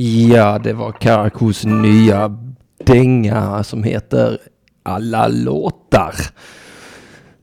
Ja, 0.00 0.58
det 0.58 0.72
var 0.72 0.92
Karakos 0.92 1.64
nya 1.64 2.38
dänga 2.84 3.64
som 3.64 3.82
heter 3.82 4.38
Alla 4.82 5.28
låtar. 5.28 6.14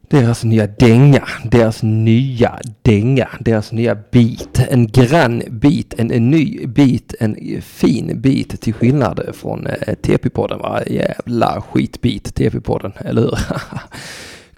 Deras 0.01 0.43
nya 0.43 0.67
dänga, 0.67 1.27
deras 1.43 1.83
nya 1.83 2.59
dänga, 2.81 3.29
deras 3.39 3.71
nya 3.71 3.95
bit. 4.11 4.59
En 4.69 4.87
grann 4.87 5.43
bit, 5.49 5.93
en, 5.97 6.11
en 6.11 6.29
ny 6.29 6.67
bit, 6.67 7.15
en 7.19 7.61
fin 7.61 8.21
bit 8.21 8.61
till 8.61 8.73
skillnad 8.73 9.29
från 9.33 9.67
eh, 9.67 9.95
TP-podden 10.01 10.59
va. 10.59 10.83
Jävla 10.87 11.61
skitbit 11.61 12.35
TP-podden, 12.35 12.91
eller 13.05 13.21
hur? 13.21 13.37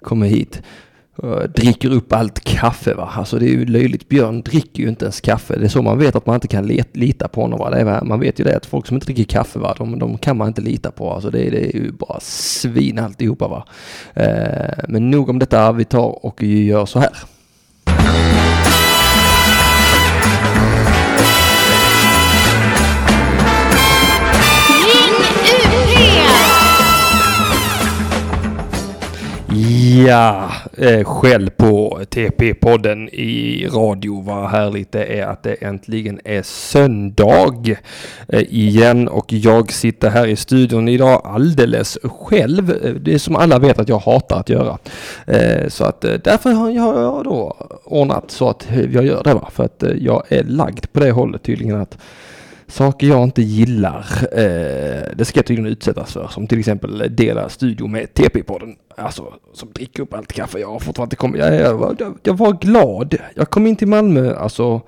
Kommer 0.02 0.26
hit 0.26 0.62
Eh, 1.22 1.42
dricker 1.54 1.90
upp 1.92 2.12
allt 2.12 2.40
kaffe 2.40 2.94
va. 2.94 3.12
Alltså 3.14 3.38
det 3.38 3.46
är 3.46 3.50
ju 3.50 3.66
löjligt. 3.66 4.08
Björn 4.08 4.42
dricker 4.42 4.82
ju 4.82 4.88
inte 4.88 5.04
ens 5.04 5.20
kaffe. 5.20 5.56
Det 5.56 5.64
är 5.64 5.68
så 5.68 5.82
man 5.82 5.98
vet 5.98 6.16
att 6.16 6.26
man 6.26 6.34
inte 6.34 6.48
kan 6.48 6.66
lita 6.92 7.28
på 7.28 7.40
honom 7.40 7.58
va. 7.58 7.70
Det 7.70 7.80
är, 7.80 8.04
man 8.04 8.20
vet 8.20 8.40
ju 8.40 8.44
det 8.44 8.56
att 8.56 8.66
folk 8.66 8.86
som 8.86 8.94
inte 8.94 9.06
dricker 9.06 9.24
kaffe 9.24 9.58
va, 9.58 9.74
de, 9.78 9.98
de 9.98 10.18
kan 10.18 10.36
man 10.36 10.48
inte 10.48 10.60
lita 10.60 10.90
på. 10.90 11.12
Alltså 11.12 11.30
det, 11.30 11.50
det 11.50 11.66
är 11.66 11.76
ju 11.76 11.92
bara 11.92 12.20
svin 12.20 12.98
alltihopa 12.98 13.48
va. 13.48 13.64
Eh, 14.14 14.84
men 14.88 15.10
nog 15.10 15.28
om 15.28 15.38
detta. 15.38 15.72
Vi 15.72 15.84
tar 15.84 16.26
och 16.26 16.42
gör 16.42 16.86
så 16.86 16.98
här. 16.98 17.12
Ja, 30.06 30.50
eh, 30.76 31.04
skäll 31.04 31.50
på 31.50 32.00
TP-podden 32.10 33.08
i 33.08 33.66
radio. 33.68 34.22
Vad 34.22 34.50
härligt 34.50 34.92
det 34.92 35.20
är 35.20 35.26
att 35.26 35.42
det 35.42 35.54
äntligen 35.54 36.20
är 36.24 36.42
söndag 36.42 37.76
eh, 38.28 38.42
igen 38.42 39.08
och 39.08 39.32
jag 39.32 39.72
sitter 39.72 40.10
här 40.10 40.26
i 40.26 40.36
studion 40.36 40.88
idag 40.88 41.22
alldeles 41.24 41.98
själv. 42.02 42.70
Eh, 42.70 42.92
det 42.92 43.14
är 43.14 43.18
som 43.18 43.36
alla 43.36 43.58
vet 43.58 43.78
att 43.78 43.88
jag 43.88 43.98
hatar 43.98 44.40
att 44.40 44.48
göra. 44.48 44.78
Eh, 45.26 45.68
så 45.68 45.84
att 45.84 46.04
eh, 46.04 46.14
därför 46.24 46.50
har 46.50 46.70
jag 46.70 47.24
då 47.24 47.56
ordnat 47.84 48.30
så 48.30 48.48
att 48.48 48.70
eh, 48.70 48.80
jag 48.80 49.06
gör 49.06 49.22
det. 49.24 49.34
Va? 49.34 49.48
För 49.52 49.64
att 49.64 49.84
jag 49.98 50.22
är 50.28 50.44
lagd 50.44 50.92
på 50.92 51.00
det 51.00 51.10
hållet 51.10 51.42
tydligen 51.42 51.80
att 51.80 51.98
Saker 52.68 53.06
jag 53.06 53.24
inte 53.24 53.42
gillar, 53.42 54.06
eh, 54.32 55.16
det 55.16 55.24
ska 55.24 55.38
jag 55.38 55.46
tydligen 55.46 55.72
utsättas 55.72 56.12
för. 56.12 56.28
Som 56.28 56.46
till 56.46 56.58
exempel 56.58 57.04
dela 57.10 57.48
studio 57.48 57.86
med 57.86 58.14
TP-podden. 58.14 58.76
Alltså, 58.96 59.34
som 59.54 59.72
dricker 59.72 60.02
upp 60.02 60.14
allt 60.14 60.32
kaffe. 60.32 60.58
Jag 60.58 60.68
har 60.68 60.78
fortfarande 60.78 61.06
inte 61.06 61.16
kommit, 61.16 61.40
jag, 61.40 61.54
jag, 61.54 62.18
jag 62.22 62.36
var 62.36 62.52
glad. 62.52 63.16
Jag 63.34 63.50
kom 63.50 63.66
in 63.66 63.76
till 63.76 63.88
Malmö, 63.88 64.34
alltså 64.34 64.80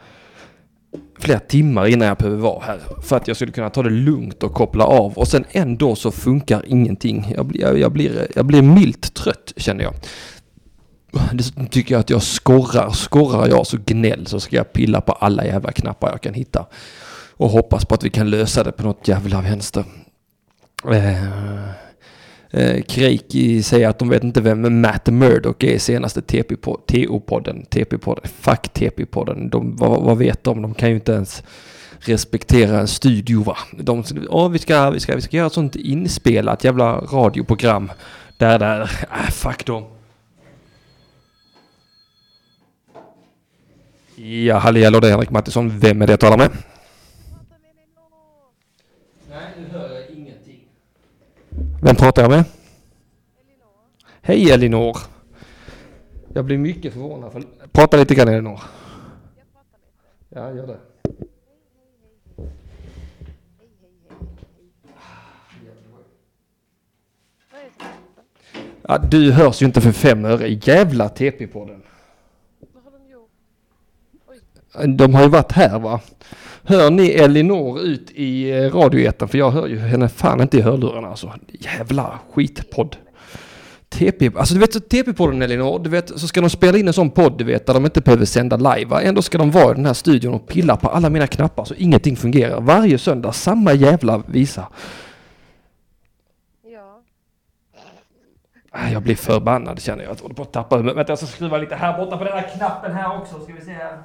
flera 1.19 1.39
timmar 1.39 1.87
innan 1.87 2.09
jag 2.09 2.17
behöver 2.17 2.39
vara 2.39 2.65
här. 2.65 2.81
För 3.03 3.17
att 3.17 3.29
jag 3.29 3.37
skulle 3.37 3.53
kunna 3.53 3.71
ta 3.71 3.83
det 3.83 3.91
lugnt 3.91 4.43
och 4.43 4.55
koppla 4.55 4.85
av. 4.85 5.13
Och 5.19 5.29
sen 5.29 5.45
ändå 5.51 5.97
så 5.97 6.11
funkar 6.11 6.65
ingenting. 6.67 7.33
Jag 7.37 7.47
blir, 7.47 7.77
jag 7.77 7.93
blir, 7.93 8.27
jag 8.35 8.47
blir 8.47 8.63
milt 8.63 9.15
trött 9.15 9.53
känner 9.57 9.85
jag. 9.85 9.95
Dessutom 11.33 11.67
tycker 11.67 11.95
jag 11.95 12.01
att 12.01 12.11
jag 12.11 12.23
skorrar. 12.23 12.91
Skorrar 12.91 13.49
jag 13.49 13.67
så 13.67 13.79
gnäll 13.87 14.27
så 14.27 14.41
ska 14.41 14.57
jag 14.57 14.73
pilla 14.73 15.01
på 15.01 15.13
alla 15.13 15.45
jävla 15.45 15.73
knappar 15.73 16.11
jag 16.11 16.21
kan 16.21 16.35
hitta 16.35 16.67
och 17.41 17.51
hoppas 17.51 17.85
på 17.85 17.95
att 17.95 18.05
vi 18.05 18.11
kan 18.11 18.31
lösa 18.31 18.65
det 18.65 18.73
på 18.73 18.83
något 18.83 19.09
jävla 19.09 19.41
vänster. 19.41 19.85
Eh, 20.91 21.25
eh, 22.51 22.83
Kreiki 22.83 23.63
säger 23.63 23.89
att 23.89 23.99
de 23.99 24.09
vet 24.09 24.25
inte 24.25 24.41
vem 24.41 24.81
Matt 24.81 25.07
Murdoch 25.07 25.65
är 25.65 25.71
i 25.71 25.79
senaste 25.79 26.21
TP-podden. 26.21 27.67
TP-podden. 27.71 28.27
Fuck 28.41 28.73
TP-podden. 28.75 29.51
De, 29.51 29.77
vad, 29.77 30.03
vad, 30.03 30.19
vet 30.19 30.45
de? 30.45 30.63
De 30.63 30.75
kan 30.75 30.89
ju 30.89 30.95
inte 30.95 31.13
ens 31.13 31.43
respektera 31.99 32.81
en 32.81 32.89
studio 32.89 33.43
va. 33.43 33.57
De, 33.79 34.05
oh, 34.29 34.51
vi, 34.51 34.59
ska, 34.59 34.91
vi, 34.91 35.01
ska, 35.01 35.15
vi 35.15 35.23
ska 35.23 35.37
göra 35.37 35.47
ett 35.47 35.53
sånt 35.53 35.77
inspelat 35.77 36.65
jävla 36.65 37.01
radioprogram. 37.01 37.93
Där, 38.37 38.59
där, 38.59 38.81
äh, 38.81 39.31
fuck 39.31 39.67
dem. 39.67 39.85
Ja, 44.17 44.59
halli 44.59 44.85
hallå 44.85 45.01
det 45.01 45.07
är 45.07 45.11
Henrik 45.11 45.31
Mattisson. 45.31 45.79
Vem 45.79 46.03
är 46.03 46.07
det 46.07 46.13
jag 46.13 46.21
talar 46.21 46.39
med? 46.39 46.51
Vem 51.83 51.97
pratar 51.97 52.23
jag 52.23 52.31
med? 52.31 52.45
Elinor. 53.41 53.69
Hej 54.23 54.51
Elinor. 54.51 54.97
Jag 56.35 56.45
blir 56.45 56.59
mycket 56.59 56.93
förvånad. 56.93 57.33
För... 57.33 57.43
Prata 57.73 57.97
lite 57.97 58.15
grann 58.15 58.29
Elinor. 58.29 58.61
Jag 59.37 59.47
pratar 59.53 59.79
lite. 59.79 60.41
Ja, 60.41 60.55
gör 60.55 60.67
det. 60.67 60.79
Ja, 68.83 68.99
du 68.99 69.33
hörs 69.33 69.63
ju 69.63 69.67
inte 69.67 69.81
för 69.81 69.93
fem 69.93 70.25
öre. 70.25 70.49
Jävla 70.49 71.09
TP-podden. 71.09 71.83
Vad 72.73 72.85
har 72.85 72.91
de 72.91 73.11
gjort? 73.11 74.99
De 74.99 75.15
har 75.15 75.23
ju 75.23 75.29
varit 75.29 75.53
här 75.53 75.79
va? 75.79 76.01
Hör 76.65 76.91
ni 76.91 77.09
Elinor 77.09 77.81
ut 77.81 78.11
i 78.11 78.51
eh, 78.51 78.75
radioeten? 78.75 79.29
För 79.29 79.39
jag 79.39 79.51
hör 79.51 79.67
ju 79.67 79.79
henne 79.79 80.09
fan 80.09 80.41
inte 80.41 80.59
i 80.59 80.61
hörlurarna 80.61 81.09
alltså. 81.09 81.33
Jävla 81.49 82.19
skitpodd. 82.33 82.97
TP, 83.89 84.31
alltså 84.37 84.55
du 84.55 84.61
vet 84.61 84.91
TP-podden 84.91 85.45
Elinor, 85.45 85.79
du 85.79 85.91
vet 85.91 86.21
så 86.21 86.29
ska 86.29 86.41
de 86.41 86.51
spela 86.51 86.79
in 86.79 86.89
en 86.89 86.93
sån 86.95 87.11
podd 87.11 87.39
du 87.39 87.45
vet 87.45 87.67
där 87.67 87.75
de 87.75 87.85
inte 87.85 88.01
behöver 88.01 88.25
sända 88.25 88.57
live 88.57 88.85
va? 88.85 89.03
Ändå 89.03 89.23
ska 89.23 89.39
de 89.39 89.51
vara 89.51 89.71
i 89.73 89.75
den 89.75 89.87
här 89.87 89.95
studion 89.95 90.35
och 90.35 90.49
pilla 90.49 90.77
på 90.77 90.89
alla 90.89 91.11
mina 91.11 91.27
knappar 91.27 91.65
så 91.65 91.75
ingenting 91.75 92.17
fungerar. 92.17 92.61
Varje 92.61 92.99
söndag 92.99 93.33
samma 93.33 93.73
jävla 93.73 94.23
visa. 94.27 94.69
Ja. 96.63 97.03
Ah, 98.71 98.89
jag 98.89 99.03
blir 99.03 99.17
förbannad 99.17 99.81
känner 99.81 100.05
jag. 100.05 100.13
Jag 100.13 100.23
håller 100.23 100.35
på 100.35 100.43
att 100.43 100.53
tappa 100.53 100.77
Vänta 100.77 101.05
jag 101.09 101.19
ska 101.19 101.27
skruva 101.27 101.59
lite 101.59 101.75
här 101.75 101.99
borta 101.99 102.17
på 102.17 102.25
den 102.25 102.33
här 102.33 102.49
knappen 102.57 102.93
här 102.93 103.19
också 103.19 103.41
ska 103.41 103.53
vi 103.53 103.61
se 103.61 103.73
här. 103.73 104.03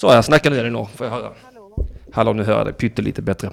Så 0.00 0.06
jag 0.06 0.24
snackar 0.24 0.50
nu 0.50 0.58
Elinor, 0.58 0.84
får 0.84 1.06
jag 1.06 1.14
höra. 1.14 1.32
Hallå? 1.42 1.86
Hallå, 2.12 2.32
nu 2.32 2.42
hör 2.42 2.56
jag 2.56 2.66
dig 2.66 2.74
pyttelite 2.74 3.22
bättre. 3.22 3.52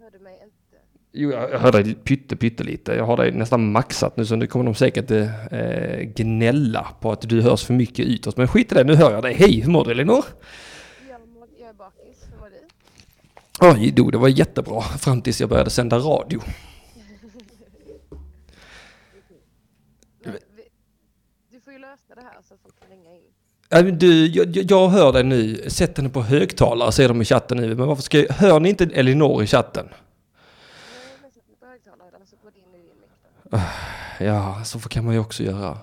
Hör 0.00 0.10
du 0.10 0.18
mig 0.18 0.32
inte? 0.44 0.76
Jo, 1.12 1.30
jag 1.30 1.58
hör 1.58 1.72
dig 1.72 1.94
pytte, 1.94 2.36
pyttelite. 2.36 2.92
Jag 2.94 3.04
har 3.04 3.16
dig 3.16 3.32
nästan 3.32 3.72
maxat 3.72 4.16
nu 4.16 4.26
så 4.26 4.36
nu 4.36 4.46
kommer 4.46 4.64
de 4.64 4.74
säkert 4.74 5.10
eh, 5.10 5.98
gnälla 6.00 6.86
på 7.00 7.12
att 7.12 7.20
du 7.20 7.42
hörs 7.42 7.64
för 7.64 7.74
mycket 7.74 8.06
utåt. 8.06 8.36
Men 8.36 8.48
skit 8.48 8.72
i 8.72 8.74
det, 8.74 8.84
nu 8.84 8.94
hör 8.94 9.12
jag 9.12 9.22
dig. 9.22 9.34
Hej, 9.34 9.60
hur 9.60 9.70
mår 9.70 9.84
du 9.84 9.90
Elinor? 9.90 10.24
Jag, 11.10 11.20
mår, 11.28 11.48
jag 11.60 11.68
är 11.68 11.72
bakis, 11.72 12.26
hur 12.32 12.38
mår 12.40 12.50
du? 13.70 13.80
Oj, 13.80 13.90
då, 13.90 14.10
det 14.10 14.18
var 14.18 14.28
jättebra 14.28 14.82
fram 14.82 15.22
tills 15.22 15.40
jag 15.40 15.50
började 15.50 15.70
sända 15.70 15.98
radio. 15.98 16.40
Du 21.50 21.60
får 21.60 21.72
ju 21.72 21.78
lösa 21.78 22.14
det 22.14 22.22
här 22.22 22.38
så 22.48 22.54
att 22.54 22.60
folk 22.60 22.80
kan 22.80 22.88
ringa 22.90 23.10
in. 23.10 23.27
Äh, 23.70 23.84
du, 23.84 24.26
jag, 24.26 24.56
jag 24.56 24.88
hör 24.88 25.12
dig 25.12 25.24
nu. 25.24 25.70
Sätt 25.70 25.96
henne 25.96 26.08
på 26.08 26.22
högtalare, 26.22 26.92
säger 26.92 27.08
de 27.08 27.22
i 27.22 27.24
chatten 27.24 27.56
nu. 27.56 27.74
Men 27.74 27.86
varför 27.86 28.02
ska 28.02 28.18
jag, 28.18 28.28
Hör 28.34 28.60
ni 28.60 28.68
inte 28.68 28.84
Elinor 28.84 29.42
i 29.42 29.46
chatten? 29.46 29.88
Äh, 33.52 33.60
ja, 34.18 34.64
så 34.64 34.78
kan 34.78 35.04
man 35.04 35.14
ju 35.14 35.20
också 35.20 35.42
göra. 35.42 35.78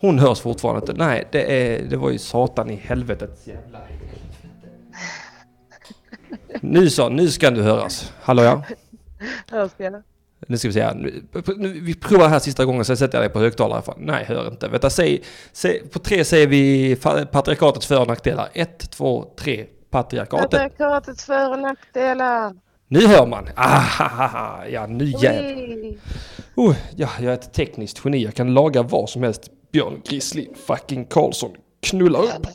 Hon 0.00 0.18
hörs 0.18 0.40
fortfarande 0.40 0.80
inte. 0.80 1.04
Nej, 1.04 1.28
det, 1.32 1.42
är, 1.42 1.82
det 1.82 1.96
var 1.96 2.10
ju 2.10 2.18
satan 2.18 2.70
i 2.70 2.74
helvetets 2.74 3.46
jävla 3.46 3.78
Nu 6.60 6.90
så, 6.90 7.08
nu 7.08 7.28
ska 7.28 7.50
du 7.50 7.62
höras. 7.62 8.12
Hallå 8.22 8.42
ja? 8.42 8.62
Hörs 9.50 9.70
jag? 9.76 10.02
Nu 10.46 10.58
ska 10.58 10.68
vi 10.68 10.74
se 10.74 10.94
Nu, 10.94 11.80
vi 11.82 11.94
provar 11.94 12.28
här 12.28 12.38
sista 12.38 12.64
gången, 12.64 12.84
så 12.84 12.96
sätter 12.96 13.18
jag 13.18 13.22
dig 13.22 13.32
på 13.32 13.38
högtalare. 13.38 13.82
Nej, 13.96 14.24
hör 14.24 14.48
inte. 14.48 14.68
Vänta, 14.68 14.90
säg, 14.90 15.22
säg, 15.52 15.88
på 15.88 15.98
tre 15.98 16.24
säger 16.24 16.46
vi 16.46 16.96
patriarkatets 17.32 17.86
för 17.86 18.00
och 18.00 18.06
nackdelar. 18.06 18.48
Ett, 18.52 18.90
två, 18.90 19.24
tre. 19.38 19.66
Patriarkatet. 19.90 20.50
Patriarkatets 20.50 21.24
för 21.24 21.52
och 21.52 21.58
nackdelar. 21.58 22.54
Nu 22.88 23.06
hör 23.06 23.26
man. 23.26 23.48
Ah, 23.56 24.64
ja, 24.64 24.86
nu 24.86 25.04
jävlar. 25.04 25.96
Oh, 26.54 26.74
ja, 26.96 27.08
jag 27.20 27.32
är 27.32 27.34
ett 27.34 27.52
tekniskt 27.52 28.00
geni. 28.04 28.24
Jag 28.24 28.34
kan 28.34 28.54
laga 28.54 28.82
vad 28.82 29.08
som 29.08 29.22
helst. 29.22 29.50
Björn 29.72 30.02
Grizzly 30.04 30.48
fucking 30.66 31.04
Karlsson. 31.04 31.50
Knulla 31.82 32.18
upp. 32.18 32.46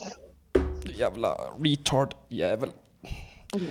Jävla 0.98 1.36
retard 1.58 2.14
jävel. 2.28 2.68
Mm. 3.54 3.66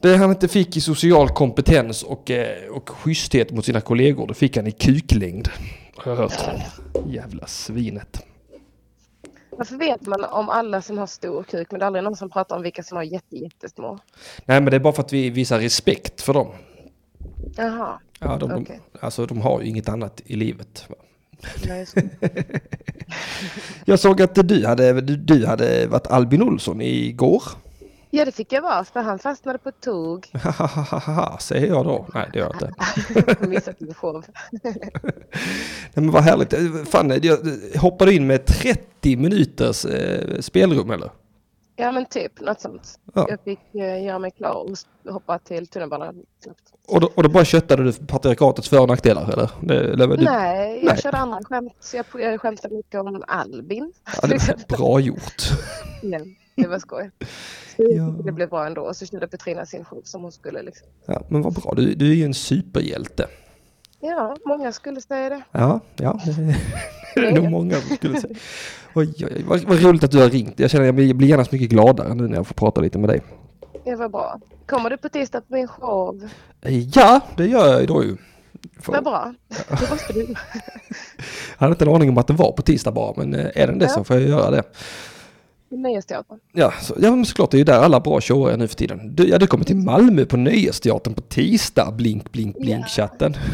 Det 0.00 0.16
han 0.16 0.30
inte 0.30 0.48
fick 0.48 0.76
i 0.76 0.80
social 0.80 1.28
kompetens 1.28 2.02
och, 2.02 2.30
eh, 2.30 2.68
och 2.70 2.88
schyssthet 2.88 3.50
mot 3.52 3.64
sina 3.64 3.80
kollegor, 3.80 4.26
det 4.26 4.34
fick 4.34 4.56
han 4.56 4.66
i 4.66 4.72
kuklängd. 4.72 5.48
Har 5.96 6.12
jag 6.12 6.16
hört. 6.16 6.32
Jävla 7.06 7.46
svinet. 7.46 8.24
Varför 9.50 9.76
vet 9.76 10.06
man 10.06 10.24
om 10.24 10.48
alla 10.48 10.82
som 10.82 10.98
har 10.98 11.06
stor 11.06 11.42
kuk 11.42 11.70
men 11.70 11.80
det 11.80 11.84
är 11.84 11.86
aldrig 11.86 12.04
någon 12.04 12.16
som 12.16 12.30
pratar 12.30 12.56
om 12.56 12.62
vilka 12.62 12.82
som 12.82 12.96
har 12.96 13.04
jätte, 13.04 13.36
jättesmå? 13.36 13.98
Nej 14.44 14.60
men 14.60 14.70
det 14.70 14.76
är 14.76 14.80
bara 14.80 14.92
för 14.92 15.02
att 15.02 15.12
vi 15.12 15.30
visar 15.30 15.58
respekt 15.58 16.20
för 16.20 16.34
dem. 16.34 16.48
Jaha. 17.56 18.00
Ja, 18.18 18.36
de, 18.36 18.52
okay. 18.52 18.78
de, 18.92 18.98
alltså 19.00 19.26
de 19.26 19.40
har 19.40 19.60
ju 19.60 19.68
inget 19.68 19.88
annat 19.88 20.22
i 20.24 20.36
livet. 20.36 20.88
Nej, 21.66 21.86
jag 23.84 23.98
såg 23.98 24.22
att 24.22 24.48
du 24.48 24.66
hade, 24.66 25.00
du, 25.00 25.16
du 25.16 25.46
hade 25.46 25.86
varit 25.86 26.06
Albin 26.06 26.42
Olsson 26.42 26.80
igår. 26.80 27.42
Ja, 28.10 28.24
det 28.24 28.32
fick 28.32 28.52
jag 28.52 28.62
vara 28.62 28.84
för 28.84 29.00
han 29.00 29.18
fastnade 29.18 29.58
på 29.58 29.68
ett 29.68 29.80
tåg. 29.80 30.26
Säger 31.40 31.66
jag 31.66 31.84
då. 31.84 32.06
Nej, 32.14 32.30
det 32.32 32.38
gör 32.38 32.54
jag 32.60 32.70
inte. 33.14 33.46
Missat 33.48 33.76
show. 33.96 34.24
Nej, 34.62 34.90
men 35.94 36.10
vad 36.10 36.22
härligt. 36.22 36.54
Fan, 36.88 37.20
jag 37.22 37.38
hoppade 37.80 38.14
in 38.14 38.26
med 38.26 38.46
30 38.46 39.16
minuters 39.16 39.84
eh, 39.84 40.40
spelrum 40.40 40.90
eller? 40.90 41.10
Ja, 41.76 41.92
men 41.92 42.06
typ 42.06 42.40
något 42.40 42.60
sånt. 42.60 42.98
Ja. 43.14 43.26
Jag 43.28 43.40
fick 43.44 43.74
eh, 43.74 44.04
göra 44.04 44.18
mig 44.18 44.30
klar 44.30 44.54
och 45.04 45.12
hoppa 45.12 45.38
till 45.38 45.66
tunnelbanan. 45.66 46.22
Och 46.88 47.00
då, 47.00 47.10
och 47.14 47.22
då 47.22 47.28
bara 47.28 47.44
köttade 47.44 47.84
du 47.84 47.92
patriarkatets 47.92 48.68
för 48.68 48.80
och 48.80 48.88
nackdelar 48.88 49.32
eller? 49.32 49.50
Det, 49.60 49.92
eller 49.92 50.06
du, 50.06 50.24
Nej, 50.24 50.76
jag 50.84 50.92
Nej. 50.92 51.02
körde 51.02 51.16
andra 51.16 51.38
skämt. 51.44 51.94
Jag, 51.94 52.22
jag 52.22 52.40
skämtade 52.40 52.74
mycket 52.74 53.00
om 53.00 53.24
Albin. 53.28 53.92
ja, 54.22 54.28
det 54.28 54.48
var 54.48 54.76
bra 54.76 55.00
gjort. 55.00 55.42
Ja, 56.02 56.18
det 56.54 56.66
var 56.68 56.78
skoj. 56.78 57.10
Ja. 57.78 58.14
Det 58.24 58.32
blev 58.32 58.48
bra 58.48 58.66
ändå. 58.66 58.82
Och 58.82 58.96
så 58.96 59.06
körde 59.06 59.26
Petrina 59.26 59.66
sin 59.66 59.84
show 59.84 60.00
som 60.04 60.22
hon 60.22 60.32
skulle. 60.32 60.62
Liksom. 60.62 60.86
Ja, 61.06 61.22
men 61.28 61.42
vad 61.42 61.52
bra, 61.54 61.72
du, 61.76 61.94
du 61.94 62.10
är 62.10 62.14
ju 62.14 62.24
en 62.24 62.34
superhjälte. 62.34 63.26
Ja, 64.00 64.36
många 64.46 64.72
skulle 64.72 65.00
säga 65.00 65.28
det. 65.28 65.42
Ja, 65.52 65.80
ja. 65.96 66.20
Det 67.14 67.26
är 67.26 67.32
nog 67.32 67.50
många 67.50 67.74
som 67.74 67.96
skulle 67.96 68.20
säga. 68.20 68.34
Oj, 68.94 69.14
oj, 69.18 69.24
oj, 69.36 69.44
vad, 69.46 69.60
vad 69.64 69.82
roligt 69.82 70.04
att 70.04 70.10
du 70.10 70.18
har 70.18 70.28
ringt. 70.30 70.60
Jag 70.60 70.70
känner 70.70 70.84
att 70.84 70.86
jag 71.06 71.16
blir, 71.16 71.44
så 71.44 71.48
mycket 71.54 71.70
gladare 71.70 72.14
nu 72.14 72.28
när 72.28 72.36
jag 72.36 72.46
får 72.46 72.54
prata 72.54 72.80
lite 72.80 72.98
med 72.98 73.08
dig. 73.08 73.22
Det 73.84 73.94
var 73.96 74.08
bra. 74.08 74.40
Kommer 74.66 74.90
du 74.90 74.96
på 74.96 75.08
tisdag 75.08 75.40
på 75.40 75.54
min 75.54 75.68
show? 75.68 76.28
Ja, 76.94 77.20
det 77.36 77.46
gör 77.46 77.68
jag 77.72 77.82
idag 77.82 78.04
ju. 78.04 78.16
För- 78.80 78.92
Vad 78.92 79.04
bra. 79.04 79.34
Det 79.68 79.90
måste 79.90 80.12
du. 80.12 80.20
Jag 81.58 81.58
hade 81.58 81.72
inte 81.72 81.84
en 81.84 81.94
aning 81.94 82.08
om 82.08 82.18
att 82.18 82.26
det 82.26 82.32
var 82.32 82.52
på 82.52 82.62
tisdag 82.62 82.90
bara, 82.92 83.12
men 83.16 83.34
eh, 83.34 83.46
är 83.62 83.66
den 83.66 83.78
det 83.78 83.84
Ja. 83.84 83.90
så 83.90 84.04
får 84.04 84.16
jag 84.16 84.28
göra 84.28 84.50
det. 84.50 84.62
Nöjesteatern. 85.76 86.38
Ja, 86.52 86.72
så, 86.82 86.94
ja 87.00 87.10
men 87.10 87.24
såklart, 87.26 87.50
det 87.50 87.56
är 87.56 87.58
ju 87.58 87.64
där 87.64 87.78
alla 87.80 88.00
bra 88.00 88.20
shower 88.20 88.50
är 88.52 88.56
nu 88.56 88.68
för 88.68 88.74
tiden. 88.74 89.14
Du, 89.16 89.28
ja, 89.28 89.38
du 89.38 89.46
kommer 89.46 89.64
till 89.64 89.76
Malmö 89.76 90.24
på 90.24 90.36
Nöjesteatern 90.36 91.14
på 91.14 91.20
tisdag, 91.20 91.90
blink, 91.92 92.32
blink, 92.32 92.56
blink 92.58 92.84
Ja. 92.84 92.88
chatten. 92.88 93.34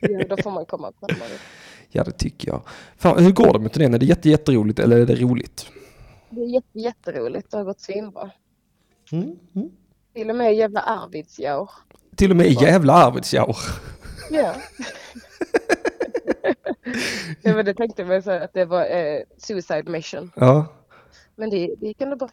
Ja, 0.00 0.24
då 0.28 0.36
får 0.42 0.50
man 0.50 0.66
komma 0.66 0.92
på 1.00 1.06
det. 1.06 1.14
Ja, 1.90 2.04
det 2.04 2.12
tycker 2.12 2.48
jag. 2.48 2.60
Fan, 2.96 3.24
hur 3.24 3.32
går 3.32 3.52
det 3.52 3.58
med 3.58 3.72
turnén? 3.72 3.94
Är 3.94 3.98
det 3.98 4.06
jätte, 4.06 4.30
jätteroligt 4.30 4.78
eller 4.78 4.96
är 4.96 5.06
det 5.06 5.14
roligt? 5.14 5.66
Det 6.30 6.40
är 6.40 6.46
jätte, 6.46 6.78
jätteroligt. 6.78 7.50
Det 7.50 7.56
har 7.56 7.64
gått 7.64 7.80
svinbra. 7.80 8.30
Mm, 9.12 9.36
mm. 9.54 9.68
Till 10.14 10.30
och 10.30 10.36
med 10.36 10.54
jävla 10.54 10.80
Arvidsjaur. 10.80 11.70
Till 12.16 12.30
och 12.30 12.36
med 12.36 12.52
jävla 12.52 12.92
Arvidsjaur. 12.92 13.56
Ja. 14.30 14.54
ja 17.42 17.54
men 17.54 17.64
det 17.64 17.74
tänkte 17.74 18.04
man 18.04 18.22
så 18.22 18.30
här 18.30 18.40
att 18.40 18.52
det 18.54 18.64
var 18.64 18.80
eh, 18.80 19.20
suicide 19.38 19.90
mission. 19.90 20.30
Ja. 20.36 20.66
Men 21.36 21.50
det, 21.50 21.74
det 21.80 21.86
gick 21.86 22.00
ändå 22.00 22.16
bra. 22.16 22.28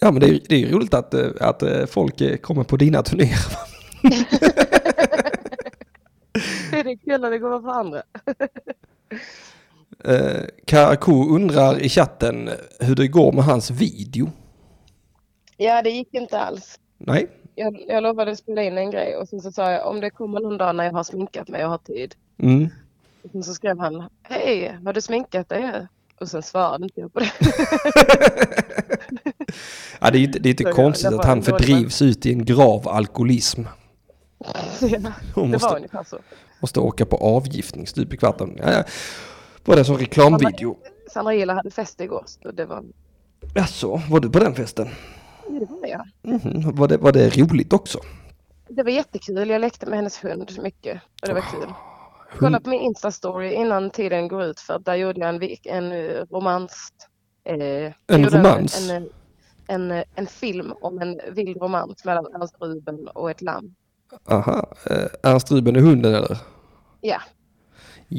Ja, 0.00 0.10
men 0.10 0.20
det 0.20 0.28
är, 0.28 0.40
det 0.48 0.62
är 0.62 0.68
roligt 0.68 0.94
att, 0.94 1.14
eh, 1.14 1.28
att 1.40 1.62
eh, 1.62 1.86
folk 1.86 2.20
eh, 2.20 2.36
kommer 2.36 2.64
på 2.64 2.76
dina 2.76 3.02
turnéer. 3.02 3.38
Det 6.70 6.90
är 6.90 6.96
kul 6.96 7.20
när 7.20 7.30
det 7.30 7.38
går 7.38 7.48
bra 7.48 7.60
för 7.62 7.68
andra. 7.80 8.02
Eh, 10.04 10.42
Karakou 10.64 11.28
undrar 11.34 11.82
i 11.82 11.88
chatten 11.88 12.50
hur 12.80 12.94
det 12.94 13.08
går 13.08 13.32
med 13.32 13.44
hans 13.44 13.70
video. 13.70 14.30
Ja, 15.56 15.82
det 15.82 15.90
gick 15.90 16.14
inte 16.14 16.38
alls. 16.38 16.78
Nej, 16.98 17.28
Jag, 17.54 17.84
jag 17.88 18.02
lovade 18.02 18.36
spela 18.36 18.62
in 18.62 18.78
en 18.78 18.90
grej 18.90 19.16
och 19.16 19.28
sen 19.28 19.40
så 19.40 19.52
sa 19.52 19.70
jag 19.70 19.86
om 19.86 20.00
det 20.00 20.10
kommer 20.10 20.40
någon 20.40 20.58
dag 20.58 20.76
när 20.76 20.84
jag 20.84 20.92
har 20.92 21.04
sminkat 21.04 21.48
mig 21.48 21.64
och 21.64 21.70
har 21.70 21.78
tid. 21.78 22.14
mm. 22.42 22.68
Och 23.32 23.44
så 23.44 23.54
skrev 23.54 23.78
han 23.78 24.08
Hej, 24.22 24.78
har 24.84 24.92
du 24.92 25.00
sminkat 25.00 25.48
dig? 25.48 25.86
Och 26.20 26.28
sen 26.28 26.42
svarade 26.42 26.84
inte 26.84 27.00
jag 27.00 27.12
på 27.12 27.20
det. 27.20 27.30
ja, 30.00 30.10
det 30.10 30.18
är 30.18 30.22
inte, 30.22 30.38
det 30.38 30.48
är 30.48 30.50
inte 30.50 30.64
Så 30.64 30.72
konstigt 30.72 31.12
att 31.12 31.24
han 31.24 31.42
fördrivs 31.42 32.02
ut 32.02 32.26
i 32.26 32.32
en 32.32 32.44
grav 32.44 32.88
alkoholism. 32.88 33.62
ja, 34.80 35.12
Hon 35.34 35.50
det 35.50 35.58
var 35.58 35.68
måste, 35.70 35.76
ungefär 35.76 36.04
så. 36.04 36.18
måste 36.60 36.80
åka 36.80 37.06
på 37.06 37.16
avgiftning 37.16 37.86
stup 37.86 38.12
i 38.12 38.16
kvarten. 38.16 38.58
Ja, 38.62 38.72
ja. 38.72 38.84
Var 39.64 39.76
det 39.76 39.84
som 39.84 39.96
reklamvideo? 39.98 40.76
Sandra 41.12 41.34
Gilla 41.34 41.54
hade 41.54 41.70
fest 41.70 42.00
igår 42.00 42.24
så 42.26 42.50
det 42.50 42.66
var, 42.66 42.84
Jaså, 43.54 44.00
var 44.10 44.20
du 44.20 44.30
på 44.30 44.38
den 44.38 44.54
festen? 44.54 44.88
ja, 45.48 45.58
det 45.60 45.66
var 45.70 45.88
jag. 45.88 46.06
Mhm, 46.22 46.76
Var, 46.76 46.88
det, 46.88 46.96
var 46.96 47.12
det 47.12 47.36
roligt 47.36 47.72
också? 47.72 47.98
Det 48.68 48.82
var 48.82 48.90
jättekul. 48.90 49.50
Jag 49.50 49.60
lekte 49.60 49.86
med 49.86 49.96
hennes 49.98 50.24
hund 50.24 50.50
mycket 50.62 51.00
och 51.22 51.28
det 51.28 51.34
var 51.34 51.40
kul. 51.40 51.72
Kolla 52.38 52.60
på 52.60 52.70
min 52.70 52.80
Insta-story 52.80 53.50
innan 53.52 53.90
tiden 53.90 54.28
går 54.28 54.42
ut 54.44 54.60
för 54.60 54.78
där 54.78 54.94
gjorde 54.94 55.20
jag 55.20 55.28
en, 55.34 55.42
en 55.64 55.92
eh, 55.92 56.22
romans. 56.30 56.88
Eh, 57.44 57.92
En 58.06 58.28
romans? 58.30 58.90
En, 58.90 58.96
en, 59.68 59.90
en, 59.92 60.04
en 60.14 60.26
film 60.26 60.72
om 60.80 60.98
en 60.98 61.20
vild 61.34 61.56
romans 61.56 62.04
mellan 62.04 62.26
Ernst 62.34 62.54
Ruben 62.60 63.08
och 63.08 63.30
ett 63.30 63.42
lamm. 63.42 63.74
Aha, 64.28 64.66
eh, 64.90 65.30
Ernst 65.32 65.50
Ruben 65.52 65.76
är 65.76 65.80
hunden 65.80 66.14
eller? 66.14 66.38
Ja, 67.00 67.20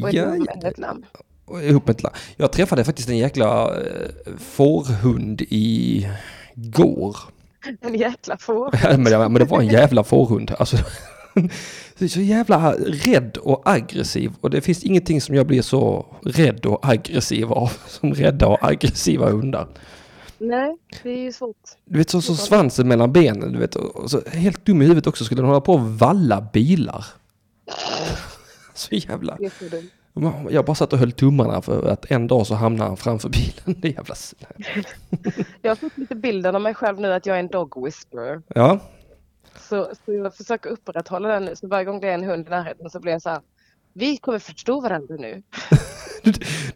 och 0.03 0.09
ett 0.09 0.13
Ja, 0.15 0.25
lamm 0.25 0.45
ja, 0.61 0.67
ett 0.69 0.77
lamm. 0.77 1.05
ihop 1.61 1.89
ett 1.89 2.03
la- 2.03 2.13
Jag 2.37 2.51
träffade 2.51 2.83
faktiskt 2.83 3.09
en 3.09 3.17
jäkla 3.17 3.75
eh, 3.75 4.09
fårhund 4.37 5.41
i 5.41 6.07
går. 6.55 7.17
En 7.81 7.95
jäkla 7.95 8.37
får. 8.37 8.79
Ja, 8.83 8.89
men, 8.97 9.03
det, 9.03 9.17
men 9.17 9.33
det 9.33 9.45
var 9.45 9.59
en 9.61 9.67
jävla 9.67 10.03
fårhund. 10.03 10.51
Alltså, 10.59 10.77
är 11.99 12.07
så 12.07 12.21
jävla 12.21 12.73
rädd 12.73 13.37
och 13.37 13.61
aggressiv. 13.65 14.31
Och 14.41 14.49
det 14.49 14.61
finns 14.61 14.83
ingenting 14.83 15.21
som 15.21 15.35
jag 15.35 15.47
blir 15.47 15.61
så 15.61 16.05
rädd 16.21 16.65
och 16.65 16.85
aggressiv 16.89 17.51
av 17.51 17.71
som 17.87 18.13
rädda 18.13 18.47
och 18.47 18.57
aggressiva 18.61 19.29
hundar. 19.29 19.67
Nej, 20.37 20.77
det 21.03 21.09
är 21.09 21.17
ju 21.17 21.31
svårt. 21.31 21.57
Du 21.85 21.97
vet 21.97 22.09
så, 22.09 22.21
så 22.21 22.35
svansen 22.35 22.87
mellan 22.87 23.13
benen. 23.13 23.53
Du 23.53 23.59
vet, 23.59 23.75
och 23.75 24.11
så 24.11 24.21
helt 24.31 24.65
dum 24.65 24.81
i 24.81 24.85
huvudet 24.85 25.07
också 25.07 25.23
skulle 25.23 25.41
den 25.41 25.47
hålla 25.47 25.61
på 25.61 25.73
och 25.73 25.99
valla 25.99 26.41
bilar. 26.53 27.05
Så 28.73 28.95
jävla... 28.95 29.37
Så. 29.37 30.45
Jag 30.49 30.65
bara 30.65 30.75
satt 30.75 30.93
och 30.93 30.99
höll 30.99 31.11
tummarna 31.11 31.61
för 31.61 31.87
att 31.87 32.11
en 32.11 32.27
dag 32.27 32.47
så 32.47 32.55
hamnar 32.55 32.87
han 32.87 32.97
framför 32.97 33.29
bilen. 33.29 33.81
Det 33.81 33.89
jävla... 33.89 34.15
Jag 35.61 35.71
har 35.71 35.75
fått 35.75 35.97
lite 35.97 36.15
bilden 36.15 36.55
av 36.55 36.61
mig 36.61 36.73
själv 36.73 36.99
nu 36.99 37.13
att 37.13 37.25
jag 37.25 37.35
är 37.35 37.39
en 37.39 37.47
dog 37.47 37.85
whisperer. 37.85 38.41
Ja, 38.47 38.79
Så, 39.59 39.89
så 40.05 40.13
jag 40.13 40.35
försöker 40.35 40.69
upprätthålla 40.69 41.29
den 41.29 41.45
nu. 41.45 41.55
Så 41.55 41.67
varje 41.67 41.85
gång 41.85 41.99
det 41.99 42.07
är 42.09 42.13
en 42.13 42.23
hund 42.23 42.47
i 42.47 42.49
närheten 42.49 42.89
så 42.89 42.99
blir 42.99 43.11
jag 43.11 43.21
så 43.21 43.29
här. 43.29 43.39
Vi 43.93 44.17
kommer 44.17 44.39
förstå 44.39 44.81
varandra 44.81 45.15
nu. 45.19 45.43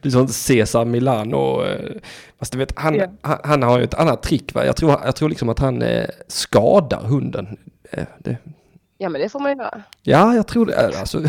Du 0.01 0.11
sa 0.11 0.19
inte 0.21 0.33
Cesar 0.33 0.85
Milano. 0.85 1.63
eh, 1.63 1.95
Fast 2.39 2.51
du 2.51 2.57
vet, 2.57 2.73
han, 2.75 2.95
Ja. 2.95 3.07
han, 3.21 3.37
han 3.43 3.63
har 3.63 3.77
ju 3.77 3.83
ett 3.83 3.93
annat 3.93 4.23
trick. 4.23 4.53
Va? 4.53 4.65
Jag, 4.65 4.75
tror, 4.75 4.91
jag 5.05 5.15
tror 5.15 5.29
liksom 5.29 5.49
att 5.49 5.59
han 5.59 5.81
eh, 5.81 6.05
skadar 6.27 7.01
hunden. 7.01 7.57
Eh, 7.91 8.05
det, 8.19 8.37
Ja 9.01 9.09
men 9.09 9.21
det 9.21 9.29
får 9.29 9.39
man 9.39 9.51
ju 9.51 9.57
göra. 9.57 9.81
ja, 10.01 10.35
jag 10.35 10.47
tror 10.47 10.65
det. 10.65 10.73
är 10.73 10.99
Alltså, 10.99 11.19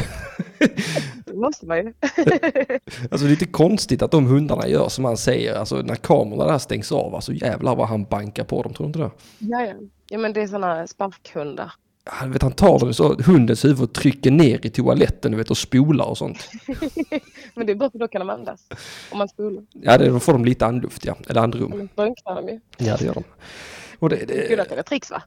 Det 1.25 1.35
måste 1.35 1.67
man 1.67 1.77
ju. 1.77 1.93
alltså 3.11 3.27
lite 3.27 3.47
konstigt 3.47 4.03
att 4.03 4.11
de 4.11 4.27
hundarna 4.27 4.69
gör 4.69 4.89
som 4.89 5.05
han 5.05 5.17
säger. 5.17 5.55
Alltså 5.55 5.77
när 5.77 5.95
kamerorna 5.95 6.53
där 6.53 6.59
stängs 6.59 6.93
av. 6.93 7.15
Alltså 7.15 7.33
jävlar 7.33 7.77
vad 7.77 7.89
han 7.89 8.05
bankar 8.05 8.45
på 8.45 8.63
dem. 8.63 8.75
Tror 8.75 8.87
du 8.87 8.89
inte 8.89 8.99
det? 8.99 9.11
Ja, 9.39 9.63
ja. 9.63 9.75
ja 10.09 10.19
men 10.19 10.33
det 10.33 10.43
är 10.43 10.47
sådana 10.47 10.87
sparkhundar. 10.87 11.73
Han, 12.05 12.33
vet, 12.33 12.43
han 12.43 12.53
tar 12.53 12.79
den 12.79 12.95
så 12.95 13.15
hundens 13.23 13.65
huvud 13.65 13.83
och 13.83 13.93
trycker 13.93 14.31
ner 14.31 14.67
i 14.67 14.71
toaletten 14.71 15.33
du 15.33 15.39
vet, 15.39 15.51
och 15.51 15.59
spolar 15.59 16.05
och 16.05 16.19
sånt. 16.19 16.51
Men 17.55 17.67
det 17.67 17.73
är 17.73 17.75
bra 17.75 17.91
för 17.91 17.99
då 17.99 18.09
kan 18.09 18.19
de 18.19 18.31
andas. 18.31 18.61
Om 19.11 19.19
man 19.19 19.29
spolar. 19.29 19.65
Ja, 19.73 19.99
det, 19.99 20.09
då 20.09 20.21
får 20.21 20.33
de 20.33 20.45
lite 20.45 20.67
andluft, 20.67 21.05
ja. 21.05 21.17
Eller 21.29 21.41
andrum. 21.41 21.73
Eller 21.73 21.89
drunknar 21.97 22.35
de 22.35 22.49
ju. 22.49 22.61
Ja, 22.79 22.97
det 22.97 23.05
gör 23.05 23.15
de. 23.15 23.25
Och 24.01 24.09
det, 24.09 24.17
det, 24.17 24.61
att 24.61 24.69
det 24.69 24.75
är 24.79 24.83
tricks 24.83 25.11
va? 25.11 25.23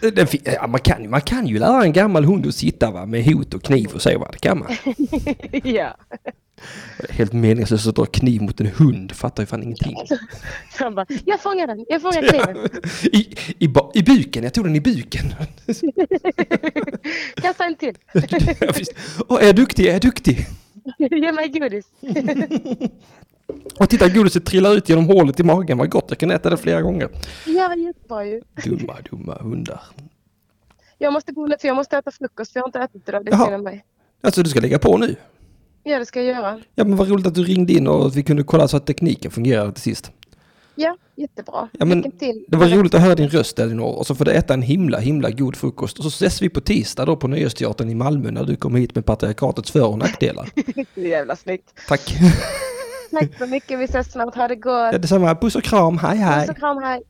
det, 0.00 0.26
fin- 0.26 0.42
ja, 0.44 0.66
man, 0.66 0.80
kan, 0.80 1.10
man 1.10 1.20
kan 1.20 1.46
ju 1.46 1.58
lära 1.58 1.82
en 1.82 1.92
gammal 1.92 2.24
hund 2.24 2.46
att 2.46 2.54
sitta 2.54 2.90
va, 2.90 3.06
med 3.06 3.24
hot 3.24 3.54
och 3.54 3.62
kniv 3.62 3.90
och 3.94 4.02
så. 4.02 4.18
Va? 4.18 4.28
Det 4.32 4.38
kan 4.38 4.58
man. 4.58 4.68
ja. 5.64 5.96
Det 6.98 7.08
är 7.08 7.12
Helt 7.12 7.32
meningslöst 7.32 7.86
att 7.86 7.96
dra 7.96 8.04
kniv 8.04 8.42
mot 8.42 8.60
en 8.60 8.66
hund. 8.66 9.12
Fattar 9.12 9.42
ju 9.42 9.46
fan 9.46 9.62
ingenting. 9.62 9.96
Han 10.78 10.94
bara, 10.94 11.06
jag 11.24 11.40
fångar 11.40 11.66
den, 11.66 11.84
jag 11.88 12.02
fångar 12.02 12.28
kniven. 12.28 12.68
I, 13.02 13.18
i, 13.58 13.74
I 13.94 14.02
buken, 14.02 14.44
jag 14.44 14.54
tog 14.54 14.64
den 14.64 14.76
i 14.76 14.80
buken. 14.80 15.34
Kasta 17.42 17.64
en 17.64 17.74
till. 17.74 17.94
Ja, 18.60 18.72
visst. 18.78 18.94
Åh, 19.28 19.42
är 19.42 19.46
jag 19.46 19.56
duktig? 19.56 19.86
Är 19.86 19.92
jag 19.92 20.00
duktig? 20.00 20.46
Ge 20.98 21.32
mig 21.32 21.48
godis. 21.48 21.86
Och 23.78 23.88
titta, 23.88 24.08
godiset 24.08 24.44
trillar 24.44 24.74
ut 24.74 24.88
genom 24.88 25.06
hålet 25.06 25.40
i 25.40 25.42
magen. 25.42 25.78
Vad 25.78 25.90
gott, 25.90 26.04
jag 26.08 26.18
kan 26.18 26.30
äta 26.30 26.50
det 26.50 26.56
flera 26.56 26.82
gånger. 26.82 27.08
Ja, 27.46 27.74
jättebra 27.74 28.24
ju. 28.26 28.42
Dumma, 28.64 28.96
dumma 29.10 29.38
hundar. 29.40 29.80
Jag 30.98 31.12
måste 31.12 31.32
gå 31.32 31.46
nu 31.46 31.56
för 31.60 31.68
jag 31.68 31.76
måste 31.76 31.96
äta 31.96 32.10
frukost 32.10 32.52
för 32.52 32.60
jag 32.60 32.64
har 32.64 32.68
inte 32.68 32.78
ätit 32.78 33.08
idag. 33.08 33.24
Det 33.24 33.54
om 33.54 33.62
mig. 33.62 33.84
Alltså, 34.20 34.42
du 34.42 34.50
ska 34.50 34.60
lägga 34.60 34.78
på 34.78 34.96
nu? 34.98 35.16
Ja, 35.82 35.98
det 35.98 36.06
ska 36.06 36.22
jag 36.22 36.36
göra. 36.36 36.60
Ja, 36.74 36.84
men 36.84 36.96
vad 36.96 37.08
roligt 37.08 37.26
att 37.26 37.34
du 37.34 37.44
ringde 37.44 37.72
in 37.72 37.86
och 37.86 38.06
att 38.06 38.16
vi 38.16 38.22
kunde 38.22 38.42
kolla 38.42 38.68
så 38.68 38.76
att 38.76 38.86
tekniken 38.86 39.30
fungerade 39.30 39.72
till 39.72 39.82
sist. 39.82 40.12
Ja, 40.74 40.96
jättebra. 41.16 41.68
Ja, 41.72 41.84
men 41.84 42.10
till. 42.12 42.44
Det 42.48 42.56
var 42.56 42.66
roligt 42.66 42.94
att 42.94 43.00
höra 43.00 43.14
din 43.14 43.28
röst 43.28 43.58
Elinor 43.58 43.98
och 43.98 44.06
så 44.06 44.14
får 44.14 44.24
du 44.24 44.30
äta 44.30 44.54
en 44.54 44.62
himla 44.62 44.98
himla 44.98 45.30
god 45.30 45.56
frukost 45.56 45.98
och 45.98 46.04
så 46.04 46.08
ses 46.08 46.42
vi 46.42 46.48
på 46.48 46.60
tisdag 46.60 47.04
då 47.04 47.16
på 47.16 47.28
Nöjesteatern 47.28 47.90
i 47.90 47.94
Malmö 47.94 48.30
när 48.30 48.44
du 48.44 48.56
kommer 48.56 48.78
hit 48.78 48.94
med 48.94 49.04
patriarkatets 49.04 49.70
för 49.70 49.86
och 49.86 49.98
nackdelar. 49.98 50.48
Det 50.94 51.00
är 51.00 51.08
jävla 51.08 51.36
snyggt. 51.36 51.74
Tack! 51.88 52.14
Tack 53.10 53.38
så 53.38 53.46
mycket. 53.46 53.78
Vi 53.78 53.84
ses 53.84 54.12
snart. 54.12 54.34
Ha 54.34 54.48
det 54.48 54.54
Ja, 54.64 54.90
gott. 54.90 55.02
detsamma, 55.02 55.34
puss 55.34 55.56
och 55.56 55.62
kram, 55.62 55.98
hej 55.98 56.16
hej! 56.18 56.40
Puss 56.40 56.50
och 56.50 56.56
kram. 56.56 56.82
Hej. 56.82 57.02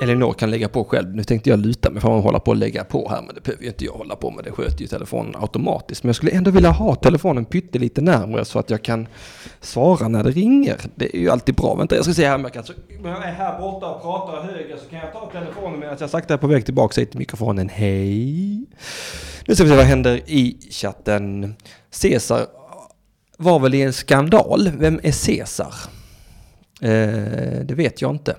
Elinor 0.00 0.32
kan 0.32 0.50
lägga 0.50 0.68
på 0.68 0.84
själv. 0.84 1.16
Nu 1.16 1.24
tänkte 1.24 1.50
jag 1.50 1.58
luta 1.58 1.90
mig 1.90 2.00
för 2.02 2.18
att 2.18 2.24
hålla 2.24 2.38
på 2.40 2.52
att 2.52 2.58
lägga 2.58 2.84
på 2.84 3.08
här, 3.10 3.22
men 3.22 3.34
det 3.34 3.40
behöver 3.40 3.62
ju 3.62 3.68
inte 3.68 3.84
jag 3.84 3.92
hålla 3.92 4.16
på 4.16 4.30
med. 4.30 4.44
Det 4.44 4.52
sköter 4.52 4.80
ju 4.80 4.86
telefonen 4.86 5.34
automatiskt. 5.38 6.02
Men 6.02 6.08
jag 6.08 6.16
skulle 6.16 6.32
ändå 6.32 6.50
vilja 6.50 6.70
ha 6.70 6.94
telefonen 6.94 7.44
pyttelite 7.44 8.00
närmare 8.00 8.44
så 8.44 8.58
att 8.58 8.70
jag 8.70 8.82
kan 8.82 9.06
svara 9.60 10.08
när 10.08 10.24
det 10.24 10.30
ringer. 10.30 10.76
Det 10.94 11.16
är 11.16 11.20
ju 11.20 11.30
alltid 11.30 11.54
bra. 11.54 11.74
Vänta, 11.74 11.94
jag 11.96 12.04
ska 12.04 12.14
se 12.14 12.26
här 12.26 12.34
om 12.34 12.42
jag 12.42 12.52
kan... 12.52 12.64
Så, 12.64 12.72
när 13.02 13.10
jag 13.10 13.24
är 13.24 13.32
här 13.32 13.60
borta 13.60 13.86
och 13.86 14.02
pratar 14.02 14.42
höger 14.42 14.76
så 14.76 14.88
kan 14.90 14.98
jag 14.98 15.12
ta 15.12 15.30
telefonen 15.32 15.80
medan 15.80 15.96
jag 16.00 16.10
sakta 16.10 16.34
är 16.34 16.38
på 16.38 16.46
väg 16.46 16.64
tillbaka 16.64 16.94
säger 16.94 17.06
till 17.08 17.18
mikrofonen. 17.18 17.68
Hej! 17.68 18.64
Nu 19.46 19.54
ska 19.54 19.64
vi 19.64 19.70
se 19.70 19.76
vad 19.76 19.84
händer 19.84 20.20
i 20.26 20.56
chatten. 20.70 21.54
Caesar 22.02 22.46
var 23.38 23.58
väl 23.58 23.74
i 23.74 23.82
en 23.82 23.92
skandal. 23.92 24.70
Vem 24.78 25.00
är 25.02 25.26
Caesar? 25.26 25.74
Eh, 26.80 27.60
det 27.64 27.74
vet 27.74 28.02
jag 28.02 28.10
inte. 28.10 28.36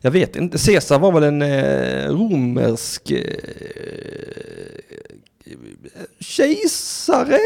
Jag 0.00 0.10
vet 0.10 0.36
inte. 0.36 0.58
Caesar 0.58 0.98
var 0.98 1.12
väl 1.12 1.22
en 1.22 1.42
eh, 1.42 2.08
romersk 2.08 3.10
eh, 3.10 3.34
kejsare? 6.20 7.38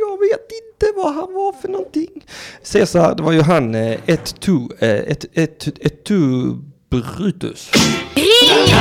Jag 0.00 0.18
vet 0.18 0.48
inte 0.62 0.92
vad 0.96 1.14
han 1.14 1.34
var 1.34 1.52
för 1.60 1.68
någonting. 1.68 2.24
Caesar, 2.72 3.14
det 3.14 3.22
var 3.22 3.32
ju 3.32 3.40
han, 3.40 3.74
eh, 3.74 3.98
ett 4.06 4.40
tu, 4.40 4.68
eh, 4.78 4.88
ett, 4.88 5.24
ett, 5.32 5.68
ett 5.68 6.04
tu 6.04 6.54
Brutus. 6.90 7.70
Ring 8.14 8.74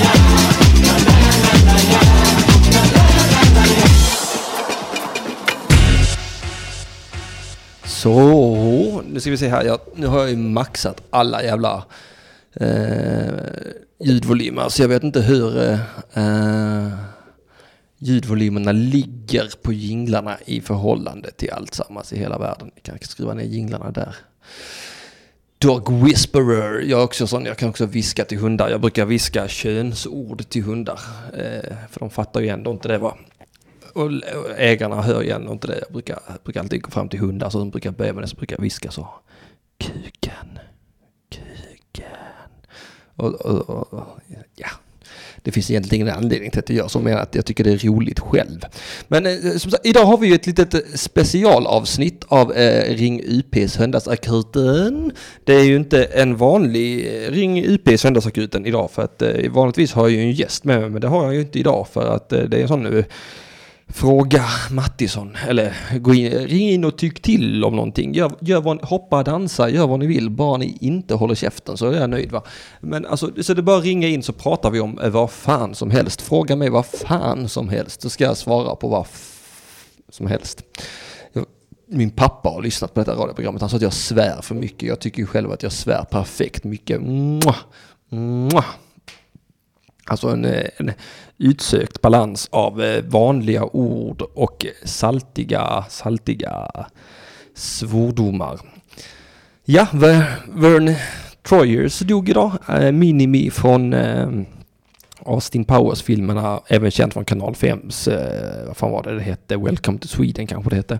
UP! 0.00 0.43
Så, 8.04 9.02
nu 9.08 9.20
ska 9.20 9.30
vi 9.30 9.36
se 9.36 9.48
här. 9.48 9.64
Jag, 9.64 9.80
nu 9.94 10.06
har 10.06 10.18
jag 10.18 10.30
ju 10.30 10.36
maxat 10.36 11.02
alla 11.10 11.42
jävla 11.42 11.84
eh, 12.52 13.32
ljudvolymer. 14.00 14.68
Så 14.68 14.82
jag 14.82 14.88
vet 14.88 15.02
inte 15.02 15.20
hur 15.20 15.78
eh, 16.14 16.88
ljudvolymerna 17.98 18.72
ligger 18.72 19.50
på 19.62 19.72
jinglarna 19.72 20.36
i 20.44 20.60
förhållande 20.60 21.30
till 21.30 21.50
allt 21.50 21.74
sammans 21.74 22.12
i 22.12 22.18
hela 22.18 22.38
världen. 22.38 22.70
Jag 22.74 22.84
kan 22.84 22.98
skruva 23.00 23.34
ner 23.34 23.44
jinglarna 23.44 23.90
där. 23.90 24.16
Dog 25.58 26.04
Whisperer. 26.04 26.80
Jag 26.80 27.00
är 27.00 27.04
också 27.04 27.26
sån, 27.26 27.44
jag 27.44 27.56
kan 27.56 27.68
också 27.68 27.86
viska 27.86 28.24
till 28.24 28.38
hundar. 28.38 28.68
Jag 28.70 28.80
brukar 28.80 29.04
viska 29.04 29.48
könsord 29.48 30.48
till 30.48 30.62
hundar. 30.62 31.00
Eh, 31.32 31.76
för 31.90 32.00
de 32.00 32.10
fattar 32.10 32.40
ju 32.40 32.48
ändå 32.48 32.70
inte 32.70 32.88
det 32.88 32.98
va. 32.98 33.16
Och 33.94 34.10
ägarna 34.56 35.02
hör 35.02 35.22
ju 35.22 35.30
ändå 35.30 35.52
inte 35.52 35.66
det. 35.66 35.78
Jag 35.82 35.92
brukar, 35.92 36.18
brukar 36.44 36.60
alltid 36.60 36.82
gå 36.82 36.90
fram 36.90 37.08
till 37.08 37.20
hundar 37.20 37.50
så 37.50 37.58
de 37.58 37.70
brukar 37.70 37.90
be 37.90 38.12
med 38.12 38.22
det 38.22 38.28
så 38.28 38.36
brukar 38.36 38.56
jag 38.56 38.62
viska 38.62 38.90
så. 38.90 39.08
Kuken. 39.78 40.58
Kuken. 41.30 42.06
Och, 43.16 43.34
och, 43.34 43.92
och, 43.92 44.20
ja. 44.56 44.68
Det 45.44 45.52
finns 45.52 45.70
egentligen 45.70 46.06
ingen 46.06 46.16
anledning 46.16 46.50
till 46.50 46.58
att 46.58 46.68
jag 46.68 46.76
gör 46.78 46.88
så, 46.88 47.00
men 47.00 47.18
att 47.18 47.34
jag 47.34 47.46
tycker 47.46 47.64
det 47.64 47.70
är 47.70 47.78
roligt 47.78 48.20
själv. 48.20 48.60
Men 49.08 49.26
eh, 49.26 49.56
som 49.56 49.70
sagt, 49.70 49.86
idag 49.86 50.04
har 50.04 50.18
vi 50.18 50.28
ju 50.28 50.34
ett 50.34 50.46
litet 50.46 50.74
eh, 50.74 50.80
specialavsnitt 50.94 52.24
av 52.28 52.52
eh, 52.52 52.94
Ring 52.94 53.22
UP 53.24 53.70
Söndagsakuten. 53.70 55.12
Det 55.44 55.54
är 55.54 55.64
ju 55.64 55.76
inte 55.76 56.04
en 56.04 56.36
vanlig 56.36 57.06
eh, 57.06 57.30
Ring 57.30 57.64
UP 57.66 58.00
Söndagsakuten 58.00 58.66
idag, 58.66 58.90
för 58.90 59.02
att 59.02 59.22
eh, 59.22 59.50
vanligtvis 59.50 59.92
har 59.92 60.02
jag 60.02 60.12
ju 60.12 60.20
en 60.20 60.32
gäst 60.32 60.64
med 60.64 60.80
mig, 60.80 60.90
men 60.90 61.00
det 61.00 61.08
har 61.08 61.24
jag 61.24 61.34
ju 61.34 61.40
inte 61.40 61.58
idag 61.58 61.88
för 61.92 62.14
att 62.14 62.32
eh, 62.32 62.42
det 62.42 62.56
är 62.56 62.62
en 62.62 62.68
sån 62.68 62.98
eh, 62.98 63.04
Fråga 63.88 64.44
Mattisson, 64.70 65.36
eller 65.48 65.98
gå 65.98 66.14
in, 66.14 66.30
ring 66.30 66.70
in 66.70 66.84
och 66.84 66.98
tyck 66.98 67.22
till 67.22 67.64
om 67.64 67.76
någonting. 67.76 68.14
Gör, 68.14 68.32
gör 68.40 68.60
vad, 68.60 68.82
hoppa, 68.82 69.22
dansa, 69.22 69.70
gör 69.70 69.86
vad 69.86 69.98
ni 69.98 70.06
vill, 70.06 70.30
bara 70.30 70.56
ni 70.56 70.78
inte 70.80 71.14
håller 71.14 71.34
käften 71.34 71.76
så 71.76 71.90
är 71.90 72.00
jag 72.00 72.10
nöjd 72.10 72.32
va. 72.32 72.42
Men 72.80 73.06
alltså, 73.06 73.42
så 73.42 73.54
det 73.54 73.60
är 73.60 73.62
bara 73.62 73.80
ringa 73.80 74.08
in 74.08 74.22
så 74.22 74.32
pratar 74.32 74.70
vi 74.70 74.80
om 74.80 74.98
eh, 74.98 75.10
vad 75.10 75.30
fan 75.30 75.74
som 75.74 75.90
helst. 75.90 76.22
Fråga 76.22 76.56
mig 76.56 76.70
vad 76.70 76.86
fan 76.86 77.48
som 77.48 77.68
helst, 77.68 78.02
så 78.02 78.10
ska 78.10 78.24
jag 78.24 78.36
svara 78.36 78.76
på 78.76 78.88
vad 78.88 79.06
som 80.08 80.26
helst. 80.26 80.62
Jag, 81.32 81.46
min 81.88 82.10
pappa 82.10 82.48
har 82.48 82.62
lyssnat 82.62 82.94
på 82.94 83.00
detta 83.00 83.14
radioprogrammet, 83.14 83.60
han 83.60 83.70
sa 83.70 83.76
att 83.76 83.82
jag 83.82 83.92
svär 83.92 84.42
för 84.42 84.54
mycket. 84.54 84.88
Jag 84.88 85.00
tycker 85.00 85.18
ju 85.18 85.26
själv 85.26 85.52
att 85.52 85.62
jag 85.62 85.72
svär 85.72 86.04
perfekt 86.04 86.64
mycket. 86.64 87.00
Mwah, 87.02 87.56
mwah. 88.08 88.64
Alltså 90.06 90.28
en, 90.28 90.44
eh, 90.44 90.68
en 90.76 90.92
utsökt 91.38 92.00
balans 92.00 92.48
av 92.52 92.82
eh, 92.82 93.04
vanliga 93.04 93.64
ord 93.64 94.22
och 94.34 94.66
saltiga, 94.84 95.84
saltiga 95.88 96.68
svordomar. 97.54 98.60
Ja, 99.64 99.86
Vern 100.46 100.94
Troyers 101.42 101.98
dog 101.98 102.28
idag. 102.28 102.52
Eh, 102.68 102.92
Minimi 102.92 103.50
från 103.50 103.94
Austin 105.26 105.64
Powers-filmerna, 105.64 106.60
även 106.68 106.90
känd 106.90 107.12
från 107.12 107.24
Kanal 107.24 107.54
5s, 107.54 108.08
vad 108.66 108.76
fan 108.76 108.90
var 108.90 109.02
det 109.02 109.14
det 109.14 109.22
hette, 109.22 109.56
Welcome 109.56 109.98
to 109.98 110.08
Sweden 110.08 110.46
kanske 110.46 110.70
det 110.70 110.76
hette. 110.76 110.98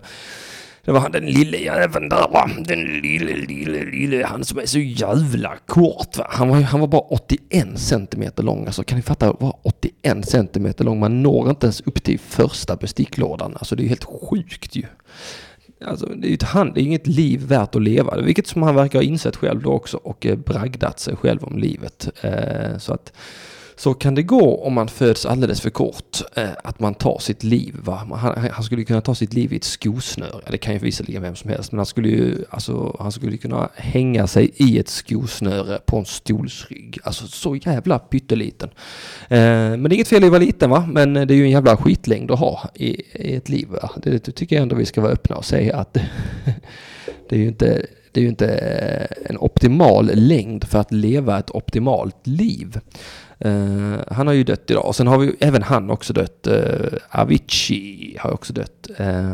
Det 0.85 0.91
var 0.91 0.99
han 0.99 1.11
den 1.11 1.25
lille 1.25 1.57
jäveln 1.57 2.09
där 2.09 2.27
va. 2.31 2.49
Den 2.65 2.79
lille, 2.79 3.35
lille, 3.35 3.85
lille. 3.85 4.25
Han 4.25 4.45
som 4.45 4.59
är 4.59 4.65
så 4.65 4.79
jävla 4.79 5.55
kort 5.65 6.17
va. 6.17 6.27
Han 6.29 6.49
var, 6.49 6.61
han 6.61 6.79
var 6.79 6.87
bara 6.87 7.01
81 7.01 7.79
centimeter 7.79 8.43
lång. 8.43 8.65
Alltså 8.65 8.83
kan 8.83 8.95
ni 8.95 9.01
fatta? 9.01 9.33
Var 9.33 9.55
81 9.63 10.29
centimeter 10.29 10.83
lång. 10.83 10.99
Man 10.99 11.23
når 11.23 11.49
inte 11.49 11.65
ens 11.65 11.81
upp 11.81 12.03
till 12.03 12.19
första 12.19 12.75
besticklådan. 12.75 13.53
Alltså 13.55 13.75
det 13.75 13.83
är 13.83 13.87
helt 13.87 14.03
sjukt 14.03 14.75
ju. 14.75 14.83
Alltså, 15.85 16.05
det 16.05 16.27
är 16.27 16.29
ju 16.29 16.35
ett 16.35 16.43
hand, 16.43 16.73
det 16.73 16.81
är 16.81 16.83
inget 16.83 17.07
liv 17.07 17.41
värt 17.41 17.75
att 17.75 17.81
leva. 17.81 18.21
Vilket 18.21 18.47
som 18.47 18.63
han 18.63 18.75
verkar 18.75 18.99
ha 18.99 19.03
insett 19.03 19.35
själv 19.35 19.61
då 19.61 19.71
också 19.71 19.97
och 19.97 20.25
eh, 20.25 20.35
bragdat 20.35 20.99
sig 20.99 21.15
själv 21.15 21.43
om 21.43 21.57
livet. 21.57 22.09
Eh, 22.21 22.77
så 22.77 22.93
att 22.93 23.13
så 23.75 23.93
kan 23.93 24.15
det 24.15 24.23
gå 24.23 24.63
om 24.63 24.73
man 24.73 24.87
föds 24.87 25.25
alldeles 25.25 25.61
för 25.61 25.69
kort, 25.69 26.21
eh, 26.35 26.49
att 26.63 26.79
man 26.79 26.93
tar 26.93 27.19
sitt 27.19 27.43
liv. 27.43 27.75
Va? 27.83 27.95
Han, 27.95 28.49
han, 28.51 28.63
skulle 28.63 28.83
kunna 28.83 29.01
ta 29.01 29.15
sitt 29.15 29.33
liv 29.33 29.53
i 29.53 29.55
ett 29.55 29.63
skosnöre. 29.63 30.41
Det 30.51 30.57
kan 30.57 30.73
ju 30.73 30.79
visserligen 30.79 31.21
vem 31.21 31.35
som 31.35 31.49
helst, 31.49 31.71
men 31.71 31.79
han 31.79 31.85
skulle 31.85 32.09
ju 32.09 32.45
alltså, 32.49 32.95
han 32.99 33.11
skulle 33.11 33.37
kunna 33.37 33.69
hänga 33.75 34.27
sig 34.27 34.51
i 34.55 34.79
ett 34.79 34.89
skosnöre 34.89 35.79
på 35.85 35.97
en 35.97 36.05
stolsrygg. 36.05 36.99
Alltså 37.03 37.27
så 37.27 37.55
jävla 37.55 37.99
pytteliten. 37.99 38.69
Eh, 39.29 39.39
men 39.39 39.83
det 39.83 39.89
är 39.89 39.95
inget 39.95 40.07
fel 40.07 40.23
i 40.23 40.25
att 40.25 40.31
vara 40.31 40.41
liten 40.41 40.69
va, 40.69 40.85
men 40.91 41.13
det 41.13 41.33
är 41.33 41.35
ju 41.35 41.43
en 41.43 41.51
jävla 41.51 41.77
skitlängd 41.77 42.31
att 42.31 42.39
ha 42.39 42.69
i, 42.73 42.87
i 43.13 43.35
ett 43.35 43.49
liv. 43.49 43.67
Va? 43.67 43.91
Det, 43.97 44.25
det 44.25 44.31
tycker 44.31 44.55
jag 44.55 44.63
ändå 44.63 44.75
vi 44.75 44.85
ska 44.85 45.01
vara 45.01 45.11
öppna 45.11 45.35
och 45.35 45.45
säga 45.45 45.77
att 45.77 45.93
det 47.29 47.35
är 47.35 47.39
ju 47.39 47.47
inte 47.47 47.85
det 48.15 48.19
är 48.19 48.23
ju 48.23 48.29
inte 48.29 48.47
en 49.25 49.37
optimal 49.37 50.11
längd 50.13 50.63
för 50.63 50.79
att 50.79 50.91
leva 50.91 51.39
ett 51.39 51.51
optimalt 51.51 52.27
liv. 52.27 52.79
Uh, 53.45 53.97
han 54.11 54.27
har 54.27 54.33
ju 54.33 54.43
dött 54.43 54.71
idag. 54.71 54.85
Och 54.85 54.95
sen 54.95 55.07
har 55.07 55.17
vi 55.17 55.25
ju 55.25 55.33
även 55.39 55.63
han 55.63 55.89
också 55.89 56.13
dött. 56.13 56.47
Uh, 56.47 56.87
Avicii 57.09 58.17
har 58.19 58.31
också 58.33 58.53
dött. 58.53 58.89
Uh, 58.99 59.33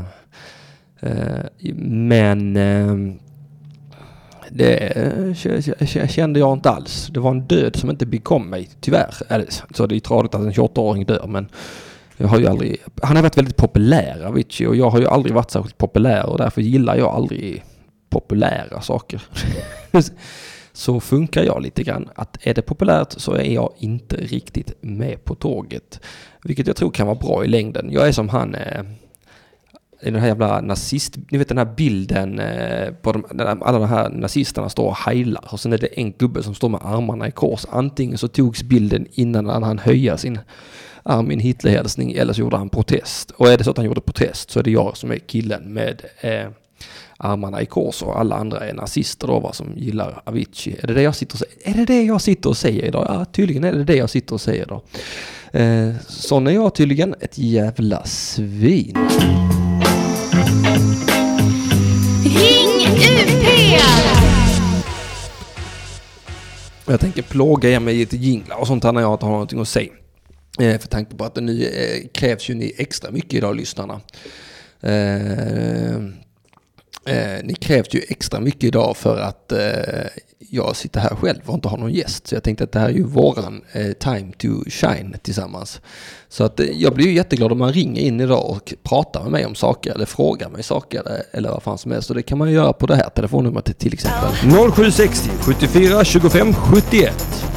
men 1.76 2.54
det 4.50 5.38
kände 6.10 6.40
jag 6.40 6.54
inte 6.54 6.70
alls. 6.70 7.08
Det 7.14 7.20
var 7.20 7.32
en 7.32 7.42
död 7.42 7.76
som 7.76 7.90
inte 7.90 8.06
bekom 8.06 8.50
mig, 8.50 8.70
tyvärr. 8.82 9.14
Så 9.74 9.88
det 9.88 9.96
är 9.96 10.00
tradigt 10.00 10.36
att 10.36 10.42
en 10.42 10.52
28-åring 10.52 11.06
dör, 11.06 11.28
men 11.28 11.50
jag 12.18 12.28
har 12.28 12.40
ju 12.40 12.48
aldrig... 12.48 12.78
Han 13.02 13.16
har 13.16 13.24
varit 13.24 13.38
väldigt 13.38 13.58
populär, 13.58 14.26
Avicii, 14.26 14.68
och 14.68 14.76
jag 14.76 14.90
har 14.90 15.00
ju 15.00 15.08
aldrig 15.08 15.36
varit 15.36 15.52
särskilt 15.52 15.78
populär 15.78 16.26
och 16.26 16.38
därför 16.38 16.62
gillar 16.62 16.96
jag 16.96 17.10
aldrig 17.10 17.64
populära 18.10 18.82
saker. 18.82 19.22
så 20.74 21.00
funkar 21.00 21.44
jag 21.44 21.62
lite 21.62 21.84
grann. 21.84 22.10
Att 22.16 22.38
är 22.42 22.54
det 22.54 22.62
populärt 22.62 23.14
så 23.18 23.34
är 23.34 23.54
jag 23.54 23.74
inte 23.78 24.16
riktigt 24.16 24.74
med 24.82 25.24
på 25.24 25.36
tåget. 25.36 26.00
Vilket 26.44 26.68
jag 26.68 26.76
tror 26.76 26.92
kan 26.92 27.08
vara 27.08 27.20
bra 27.20 27.46
i 27.46 27.48
längden. 27.48 27.92
Jag 27.92 28.08
är 28.08 28.12
som 28.12 28.30
han 28.30 28.56
eh, 28.56 28.84
den 30.02 30.16
här 30.16 30.28
jävla 30.28 30.62
nazist, 30.62 31.18
ni 31.30 31.38
vet 31.38 31.48
den 31.48 31.58
här 31.58 31.74
bilden 31.78 32.40
eh, 32.40 32.94
på 32.94 33.12
de, 33.12 33.26
alla 33.62 33.80
de 33.80 33.88
här 33.88 34.10
nazisterna 34.10 34.70
står 34.70 34.86
och 34.86 34.98
heilar 34.98 35.54
och 35.54 35.60
sen 35.60 35.74
är 35.74 35.78
det 35.78 36.00
en 36.00 36.12
gubbe 36.12 36.44
som 36.44 36.56
står 36.56 36.70
med 36.70 36.80
armarna 36.84 37.28
i 37.28 37.32
kors. 37.32 37.66
Antingen 37.70 38.18
så 38.18 38.28
togs 38.28 38.64
bilden 38.64 39.08
innan 39.12 39.64
han 39.64 39.80
höja 39.80 40.18
sin 40.18 40.40
arm 41.04 41.32
i 41.32 41.34
en 41.34 41.40
Hitlerhälsning 41.40 42.12
eller 42.12 42.34
så 42.34 42.42
gjorde 42.42 42.58
han 42.58 42.70
protest. 42.70 43.32
Och 43.32 43.48
är 43.48 43.58
det 43.58 43.64
så 43.64 43.72
att 43.72 43.78
han 43.78 43.86
gjorde 43.86 44.02
protest 44.02 44.52
så 44.52 44.60
är 44.60 44.64
det 44.64 44.72
jag 44.72 44.98
som 44.98 45.12
är 45.12 45.18
killen 45.18 45.74
med 45.74 46.02
eh, 46.22 46.48
armarna 47.22 47.62
i 47.62 47.66
kors 47.66 48.04
och 48.04 48.20
alla 48.20 48.36
andra 48.36 48.60
är 48.60 48.74
nazister 48.74 49.28
då 49.28 49.40
va, 49.40 49.54
som 49.54 49.74
gillar 49.78 50.22
Avicii. 50.26 50.76
Är 50.82 50.88
det 50.88 50.94
det 50.94 51.02
jag 51.02 51.16
sitter 51.16 51.36
och 51.36 51.40
säger? 51.40 51.70
Är 51.70 51.74
det 51.74 51.86
det 51.86 52.04
jag 52.04 52.22
sitter 52.22 52.50
och 52.50 52.58
säger 52.58 52.86
idag? 52.86 53.06
Ja, 53.10 53.26
tydligen 53.26 53.64
är 53.64 53.74
det 53.74 53.84
det 53.84 53.96
jag 53.96 54.10
sitter 54.10 54.34
och 54.34 54.42
säger 54.42 54.66
då. 54.66 54.84
Eh, 55.60 55.94
sån 56.08 56.48
är 56.48 56.52
jag 56.52 56.76
tydligen, 56.76 57.16
ett 57.20 57.38
jävla 57.38 58.06
svin. 58.06 58.98
Ring 62.24 62.98
UP! 62.98 63.42
Jag 66.88 67.00
tänker 67.00 67.22
plåga 67.22 67.70
er 67.70 67.80
med 67.80 67.96
lite 67.96 68.18
jinglar 68.18 68.58
och 68.58 68.68
sånt 68.68 68.84
här 68.84 68.92
när 68.92 69.02
jag 69.02 69.14
inte 69.14 69.26
har 69.26 69.32
någonting 69.32 69.60
att 69.62 69.68
säga. 69.68 69.92
Eh, 70.60 70.80
för 70.80 70.88
tanke 70.88 71.16
på 71.16 71.24
att 71.24 71.36
det 71.36 71.42
nu 71.42 71.64
eh, 71.64 72.08
krävs 72.14 72.50
ju 72.50 72.54
ni 72.54 72.74
extra 72.78 73.12
mycket 73.12 73.34
idag, 73.34 73.56
lyssnarna. 73.56 74.02
Eh, 74.82 76.02
Eh, 77.06 77.44
ni 77.44 77.54
krävs 77.54 77.94
ju 77.94 78.02
extra 78.10 78.40
mycket 78.40 78.64
idag 78.64 78.98
för 78.98 79.20
att 79.20 79.52
eh, 79.52 79.60
jag 80.50 80.76
sitter 80.76 81.00
här 81.00 81.16
själv 81.16 81.40
och 81.46 81.54
inte 81.54 81.68
har 81.68 81.78
någon 81.78 81.94
gäst. 81.94 82.28
Så 82.28 82.36
jag 82.36 82.44
tänkte 82.44 82.64
att 82.64 82.72
det 82.72 82.80
här 82.80 82.90
är 82.90 82.94
ju 82.94 83.04
våran 83.04 83.62
eh, 83.72 83.92
time 83.92 84.32
to 84.38 84.48
shine 84.68 85.16
tillsammans. 85.22 85.82
Så 86.30 86.44
att 86.44 86.60
eh, 86.60 86.66
jag 86.66 86.94
blir 86.94 87.06
ju 87.06 87.14
jätteglad 87.14 87.52
om 87.52 87.58
man 87.58 87.74
ringer 87.74 88.02
in 88.02 88.20
idag 88.20 88.50
och 88.50 88.74
pratar 88.84 89.24
med 89.24 89.32
mig 89.32 89.46
om 89.46 89.56
saker 89.56 89.92
eller 89.92 90.06
frågar 90.06 90.50
mig 90.50 90.64
saker 90.64 91.00
eller, 91.00 91.24
eller 91.32 91.50
vad 91.50 91.64
fan 91.64 91.78
som 91.78 91.92
helst. 91.92 92.08
Så 92.08 92.14
det 92.14 92.24
kan 92.24 92.38
man 92.38 92.48
ju 92.50 92.54
göra 92.54 92.74
på 92.74 92.86
det 92.86 92.96
här 92.96 93.10
telefonnumret 93.10 93.78
till 93.78 93.94
exempel. 93.94 94.30
0760 94.72 95.30
74 95.42 96.04
25 96.04 96.54
71. 96.54 97.48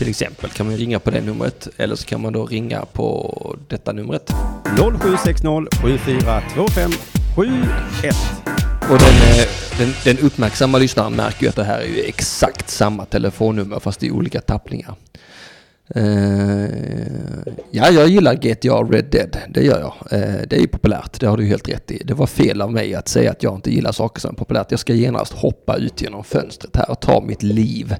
Till 0.00 0.08
exempel 0.08 0.50
kan 0.50 0.66
man 0.66 0.76
ringa 0.76 0.98
på 0.98 1.10
det 1.10 1.20
numret 1.20 1.68
eller 1.76 1.96
så 1.96 2.06
kan 2.06 2.20
man 2.20 2.32
då 2.32 2.46
ringa 2.46 2.84
på 2.84 3.56
detta 3.68 3.92
numret. 3.92 4.30
0760 5.00 5.66
7425 5.82 6.90
71. 7.36 8.16
Och 8.80 8.98
den, 8.98 9.38
eh, 9.38 9.48
den, 9.78 9.92
den 10.04 10.18
uppmärksamma 10.18 10.78
lyssnaren 10.78 11.12
märker 11.12 11.42
ju 11.42 11.48
att 11.48 11.56
det 11.56 11.64
här 11.64 11.78
är 11.78 11.86
ju 11.86 12.00
exakt 12.00 12.70
samma 12.70 13.04
telefonnummer 13.04 13.80
fast 13.80 14.02
i 14.02 14.10
olika 14.10 14.40
tappningar. 14.40 14.94
Eh, 15.94 16.64
ja, 17.70 17.90
jag 17.90 18.08
gillar 18.08 18.34
GTA 18.34 18.82
Red 18.82 19.04
Dead. 19.10 19.36
Det 19.48 19.62
gör 19.62 19.80
jag. 19.80 20.20
Eh, 20.20 20.40
det 20.48 20.56
är 20.56 20.60
ju 20.60 20.68
populärt. 20.68 21.20
Det 21.20 21.26
har 21.26 21.36
du 21.36 21.44
helt 21.44 21.68
rätt 21.68 21.90
i. 21.90 22.02
Det 22.04 22.14
var 22.14 22.26
fel 22.26 22.60
av 22.60 22.72
mig 22.72 22.94
att 22.94 23.08
säga 23.08 23.30
att 23.30 23.42
jag 23.42 23.54
inte 23.54 23.70
gillar 23.70 23.92
saker 23.92 24.20
som 24.20 24.30
är 24.30 24.34
populärt. 24.38 24.70
Jag 24.70 24.80
ska 24.80 24.94
genast 24.94 25.32
hoppa 25.32 25.76
ut 25.76 26.02
genom 26.02 26.24
fönstret 26.24 26.76
här 26.76 26.90
och 26.90 27.00
ta 27.00 27.20
mitt 27.20 27.42
liv. 27.42 27.96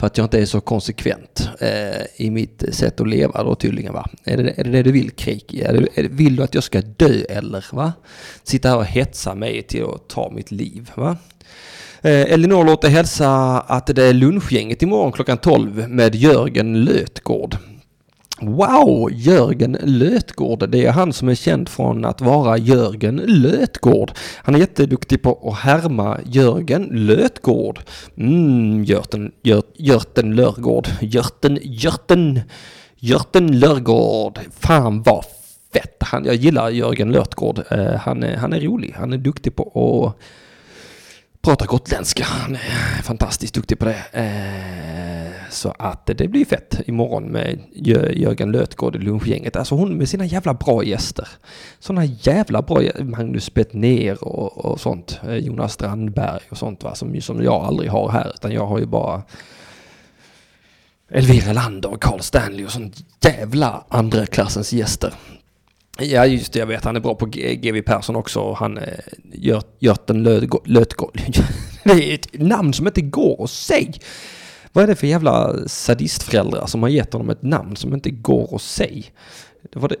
För 0.00 0.06
att 0.06 0.18
jag 0.18 0.24
inte 0.24 0.40
är 0.40 0.46
så 0.46 0.60
konsekvent 0.60 1.48
eh, 1.60 2.06
i 2.16 2.30
mitt 2.30 2.64
sätt 2.70 3.00
att 3.00 3.08
leva 3.08 3.44
då 3.44 3.54
tydligen 3.54 3.92
va. 3.92 4.08
Är 4.24 4.36
det 4.36 4.52
är 4.56 4.64
det, 4.64 4.70
det 4.70 4.82
du 4.82 4.92
vill 4.92 5.10
Kriki? 5.10 5.62
Är 5.62 5.72
det, 5.72 5.88
är 5.94 6.02
det, 6.02 6.08
vill 6.08 6.36
du 6.36 6.42
att 6.42 6.54
jag 6.54 6.64
ska 6.64 6.80
dö 6.80 7.22
eller 7.28 7.64
va? 7.72 7.92
Sitta 8.42 8.68
här 8.68 8.76
och 8.76 8.84
hetsa 8.84 9.34
mig 9.34 9.62
till 9.62 9.84
att 9.84 10.08
ta 10.08 10.30
mitt 10.30 10.50
liv 10.50 10.90
va? 10.94 11.16
Eh, 12.02 12.32
Elinor 12.32 12.64
låter 12.64 12.88
hälsa 12.88 13.60
att 13.60 13.86
det 13.86 14.04
är 14.04 14.12
lunchgänget 14.12 14.82
imorgon 14.82 15.12
klockan 15.12 15.38
12 15.38 15.88
med 15.88 16.14
Jörgen 16.14 16.84
Lötgård. 16.84 17.56
Wow, 18.42 19.08
Jörgen 19.12 19.78
Lötgård. 19.82 20.68
Det 20.68 20.86
är 20.86 20.92
han 20.92 21.12
som 21.12 21.28
är 21.28 21.34
känd 21.34 21.68
från 21.68 22.04
att 22.04 22.20
vara 22.20 22.58
Jörgen 22.58 23.16
Lötgård. 23.16 24.12
Han 24.36 24.54
är 24.54 24.58
jätteduktig 24.58 25.22
på 25.22 25.48
att 25.48 25.58
härma 25.58 26.18
Jörgen 26.24 26.88
Lötgård. 26.90 27.80
Mm, 28.16 28.84
Görten, 28.84 29.32
Gör, 29.42 29.62
Görten 29.76 30.34
Lörgård. 30.36 30.88
Görten, 31.00 31.58
Görten, 31.62 32.40
Görten 32.96 33.60
Lörgård. 33.60 34.38
Fan 34.60 35.02
vad 35.02 35.24
fett. 35.72 35.96
Han, 36.00 36.24
jag 36.24 36.34
gillar 36.34 36.70
Jörgen 36.70 37.12
Lötgård. 37.12 37.62
Eh, 37.70 37.94
han, 37.94 38.22
är, 38.22 38.36
han 38.36 38.52
är 38.52 38.60
rolig. 38.60 38.94
Han 38.98 39.12
är 39.12 39.18
duktig 39.18 39.56
på 39.56 39.62
att 40.06 40.22
Pratar 41.42 41.66
gotländska. 41.66 42.24
Han 42.24 42.54
är 42.54 43.02
fantastiskt 43.02 43.54
duktig 43.54 43.78
på 43.78 43.84
det. 43.84 44.04
Eh, 44.12 45.50
så 45.50 45.74
att 45.78 46.06
det 46.06 46.28
blir 46.28 46.44
fett 46.44 46.80
imorgon 46.86 47.24
med 47.24 47.58
Jörgen 47.72 48.52
Lötgård 48.52 48.96
i 48.96 48.98
lunchgänget. 48.98 49.56
Alltså 49.56 49.74
hon 49.74 49.94
med 49.94 50.08
sina 50.08 50.24
jävla 50.24 50.54
bra 50.54 50.84
gäster. 50.84 51.28
Sådana 51.78 52.04
jävla 52.04 52.62
bra 52.62 52.82
Magnus 52.98 53.54
Bettner 53.54 54.24
och, 54.24 54.64
och 54.64 54.80
sånt. 54.80 55.20
Eh, 55.28 55.36
Jonas 55.36 55.72
Strandberg 55.72 56.40
och 56.50 56.58
sånt 56.58 56.82
va. 56.82 56.94
Som, 56.94 57.20
som 57.20 57.42
jag 57.42 57.64
aldrig 57.64 57.90
har 57.90 58.10
här. 58.10 58.32
Utan 58.34 58.52
jag 58.52 58.66
har 58.66 58.78
ju 58.78 58.86
bara 58.86 59.22
Elvira 61.10 61.52
Lander 61.52 61.90
och 61.90 62.02
Carl 62.02 62.20
Stanley 62.20 62.64
och 62.64 62.72
sånt 62.72 62.96
jävla 63.20 63.84
andra 63.88 64.26
klassens 64.26 64.72
gäster. 64.72 65.14
Ja 65.98 66.26
just 66.26 66.52
det, 66.52 66.58
jag 66.58 66.66
vet 66.66 66.84
han 66.84 66.96
är 66.96 67.00
bra 67.00 67.14
på 67.14 67.26
GW 67.26 67.82
Persson 67.82 68.16
också. 68.16 68.52
Han 68.52 68.78
eh, 68.78 68.98
gör, 69.32 69.62
Görten 69.78 70.22
Lötgård. 70.22 70.68
Lötgård. 70.68 71.20
Det 71.84 72.10
är 72.10 72.14
ett 72.14 72.40
namn 72.40 72.72
som 72.72 72.86
inte 72.86 73.00
går 73.00 73.44
att 73.44 73.50
säga. 73.50 73.92
Vad 74.72 74.84
är 74.84 74.88
det 74.88 74.94
för 74.94 75.06
jävla 75.06 75.56
sadistföräldrar 75.68 76.66
som 76.66 76.82
har 76.82 76.90
gett 76.90 77.12
honom 77.12 77.30
ett 77.30 77.42
namn 77.42 77.76
som 77.76 77.94
inte 77.94 78.10
går 78.10 78.54
att 78.54 78.62
säga? 78.62 79.04
Det 79.72 79.78
var 79.78 79.88
det 79.88 79.96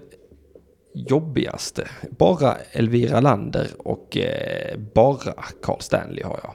jobbigaste. 0.94 1.88
Bara 2.10 2.56
Elvira 2.72 3.20
Lander 3.20 3.68
och 3.78 4.16
eh, 4.16 4.78
bara 4.94 5.32
Carl 5.62 5.80
Stanley 5.80 6.24
har 6.24 6.40
jag 6.42 6.54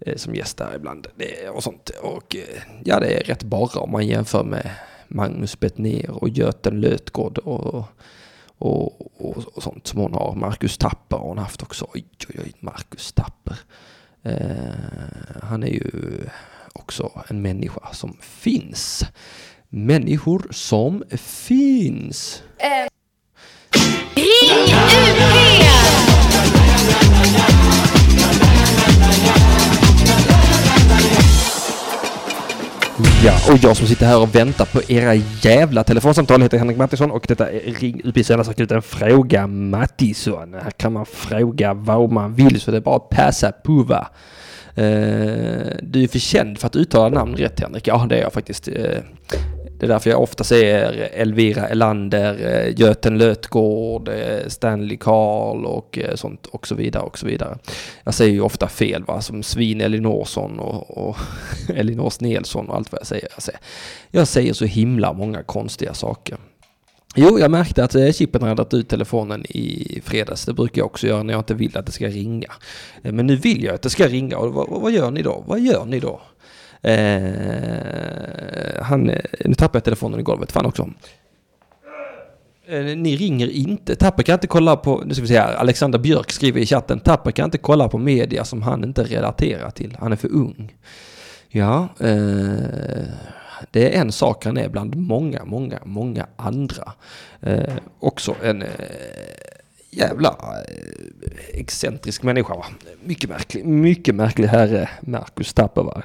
eh, 0.00 0.16
som 0.16 0.34
gäst 0.34 0.56
där 0.56 0.76
ibland. 0.76 1.06
Det, 1.16 1.48
och 1.48 1.62
sånt. 1.62 1.90
Och 2.02 2.36
eh, 2.36 2.62
ja, 2.84 3.00
det 3.00 3.06
är 3.06 3.24
rätt 3.24 3.42
bara 3.42 3.80
om 3.80 3.90
man 3.90 4.06
jämför 4.06 4.44
med 4.44 4.70
Magnus 5.08 5.60
Bettner 5.60 6.10
och 6.10 6.28
Göten 6.28 6.80
Lötgård 6.80 7.38
och, 7.38 7.84
och, 8.58 9.00
och, 9.26 9.56
och 9.56 9.62
sånt 9.62 9.86
som 9.86 10.00
hon 10.00 10.14
har. 10.14 10.34
Marcus 10.34 10.78
Tapper 10.78 11.16
har 11.16 11.28
hon 11.28 11.38
haft 11.38 11.62
också. 11.62 11.86
Oj, 11.94 12.04
oj, 12.28 12.40
oj, 12.44 12.52
Marcus 12.60 13.12
Tapper. 13.12 13.58
Eh, 14.22 14.74
han 15.42 15.62
är 15.62 15.68
ju 15.68 15.90
också 16.72 17.22
en 17.28 17.42
människa 17.42 17.92
som 17.92 18.16
finns. 18.20 19.04
Människor 19.68 20.46
som 20.50 21.04
finns. 21.10 22.42
Eh. 22.58 22.88
Ring 24.14 24.74
UP! 24.74 25.74
Ja, 33.24 33.52
och 33.52 33.58
jag 33.62 33.76
som 33.76 33.86
sitter 33.86 34.06
här 34.06 34.22
och 34.22 34.34
väntar 34.34 34.64
på 34.64 34.92
era 34.92 35.14
jävla 35.42 35.84
telefonsamtal 35.84 36.42
heter 36.42 36.58
Henrik 36.58 36.76
Mattisson 36.76 37.10
och 37.10 37.24
detta 37.28 37.50
är 37.50 37.60
Ring 37.60 38.00
UP 38.04 38.26
Söndagsakuten 38.26 38.82
Fråga 38.82 39.46
Mattisson. 39.46 40.54
Här 40.54 40.70
kan 40.70 40.92
man 40.92 41.06
fråga 41.06 41.74
vad 41.74 42.12
man 42.12 42.34
vill 42.34 42.60
så 42.60 42.70
det 42.70 42.76
är 42.76 42.80
bara 42.80 42.96
att 42.96 43.08
passa 43.08 43.52
på 43.52 43.72
va. 43.72 44.08
Uh, 44.78 44.84
du 45.82 46.02
är 46.02 46.08
för 46.08 46.18
känd 46.18 46.58
för 46.58 46.66
att 46.66 46.76
uttala 46.76 47.08
namn 47.08 47.36
rätt 47.36 47.60
Henrik. 47.60 47.86
Ja, 47.86 48.06
det 48.08 48.16
är 48.16 48.22
jag 48.22 48.32
faktiskt. 48.32 48.68
Uh, 48.68 48.74
det 49.84 49.88
är 49.88 49.92
därför 49.94 50.10
jag 50.10 50.22
ofta 50.22 50.44
säger 50.44 51.08
Elvira 51.12 51.68
Elander, 51.68 52.46
eh, 52.46 52.80
Göten 52.80 53.18
Lötgård, 53.18 54.08
eh, 54.08 54.48
Stanley 54.48 54.96
Karl 54.96 55.64
och 55.64 55.98
eh, 55.98 56.14
sånt 56.14 56.46
och 56.46 56.66
så 56.66 56.74
vidare 56.74 57.02
och 57.02 57.18
så 57.18 57.26
vidare. 57.26 57.58
Jag 58.04 58.14
säger 58.14 58.32
ju 58.32 58.40
ofta 58.40 58.68
fel 58.68 59.04
va, 59.04 59.20
som 59.20 59.42
Svin 59.42 59.80
Elinorsson 59.80 60.58
och, 60.58 61.08
och 61.08 61.16
Elinor 61.74 62.10
Snelsson 62.10 62.68
och 62.68 62.76
allt 62.76 62.92
vad 62.92 63.00
jag 63.00 63.06
säger. 63.06 63.28
Jag 63.34 63.42
säger, 63.42 63.60
jag 64.10 64.28
säger 64.28 64.52
så 64.52 64.64
himla 64.64 65.12
många 65.12 65.42
konstiga 65.42 65.94
saker. 65.94 66.38
Jo, 67.16 67.38
jag 67.38 67.50
märkte 67.50 67.84
att 67.84 68.16
chippen 68.16 68.42
hade 68.42 68.76
ut 68.76 68.88
telefonen 68.88 69.46
i 69.48 70.00
fredags. 70.04 70.44
Det 70.44 70.52
brukar 70.52 70.80
jag 70.80 70.86
också 70.86 71.06
göra 71.06 71.22
när 71.22 71.34
jag 71.34 71.40
inte 71.40 71.54
vill 71.54 71.76
att 71.76 71.86
det 71.86 71.92
ska 71.92 72.08
ringa. 72.08 72.52
Men 73.02 73.26
nu 73.26 73.36
vill 73.36 73.64
jag 73.64 73.74
att 73.74 73.82
det 73.82 73.90
ska 73.90 74.08
ringa 74.08 74.38
och 74.38 74.52
vad, 74.52 74.68
vad 74.68 74.92
gör 74.92 75.10
ni 75.10 75.22
då? 75.22 75.44
Vad 75.46 75.60
gör 75.60 75.84
ni 75.84 76.00
då? 76.00 76.20
Eh, 76.84 78.82
han, 78.82 79.10
eh, 79.10 79.20
nu 79.44 79.54
tappade 79.54 79.76
jag 79.76 79.84
telefonen 79.84 80.20
i 80.20 80.22
golvet, 80.22 80.52
fan 80.52 80.66
också. 80.66 80.90
Eh, 82.66 82.84
Ni 82.84 83.16
ringer 83.16 83.48
inte. 83.48 83.96
Tapper 83.96 84.22
kan 84.22 84.32
inte 84.34 84.46
kolla 84.46 84.76
på, 84.76 85.02
nu 85.06 85.14
ska 85.14 85.22
vi 85.22 85.28
se 85.28 85.38
här, 85.38 85.54
Alexander 85.54 85.98
Björk 85.98 86.32
skriver 86.32 86.60
i 86.60 86.66
chatten, 86.66 87.00
Tapper 87.00 87.30
kan 87.30 87.44
inte 87.44 87.58
kolla 87.58 87.88
på 87.88 87.98
media 87.98 88.44
som 88.44 88.62
han 88.62 88.84
inte 88.84 89.02
relaterar 89.02 89.70
till. 89.70 89.96
Han 90.00 90.12
är 90.12 90.16
för 90.16 90.32
ung. 90.32 90.74
Ja, 91.48 91.88
eh, 92.00 93.04
det 93.70 93.96
är 93.96 94.00
en 94.00 94.12
sak 94.12 94.44
han 94.44 94.56
är 94.58 94.68
bland 94.68 94.96
många, 94.96 95.44
många, 95.44 95.78
många 95.84 96.26
andra. 96.36 96.92
Eh, 97.40 97.74
också 98.00 98.34
en 98.42 98.62
eh, 98.62 98.68
jävla 99.96 100.28
eh, 100.28 101.60
excentrisk 101.60 102.22
människa. 102.22 102.54
Va? 102.54 102.64
Mycket 103.04 103.30
märklig, 103.30 103.64
mycket 103.64 104.14
märklig 104.14 104.48
herre, 104.48 104.88
Marcus 105.00 105.52
Tapper. 105.54 105.82
Va? 105.82 106.02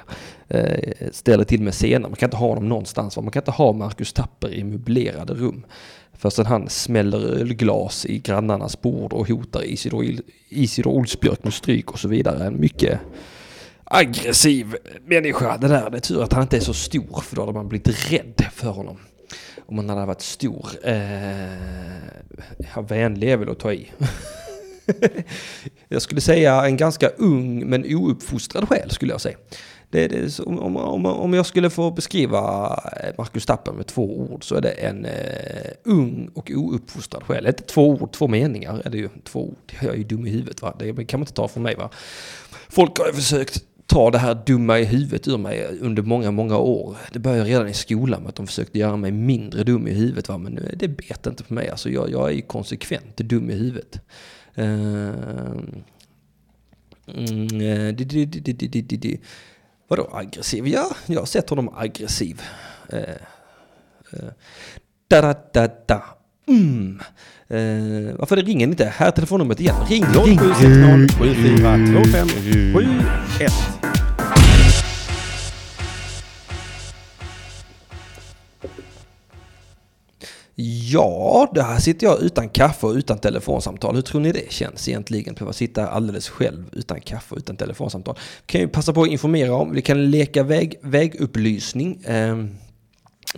Eh, 0.48 1.08
ställer 1.12 1.44
till 1.44 1.62
med 1.62 1.74
scener. 1.74 2.08
Man 2.08 2.16
kan 2.16 2.26
inte 2.26 2.36
ha 2.36 2.48
honom 2.48 2.68
någonstans. 2.68 3.16
Va? 3.16 3.22
Man 3.22 3.32
kan 3.32 3.40
inte 3.40 3.50
ha 3.50 3.72
Marcus 3.72 4.12
Tapper 4.12 4.54
i 4.54 4.64
möblerade 4.64 5.34
rum. 5.34 5.66
Först 6.12 6.36
sen 6.36 6.46
han 6.46 6.68
smäller 6.68 7.40
ölglas 7.40 8.06
i 8.06 8.18
grannarnas 8.18 8.80
bord 8.80 9.12
och 9.12 9.28
hotar 9.28 9.64
Isidor, 9.64 10.04
Isidor 10.48 10.90
Olsbjörk 10.90 11.44
med 11.44 11.52
stryk 11.52 11.90
och 11.90 11.98
så 11.98 12.08
vidare. 12.08 12.44
En 12.44 12.60
mycket 12.60 13.00
aggressiv 13.84 14.76
människa. 15.06 15.56
Det 15.56 15.68
där, 15.68 15.90
det 15.90 15.96
är 15.96 16.00
tur 16.00 16.22
att 16.22 16.32
han 16.32 16.42
inte 16.42 16.56
är 16.56 16.60
så 16.60 16.74
stor 16.74 17.20
för 17.20 17.36
då 17.36 17.42
hade 17.42 17.52
man 17.52 17.68
blivit 17.68 18.12
rädd 18.12 18.44
för 18.52 18.70
honom. 18.70 18.96
Om 19.70 19.78
han 19.78 19.88
hade 19.88 20.06
varit 20.06 20.20
stor. 20.20 20.68
Eh, 20.84 21.54
ja, 22.74 22.80
vänlig 22.80 23.30
är 23.30 23.36
väl 23.36 23.50
att 23.50 23.58
ta 23.58 23.72
i. 23.72 23.90
jag 25.88 26.02
skulle 26.02 26.20
säga 26.20 26.64
en 26.64 26.76
ganska 26.76 27.08
ung 27.08 27.66
men 27.66 27.94
ouppfostrad 27.94 28.68
själ 28.68 28.90
skulle 28.90 29.12
jag 29.12 29.20
säga. 29.20 29.36
Det, 29.90 30.08
det, 30.08 30.38
om, 30.38 30.76
om, 30.76 31.06
om 31.06 31.34
jag 31.34 31.46
skulle 31.46 31.70
få 31.70 31.90
beskriva 31.90 32.38
eh, 33.02 33.14
Marcus 33.18 33.46
Tapper 33.46 33.72
med 33.72 33.86
två 33.86 34.18
ord 34.18 34.44
så 34.44 34.54
är 34.54 34.60
det 34.60 34.70
en 34.70 35.04
eh, 35.04 35.70
ung 35.84 36.30
och 36.34 36.50
ouppfostrad 36.50 37.22
själ. 37.22 37.46
Inte 37.46 37.62
två 37.62 37.90
ord, 37.90 38.12
två 38.12 38.28
meningar 38.28 38.82
är 38.84 38.90
det 38.90 38.98
ju. 38.98 39.08
Två 39.24 39.48
ord. 39.48 39.72
Jag 39.80 39.94
är 39.94 39.98
ju 39.98 40.04
dum 40.04 40.26
i 40.26 40.30
huvudet 40.30 40.62
va. 40.62 40.74
Det 40.78 41.04
kan 41.04 41.20
man 41.20 41.22
inte 41.22 41.32
ta 41.32 41.48
från 41.48 41.62
mig 41.62 41.74
va. 41.74 41.90
Folk 42.68 42.98
har 42.98 43.06
ju 43.06 43.12
försökt 43.12 43.64
ta 43.90 44.10
det 44.10 44.18
här 44.18 44.42
dumma 44.46 44.78
i 44.78 44.84
huvudet 44.84 45.28
ur 45.28 45.38
mig 45.38 45.78
under 45.80 46.02
många, 46.02 46.30
många 46.30 46.56
år. 46.58 46.96
Det 47.12 47.18
började 47.18 47.50
redan 47.50 47.68
i 47.68 47.74
skolan 47.74 48.20
med 48.22 48.28
att 48.28 48.34
de 48.34 48.46
försökte 48.46 48.78
göra 48.78 48.96
mig 48.96 49.12
mindre 49.12 49.64
dum 49.64 49.88
i 49.88 49.92
huvudet. 49.92 50.28
Va? 50.28 50.38
Men 50.38 50.54
det 50.76 50.88
bet 50.88 51.26
inte 51.26 51.44
på 51.44 51.54
mig. 51.54 51.68
Alltså 51.68 51.90
jag, 51.90 52.10
jag 52.10 52.28
är 52.28 52.34
ju 52.34 52.42
konsekvent 52.42 53.16
dum 53.16 53.50
i 53.50 53.54
huvudet. 53.54 54.00
Eh, 54.54 54.64
mm, 57.14 57.60
eh, 57.60 57.94
di- 57.94 58.04
di- 58.04 58.24
di- 58.24 58.52
di- 58.52 58.68
di- 58.68 58.82
di- 58.82 58.96
di. 58.96 59.20
Vadå 59.88 60.10
aggressiv? 60.12 60.68
Ja, 60.68 60.90
jag 61.06 61.20
har 61.20 61.26
sett 61.26 61.50
honom 61.50 61.68
aggressiv. 61.76 62.42
Eh, 62.88 62.98
eh, 64.12 64.28
da, 65.08 65.20
da, 65.20 65.34
da, 65.52 65.68
da. 65.86 66.02
Mm. 66.48 67.00
Eh, 67.50 68.14
varför 68.18 68.36
ringer 68.36 68.66
inte? 68.66 68.92
Här 68.96 69.06
är 69.06 69.10
telefonnumret 69.10 69.60
igen. 69.60 69.74
Ring, 69.88 70.04
ring. 70.24 70.38
0760 70.38 71.08
7425 71.18 72.28
71. 73.38 73.52
Ja, 80.92 81.50
där 81.54 81.78
sitter 81.78 82.06
jag 82.06 82.22
utan 82.22 82.48
kaffe 82.48 82.86
och 82.86 82.94
utan 82.94 83.18
telefonsamtal. 83.18 83.94
Hur 83.94 84.02
tror 84.02 84.20
ni 84.20 84.32
det 84.32 84.52
känns 84.52 84.88
egentligen? 84.88 85.48
Att 85.48 85.56
sitta 85.56 85.88
alldeles 85.88 86.28
själv 86.28 86.64
utan 86.72 87.00
kaffe 87.00 87.34
och 87.34 87.38
utan 87.38 87.56
telefonsamtal. 87.56 88.18
Kan 88.46 88.60
ju 88.60 88.68
passa 88.68 88.92
på 88.92 89.02
att 89.02 89.08
informera 89.08 89.54
om, 89.54 89.72
vi 89.72 89.82
kan 89.82 90.10
leka 90.10 90.42
väg, 90.42 90.74
vägupplysning. 90.82 92.02
Eh, 92.04 92.38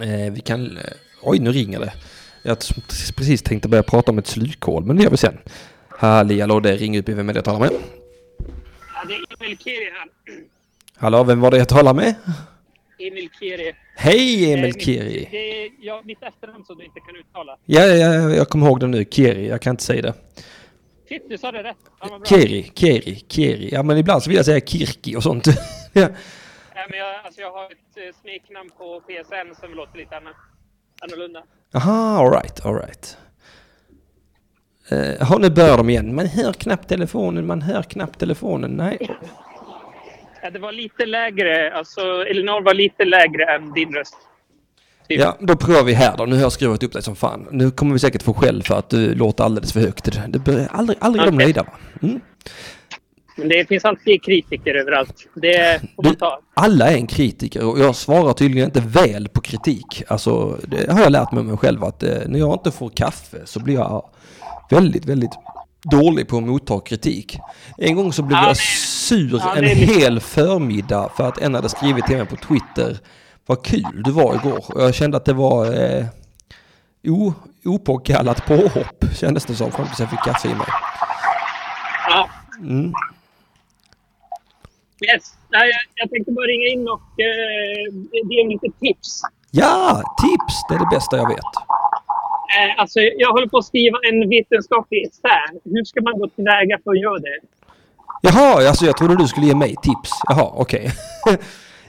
eh, 0.01 0.33
vi 0.33 0.41
kan, 0.45 0.77
eh, 0.77 0.83
oj 1.23 1.39
nu 1.39 1.53
ringer 1.53 1.81
det. 1.81 1.93
Jag 2.43 2.59
precis 3.17 3.43
tänkte 3.43 3.69
börja 3.69 3.83
prata 3.83 4.11
om 4.11 4.19
ett 4.19 4.27
slukhål, 4.27 4.85
men 4.85 4.97
det 4.97 5.03
gör 5.03 5.11
vi 5.11 5.17
sen. 5.17 5.39
Halli 5.89 6.41
hallå, 6.41 6.61
det 6.61 6.77
ringer 6.77 7.01
upp 7.01 7.09
i 7.09 7.15
vem 7.15 7.29
är 7.29 7.33
det 7.33 7.39
jag 7.39 7.45
talar 7.45 7.61
med? 7.61 7.71
Ja, 8.95 9.05
det 9.09 9.15
är 9.15 9.47
Emil 9.47 9.59
Kiri 9.59 9.91
här. 9.91 10.09
Hallå, 10.97 11.25
vem 11.25 11.41
var 11.41 11.51
det 11.51 11.59
jag 11.59 11.69
talade 11.69 11.97
med? 11.97 12.15
Emil 12.99 13.29
Kiri. 13.39 13.73
Hej 13.97 14.53
Emil 14.53 14.75
Kiri! 14.75 15.29
Det 15.31 15.65
är 15.65 15.71
ja, 15.81 16.03
mitt 16.05 16.23
efternamn 16.23 16.65
som 16.65 16.79
du 16.79 16.85
inte 16.85 17.01
kan 17.01 17.17
uttala. 17.17 17.57
Ja, 17.65 17.81
ja, 17.87 18.15
ja, 18.15 18.31
jag 18.31 18.49
kommer 18.49 18.67
ihåg 18.67 18.81
det 18.81 18.87
nu. 18.87 19.05
Kiri, 19.05 19.49
jag 19.49 19.63
kan 19.63 19.71
inte 19.71 19.83
säga 19.83 20.03
det. 20.03 20.15
Titt, 21.13 21.29
du 21.29 21.39
sa 21.39 21.53
det 21.53 21.63
rätt. 21.63 21.77
Ja. 22.01 22.21
Keri, 22.25 22.73
Keri, 22.75 23.25
Keri. 23.29 23.69
Ja 23.73 23.83
men 23.83 23.99
ibland 23.99 24.23
så 24.23 24.31
vill 24.31 24.37
jag 24.37 24.47
säga 24.47 24.61
Kirki 24.61 25.17
och 25.17 25.23
sånt. 25.23 25.47
ja. 25.93 26.09
Ja, 26.75 26.87
men 26.91 26.99
jag, 26.99 27.25
alltså, 27.25 27.41
jag 27.41 27.53
har 27.53 27.65
ett 27.65 27.97
eh, 27.97 28.21
smeknamn 28.23 28.71
på 28.79 29.01
PSN 29.01 29.61
som 29.61 29.75
låter 29.75 29.99
lite 29.99 30.17
annan, 30.17 30.35
annorlunda. 31.03 31.43
Aha, 31.75 32.19
alright, 32.19 32.67
alright. 32.67 33.17
Uh, 34.93 35.15
ja, 35.21 35.39
nu 35.39 35.51
börjar 35.51 35.77
de 35.77 35.91
igen. 35.91 36.15
Man 36.15 36.27
hör 36.27 36.53
knappt 36.53 36.89
telefonen, 36.89 37.47
man 37.47 37.63
hör 37.63 37.83
knappt 37.83 38.19
telefonen. 38.19 38.71
Nej. 38.71 39.11
Ja, 40.43 40.51
det 40.51 40.59
var 40.59 40.73
lite 40.73 41.07
lägre, 41.07 41.73
alltså 41.73 42.01
Elinor 42.01 42.63
var 42.63 42.75
lite 42.75 43.05
lägre 43.05 43.45
än 43.45 43.73
din 43.73 43.95
röst. 43.95 44.17
Typ. 45.09 45.21
Ja, 45.21 45.37
då 45.41 45.57
provar 45.57 45.83
vi 45.83 45.93
här 45.93 46.17
då. 46.17 46.25
Nu 46.25 46.35
har 46.35 46.43
jag 46.43 46.53
skruvat 46.53 46.83
upp 46.83 46.93
dig 46.93 47.03
som 47.03 47.17
fan. 47.17 47.49
Nu 47.51 47.71
kommer 47.71 47.93
vi 47.93 47.99
säkert 47.99 48.23
få 48.23 48.35
skäll 48.35 48.63
för 48.63 48.75
att 48.75 48.91
du 48.91 49.15
låter 49.15 49.45
alldeles 49.45 49.73
för 49.73 49.81
högt. 49.81 50.09
Det 50.29 50.39
blir 50.39 50.69
aldrig, 50.71 50.99
aldrig 51.01 51.25
de 51.25 51.35
Okej. 51.35 51.47
nöjda 51.47 51.63
va? 51.63 51.73
Mm. 52.03 52.21
Men 53.37 53.49
det 53.49 53.69
finns 53.69 53.85
alltid 53.85 54.23
kritiker 54.23 54.75
överallt. 54.75 55.29
Det 55.35 55.81
får 55.97 56.03
man 56.03 56.15
ta. 56.15 56.41
alla 56.55 56.91
är 56.91 56.95
en 56.95 57.07
kritiker 57.07 57.65
och 57.65 57.81
jag 57.81 57.97
svarar 57.97 58.33
tydligen 58.33 58.69
inte 58.69 58.81
väl 58.81 59.29
på 59.29 59.41
kritik. 59.41 60.03
Alltså, 60.09 60.59
det 60.69 60.93
har 60.93 61.01
jag 61.01 61.13
lärt 61.13 61.33
mig 61.33 61.45
mig 61.45 61.57
själv 61.57 61.85
att 61.85 62.03
eh, 62.03 62.19
när 62.27 62.39
jag 62.39 62.55
inte 62.55 62.71
får 62.71 62.89
kaffe 62.89 63.39
så 63.45 63.61
blir 63.61 63.75
jag 63.75 64.11
väldigt, 64.71 65.05
väldigt 65.05 65.33
dålig 65.91 66.29
på 66.29 66.37
att 66.37 66.43
motta 66.43 66.81
kritik. 66.81 67.39
En 67.79 67.97
gång 67.97 68.13
så 68.13 68.23
blev 68.23 68.39
Ja, 68.39 68.47
jag 68.47 68.57
sur 68.57 69.41
ja, 69.45 69.57
en 69.57 69.65
hel 69.65 70.21
förmiddag 70.21 71.11
för 71.17 71.29
att 71.29 71.39
en 71.39 71.55
hade 71.55 71.69
skrivit 71.69 72.07
till 72.07 72.17
mig 72.17 72.27
på 72.27 72.37
Twitter 72.37 72.99
vad 73.47 73.65
kul 73.65 74.03
du 74.05 74.11
var 74.11 74.35
igår. 74.35 74.65
Och 74.69 74.83
jag 74.83 74.95
kände 74.95 75.17
att 75.17 75.25
det 75.25 75.33
var 75.33 75.83
eh, 75.83 76.05
o, 77.05 77.35
opåkallat 77.65 78.47
påhopp 78.47 79.05
kändes 79.15 79.45
det 79.45 79.55
som 79.55 79.73
fram 79.73 79.87
tills 79.87 80.01
jag 80.01 80.11
fick 80.11 80.25
kaffe 80.25 80.49
i 80.49 80.55
mig. 80.55 80.67
Mm. 82.61 82.93
Yes. 85.09 85.25
Nej, 85.55 85.67
jag, 85.75 85.83
jag 86.01 86.11
tänkte 86.11 86.33
bara 86.33 86.47
ringa 86.55 86.69
in 86.75 86.89
och 86.95 87.07
eh, 87.29 87.85
ge 88.33 88.41
lite 88.53 88.69
tips. 88.81 89.11
Ja, 89.51 90.03
tips! 90.23 90.55
Det 90.69 90.75
är 90.75 90.79
det 90.79 90.91
bästa 90.97 91.17
jag 91.17 91.29
vet. 91.29 91.53
Eh, 92.59 92.81
alltså, 92.81 93.01
jag 93.01 93.31
håller 93.33 93.47
på 93.49 93.59
att 93.59 93.65
skriva 93.65 93.99
en 94.11 94.29
vetenskaplig 94.29 95.03
essä. 95.07 95.37
Hur 95.65 95.85
ska 95.85 96.01
man 96.03 96.19
gå 96.19 96.29
tillväga 96.29 96.79
för 96.85 96.91
att 96.91 97.01
göra 97.01 97.19
det? 97.19 97.39
Jaha, 98.23 98.69
alltså 98.69 98.85
jag 98.87 98.97
trodde 98.97 99.17
du 99.17 99.27
skulle 99.29 99.47
ge 99.47 99.55
mig 99.55 99.75
tips. 99.83 100.11
Jaha, 100.29 100.51
okej. 100.55 100.85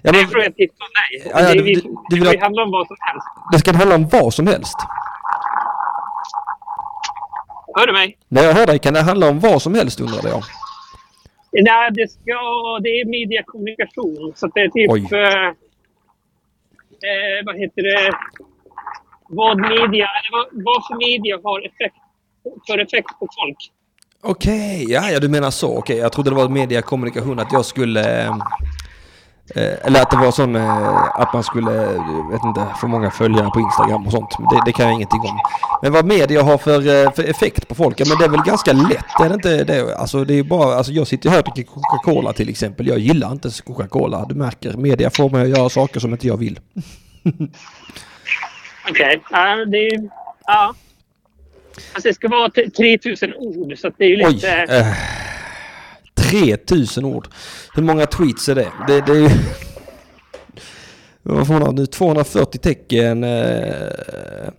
ja, 0.01 0.11
men, 0.11 0.15
Jag 0.21 0.29
tror 0.29 0.43
jag 0.43 0.55
tips 0.55 0.75
från 0.77 0.91
dig. 0.99 1.31
Ja, 1.33 1.39
ja, 1.41 1.47
det, 1.53 1.61
du- 1.63 1.95
du- 2.09 2.19
det 2.23 2.29
att- 2.37 2.41
handlar 2.41 2.63
om 2.63 2.71
vad 2.71 2.87
som 2.87 2.97
helst. 2.99 3.27
det 3.51 3.59
ska 3.59 3.73
handla 3.73 3.95
om 3.95 4.07
vad 4.07 4.33
som 4.33 4.47
helst. 4.47 4.77
Hör 7.75 7.87
du 7.87 7.93
mig? 7.93 8.17
När 8.27 8.43
jag 8.43 8.53
hör 8.53 8.65
dig 8.65 8.79
kan 8.79 8.93
det 8.93 9.01
handla 9.01 9.29
om 9.29 9.39
vad 9.39 9.61
som 9.61 9.75
helst 9.75 9.99
undrade 10.01 10.29
jag. 10.29 10.43
Nej, 11.53 11.91
det, 11.91 12.11
ska, 12.11 12.79
det 12.83 12.89
är 12.89 13.05
mediekommunikation. 13.05 14.33
Så 14.35 14.47
det 14.47 14.61
är 14.61 14.69
typ... 14.69 15.11
Eh, 15.11 15.47
eh, 17.09 17.45
vad 17.45 17.59
heter 17.59 17.81
det? 17.81 18.11
Vad 19.29 19.57
media... 19.57 20.07
Vad, 20.31 20.47
vad 20.51 20.85
för 20.87 20.95
media 21.07 21.39
har 21.43 21.59
effekt, 21.59 21.95
för 22.67 22.77
effekt 22.77 23.19
på 23.19 23.27
folk? 23.41 23.57
Okej, 24.21 24.85
ja, 24.89 25.09
ja 25.11 25.19
du 25.19 25.29
menar 25.29 25.51
så. 25.51 25.77
Okej, 25.77 25.97
jag 25.97 26.11
trodde 26.11 26.29
det 26.29 26.35
var 26.35 26.49
mediekommunikation 26.49 27.39
att 27.39 27.51
jag 27.51 27.65
skulle... 27.65 28.29
eh, 29.55 29.85
eller 29.87 30.01
att 30.01 30.11
det 30.11 30.17
var 30.17 30.31
sån 30.31 30.55
eh, 30.55 31.19
att 31.19 31.33
man 31.33 31.43
skulle, 31.43 31.83
eh, 31.95 32.29
vet 32.31 32.43
inte, 32.43 32.67
få 32.81 32.87
många 32.87 33.11
följare 33.11 33.49
på 33.49 33.59
Instagram 33.59 34.05
och 34.05 34.11
sånt. 34.11 34.29
Det, 34.51 34.61
det 34.65 34.71
kan 34.71 34.85
jag 34.85 34.95
ingenting 34.95 35.19
om. 35.19 35.39
Men 35.81 35.93
vad 35.93 36.05
media 36.05 36.43
har 36.43 36.57
för, 36.57 37.11
för 37.15 37.23
effekt 37.23 37.67
på 37.67 37.75
folk, 37.75 37.99
ja 37.99 38.05
men 38.09 38.17
det 38.17 38.25
är 38.25 38.29
väl 38.29 38.41
ganska 38.45 38.73
lätt, 38.73 39.19
är 39.19 39.29
det 39.29 39.35
inte 39.35 39.63
det? 39.63 39.95
Alltså 39.97 40.23
det 40.25 40.33
är 40.39 40.43
bara, 40.43 40.75
alltså 40.75 40.91
jag 40.91 41.07
sitter 41.07 41.29
här 41.29 41.39
och 41.39 41.53
dricker 41.55 41.71
Coca-Cola 41.71 42.33
till 42.33 42.49
exempel. 42.49 42.87
Jag 42.87 42.99
gillar 42.99 43.31
inte 43.31 43.49
Coca-Cola. 43.65 44.25
Du 44.29 44.35
märker, 44.35 44.73
media 44.73 45.09
får 45.09 45.29
mig 45.29 45.41
att 45.43 45.57
göra 45.57 45.69
saker 45.69 45.99
som 45.99 46.11
inte 46.11 46.27
jag 46.27 46.37
vill. 46.37 46.59
Okej. 48.89 49.21
Ja, 49.31 49.65
det 49.65 49.87
är... 49.87 50.09
Ja. 50.45 50.73
Alltså 51.93 52.07
det 52.07 52.13
ska 52.13 52.27
vara 52.27 52.49
t- 52.49 52.69
3000 52.69 53.33
ord, 53.37 53.77
så 53.77 53.87
att 53.87 53.93
det 53.97 54.05
är 54.05 54.09
ju 54.09 54.25
Oj! 54.25 54.33
lite... 54.33 54.95
Eh, 56.33 56.55
3000 56.55 57.05
ord. 57.05 57.27
Hur 57.75 57.83
många 57.83 58.05
tweets 58.05 58.49
är 58.49 58.55
det? 58.55 58.71
Det, 58.87 59.01
det 59.01 59.11
är 59.11 59.21
ju... 59.21 59.29
Vad 61.23 61.47
får 61.47 61.53
man 61.53 61.63
ha 61.63 61.71
nu? 61.71 61.85
240 61.85 62.59
tecken. 62.59 63.23
Eh... 63.23 64.49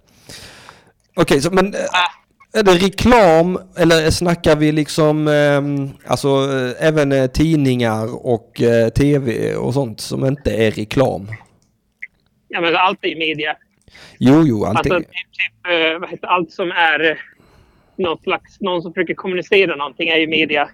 Okej, 1.16 1.40
så 1.40 1.50
men... 1.50 1.74
Eh, 1.74 1.80
är 2.56 2.62
det 2.62 2.74
reklam 2.74 3.58
eller 3.76 4.10
snackar 4.10 4.56
vi 4.56 4.72
liksom 4.72 5.28
ehm, 5.28 5.90
alltså 6.06 6.28
eh, 6.28 6.88
även 6.88 7.12
eh, 7.12 7.26
tidningar 7.26 8.26
och 8.26 8.62
eh, 8.62 8.88
tv 8.88 9.54
och 9.56 9.74
sånt 9.74 10.00
som 10.00 10.26
inte 10.26 10.50
är 10.50 10.70
reklam? 10.70 11.28
Ja, 12.48 12.60
men 12.60 12.76
allt 12.76 13.04
är 13.04 13.08
ju 13.08 13.16
media. 13.16 13.56
Jo, 14.18 14.42
jo, 14.44 14.64
allting. 14.64 14.92
Alltså, 14.92 15.10
typ, 15.10 16.12
eh, 16.12 16.30
allt 16.30 16.52
som 16.52 16.70
är 16.70 17.20
något 17.96 18.22
slags, 18.22 18.60
någon 18.60 18.82
som 18.82 18.94
försöker 18.94 19.14
kommunicera 19.14 19.76
någonting 19.76 20.08
är 20.08 20.16
ju 20.16 20.26
media. 20.26 20.68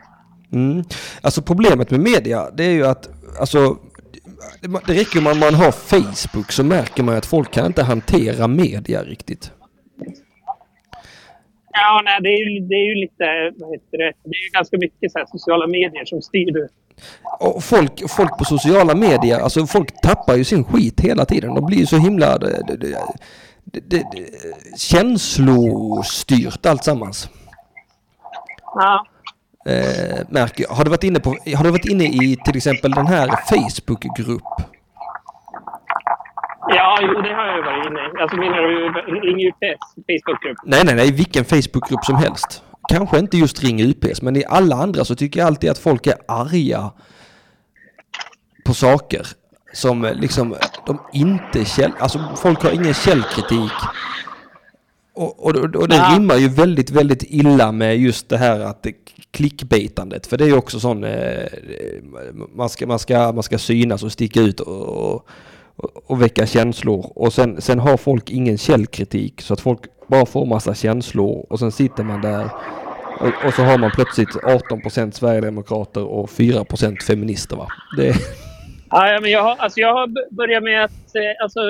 Mm. 0.53 0.85
Alltså 1.21 1.43
problemet 1.43 1.91
med 1.91 2.01
media 2.01 2.51
det 2.51 2.65
är 2.65 2.71
ju 2.71 2.87
att 2.87 3.09
alltså 3.41 3.77
det, 4.61 4.93
räcker 4.95 5.19
om 5.19 5.25
man, 5.25 5.39
man 5.39 5.55
har 5.55 5.73
Facebook 5.73 6.53
så 6.53 6.65
märker 6.65 7.03
man 7.03 7.17
att 7.17 7.27
folk 7.27 7.51
kan 7.51 7.67
inte 7.67 7.83
hantera 7.83 8.49
media 8.49 9.03
riktigt. 9.03 9.53
Ja, 11.73 12.03
nej, 12.05 12.19
det 12.23 12.29
är 12.29 12.51
ju, 12.51 12.61
det 12.61 12.75
är 12.75 12.87
ju 12.87 12.95
lite, 12.95 13.53
vad 13.57 13.73
heter 13.73 13.99
det, 13.99 14.13
det 14.25 14.37
är 14.37 14.45
ju 14.45 14.51
ganska 14.53 14.79
mycket 14.79 15.13
så 15.13 15.19
här, 15.19 15.27
sociala 15.27 15.67
medier 15.67 16.05
som 16.05 16.23
styr 16.23 16.53
det. 16.53 16.69
Och 17.41 17.65
folk, 17.65 18.11
folk 18.11 18.39
på 18.39 18.45
sociala 18.45 18.95
medier, 18.95 19.41
alltså 19.41 19.67
folk 19.67 20.01
tappar 20.01 20.37
ju 20.37 20.45
sin 20.45 20.65
skit 20.65 21.01
hela 21.01 21.25
tiden. 21.25 21.55
De 21.55 21.67
blir 21.67 21.79
ju 21.79 21.87
så 21.87 21.97
himla 21.97 22.39
det, 22.39 22.63
det, 22.67 22.77
det, 22.77 22.97
det, 23.65 23.81
det, 23.91 24.05
känslostyrt 24.79 26.67
alltsammans. 26.67 27.29
Ja. 28.75 29.07
Eh, 29.71 30.21
märker 30.29 30.65
jag. 30.65 30.71
Har 30.71 30.85
du 30.85 30.91
varit 30.91 31.05
inne 31.05 31.21
på, 31.21 31.31
har 31.57 31.65
du 31.65 31.71
varit 31.71 31.85
inne 31.85 32.05
i 32.05 32.37
till 32.45 32.57
exempel 32.57 32.91
den 32.91 33.07
här 33.07 33.29
Facebookgrupp? 33.29 34.43
Ja, 36.69 36.99
jo, 37.03 37.21
det 37.23 37.35
har 37.35 37.47
jag 37.47 37.63
varit 37.63 37.87
inne 37.87 38.01
i. 38.01 38.23
Alltså 38.23 38.37
menar 38.37 38.63
du 38.63 38.93
Ring 39.21 39.49
UPs 39.49 39.95
Facebookgrupp? 39.95 40.59
Nej, 40.65 40.83
nej, 40.85 40.95
nej, 40.95 41.13
vilken 41.13 41.45
Facebookgrupp 41.45 42.05
som 42.05 42.17
helst. 42.17 42.63
Kanske 42.89 43.19
inte 43.19 43.37
just 43.37 43.65
Ring 43.65 43.81
UPs, 43.83 44.23
men 44.23 44.37
i 44.37 44.45
alla 44.49 44.77
andra 44.77 45.05
så 45.05 45.15
tycker 45.15 45.41
jag 45.41 45.47
alltid 45.47 45.71
att 45.71 45.79
folk 45.79 46.07
är 46.07 46.15
arga 46.29 46.93
på 48.67 48.75
saker 48.75 49.27
som 49.73 50.05
eh, 50.05 50.15
liksom 50.15 50.57
de 50.87 51.01
inte 51.13 51.65
käll... 51.65 51.93
Alltså 51.99 52.19
folk 52.37 52.63
har 52.63 52.71
ingen 52.71 52.95
källkritik. 52.95 53.73
Och, 55.21 55.47
och, 55.47 55.57
och 55.77 55.89
det 55.89 55.97
Ja. 55.97 56.13
rimmar 56.17 56.37
ju 56.37 56.49
väldigt, 56.49 56.91
väldigt 56.91 57.23
illa 57.23 57.73
med 57.73 57.99
just 57.99 58.29
det 58.29 58.37
här 58.37 58.61
att 58.61 58.83
det, 58.83 58.93
klickbitandet. 59.31 60.27
För 60.27 60.37
det 60.39 60.45
är 60.45 60.49
ju 60.49 60.57
också 60.57 60.81
sån, 60.81 61.05
eh, 61.05 61.47
man, 62.55 62.69
ska, 62.69 62.87
man, 62.87 62.99
ska, 62.99 63.33
man 63.33 63.43
ska 63.43 63.59
synas 63.59 64.03
och 64.03 64.13
sticka 64.13 64.41
ut 64.41 64.61
och, 64.61 64.89
och, 64.89 65.27
och 66.07 66.23
väcka 66.23 66.47
känslor. 66.47 67.13
Och 67.15 67.33
sen, 67.33 67.61
sen 67.61 67.79
har 67.79 67.97
folk 67.97 68.31
ingen 68.31 68.59
källkritik 68.59 69.41
så 69.41 69.53
att 69.55 69.61
folk 69.61 69.81
bara 70.07 70.27
får 70.27 70.47
massa 70.47 70.75
känslor 70.75 71.47
och 71.51 71.59
sen 71.59 71.73
sitter 71.73 72.05
man 72.05 72.21
där 72.21 72.51
och, 73.21 73.47
och 73.47 73.55
så 73.55 73.63
har 73.63 73.79
man 73.79 73.91
plötsligt 73.91 74.29
18% 74.29 75.11
Sverigedemokrater 75.11 76.05
och 76.05 76.29
4% 76.31 77.03
feminister 77.03 77.57
va. 77.57 77.67
Det, 77.97 78.15
Ja, 78.91 79.19
men 79.23 79.31
jag, 79.31 79.43
har, 79.43 79.57
alltså 79.59 79.81
jag 79.81 79.95
har 79.95 80.35
börjat 80.37 80.63
med 80.63 80.85
att 80.85 81.15
eh, 81.15 81.43
alltså, 81.43 81.61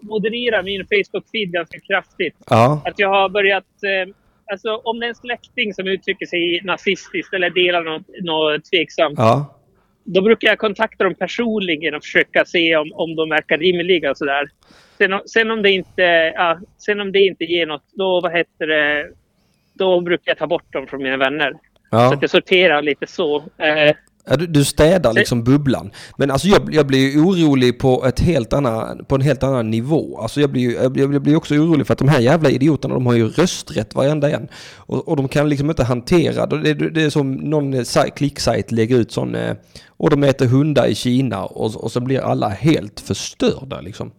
moderera 0.00 0.62
min 0.62 0.84
Facebook-feed 0.84 1.46
ganska 1.50 1.80
kraftigt. 1.80 2.36
ja, 2.50 2.82
Att 2.84 2.98
jag 2.98 3.08
har 3.08 3.28
börjat... 3.28 3.64
Eh, 3.82 4.14
alltså 4.52 4.76
om 4.76 5.00
det 5.00 5.06
är 5.06 5.08
en 5.08 5.14
släkting 5.14 5.74
som 5.74 5.86
uttrycker 5.86 6.26
sig 6.26 6.60
nazistiskt 6.64 7.34
eller 7.34 7.50
delar 7.50 7.84
något, 7.84 8.06
något 8.22 8.64
tveksamt. 8.70 9.18
ja, 9.18 9.58
Då 10.04 10.22
brukar 10.22 10.48
jag 10.48 10.58
kontakta 10.58 11.04
dem 11.04 11.14
personligen 11.14 11.94
och 11.94 12.02
försöka 12.02 12.44
se 12.44 12.76
om, 12.76 12.92
om 12.94 13.16
de 13.16 13.28
verkar 13.28 13.58
rimliga 13.58 14.10
och 14.10 14.18
sådär. 14.18 14.48
Sen, 14.98 15.20
sen, 15.26 15.50
om 15.50 15.62
det 15.62 15.70
inte, 15.70 16.02
ja, 16.34 16.58
sen 16.78 17.00
om 17.00 17.12
det 17.12 17.18
inte 17.18 17.44
ger 17.44 17.66
något, 17.66 17.84
då, 17.92 18.20
vad 18.20 18.32
heter 18.32 18.66
det, 18.66 19.10
då 19.74 20.00
brukar 20.00 20.30
jag 20.30 20.38
ta 20.38 20.46
bort 20.46 20.72
dem 20.72 20.86
från 20.86 21.02
mina 21.02 21.16
vänner. 21.16 21.52
Så 21.52 21.58
ja. 21.90 22.14
att 22.14 22.22
jag 22.22 22.30
sorterar 22.30 22.82
lite 22.82 23.06
så. 23.06 23.36
Eh, 23.36 23.94
Ja, 24.30 24.36
du, 24.36 24.46
du 24.46 24.64
städar 24.64 25.12
liksom 25.12 25.44
bubblan. 25.44 25.90
Men 26.16 26.30
alltså 26.30 26.48
jag, 26.48 26.74
jag 26.74 26.86
blir 26.86 27.10
ju 27.12 27.20
orolig 27.20 27.78
på, 27.78 28.04
ett 28.06 28.20
helt 28.20 28.52
annan, 28.52 29.04
på 29.04 29.14
en 29.14 29.20
helt 29.20 29.42
annan 29.42 29.70
nivå. 29.70 30.18
Alltså 30.20 30.40
jag 30.40 30.50
blir 30.50 30.62
ju 30.62 30.72
jag 30.72 30.92
blir, 30.92 31.12
jag 31.12 31.22
blir 31.22 31.36
också 31.36 31.54
orolig 31.54 31.86
för 31.86 31.92
att 31.92 31.98
de 31.98 32.08
här 32.08 32.20
jävla 32.20 32.50
idioterna 32.50 32.94
de 32.94 33.06
har 33.06 33.14
ju 33.14 33.28
rösträtt 33.28 33.94
varenda 33.94 34.30
en. 34.30 34.48
Och, 34.76 35.08
och 35.08 35.16
de 35.16 35.28
kan 35.28 35.48
liksom 35.48 35.70
inte 35.70 35.84
hantera 35.84 36.46
det. 36.46 36.74
Det, 36.74 37.02
är 37.02 37.10
som 37.10 37.32
någon 37.34 37.74
eh, 37.74 37.82
saj- 37.82 38.10
klicksajt 38.16 38.72
lägger 38.72 38.96
ut 38.96 39.12
sån... 39.12 39.34
Eh, 39.34 39.54
och 40.00 40.10
de 40.10 40.24
äter 40.24 40.46
hundar 40.46 40.86
i 40.86 40.94
Kina 40.94 41.44
och, 41.44 41.84
och 41.84 41.92
så 41.92 42.00
blir 42.00 42.20
alla 42.20 42.48
helt 42.48 43.00
förstörda 43.00 43.80
liksom. 43.80 44.10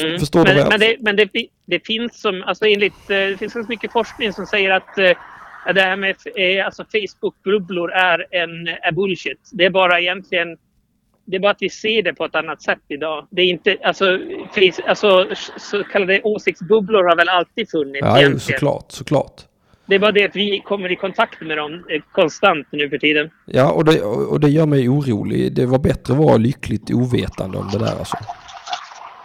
Mm. 0.00 0.18
Förstår 0.20 0.44
du 0.44 0.54
men, 0.54 0.56
vad 0.56 0.72
jag- 0.72 0.80
men, 0.80 0.80
det, 0.80 0.96
men 1.00 1.16
det, 1.16 1.46
det 1.66 1.86
finns 1.86 2.20
som, 2.20 2.42
alltså 2.46 2.64
enligt, 2.64 2.92
eh, 3.10 3.16
det 3.16 3.36
finns 3.38 3.52
så 3.52 3.64
mycket 3.68 3.92
forskning 3.92 4.32
som 4.32 4.46
säger 4.46 4.70
att 4.70 4.98
eh, 4.98 5.10
det 5.72 5.80
här 5.80 5.96
med 5.96 6.16
eh, 6.36 6.66
alltså 6.66 6.82
Facebook-bubblor 6.82 7.90
är 7.90 8.26
en 8.30 8.68
är 8.68 8.92
bullshit. 8.92 9.50
Det 9.52 9.64
är 9.64 9.70
bara 9.70 10.00
egentligen, 10.00 10.56
det 11.24 11.36
är 11.36 11.40
bara 11.40 11.50
att 11.50 11.62
vi 11.62 11.70
ser 11.70 12.02
det 12.02 12.14
på 12.14 12.24
ett 12.24 12.34
annat 12.34 12.62
sätt 12.62 12.78
idag. 12.88 13.26
Det 13.30 13.42
är 13.42 13.46
inte, 13.46 13.76
alltså, 13.82 14.18
alltså 14.86 15.26
så 15.56 15.84
kallade 15.84 16.20
åsiktsbubblor 16.22 17.04
har 17.08 17.16
väl 17.16 17.28
alltid 17.28 17.70
funnits 17.70 17.98
Ja, 18.00 18.18
egentligen. 18.18 18.40
såklart, 18.40 18.92
såklart. 18.92 19.42
Det 19.86 19.94
är 19.94 19.98
bara 19.98 20.12
det 20.12 20.24
att 20.24 20.36
vi 20.36 20.62
kommer 20.64 20.92
i 20.92 20.96
kontakt 20.96 21.40
med 21.40 21.56
dem 21.58 21.84
eh, 21.90 22.02
konstant 22.12 22.66
nu 22.70 22.90
för 22.90 22.98
tiden. 22.98 23.30
Ja, 23.46 23.72
och 23.72 23.84
det, 23.84 24.02
och 24.02 24.40
det 24.40 24.48
gör 24.48 24.66
mig 24.66 24.88
orolig. 24.88 25.52
Det 25.52 25.66
var 25.66 25.78
bättre 25.78 26.12
att 26.12 26.18
vara 26.18 26.36
lyckligt 26.36 26.90
ovetande 26.90 27.58
om 27.58 27.68
det 27.72 27.78
där 27.78 27.98
alltså. 27.98 28.16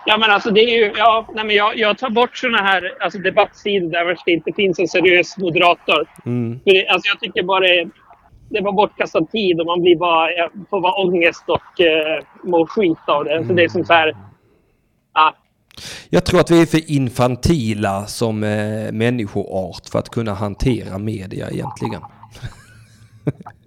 Ja, 0.10 0.18
men 0.18 0.32
alltså 0.32 0.52
det 0.52 0.62
är 0.62 0.78
ju, 0.78 0.92
ja, 0.98 1.28
nej, 1.34 1.46
men 1.46 1.56
jag, 1.56 1.78
jag 1.78 1.98
tar 1.98 2.10
bort 2.10 2.38
såna 2.38 2.58
här 2.58 2.98
alltså 3.00 3.20
debattsidor 3.20 3.92
där 3.92 4.18
det 4.26 4.32
inte 4.32 4.52
finns 4.56 4.80
en 4.80 4.88
seriös 4.88 5.38
moderator. 5.38 6.10
Mm. 6.26 6.60
För 6.64 6.72
det, 6.72 6.88
alltså 6.88 7.08
jag 7.08 7.20
tycker 7.20 7.44
bara 7.44 7.60
det, 7.60 7.90
det 8.50 8.62
var 8.62 8.72
bortkastad 8.72 9.26
tid 9.26 9.60
och 9.60 9.66
man 9.66 9.82
blir 9.82 9.96
bara, 9.96 10.50
får 10.70 10.82
bara 10.82 10.94
ångest 10.94 11.44
och 11.48 11.82
eh, 11.82 12.24
mår 12.44 12.66
skit 12.66 12.98
av 13.08 13.26
det. 13.26 13.46
Så 13.48 13.54
det 13.54 13.64
är 13.64 13.70
sånt 13.70 13.90
här... 13.90 14.16
Ja, 15.14 15.36
Jag 16.10 16.26
tror 16.26 16.40
att 16.40 16.52
vi 16.52 16.62
är 16.62 16.66
för 16.66 16.92
infantila 16.92 18.06
som 18.06 18.44
eh, 18.44 18.92
människoart 18.92 19.90
för 19.92 20.00
att 20.00 20.10
kunna 20.10 20.34
hantera 20.34 20.98
media 20.98 21.50
egentligen. 21.50 22.02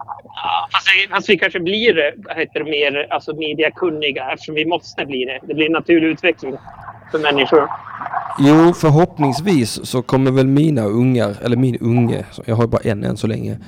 ja, 0.43 0.69
fast, 0.73 0.87
vi- 0.89 1.03
fast 1.09 1.13
alltså, 1.17 1.33
vi 1.33 1.39
kanske 1.39 1.61
blir 1.61 1.95
heter 2.37 2.65
mer 2.65 3.07
alltså, 3.11 3.37
mediakunniga 3.37 4.31
eftersom 4.33 4.55
vi 4.55 4.67
måste 4.67 5.07
bli 5.07 5.25
det. 5.25 5.47
Det 5.47 5.55
blir 5.55 5.67
en 5.67 5.73
naturlig 5.73 6.09
utveckling 6.09 6.55
för 7.11 7.19
människor. 7.19 7.69
Jo, 8.39 8.73
förhoppningsvis 8.75 9.87
så 9.87 10.03
kommer 10.03 10.31
väl 10.31 10.47
mina 10.47 10.83
ungar, 10.85 11.37
eller 11.45 11.57
min 11.57 11.77
unge, 11.81 12.25
jag 12.45 12.55
har 12.57 12.63
ju 12.63 12.69
bara 12.69 12.83
en 12.91 13.05
än 13.05 13.17
så 13.17 13.27
länge. 13.27 13.59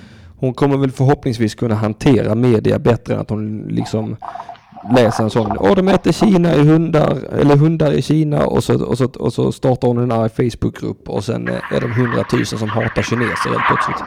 Hon 0.40 0.54
kommer 0.54 0.76
väl 0.76 0.90
förhoppningsvis 0.90 1.54
kunna 1.54 1.74
hantera 1.74 2.34
media 2.34 2.78
bättre 2.78 3.14
än 3.14 3.20
att 3.20 3.30
hon 3.30 3.62
liksom 3.68 4.16
läser 4.96 5.24
en 5.24 5.30
sån. 5.30 5.56
Åh, 5.60 5.74
de 5.74 5.88
äter 5.88 6.12
Kina 6.12 6.54
i 6.54 6.58
hundar, 6.60 7.16
eller 7.40 7.56
hundar 7.56 7.92
i 7.92 8.02
Kina 8.02 8.46
och 8.46 8.64
så, 8.64 8.84
och 8.84 8.98
så, 8.98 9.04
och 9.18 9.32
så 9.32 9.52
startar 9.52 9.88
hon 9.88 9.98
en 9.98 10.12
arg 10.12 10.28
Facebookgrupp 10.30 11.08
och 11.08 11.24
sen 11.24 11.48
är 11.48 11.80
de 11.80 11.92
hundratusen 11.92 12.58
som 12.58 12.68
hatar 12.68 13.02
kineser 13.02 13.50
helt 13.50 13.66
plötsligt. 13.68 14.04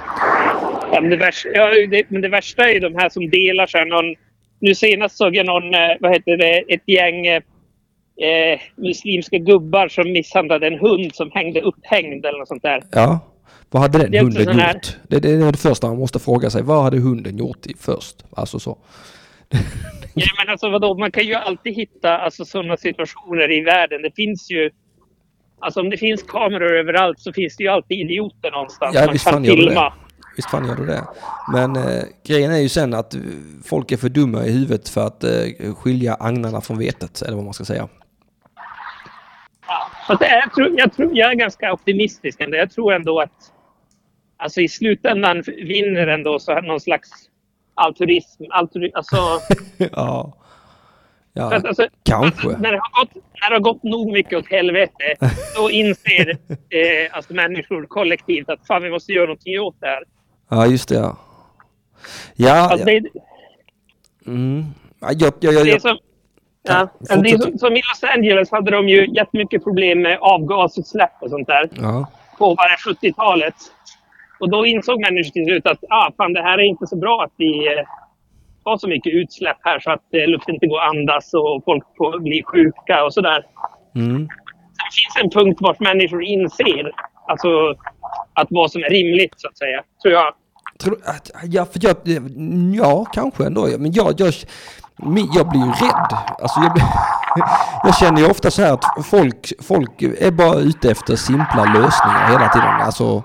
Ja, 0.91 1.01
men, 1.01 1.09
det 1.09 1.17
värsta, 1.17 1.49
ja, 1.49 1.69
det, 1.91 2.03
men 2.09 2.21
det 2.21 2.29
värsta 2.29 2.69
är 2.69 2.73
ju 2.73 2.79
de 2.79 2.95
här 2.95 3.09
som 3.09 3.29
delar 3.29 3.67
sig. 3.67 3.85
Någon, 3.85 4.15
nu 4.59 4.75
senast 4.75 5.17
såg 5.17 5.35
jag 5.35 5.45
någon, 5.45 5.73
eh, 5.73 5.79
vad 5.99 6.13
heter 6.13 6.37
det, 6.37 6.73
ett 6.73 6.83
gäng 6.85 7.27
eh, 7.27 7.41
eh, 8.21 8.59
muslimska 8.75 9.37
gubbar 9.37 9.87
som 9.87 10.11
misshandlade 10.11 10.67
en 10.67 10.79
hund 10.79 11.15
som 11.15 11.31
hängde 11.33 11.61
upphängd 11.61 12.25
eller 12.25 12.39
något 12.39 12.47
sånt 12.47 12.63
där. 12.63 12.83
Ja, 12.91 13.19
vad 13.71 13.81
hade 13.81 14.07
den 14.07 14.23
hunden 14.25 14.45
sån 14.45 14.59
här- 14.59 14.73
gjort? 14.73 14.97
Det, 15.07 15.19
det 15.19 15.29
är 15.31 15.51
det 15.51 15.57
första 15.57 15.87
man 15.87 15.97
måste 15.99 16.19
fråga 16.19 16.49
sig. 16.49 16.63
Vad 16.63 16.83
hade 16.83 16.97
hunden 16.97 17.37
gjort 17.37 17.65
i 17.65 17.73
först? 17.79 18.25
Alltså 18.31 18.59
så. 18.59 18.77
Ja, 20.13 20.27
men 20.37 20.49
alltså 20.51 20.69
vadå? 20.69 20.97
Man 20.97 21.11
kan 21.11 21.23
ju 21.23 21.33
alltid 21.33 21.75
hitta 21.75 22.17
alltså, 22.17 22.45
sådana 22.45 22.77
situationer 22.77 23.51
i 23.51 23.61
världen. 23.61 24.01
Det 24.01 24.15
finns 24.15 24.51
ju... 24.51 24.69
Alltså 25.59 25.79
om 25.79 25.89
det 25.89 25.97
finns 25.97 26.23
kameror 26.23 26.77
överallt 26.77 27.19
så 27.19 27.33
finns 27.33 27.57
det 27.57 27.63
ju 27.63 27.69
alltid 27.69 27.99
idioter 27.99 28.51
någonstans. 28.51 28.95
Ja, 28.95 29.05
man 29.05 29.13
visst 29.13 29.29
kan 29.29 29.43
filma. 29.43 29.83
det. 29.83 30.06
Visst 30.37 30.49
fan 30.49 30.67
gör 30.67 30.75
du 30.75 30.85
det. 30.85 31.03
Men 31.53 31.75
eh, 31.75 32.03
grejen 32.27 32.51
är 32.51 32.57
ju 32.57 32.69
sen 32.69 32.93
att 32.93 33.15
folk 33.63 33.91
är 33.91 33.97
för 33.97 34.09
dumma 34.09 34.45
i 34.45 34.51
huvudet 34.51 34.89
för 34.89 35.07
att 35.07 35.23
eh, 35.23 35.73
skilja 35.75 36.17
agnarna 36.19 36.61
från 36.61 36.77
vetet, 36.77 37.21
eller 37.21 37.35
vad 37.35 37.45
man 37.45 37.53
ska 37.53 37.65
säga. 37.65 37.87
Ja. 39.67 39.89
Fast 40.07 40.19
det 40.19 40.25
är, 40.25 40.39
jag, 40.39 40.53
tror, 40.53 40.79
jag, 40.79 40.93
tror, 40.93 41.17
jag 41.17 41.31
är 41.31 41.35
ganska 41.35 41.73
optimistisk 41.73 42.41
ändå. 42.41 42.57
Jag 42.57 42.71
tror 42.71 42.93
ändå 42.93 43.19
att 43.19 43.51
alltså, 44.37 44.61
i 44.61 44.67
slutändan 44.67 45.43
vinner 45.47 46.07
ändå 46.07 46.39
så 46.39 46.53
här 46.53 46.61
någon 46.61 46.79
slags 46.79 47.09
altruism. 47.73 48.43
Altru, 48.49 48.91
alltså, 48.93 49.17
ja. 49.77 50.33
Ja, 51.33 51.55
att, 51.55 51.65
alltså, 51.65 51.87
kanske. 52.03 52.47
När 52.47 52.71
det, 52.71 52.79
har 52.81 53.03
gått, 53.03 53.15
när 53.15 53.49
det 53.49 53.55
har 53.55 53.59
gått 53.59 53.83
nog 53.83 54.11
mycket 54.11 54.39
åt 54.39 54.51
helvete, 54.51 55.15
då 55.55 55.71
inser 55.71 56.29
eh, 56.49 57.15
alltså 57.15 57.33
människor 57.33 57.85
kollektivt 57.85 58.49
att 58.49 58.67
fan, 58.67 58.83
vi 58.83 58.89
måste 58.89 59.11
göra 59.11 59.25
någonting 59.25 59.59
åt 59.59 59.79
det 59.79 59.87
här. 59.87 60.03
Ja, 60.49 60.65
just 60.65 60.89
det 60.89 60.95
ja. 60.95 61.17
Ja, 62.35 62.69
Alltså, 62.69 62.89
ja. 62.89 62.99
det, 62.99 63.09
Mm. 64.27 64.65
Ja, 64.99 65.07
jag, 65.11 65.33
jag, 65.39 65.53
jag, 65.53 65.65
det 65.65 65.81
som, 65.81 65.97
Ja, 66.63 66.87
ja, 67.09 67.15
det 67.15 67.41
som, 67.41 67.57
som 67.57 67.73
i 67.73 67.81
Los 67.81 68.03
Angeles 68.15 68.51
hade 68.51 68.71
de 68.71 68.89
ju 68.89 69.07
jättemycket 69.15 69.63
problem 69.63 70.01
med 70.01 70.17
avgasutsläpp 70.21 71.11
och 71.21 71.29
sånt 71.29 71.47
där 71.47 71.69
ja. 71.75 72.07
på 72.37 72.55
bara 72.55 72.93
70-talet. 72.93 73.55
Och 74.39 74.49
då 74.49 74.65
insåg 74.65 75.01
människor 75.01 75.31
till 75.31 75.45
slut 75.45 75.67
att 75.67 75.83
ah, 75.89 76.11
fan, 76.17 76.33
det 76.33 76.41
här 76.41 76.57
är 76.57 76.63
inte 76.63 76.87
så 76.87 76.95
bra 76.95 77.23
att 77.23 77.33
vi 77.37 77.67
eh, 77.67 77.83
har 78.63 78.77
så 78.77 78.87
mycket 78.87 79.13
utsläpp 79.13 79.57
här 79.61 79.79
så 79.79 79.91
att 79.91 80.13
eh, 80.13 80.27
luften 80.27 80.53
inte 80.53 80.67
går 80.67 80.81
att 80.81 80.89
andas 80.89 81.33
och 81.33 81.63
folk 81.65 81.83
får, 81.97 82.19
blir 82.19 82.43
sjuka 82.43 83.03
och 83.05 83.13
sådär. 83.13 83.45
Mm. 83.95 84.27
Det 84.83 84.91
finns 84.97 85.23
en 85.23 85.29
punkt 85.29 85.57
vart 85.61 85.79
människor 85.79 86.23
inser 86.23 86.91
alltså, 87.27 87.75
att 88.33 88.47
vad 88.49 88.71
som 88.71 88.83
är 88.83 88.89
rimligt, 88.89 89.33
så 89.37 89.47
att 89.47 89.57
säga. 89.57 89.83
Tror 90.01 90.13
jag. 90.13 90.33
Tror 90.79 90.97
ja, 91.43 91.65
för 91.65 91.79
jag, 91.83 91.95
ja, 92.75 93.05
kanske 93.05 93.45
ändå. 93.45 93.67
Men 93.77 93.91
jag, 93.91 94.13
jag, 94.19 94.33
jag 95.35 95.49
blir 95.49 95.59
ju 95.61 95.71
rädd. 95.71 96.17
Alltså 96.41 96.59
jag, 96.59 96.73
blir, 96.73 96.83
jag 97.83 97.97
känner 97.97 98.21
ju 98.21 98.27
ofta 98.29 98.51
så 98.51 98.61
här 98.61 98.73
att 98.73 99.05
folk, 99.05 99.53
folk 99.61 100.01
är 100.01 100.31
bara 100.31 100.55
ute 100.59 100.91
efter 100.91 101.15
simpla 101.15 101.63
lösningar 101.63 102.27
hela 102.31 102.49
tiden. 102.49 102.81
Alltså, 102.81 103.23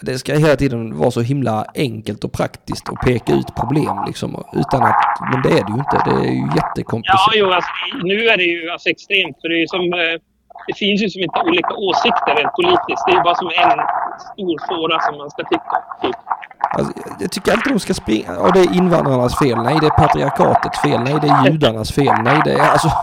det 0.00 0.18
ska 0.18 0.34
hela 0.34 0.56
tiden 0.56 0.96
vara 0.98 1.10
så 1.10 1.20
himla 1.20 1.66
enkelt 1.74 2.24
och 2.24 2.32
praktiskt 2.32 2.88
och 2.88 3.00
peka 3.00 3.32
ut 3.32 3.54
problem 3.56 3.96
liksom. 4.06 4.44
Utan 4.52 4.82
att, 4.82 5.20
men 5.32 5.42
det 5.42 5.48
är 5.48 5.64
det 5.64 5.72
ju 5.72 5.78
inte. 5.78 6.02
Det 6.04 6.10
är 6.28 6.32
ju 6.32 6.40
Ja, 6.40 6.52
jättekomplicerat. 6.56 7.32
jo, 7.34 7.50
alltså, 7.52 7.70
nu 8.02 8.26
är 8.28 8.36
det 8.36 8.44
ju 8.44 8.70
alltså, 8.70 8.88
extremt. 8.88 9.40
För 9.40 9.48
det, 9.48 9.54
är 9.54 9.60
ju 9.60 9.66
som, 9.66 9.80
eh, 9.92 10.20
det 10.66 10.74
finns 10.82 11.02
ju 11.02 11.10
som 11.10 11.22
inte 11.22 11.40
olika 11.40 11.74
åsikter 11.74 12.34
rent 12.38 12.52
politiskt. 12.52 13.02
Det 13.06 13.12
är 13.12 13.16
ju 13.16 13.22
bara 13.22 13.34
som 13.34 13.48
en 13.48 13.80
stor 14.32 14.56
fråga 14.68 15.00
som 15.00 15.18
man 15.18 15.30
ska 15.30 15.42
tycka. 15.42 15.76
Typ. 16.02 16.16
Alltså, 16.76 16.92
jag 17.20 17.30
tycker 17.32 17.52
alltid 17.52 17.72
de 17.72 17.80
ska 17.80 17.94
springa. 17.94 18.32
Ja, 18.40 18.50
det 18.54 18.60
är 18.60 18.76
invandrarnas 18.76 19.38
fel. 19.38 19.58
Nej, 19.62 19.76
det 19.80 19.86
är 19.86 19.90
patriarkatets 19.90 20.78
fel. 20.78 21.00
Nej, 21.00 21.16
det 21.22 21.28
är 21.28 21.44
judarnas 21.50 21.92
fel. 21.92 22.14
Nej, 22.24 22.40
det 22.44 22.52
är 22.52 22.70
alltså... 22.70 22.88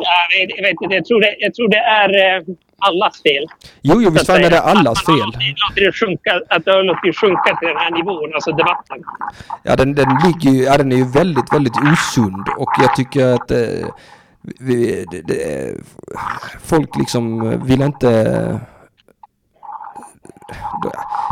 Ja, 0.00 0.10
jag, 0.30 0.62
vet, 0.62 0.76
jag, 0.80 0.92
inte, 0.92 1.08
tror 1.08 1.20
det, 1.20 1.34
jag 1.38 1.54
tror 1.54 1.68
det 1.68 1.82
är 2.00 2.36
eh, 2.36 2.42
allas 2.78 3.22
fel. 3.22 3.46
Jo, 3.82 4.02
jo, 4.02 4.10
visst 4.10 4.26
fan 4.26 4.44
är 4.44 4.50
det 4.50 4.60
allas 4.60 5.04
fel. 5.06 5.16
låtit 5.16 5.74
det 5.74 5.92
sjunka, 5.92 6.40
att 6.48 6.64
det 6.64 6.70
har 6.70 6.82
låtit 6.82 7.02
det 7.02 7.12
sjunka 7.12 7.56
till 7.58 7.68
den 7.68 7.76
här 7.76 7.90
nivån, 7.90 8.34
alltså 8.34 8.52
debatten. 8.52 8.98
Ja, 9.62 9.76
den, 9.76 9.94
den 9.94 10.08
ligger 10.24 10.50
ju, 10.50 10.62
ja, 10.64 10.76
den 10.76 10.92
är 10.92 10.96
ju 10.96 11.04
väldigt, 11.04 11.52
väldigt 11.52 11.76
osund 11.76 12.48
och 12.58 12.72
jag 12.82 12.96
tycker 12.96 13.34
att 13.34 13.50
eh, 13.50 13.88
vi, 14.42 15.04
det, 15.10 15.20
det, 15.22 15.74
folk 16.60 16.96
liksom 16.96 17.50
vill 17.66 17.82
inte... 17.82 18.60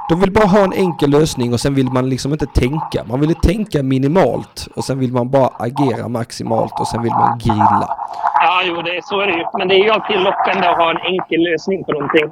De 0.09 0.21
vill 0.21 0.33
bara 0.33 0.47
ha 0.47 0.64
en 0.64 0.73
enkel 0.73 1.11
lösning 1.11 1.53
och 1.53 1.61
sen 1.61 1.75
vill 1.75 1.90
man 1.90 2.09
liksom 2.09 2.33
inte 2.33 2.47
tänka. 2.47 3.05
Man 3.05 3.21
vill 3.21 3.35
tänka 3.35 3.83
minimalt 3.83 4.69
och 4.77 4.85
sen 4.85 4.99
vill 4.99 5.12
man 5.12 5.31
bara 5.31 5.51
agera 5.59 6.09
maximalt 6.09 6.81
och 6.81 6.88
sen 6.88 7.03
vill 7.03 7.12
man 7.12 7.38
grilla. 7.38 7.97
Ja, 8.35 8.62
jo, 8.64 8.83
det, 8.83 9.05
så 9.05 9.21
är 9.21 9.27
det 9.27 9.33
ju. 9.33 9.45
Men 9.59 9.69
det 9.69 9.75
är 9.75 9.85
ju 9.85 9.90
alltid 9.90 10.21
lockande 10.21 10.69
att 10.69 10.77
ha 10.77 10.90
en 10.90 11.12
enkel 11.12 11.40
lösning 11.40 11.85
på 11.85 11.92
någonting. 11.92 12.31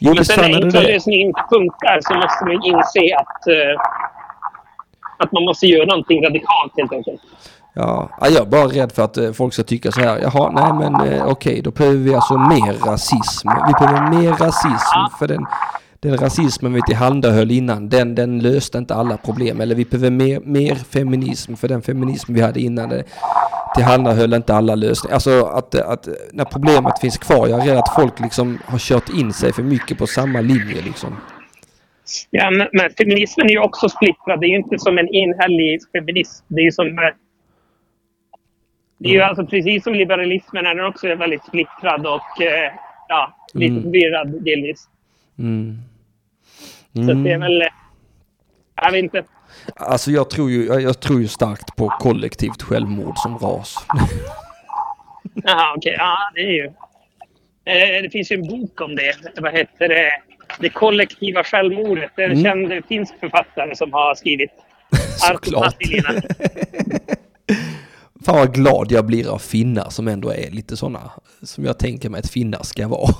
Jo, 0.00 0.12
Men 0.14 0.24
sen 0.24 0.40
när 0.40 0.58
är 0.58 0.64
enkla 0.64 0.80
lösningen 0.80 1.26
inte 1.28 1.44
funkar 1.50 1.98
så 2.00 2.14
måste 2.14 2.44
man 2.44 2.62
inse 2.64 3.16
att, 3.22 3.46
eh, 3.46 3.74
att 5.18 5.32
man 5.32 5.44
måste 5.44 5.66
göra 5.66 5.86
någonting 5.86 6.24
radikalt 6.24 6.72
helt 6.76 6.92
enkelt. 6.92 7.20
Ja, 7.78 8.10
jag 8.20 8.36
är 8.36 8.44
bara 8.44 8.66
rädd 8.66 8.92
för 8.92 9.02
att 9.02 9.16
eh, 9.16 9.32
folk 9.32 9.54
ska 9.54 9.62
tycka 9.62 9.92
så 9.92 10.00
här. 10.00 10.18
Jaha, 10.18 10.50
nej 10.50 10.72
men 10.72 10.94
okej, 10.94 11.22
okej, 11.26 11.60
då 11.62 11.70
behöver 11.70 11.98
vi 11.98 12.14
alltså 12.14 12.38
mer 12.38 12.86
rasism. 12.86 13.48
Vi 13.66 13.72
behöver 13.72 14.10
mer 14.10 14.30
rasism 14.30 15.18
för 15.18 15.28
den, 15.28 15.46
den 16.00 16.16
rasismen 16.16 16.72
vi 16.72 16.80
tillhandahöll 16.86 17.50
innan, 17.50 17.88
den, 17.88 18.14
den 18.14 18.38
löste 18.38 18.78
inte 18.78 18.94
alla 18.94 19.16
problem. 19.16 19.60
Eller 19.60 19.74
vi 19.74 19.84
behöver 19.84 20.10
mer, 20.10 20.40
mer 20.40 20.74
feminism 20.74 21.54
för 21.54 21.68
den 21.68 21.82
feminism 21.82 22.34
vi 22.34 22.40
hade 22.40 22.60
innan 22.60 22.88
det 22.88 23.04
tillhandahöll 23.74 24.34
inte 24.34 24.54
alla 24.54 24.74
lösningar. 24.74 25.14
Alltså 25.14 25.44
att, 25.44 25.74
att 25.74 26.08
när 26.32 26.44
problemet 26.44 26.98
finns 27.00 27.18
kvar, 27.18 27.48
jag 27.48 27.60
är 27.60 27.66
rädd 27.66 27.78
att 27.78 27.94
folk 27.94 28.20
liksom 28.20 28.58
har 28.64 28.78
kört 28.78 29.08
in 29.08 29.32
sig 29.32 29.52
för 29.52 29.62
mycket 29.62 29.98
på 29.98 30.06
samma 30.06 30.40
linje 30.40 30.82
liksom. 30.82 31.16
Ja, 32.30 32.50
men 32.50 32.90
feminismen 32.98 33.46
är 33.46 33.50
ju 33.50 33.58
också 33.58 33.88
splittrad. 33.88 34.40
Det 34.40 34.46
är 34.46 34.48
ju 34.48 34.56
inte 34.56 34.78
som 34.78 34.98
en 34.98 35.08
enhällig 35.08 35.80
feminism. 35.92 36.44
Det 36.48 36.60
är 36.60 36.64
ju 36.64 36.72
som... 36.72 36.86
Eh, 36.86 37.25
det 38.98 39.08
är 39.08 39.12
ju 39.12 39.18
Mm. 39.18 39.28
alltså 39.28 39.46
precis 39.46 39.84
som 39.84 39.94
liberalismen 39.94 40.66
är 40.66 40.74
den 40.74 40.84
också 40.86 41.14
väldigt 41.14 41.44
splittrad 41.44 42.06
och 42.06 42.42
eh, 42.42 42.72
ja, 43.08 43.36
lite 43.54 43.70
Mm. 43.72 43.82
förvirrad 43.82 44.44
delvis. 44.44 44.88
Mm. 45.38 45.78
Så 46.92 47.00
att 47.00 47.06
det 47.06 47.12
är 47.30 47.34
Mm. 47.34 47.40
väl... 47.40 47.62
eh, 47.62 47.68
Jag 48.82 48.92
vet 48.92 49.04
inte. 49.04 49.24
Alltså 49.76 50.10
jag 50.10 50.30
tror 50.30 50.50
ju, 50.50 50.64
jag, 50.66 51.00
tror 51.00 51.20
ju 51.20 51.28
starkt 51.28 51.76
på 51.76 51.88
kollektivt 51.88 52.62
självmord 52.62 53.18
som 53.18 53.38
ras. 53.38 53.76
Jaha, 55.34 55.74
okej. 55.76 55.94
Ja, 55.98 56.16
det 56.34 56.40
är 56.40 56.50
ju... 56.52 56.64
Eh, 57.64 58.02
det 58.02 58.10
finns 58.12 58.32
ju 58.32 58.36
en 58.36 58.48
bok 58.48 58.80
om 58.80 58.96
det. 58.96 59.14
Vad 59.40 59.52
heter 59.52 59.88
det? 59.88 60.10
Det 60.60 60.68
kollektiva 60.68 61.44
självmordet. 61.44 62.10
Det 62.16 62.22
är 62.22 62.30
en 62.30 62.46
Mm. 62.46 62.68
känd 62.70 62.84
finsk 62.88 63.14
författare 63.20 63.76
som 63.76 63.92
har 63.92 64.14
skrivit. 64.14 64.50
Såklart. 65.18 65.74
Fan 68.26 68.36
vad 68.36 68.54
glad 68.54 68.86
jag 68.92 69.06
blir 69.06 69.34
av 69.34 69.38
finnar 69.38 69.90
som 69.90 70.08
ändå 70.08 70.30
är 70.30 70.50
lite 70.50 70.76
sådana 70.76 71.00
som 71.42 71.64
jag 71.64 71.78
tänker 71.78 72.08
mig 72.10 72.18
att 72.18 72.30
finnar 72.30 72.62
ska 72.62 72.88
vara. 72.88 73.14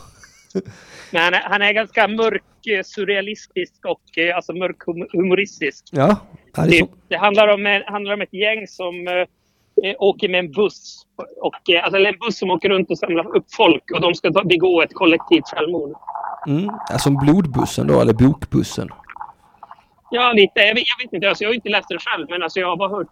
Men 1.11 1.23
han 1.23 1.35
är, 1.35 1.43
han 1.43 1.63
är 1.63 1.73
ganska 1.73 2.09
mörk, 2.09 2.67
eh, 2.67 2.83
surrealistisk 2.85 3.75
och 3.87 4.19
eh, 4.19 4.37
alltså 4.37 4.53
mörk 4.53 4.77
hum- 4.87 5.09
humoristisk. 5.13 5.85
Ja, 5.93 6.17
det 6.55 6.63
Det, 6.67 6.79
så. 6.79 6.89
det 7.09 7.17
handlar, 7.17 7.49
om, 7.49 7.67
en- 7.67 7.83
handlar 7.87 8.13
om 8.15 8.21
ett 8.21 8.33
gäng 8.35 8.67
som 8.67 9.09
eh, 9.09 9.15
eh, 9.91 9.97
åker 9.99 10.29
med 10.29 10.39
en 10.41 10.53
buss. 10.53 11.03
Och, 11.43 11.71
eh, 11.71 11.85
alltså, 11.85 11.97
eller 11.97 12.13
en 12.13 12.19
buss 12.19 12.39
som 12.39 12.51
åker 12.51 12.69
runt 12.69 12.91
och 12.91 12.99
samlar 12.99 13.37
upp 13.37 13.55
folk 13.55 13.85
och 13.95 14.01
de 14.01 14.15
ska 14.15 14.33
ta, 14.33 14.45
begå 14.45 14.83
ett 14.83 14.95
kollektivt 14.95 15.45
självmord. 15.55 15.97
Mm, 16.49 16.71
som 16.99 17.17
blodbussen 17.17 17.87
då, 17.87 18.01
eller 18.01 18.13
bokbussen. 18.13 18.89
Ja, 20.11 20.33
lite. 20.33 20.61
Jag 20.61 20.75
vet, 20.75 20.85
jag 20.99 21.05
vet 21.07 21.13
inte. 21.13 21.29
Alltså, 21.29 21.45
jag 21.45 21.49
har 21.51 21.55
inte 21.55 21.69
läst 21.69 21.89
den 21.89 21.99
själv, 21.99 22.27
men 22.31 22.43
alltså, 22.43 22.61
jag 22.61 22.69
har 22.69 22.77
bara 22.77 22.89
hört... 22.89 23.07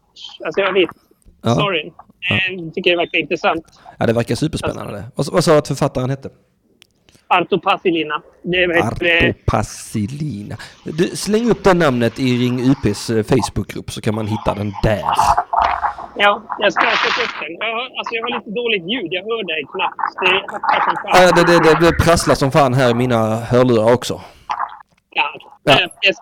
Alltså, 0.44 0.60
jag 0.60 0.72
vet 0.72 0.90
Ja. 1.44 1.54
storyn. 1.54 1.92
Jag 2.28 2.74
tycker 2.74 2.90
det 2.90 2.96
verkar 2.96 3.18
intressant. 3.18 3.64
Ja, 3.98 4.06
det 4.06 4.12
verkar 4.12 4.34
superspännande 4.34 4.92
det. 4.92 5.04
Vad, 5.14 5.32
vad 5.32 5.44
sa 5.44 5.52
du 5.52 5.58
att 5.58 5.68
författaren 5.68 6.10
hette? 6.10 6.28
Arto 7.28 7.60
Passilina. 7.60 8.22
Arto 8.82 9.04
eh, 9.04 9.34
Passilina. 9.46 10.56
Du, 10.84 11.06
släng 11.06 11.50
upp 11.50 11.64
det 11.64 11.74
namnet 11.74 12.18
i 12.20 12.38
Ring 12.38 12.70
UPs 12.70 13.10
eh, 13.10 13.22
Facebookgrupp 13.24 13.90
så 13.90 14.00
kan 14.00 14.14
man 14.14 14.26
hitta 14.26 14.54
den 14.54 14.72
där. 14.82 15.02
Ja, 16.16 16.42
jag 16.58 16.72
ska 16.72 16.82
sätta 16.82 17.22
upp 17.24 17.34
den. 17.40 17.52
Jag 17.58 17.74
har, 17.76 17.98
alltså, 17.98 18.14
jag 18.14 18.22
har 18.22 18.38
lite 18.38 18.50
dåligt 18.50 18.82
ljud. 18.92 19.08
Jag 19.12 19.22
hör 19.22 19.44
dig 19.46 19.62
knappt. 19.72 20.14
Det 20.20 20.52
hackar 20.52 20.80
som 20.84 20.96
fan. 21.02 21.22
Ja, 21.22 21.32
det, 21.36 21.44
det, 21.52 21.80
det, 21.80 21.90
det 21.90 22.04
prasslar 22.04 22.34
som 22.34 22.50
fan 22.52 22.74
här 22.74 22.90
i 22.90 22.94
mina 22.94 23.36
hörlurar 23.36 23.94
också. 23.94 24.20
Ja. 25.10 25.24
Ja. 25.62 25.72
Eh, 25.72 25.78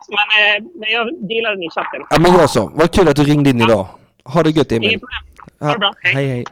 Men, 0.09 0.57
eh, 0.57 0.71
men 0.81 0.91
jag 0.91 1.29
delar 1.29 1.51
den 1.51 1.63
i 1.63 1.71
chatten. 1.71 2.01
Ja, 2.11 2.17
men 2.21 2.33
jag 2.41 2.51
så. 2.51 2.71
Vad 2.75 2.91
kul 2.91 3.09
att 3.09 3.17
du 3.17 3.25
ringde 3.25 3.51
in 3.51 3.61
idag. 3.61 3.87
Ha 4.25 4.43
det 4.43 4.51
gött 4.51 4.73
Emil. 4.73 5.01
Ha 5.61 5.73
det 5.73 5.79
bra. 5.79 5.95
Hej. 6.03 6.15
hej, 6.15 6.29
hej. 6.29 6.45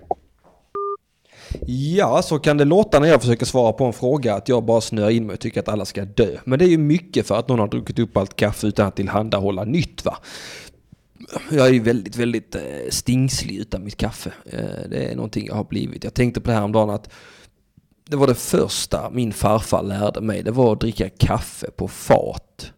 Ja, 1.67 2.23
så 2.23 2.39
kan 2.39 2.57
det 2.57 2.65
låta 2.65 3.01
när 3.01 3.09
jag 3.09 3.21
försöker 3.21 3.47
svara 3.47 3.73
på 3.73 3.85
en 3.85 3.93
fråga 3.93 4.35
att 4.35 4.49
jag 4.49 4.65
bara 4.65 4.81
snöar 4.81 5.11
in 5.11 5.27
mig 5.27 5.35
och 5.35 5.41
tycker 5.41 5.61
att 5.61 5.69
alla 5.69 5.85
ska 5.85 6.05
dö. 6.05 6.37
Men 6.45 6.59
det 6.59 6.65
är 6.65 6.69
ju 6.69 6.79
mycket 6.79 7.27
för 7.27 7.39
att 7.39 7.49
någon 7.49 7.59
har 7.59 7.69
druckit 7.69 7.99
upp 7.99 8.17
allt 8.17 8.37
kaffe 8.37 8.67
utan 8.67 8.87
att 8.87 8.97
tillhandahålla 8.97 9.65
nytt 9.65 10.05
va. 10.05 10.19
Jag 11.51 11.67
är 11.67 11.73
ju 11.73 11.81
väldigt, 11.81 12.17
väldigt 12.17 12.55
eh, 12.55 12.63
stingslig 12.91 13.57
utan 13.57 13.85
mitt 13.85 13.97
kaffe. 13.97 14.33
Eh, 14.53 14.89
det 14.91 15.05
är 15.05 15.17
någonting 15.17 15.47
jag 15.47 15.55
har 15.55 15.65
blivit. 15.65 16.05
Jag 16.05 16.15
tänkte 16.15 16.41
på 16.41 16.51
det 16.51 16.57
här 16.57 16.65
om 16.65 16.73
dagen 16.73 16.91
att 16.91 17.11
det 18.09 18.17
var 18.17 18.27
det 18.27 18.35
första 18.35 19.11
min 19.11 19.33
farfar 19.33 19.83
lärde 19.83 20.21
mig. 20.21 20.43
Det 20.43 20.51
var 20.51 20.73
att 20.73 20.81
dricka 20.81 21.09
kaffe 21.09 21.71
på 21.71 21.89
fat. 21.89 22.73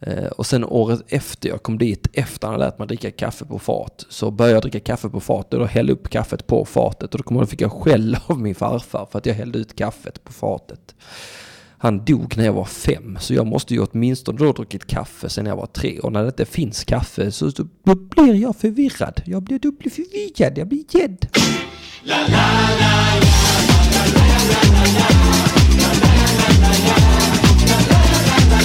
Eh, 0.00 0.26
och 0.26 0.46
sen 0.46 0.64
året 0.64 1.00
efter 1.08 1.48
jag 1.48 1.62
kom 1.62 1.78
dit, 1.78 2.08
efter 2.12 2.46
han 2.46 2.54
hade 2.54 2.64
lärt 2.64 2.78
mig 2.78 2.88
dricka 2.88 3.10
kaffe 3.10 3.44
på 3.44 3.58
fat, 3.58 4.06
så 4.08 4.30
började 4.30 4.54
jag 4.54 4.62
dricka 4.62 4.80
kaffe 4.80 5.08
på 5.08 5.20
fat 5.20 5.54
och 5.54 5.60
då 5.60 5.66
hällde 5.66 5.92
upp 5.92 6.08
kaffet 6.08 6.46
på 6.46 6.64
fatet 6.64 7.14
och 7.14 7.18
då 7.18 7.24
kom 7.24 7.36
jag 7.36 7.48
fick 7.48 7.60
jag 7.60 7.72
skäll 7.72 8.16
av 8.26 8.40
min 8.40 8.54
farfar 8.54 9.08
för 9.10 9.18
att 9.18 9.26
jag 9.26 9.34
hällde 9.34 9.58
ut 9.58 9.76
kaffet 9.76 10.24
på 10.24 10.32
fatet. 10.32 10.94
Han 11.78 12.04
dog 12.04 12.36
när 12.36 12.44
jag 12.44 12.52
var 12.52 12.64
fem, 12.64 13.18
så 13.20 13.34
jag 13.34 13.46
måste 13.46 13.74
ju 13.74 13.80
åtminstone 13.80 14.38
då 14.38 14.52
druckit 14.52 14.86
kaffe 14.86 15.28
sen 15.28 15.46
jag 15.46 15.56
var 15.56 15.66
tre. 15.66 16.00
Och 16.00 16.12
när 16.12 16.22
det 16.22 16.28
inte 16.28 16.44
finns 16.44 16.84
kaffe 16.84 17.32
så, 17.32 17.50
då 17.84 17.94
blir 17.94 18.34
jag 18.34 18.56
förvirrad. 18.56 19.22
Jag 19.26 19.42
blir, 19.42 19.58
då 19.58 19.72
blir 19.72 19.90
förvirrad, 19.90 20.58
jag 20.58 20.68
blir 20.68 20.84
gädd. 20.90 21.26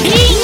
Ring 0.03 0.40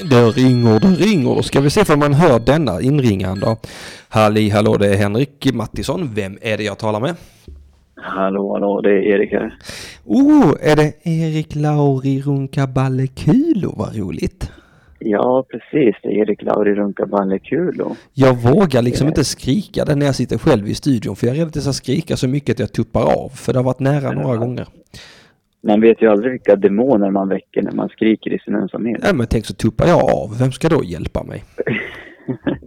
Det 0.00 0.30
ringer, 0.30 0.80
det 0.80 0.88
ringer. 0.88 1.34
Då 1.34 1.42
ska 1.42 1.60
vi 1.60 1.70
se 1.70 1.92
om 1.92 1.98
man 1.98 2.14
hör 2.14 2.38
denna 2.38 2.80
inringaren 2.80 3.40
då. 3.40 3.56
Halli 4.08 4.50
hallå, 4.50 4.76
det 4.76 4.88
är 4.88 4.96
Henrik 4.96 5.54
Mattisson. 5.54 6.10
Vem 6.14 6.38
är 6.40 6.56
det 6.56 6.64
jag 6.64 6.78
talar 6.78 7.00
med? 7.00 7.14
Hallå, 7.96 8.52
hallå, 8.52 8.80
det 8.80 8.90
är 8.90 9.02
Erik 9.02 9.32
här. 9.32 9.58
Oh, 10.04 10.54
är 10.62 10.76
det 10.76 10.92
Erik 11.02 11.54
Lauri 11.54 12.20
Runkaballe 12.20 13.06
Kulo? 13.06 13.74
Vad 13.76 13.96
roligt. 13.96 14.50
Ja, 14.98 15.46
precis. 15.50 15.96
Det 16.02 16.08
är 16.08 16.12
Erik 16.12 16.42
Lauri 16.42 16.74
Runkabalekulo. 16.74 17.96
Jag 18.12 18.34
vågar 18.34 18.82
liksom 18.82 19.08
inte 19.08 19.24
skrika 19.24 19.84
det 19.84 19.94
när 19.94 20.06
jag 20.06 20.14
sitter 20.14 20.38
själv 20.38 20.68
i 20.68 20.74
studion 20.74 21.16
för 21.16 21.26
jag 21.26 21.36
är 21.36 21.40
rädd 21.40 21.48
att 21.48 21.54
jag 21.54 21.64
ska 21.64 21.72
skrika 21.72 22.16
så 22.16 22.28
mycket 22.28 22.54
att 22.54 22.58
jag 22.58 22.72
tuppar 22.72 23.02
av. 23.02 23.28
För 23.28 23.52
det 23.52 23.58
har 23.58 23.64
varit 23.64 23.80
nära 23.80 24.10
några 24.12 24.36
gånger. 24.36 24.66
Man 25.66 25.80
vet 25.80 26.02
ju 26.02 26.10
aldrig 26.10 26.32
vilka 26.32 26.56
demoner 26.56 27.10
man 27.10 27.28
väcker 27.28 27.62
när 27.62 27.72
man 27.72 27.88
skriker 27.88 28.30
i 28.32 28.38
sin 28.38 28.54
ensamhet. 28.54 29.00
Nej 29.02 29.14
men 29.14 29.26
tänk 29.26 29.46
så 29.46 29.54
tuppar 29.54 29.86
jag 29.86 30.10
av. 30.14 30.38
Vem 30.38 30.52
ska 30.52 30.68
då 30.68 30.84
hjälpa 30.84 31.22
mig? 31.24 31.44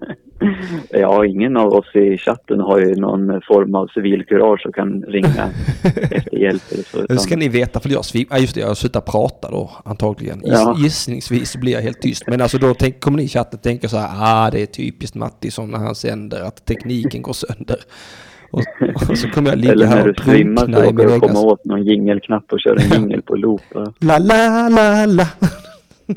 Ja, 0.90 1.26
ingen 1.26 1.58
av 1.58 1.74
oss 1.74 1.96
i 1.96 2.18
chatten 2.18 2.60
har 2.60 2.80
ju 2.80 2.96
någon 2.96 3.42
form 3.48 3.76
av 3.76 3.88
civilkurage 3.88 4.66
och 4.66 4.76
kan 4.76 5.04
ringa 5.04 5.50
efter 6.12 6.38
hjälp 6.38 6.62
eller 6.72 6.84
så. 6.84 6.98
Det 6.98 7.04
utan- 7.04 7.20
ska 7.20 7.36
ni 7.36 7.50
veta 7.50 7.80
för 7.80 7.90
jag 7.90 8.06
svim... 8.06 8.26
Ja 8.30 8.38
just 8.38 8.56
det, 8.56 8.62
jag 8.62 8.78
slutar 8.78 9.02
prata 9.02 9.52
då 9.52 9.72
antagligen. 9.86 10.40
Giss, 10.40 10.52
Ja. 10.54 10.76
Gissningsvis 10.80 11.56
blir 11.56 11.72
jag 11.74 11.82
helt 11.82 12.02
tyst. 12.02 12.24
Men 12.28 12.42
alltså 12.42 12.58
då 12.58 12.74
tänk, 12.74 13.00
kommer 13.00 13.18
ni 13.18 13.24
i 13.24 13.28
chatten 13.28 13.60
tänka 13.60 13.90
så 13.90 13.98
här, 13.98 14.10
ah 14.14 14.50
det 14.52 14.62
är 14.62 14.66
typiskt 14.66 15.16
Mattisson 15.16 15.72
när 15.72 15.78
han 15.78 15.96
sänder 15.96 16.42
att 16.42 16.66
tekniken 16.66 17.22
går 17.22 17.34
sönder. 17.34 17.78
Och, 18.52 18.64
och 19.10 19.18
så 19.18 19.30
kommer 19.30 19.50
jag 19.50 19.60
ligga 19.60 19.74
Eller 19.74 19.86
när 19.86 19.96
här 19.96 20.04
du 20.04 20.10
och 20.12 20.20
svimmar 20.20 20.68
drunkna 20.68 20.78
så 20.78 20.84
i 20.84 20.88
råkar 20.88 20.98
min 20.98 21.08
du 21.08 21.14
egna... 21.14 21.28
komma 21.28 21.40
åt 21.40 21.66
någon 21.66 21.84
jingelknapp 21.84 22.54
och 22.54 22.60
köra 22.60 22.76
en 22.82 22.90
jingel 23.02 23.22
på 23.22 23.36
loop. 23.36 23.62
La 24.00 24.18
la 24.18 24.70
la 24.70 25.06
la. 25.06 25.26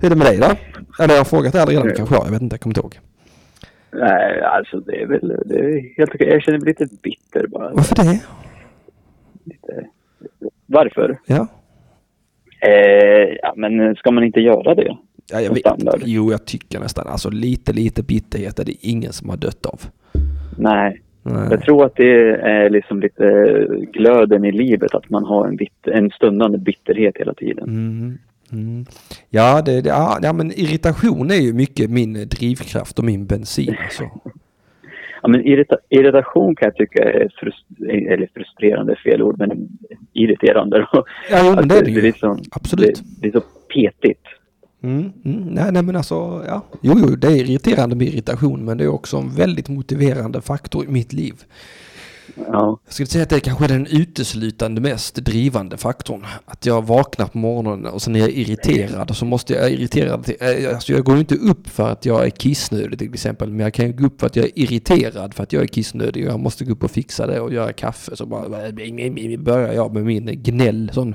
Hur 0.00 0.06
är 0.06 0.10
det 0.10 0.16
med 0.16 0.26
dig 0.26 0.38
då? 0.38 0.50
Eller 1.02 1.14
jag 1.14 1.20
har 1.20 1.24
frågat 1.24 1.52
det 1.52 1.64
redan 1.64 1.94
kanske 1.96 2.14
jag, 2.14 2.26
jag 2.26 2.30
vet 2.30 2.42
inte, 2.42 2.54
jag 2.54 2.60
kommer 2.60 2.70
inte 2.70 2.80
ihåg. 2.80 2.98
Nej, 3.92 4.40
alltså 4.40 4.80
det 4.80 5.02
är 5.02 5.06
väl 5.06 5.42
det 5.46 5.58
är 5.58 5.96
helt 5.96 6.14
okej. 6.14 6.28
Jag 6.28 6.42
känner 6.42 6.58
mig 6.58 6.68
lite 6.68 6.86
bitter 7.02 7.46
bara. 7.46 7.70
Varför 7.72 7.94
det? 7.94 8.20
Varför? 10.66 11.18
Ja. 11.26 11.46
Eh, 12.60 13.36
ja, 13.42 13.54
men 13.56 13.94
ska 13.96 14.10
man 14.10 14.24
inte 14.24 14.40
göra 14.40 14.74
det? 14.74 14.96
Ja, 15.30 15.40
jag 15.40 15.54
vet, 15.54 15.64
jo, 16.04 16.30
jag 16.30 16.44
tycker 16.44 16.80
nästan. 16.80 17.06
Alltså 17.06 17.30
lite, 17.30 17.72
lite 17.72 18.02
bitterhet 18.02 18.58
är 18.58 18.64
det 18.64 18.86
ingen 18.86 19.12
som 19.12 19.28
har 19.28 19.36
dött 19.36 19.66
av. 19.66 19.80
Nej. 20.58 21.02
Nej. 21.24 21.46
Jag 21.50 21.62
tror 21.62 21.84
att 21.84 21.96
det 21.96 22.30
är 22.40 22.70
liksom 22.70 23.00
lite 23.00 23.24
glöden 23.92 24.44
i 24.44 24.52
livet, 24.52 24.94
att 24.94 25.10
man 25.10 25.24
har 25.24 25.46
en, 25.48 25.56
bit- 25.56 25.86
en 25.86 26.10
stundande 26.10 26.58
bitterhet 26.58 27.16
hela 27.18 27.34
tiden. 27.34 27.64
Mm. 27.68 28.18
Mm. 28.52 28.84
Ja, 29.30 29.62
det, 29.62 29.80
det, 29.80 29.88
ja, 30.22 30.32
men 30.32 30.50
irritation 30.52 31.30
är 31.30 31.34
ju 31.40 31.52
mycket 31.52 31.90
min 31.90 32.12
drivkraft 32.12 32.98
och 32.98 33.04
min 33.04 33.26
bensin. 33.26 33.74
Alltså. 33.84 34.04
Ja, 35.24 35.28
men 35.28 35.46
irrita 35.46 35.76
irritation 35.88 36.54
kan 36.56 36.66
jag 36.66 36.76
tycka 36.76 37.04
är 37.04 37.28
frust 37.40 37.64
eller 38.10 38.28
frustrerande, 38.34 38.96
fel 38.96 39.22
ord, 39.22 39.38
men 39.38 39.68
irriterande. 40.12 40.78
Då. 40.92 41.04
Ja, 41.30 41.38
jo, 41.44 41.54
men 41.54 41.68
det 41.68 41.78
är 41.78 41.84
det 41.84 41.90
ju. 41.90 42.00
liksom, 42.00 42.38
Absolut. 42.50 42.94
Det, 42.94 43.02
det 43.20 43.28
är 43.28 43.40
så 43.40 43.46
petigt. 43.74 44.22
Mm, 44.82 45.12
mm, 45.24 45.40
nej, 45.40 45.72
nej, 45.72 45.82
men 45.82 45.96
alltså, 45.96 46.44
ja. 46.46 46.64
Jo, 46.80 46.94
jo, 46.98 47.16
det 47.16 47.26
är 47.28 47.36
irriterande 47.36 47.96
med 47.96 48.06
irritation, 48.06 48.64
men 48.64 48.78
det 48.78 48.84
är 48.84 48.88
också 48.88 49.16
en 49.16 49.34
väldigt 49.34 49.68
motiverande 49.68 50.40
faktor 50.40 50.84
i 50.84 50.88
mitt 50.88 51.12
liv. 51.12 51.44
Ja, 52.36 52.80
Jag 52.84 52.94
skulle 52.94 53.06
säga 53.06 53.22
att 53.22 53.30
det 53.30 53.40
kanske 53.40 53.64
är 53.64 53.68
den 53.68 53.86
uteslutande 53.86 54.80
mest 54.80 55.14
drivande 55.14 55.76
faktorn. 55.76 56.26
Att 56.44 56.66
jag 56.66 56.86
vaknar 56.86 57.26
på 57.26 57.38
morgonen 57.38 57.86
och 57.86 58.02
sen 58.02 58.16
är 58.16 58.20
jag 58.20 58.30
irriterad 58.30 59.10
och 59.10 59.16
så 59.16 59.24
måste 59.24 59.52
jag, 59.52 59.64
är 59.64 59.68
irriterad. 59.68 60.32
Eh, 60.40 60.74
alltså 60.74 60.92
jag 60.92 61.04
går 61.04 61.18
inte 61.18 61.34
upp 61.34 61.68
för 61.68 61.90
att 61.90 62.04
jag 62.04 62.24
är 62.24 62.30
kissnödig 62.30 62.98
till 62.98 63.14
exempel. 63.14 63.50
Men 63.50 63.60
jag 63.60 63.74
kan 63.74 63.86
ju 63.86 63.92
gå 63.92 64.06
upp 64.06 64.20
för 64.20 64.26
att 64.26 64.36
jag 64.36 64.44
är 64.44 64.52
irriterad 64.54 65.34
för 65.34 65.42
att 65.42 65.52
jag 65.52 65.62
är 65.62 65.66
kissnödig. 65.66 66.26
Och 66.26 66.32
jag 66.32 66.40
måste 66.40 66.64
gå 66.64 66.72
upp 66.72 66.84
och 66.84 66.90
fixa 66.90 67.26
det 67.26 67.40
och 67.40 67.52
göra 67.52 67.72
kaffe. 67.72 68.16
Så 68.16 68.26
bara 68.26 68.48
börjar 69.38 69.72
jag 69.72 69.94
med 69.94 70.04
min 70.04 70.42
gnäll. 70.42 70.90
Sån 70.94 71.14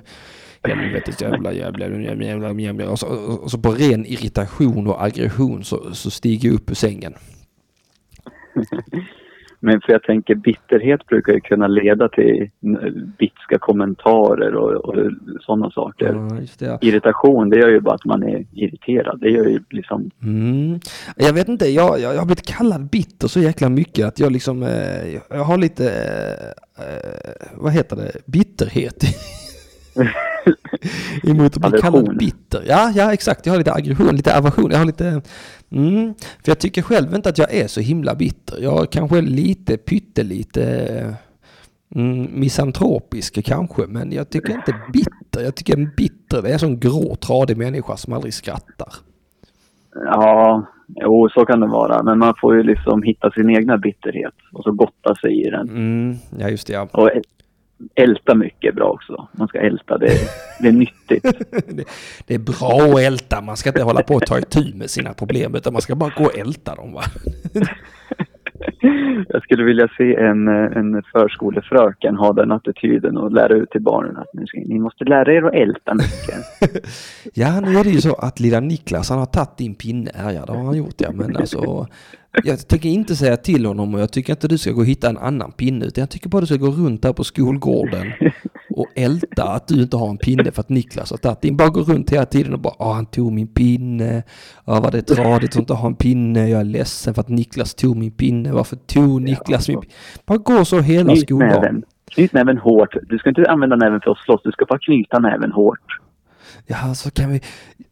helvetes 0.63 1.21
jävla 1.21 1.53
jävla 1.53 1.87
jävla 1.87 2.25
jävla 2.25 2.53
jävla. 2.53 2.89
Och 2.89 2.99
så, 2.99 3.07
och 3.43 3.51
så 3.51 3.57
på 3.57 3.71
ren 3.71 4.05
irritation 4.05 4.87
och 4.87 5.03
aggression 5.03 5.63
så, 5.63 5.93
så 5.93 6.09
stiger 6.09 6.49
jag 6.49 6.55
upp 6.55 6.71
ur 6.71 6.75
sängen. 6.75 7.13
men 9.59 9.81
för 9.81 9.93
jag 9.93 10.03
tänker 10.03 10.35
bitterhet 10.35 11.05
brukar 11.05 11.33
ju 11.33 11.39
kunna 11.39 11.67
leda 11.67 12.09
till 12.09 12.49
bitska 13.17 13.57
kommentarer 13.59 14.55
och, 14.55 14.85
och 14.85 15.11
sådana 15.41 15.71
saker. 15.71 16.13
Ja, 16.13 16.39
det. 16.59 16.65
ja. 16.65 16.77
Irritation, 16.81 17.49
det 17.49 17.59
gör 17.59 17.69
ju 17.69 17.79
bara 17.79 17.95
att 17.95 18.05
man 18.05 18.23
är 18.23 18.45
irriterad. 18.53 19.19
Det 19.19 19.29
gör 19.29 19.45
ju 19.45 19.59
liksom... 19.69 20.11
Mm. 20.23 20.79
Jag 21.15 21.33
vet 21.33 21.47
inte, 21.49 21.65
jag, 21.65 21.99
jag, 21.99 22.13
jag 22.13 22.19
har 22.19 22.25
blivit 22.25 22.47
kallad 22.47 22.89
bitter 22.89 23.27
så 23.27 23.39
jäkla 23.39 23.69
mycket 23.69 24.05
att 24.05 24.19
jag 24.19 24.31
liksom, 24.31 24.63
eh, 24.63 25.13
jag 25.29 25.43
har 25.43 25.57
lite, 25.57 25.85
eh, 26.77 27.55
vad 27.55 27.73
heter 27.73 27.95
det, 27.95 28.11
bitterhet. 28.25 29.03
Emot 31.23 31.57
att 31.57 31.71
bli 31.71 31.81
kallad 31.81 32.17
bitter. 32.17 32.63
Ja, 32.67 32.91
ja 32.95 33.13
exakt, 33.13 33.45
jag 33.45 33.53
har 33.53 33.57
lite 33.57 33.73
aggression, 33.73 34.15
lite 34.15 34.37
aversion, 34.37 34.71
jag 34.71 34.77
har 34.77 34.85
lite, 34.85 35.21
mm, 35.71 36.13
för 36.43 36.51
jag 36.51 36.59
tycker 36.59 36.81
själv 36.81 37.13
inte 37.13 37.29
att 37.29 37.37
jag 37.37 37.53
är 37.53 37.67
så 37.67 37.81
himla 37.81 38.15
bitter. 38.15 38.57
Jag 38.61 38.81
är 38.81 38.85
kanske 38.85 39.21
lite, 39.21 39.77
pyttelite 39.77 41.15
mm, 41.95 42.27
misantropisk 42.33 43.45
kanske, 43.45 43.87
men 43.87 44.11
jag 44.11 44.29
tycker 44.29 44.53
inte 44.53 44.75
bitter. 44.93 45.43
Jag 45.43 45.55
tycker 45.55 45.77
en 45.77 45.89
bitter, 45.97 46.41
det 46.41 46.49
är 46.49 46.53
en 46.53 46.59
sån 46.59 46.79
grå, 46.79 47.15
tradig 47.15 47.57
människa 47.57 47.97
som 47.97 48.13
aldrig 48.13 48.33
skrattar. 48.33 48.93
Ja, 50.05 50.65
jo 50.87 51.29
så 51.29 51.45
kan 51.45 51.59
det 51.59 51.67
vara. 51.67 52.03
Men 52.03 52.19
man 52.19 52.33
får 52.41 52.55
ju 52.55 52.63
liksom 52.63 53.03
hitta 53.03 53.31
sin 53.31 53.49
egna 53.49 53.77
bitterhet 53.77 54.33
och 54.53 54.63
så 54.63 54.71
gotta 54.71 55.15
sig 55.15 55.47
i 55.47 55.49
den. 55.49 55.69
Mm, 55.69 56.15
ja, 56.39 56.49
just 56.49 56.67
det. 56.67 56.73
Ja. 56.73 56.87
Och 56.91 57.09
älta 57.95 58.35
mycket 58.35 58.71
är 58.71 58.75
bra 58.75 58.89
också. 58.89 59.27
Man 59.31 59.47
ska 59.47 59.59
älta, 59.59 59.97
det, 59.97 60.11
det 60.59 60.67
är 60.67 60.71
nyttigt. 60.71 61.23
Det, 62.27 62.33
är 62.33 62.39
bra 62.39 62.93
att 62.95 62.99
älta. 62.99 63.41
Man 63.41 63.57
ska 63.57 63.69
inte 63.69 63.83
hålla 63.83 64.03
på 64.03 64.17
att 64.17 64.25
ta 64.25 64.39
itu 64.39 64.73
med 64.75 64.89
sina 64.89 65.13
problem, 65.13 65.55
utan 65.55 65.73
man 65.73 65.81
ska 65.81 65.95
bara 65.95 66.13
gå 66.17 66.25
och 66.25 66.37
älta 66.37 66.75
dem. 66.75 66.93
Va? 66.93 67.03
Jag 69.29 69.43
skulle 69.43 69.63
vilja 69.63 69.87
se 69.97 70.15
en, 70.15 70.47
eh, 70.47 70.77
en 70.77 71.03
förskolefröken 71.13 72.15
ha 72.15 72.33
den 72.33 72.51
attityden 72.51 73.17
och 73.17 73.31
lära 73.31 73.53
ut 73.53 73.69
till 73.69 73.81
barnen 73.81 74.17
att 74.17 74.33
ni, 74.33 74.47
ska, 74.47 74.57
ni 74.59 74.79
måste 74.79 75.03
lära 75.03 75.33
er 75.33 75.43
att 75.43 75.53
älta 75.53 75.93
mycket. 75.93 76.85
Ja, 77.33 77.59
nu 77.61 77.77
är 77.77 77.83
det 77.83 77.89
ju 77.89 78.01
så 78.01 78.13
att 78.13 78.39
lilla 78.39 78.59
Niklas, 78.59 79.09
han 79.09 79.19
har 79.19 79.25
tagit 79.25 79.57
din 79.57 79.75
pinne 79.75 80.11
här. 80.15 80.31
Ja, 80.31 80.45
det 80.45 80.51
har 80.51 80.63
han 80.63 80.77
gjort, 80.77 80.95
ja. 80.97 81.11
Men 81.11 81.35
alltså, 81.35 81.87
jag 82.43 82.67
tänker 82.67 82.89
inte 82.89 83.15
säga 83.15 83.37
till 83.37 83.65
honom 83.65 83.93
och 83.93 83.99
jag 83.99 84.11
tycker 84.11 84.33
inte 84.33 84.47
du 84.47 84.57
ska 84.57 84.71
gå 84.71 84.79
och 84.79 84.85
hitta 84.85 85.09
en 85.09 85.17
annan 85.17 85.51
pinne, 85.51 85.85
utan 85.85 86.01
jag 86.01 86.09
tycker 86.09 86.29
bara 86.29 86.41
du 86.41 86.47
ska 86.47 86.55
gå 86.55 86.67
runt 86.67 87.05
här 87.05 87.13
på 87.13 87.23
skolgården 87.23 88.13
och 88.77 88.87
älta 88.95 89.43
att 89.43 89.67
du 89.67 89.81
inte 89.81 89.97
har 89.97 90.09
en 90.09 90.17
pinne 90.17 90.51
för 90.51 90.61
att 90.61 90.69
Niklas 90.69 91.11
har 91.11 91.17
tagit 91.17 91.41
din. 91.41 91.57
Bara 91.57 91.69
gå 91.69 91.81
runt 91.81 92.09
hela 92.09 92.25
tiden 92.25 92.53
och 92.53 92.59
bara, 92.59 92.73
ja 92.79 92.93
han 92.93 93.05
tog 93.05 93.31
min 93.31 93.47
pinne, 93.47 94.23
ja 94.65 94.79
vad 94.79 94.91
det 94.91 94.97
är 94.97 95.15
tradigt 95.15 95.49
att 95.49 95.59
inte 95.59 95.73
ha 95.73 95.87
en 95.87 95.95
pinne, 95.95 96.49
jag 96.49 96.59
är 96.59 96.65
ledsen 96.65 97.13
för 97.13 97.21
att 97.21 97.29
Niklas 97.29 97.75
tog 97.75 97.97
min 97.97 98.11
pinne, 98.11 98.51
varför 98.51 98.75
tog 98.75 99.21
Niklas 99.21 99.67
min 99.67 99.81
pinne? 99.81 99.93
Bara 100.25 100.37
gå 100.37 100.65
så 100.65 100.79
hela 100.79 101.15
Knyt 101.15 101.29
näven. 101.29 101.83
Knyt 102.11 102.33
näven 102.33 102.57
hårt. 102.57 102.95
Du 103.09 103.17
ska 103.17 103.29
inte 103.29 103.49
använda 103.49 103.75
näven 103.75 104.01
för 104.01 104.11
att 104.11 104.17
slåss, 104.17 104.41
du 104.43 104.51
ska 104.51 104.65
bara 104.65 104.79
knyta 104.79 105.19
näven 105.19 105.51
hårt. 105.51 105.99
Ja, 106.65 106.93
så 106.95 107.11
kan 107.11 107.31
vi... 107.31 107.41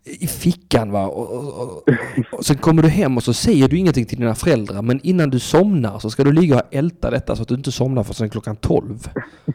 I 0.04 0.28
fickan 0.28 0.92
va. 0.92 1.08
Och, 1.08 1.32
och, 1.32 1.62
och, 1.62 1.84
och 2.32 2.46
sen 2.46 2.58
kommer 2.58 2.82
du 2.82 2.90
hem 2.90 3.18
och 3.18 3.24
så 3.24 3.34
säger 3.34 3.68
du 3.68 3.78
ingenting 3.78 4.06
till 4.06 4.20
dina 4.20 4.36
föräldrar. 4.36 4.82
Men 4.82 5.00
innan 5.04 5.30
du 5.30 5.40
somnar 5.40 6.00
så 6.00 6.10
ska 6.10 6.24
du 6.24 6.32
ligga 6.32 6.56
och 6.56 6.62
älta 6.72 7.12
detta 7.12 7.36
så 7.36 7.42
att 7.42 7.48
du 7.48 7.56
inte 7.56 7.72
somnar 7.72 8.04
förrän 8.04 8.30
klockan 8.30 8.56
12. 8.56 9.08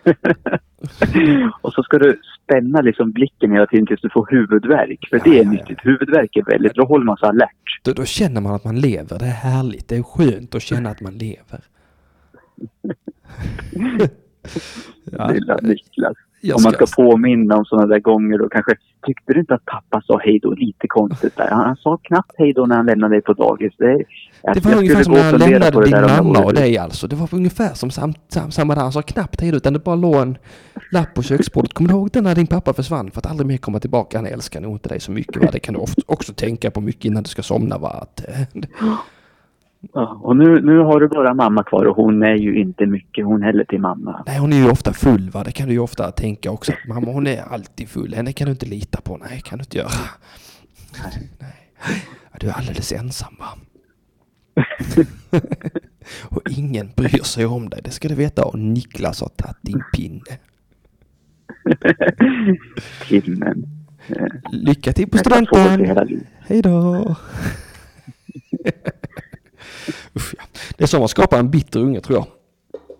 Och 1.61 1.72
så 1.72 1.83
ska 1.83 1.99
du 1.99 2.20
spänna 2.45 2.81
liksom 2.81 3.11
blicken 3.12 3.53
hela 3.53 3.66
tiden 3.66 3.87
tills 3.87 4.01
du 4.01 4.11
får 4.11 4.26
huvudvärk. 4.31 5.07
För 5.11 5.16
Ja, 5.16 5.22
det 5.24 5.31
är 5.31 5.35
ja, 5.37 5.43
ja. 5.43 5.51
nyttigt. 5.51 5.78
Huvudvärk 5.83 6.37
är 6.37 6.45
väldigt, 6.45 6.74
då 6.74 6.85
håller 6.85 7.05
man 7.05 7.16
sig 7.16 7.28
alert. 7.28 7.81
Då, 7.83 7.93
då 7.93 8.05
känner 8.05 8.41
man 8.41 8.55
att 8.55 8.64
man 8.64 8.81
lever. 8.81 9.18
Det 9.18 9.24
är 9.24 9.31
härligt. 9.31 9.89
Det 9.89 9.97
är 9.97 10.03
skönt 10.03 10.55
att 10.55 10.62
känna 10.62 10.91
att 10.91 11.01
man 11.01 11.12
lever. 11.14 11.61
Ja, 15.12 15.28
Lilla 15.33 15.57
Niklas. 15.62 16.16
jag 16.41 16.57
Om 16.57 16.62
man 16.62 16.72
ska- 16.72 16.87
ska 16.87 17.03
påminna 17.03 17.57
om 17.57 17.64
sådana 17.64 17.87
där 17.87 17.99
gånger 18.01 18.39
då 18.39 18.49
kanske. 18.49 18.74
Tyckte 19.07 19.32
du 19.32 19.40
inte 19.40 19.55
att 19.55 19.64
pappa 19.64 20.03
sa 20.07 20.20
hej 20.24 20.38
då 20.42 20.51
lite 20.51 20.88
konstigt 20.88 21.36
där? 21.36 21.48
Han, 21.51 21.64
han 21.64 21.76
sa 21.76 21.96
knappt 22.03 22.32
hej 22.38 22.53
då 22.53 22.66
när 22.66 22.76
han 22.76 22.86
lämnade 22.86 23.14
dig 23.14 23.22
på 23.22 23.32
dagis. 23.32 23.72
Det, 23.78 24.05
Det 24.55 24.64
var 24.64 24.74
ungefär 24.74 25.03
som 25.03 25.12
när 25.12 25.22
han 25.22 25.38
lämnade 25.38 25.84
din 25.84 26.01
mamma 26.01 26.44
och 26.44 26.55
dig 26.55 26.78
alltså. 26.78 27.07
Det 27.07 27.16
var 27.16 27.28
ungefär 27.32 27.74
som 27.74 27.90
sam, 27.90 28.14
sam, 28.28 28.51
samma 28.51 28.74
där. 28.74 28.82
Han 28.82 28.92
sa 28.92 29.03
knappt 29.03 29.40
hej 29.40 29.51
då, 29.51 29.57
utan 29.57 29.72
det 29.72 29.78
bara 29.78 29.94
låg 29.94 30.14
en 30.14 30.38
lapp 30.92 31.14
på 31.14 31.22
köksbordet. 31.22 31.72
Kommer 31.72 31.90
du 31.90 31.96
ihåg 31.96 32.11
den 32.12 32.24
när 32.24 32.34
din 32.34 32.46
pappa 32.46 32.72
försvann 32.72 33.11
för 33.11 33.18
att 33.18 33.26
aldrig 33.26 33.46
mer 33.46 33.57
komma 33.57 33.80
tillbaka? 33.80 34.18
Han 34.18 34.26
älskar 34.26 34.61
nog 34.61 34.72
inte 34.72 34.88
dig 34.88 35.01
så 35.01 35.12
mycket. 35.12 35.36
Va? 35.36 35.48
Det 35.53 35.61
kan 35.61 35.74
du 35.74 35.80
ofta 35.80 36.03
också 36.07 36.32
tänka 36.32 36.70
på 36.70 36.80
mycket 36.80 37.05
innan 37.05 37.22
du 37.22 37.28
ska 37.28 37.42
somna. 37.42 37.78
Va? 37.78 37.88
Att, 37.88 38.24
Ja, 39.93 40.20
och 40.22 40.37
nu, 40.37 40.61
nu 40.62 40.78
har 40.78 41.01
du 41.01 41.09
bara 41.09 41.35
mamma 41.35 41.62
kvar 41.64 41.85
och 41.85 41.97
hon 41.97 42.22
är 42.22 42.35
ju 42.35 42.61
inte 42.61 42.87
mycket 42.87 43.24
hon 43.24 43.43
heller 43.43 43.64
till 43.64 43.81
mamma. 43.81 44.24
nej, 44.26 44.39
hon 44.39 44.53
är 44.53 44.57
ju 44.57 44.70
ofta 44.70 44.93
full. 44.93 45.31
Va? 45.31 45.45
Det 45.45 45.53
kan 45.53 45.68
du 45.68 45.74
ju 45.74 45.81
ofta 45.81 46.11
tänka 46.11 46.51
också. 46.51 46.72
Mamma 46.89 47.12
hon 47.12 47.26
är 47.26 47.43
alltid 47.43 47.89
full. 47.89 48.14
Henne 48.14 48.33
kan 48.33 48.45
du 48.45 48.51
inte 48.51 48.66
lita 48.66 49.01
på. 49.01 49.16
Nej, 49.16 49.41
kan 49.45 49.59
du 49.59 49.62
inte 49.62 49.78
göra. 49.78 49.91
Nej. 51.41 51.53
Ja, 52.33 52.39
du 52.41 52.49
är 52.49 52.53
alldeles 52.53 52.93
ensam 52.93 53.35
va? 53.39 53.47
och 56.22 56.43
ingen 56.51 56.91
bryr 56.97 57.22
sig 57.22 57.47
om 57.47 57.68
dig. 57.68 57.81
Det 57.85 57.91
ska 57.91 58.09
du 58.09 58.14
veta. 58.14 58.45
Och 58.45 58.59
Niklas 58.59 59.20
har 59.20 59.28
tagit 59.28 59.57
din 59.62 59.83
pinne. 59.95 60.39
Pinnen. 63.09 63.66
Lycka 64.53 64.93
till 64.93 65.11
på 65.11 65.18
studenten! 65.18 66.26
Hej 66.41 66.62
då! 66.62 67.14
Usch, 70.16 70.35
ja. 70.39 70.45
Det 70.76 70.85
är 70.85 70.89
så 70.89 70.99
man 70.99 71.09
skapar 71.09 71.39
en 71.39 71.51
bitter 71.51 71.81
unge 71.81 72.01
tror 72.01 72.18
jag. 72.18 72.26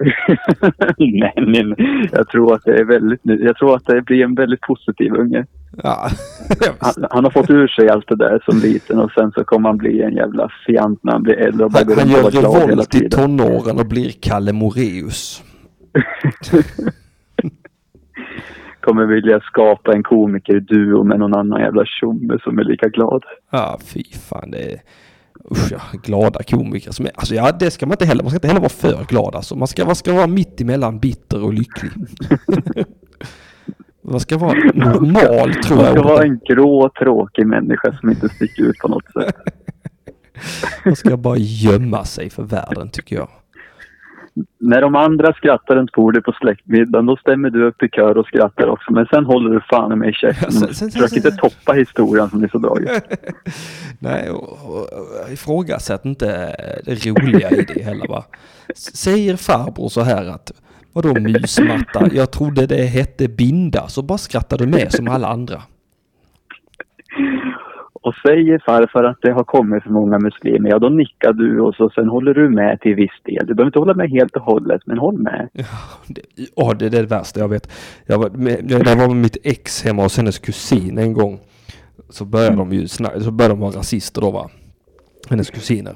nej, 0.99 1.35
nej, 1.37 1.64
nej. 1.64 2.09
Jag 2.12 2.28
tror 2.28 2.55
att 2.55 2.64
det 2.64 2.78
är 2.78 2.85
väldigt. 2.85 3.20
Jag 3.22 3.57
tror 3.57 3.76
att 3.76 3.87
det 3.87 4.03
blir 4.03 4.24
en 4.24 4.35
väldigt 4.35 4.61
positiv 4.61 5.12
unge. 5.12 5.47
Ja, 5.83 6.11
Han, 6.78 7.07
han 7.11 7.24
har 7.24 7.31
fått 7.31 7.51
ur 7.51 7.68
sig 7.68 7.89
allt 7.89 8.09
det 8.09 8.16
där 8.16 8.43
som 8.45 8.59
liten 8.59 8.99
och 8.99 9.12
sen 9.12 9.33
så 9.33 9.45
kommer 9.45 9.68
han 9.68 9.78
bli 9.78 10.03
en 10.03 10.14
jävla 10.14 10.51
fjant 10.66 11.05
när 11.05 11.12
han 11.12 11.22
blir 11.22 11.35
äldre 11.35 11.64
och 11.64 11.70
bara 11.70 11.85
han, 11.85 11.99
han 11.99 12.09
gör 12.09 12.31
revolt 12.31 12.95
i 12.95 13.09
tonåren 13.09 13.78
och 13.78 13.87
blir 13.87 14.11
Kalle 14.20 14.53
Moreus. 14.53 15.43
Kommer 18.81 19.07
vilja 19.07 19.41
skapa 19.41 19.93
en 19.93 20.03
komikerduo 20.03 21.05
med 21.05 21.18
någon 21.18 21.35
annan 21.35 21.61
jävla 21.61 21.85
tjomme 21.87 22.39
som 22.45 22.59
är 22.59 22.64
lika 22.64 22.89
glad. 22.89 23.24
Ja, 23.51 23.78
fy 23.85 24.03
fan 24.31 24.51
det 24.51 24.72
är... 24.72 24.81
Usch 25.51 25.72
ja, 25.72 25.80
glada 26.03 26.43
komiker 26.43 26.91
som 26.93 27.07
är... 27.07 27.12
Alltså 27.14 27.34
ja, 27.34 27.53
det 27.53 27.70
ska 27.70 27.86
man 27.86 27.93
inte 27.93 28.05
heller... 28.05 28.22
Man 28.22 28.30
ska 28.30 28.36
inte 28.36 28.49
heller 28.49 28.61
vara 28.61 28.68
för 28.68 29.05
glad 29.09 29.34
alltså. 29.34 29.57
Man 29.57 29.68
ska, 29.68 29.84
man 29.84 29.97
ska 29.97 30.14
vara 30.14 30.26
mitt 30.26 30.61
emellan 30.61 30.99
bitter 30.99 31.45
och 31.45 31.55
lycklig. 31.55 31.91
man 34.03 34.20
ska 34.20 34.38
vara 34.38 34.53
normal 34.74 35.55
tror 35.55 35.76
Man 35.76 35.84
jag. 35.86 35.95
ska 35.99 36.03
vara 36.09 36.22
en 36.24 36.38
grå 36.38 36.91
tråkig 36.99 37.47
människa 37.47 37.99
som 38.01 38.11
inte 38.11 38.28
sticker 38.28 38.62
ut 38.62 38.78
på 38.78 38.88
något 38.88 39.12
sätt. 39.12 39.36
Man 40.84 40.97
ska 40.97 41.16
bara 41.16 41.36
gömma 41.36 42.05
sig 42.05 42.30
för 42.30 42.43
världen 42.43 42.91
tycker 42.91 43.16
jag. 43.16 43.28
När 44.59 44.80
de 44.82 44.95
andra 44.95 45.32
skrattar 45.32 45.76
runt 45.76 45.93
bordet 45.93 46.24
på 46.24 46.32
släktmiddagen 46.32 47.07
då 47.07 47.16
stämmer 47.16 47.51
du 47.51 47.64
upp 47.66 47.82
i 47.82 47.88
kör 47.88 48.18
och 48.18 48.26
skrattar 48.26 48.66
också. 48.68 48.93
Men 48.93 49.07
sen 49.07 49.24
håller 49.24 49.51
du 49.51 49.61
fan 49.70 49.99
med 49.99 50.09
i 50.09 50.12
käften. 50.12 50.49
Ja, 50.53 50.61
sen- 50.61 50.74
sen- 50.74 50.91
Försök 50.91 51.12
inte 51.12 51.30
toppa 51.30 51.72
historien 51.72 52.30
som 52.30 52.41
ni 52.41 52.49
så 52.49 52.59
bra 52.59 52.76
gör. 52.80 53.01
Nej, 53.99 54.30
och, 54.30 54.43
och, 54.43 54.76
och 55.26 55.32
ifrågasätt 55.32 56.05
inte 56.05 56.26
det 56.84 57.07
roliga 57.07 57.51
i 57.51 57.64
det 57.74 57.82
heller 57.82 58.09
va. 58.09 58.24
Säger 58.76 59.36
farbror 59.36 59.88
så 59.88 60.01
här 60.01 60.26
att 60.28 60.53
vadå 60.93 61.20
mysmatta? 61.20 62.09
Jag 62.12 62.30
trodde 62.30 62.66
det 62.66 62.82
hette 62.84 63.28
binda, 63.28 63.88
så 63.88 64.03
bara 64.03 64.18
skrattar 64.18 64.59
du 64.59 64.66
med 64.66 64.93
som 64.93 65.09
alla 65.09 65.28
andra. 65.28 65.62
Och 68.03 68.14
säger 68.26 68.62
farfar 68.66 69.05
att 69.05 69.18
det 69.22 69.32
har 69.32 69.44
kommit 69.44 69.82
för 69.82 69.90
många 69.90 70.18
muslimer, 70.18 70.70
ja 70.70 70.78
då 70.78 70.88
nickar 70.88 71.32
du 71.32 71.61
och 71.61 71.74
så 71.74 71.90
sen 71.90 72.09
håller 72.09 72.34
du 72.34 72.48
med 72.51 72.80
till 72.80 72.94
viss 72.94 73.22
del. 73.24 73.46
Du 73.46 73.55
behöver 73.55 73.66
inte 73.68 73.78
hålla 73.78 73.94
med 73.94 74.11
helt 74.11 74.36
och 74.36 74.42
hållet, 74.42 74.82
men 74.86 74.98
håll 74.98 75.18
med. 75.18 75.48
Ja, 75.53 75.64
det, 76.07 76.22
ja, 76.57 76.74
det 76.78 76.86
är 76.86 76.90
det 76.90 77.03
värsta 77.03 77.40
jag 77.40 77.48
vet. 77.48 77.72
Jag 78.07 78.18
var, 78.18 78.30
med, 78.30 78.70
jag, 78.70 78.96
var 78.96 79.09
med 79.09 79.16
mitt 79.16 79.36
ex 79.44 79.84
hemma 79.84 80.03
hos 80.03 80.16
hennes 80.16 80.38
kusin 80.38 80.98
en 80.98 81.12
gång. 81.12 81.38
Så 82.09 82.24
började 82.24 82.57
de 82.57 82.72
ju 82.72 82.88
så 82.88 83.30
började 83.30 83.55
de 83.55 83.61
vara 83.61 83.70
rasister 83.70 84.20
då 84.20 84.30
va. 84.30 84.51
Hennes 85.30 85.51
kusiner. 85.51 85.94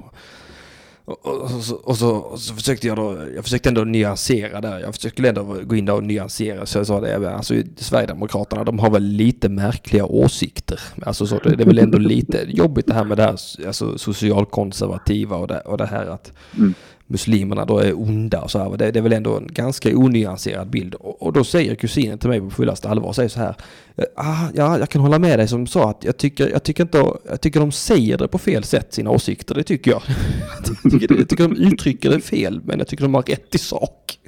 Och, 1.06 1.26
och, 1.26 1.40
och, 1.42 1.50
så, 1.50 1.74
och, 1.74 1.96
så, 1.96 2.10
och 2.10 2.40
så 2.40 2.54
försökte 2.54 2.86
jag 2.86 2.96
då, 2.96 3.18
jag 3.34 3.44
försökte 3.44 3.68
ändå 3.68 3.84
nyansera 3.84 4.60
där. 4.60 4.80
Jag 4.80 4.94
försökte 4.94 5.28
ändå 5.28 5.42
gå 5.42 5.76
in 5.76 5.84
där 5.84 5.94
och 5.94 6.04
nyansera. 6.04 6.66
Så 6.66 6.78
jag 6.78 6.86
sa 6.86 7.00
det, 7.00 7.34
alltså 7.36 7.54
Sverigedemokraterna 7.76 8.64
de 8.64 8.78
har 8.78 8.90
väl 8.90 9.02
lite 9.02 9.48
märkliga 9.48 10.04
åsikter. 10.04 10.80
Alltså 11.02 11.26
så, 11.26 11.38
det 11.38 11.62
är 11.62 11.66
väl 11.66 11.78
ändå 11.78 11.98
lite 11.98 12.44
jobbigt 12.48 12.86
det 12.86 12.94
här 12.94 13.04
med 13.04 13.16
det 13.16 13.22
här 13.22 13.38
alltså, 13.66 13.98
socialkonservativa 13.98 15.36
och 15.36 15.48
det, 15.48 15.60
och 15.60 15.78
det 15.78 15.86
här 15.86 16.06
att 16.06 16.32
Mm 16.56 16.74
muslimerna 17.06 17.64
då 17.64 17.78
är 17.78 18.00
onda 18.00 18.40
och 18.40 18.50
så 18.50 18.58
här. 18.58 18.76
Det, 18.76 18.90
det 18.90 18.98
är 18.98 19.02
väl 19.02 19.12
ändå 19.12 19.36
en 19.36 19.46
ganska 19.52 19.96
onyanserad 19.96 20.70
bild. 20.70 20.94
Och, 20.94 21.22
och 21.22 21.32
då 21.32 21.44
säger 21.44 21.74
kusinen 21.74 22.18
till 22.18 22.28
mig 22.28 22.40
på 22.40 22.50
fullaste 22.50 22.88
allvar, 22.88 23.12
säger 23.12 23.28
så 23.28 23.40
här. 23.40 23.54
Eh, 23.96 24.04
ah, 24.16 24.48
ja, 24.54 24.78
jag 24.78 24.88
kan 24.88 25.00
hålla 25.00 25.18
med 25.18 25.38
dig 25.38 25.48
som 25.48 25.66
sa 25.66 25.90
att 25.90 26.04
jag 26.04 26.16
tycker, 26.16 26.48
jag 26.48 26.62
tycker 26.62 26.82
inte, 26.82 27.04
jag 27.28 27.40
tycker 27.40 27.60
de 27.60 27.72
säger 27.72 28.18
det 28.18 28.28
på 28.28 28.38
fel 28.38 28.64
sätt, 28.64 28.94
sina 28.94 29.10
åsikter. 29.10 29.54
Det 29.54 29.62
tycker 29.62 29.90
jag. 29.90 30.02
jag, 30.82 30.92
tycker, 30.92 31.16
jag 31.18 31.28
tycker 31.28 31.48
de 31.48 31.56
uttrycker 31.56 32.10
det 32.10 32.20
fel, 32.20 32.60
men 32.64 32.78
jag 32.78 32.88
tycker 32.88 33.04
de 33.04 33.14
har 33.14 33.22
rätt 33.22 33.54
i 33.54 33.58
sak. 33.58 34.18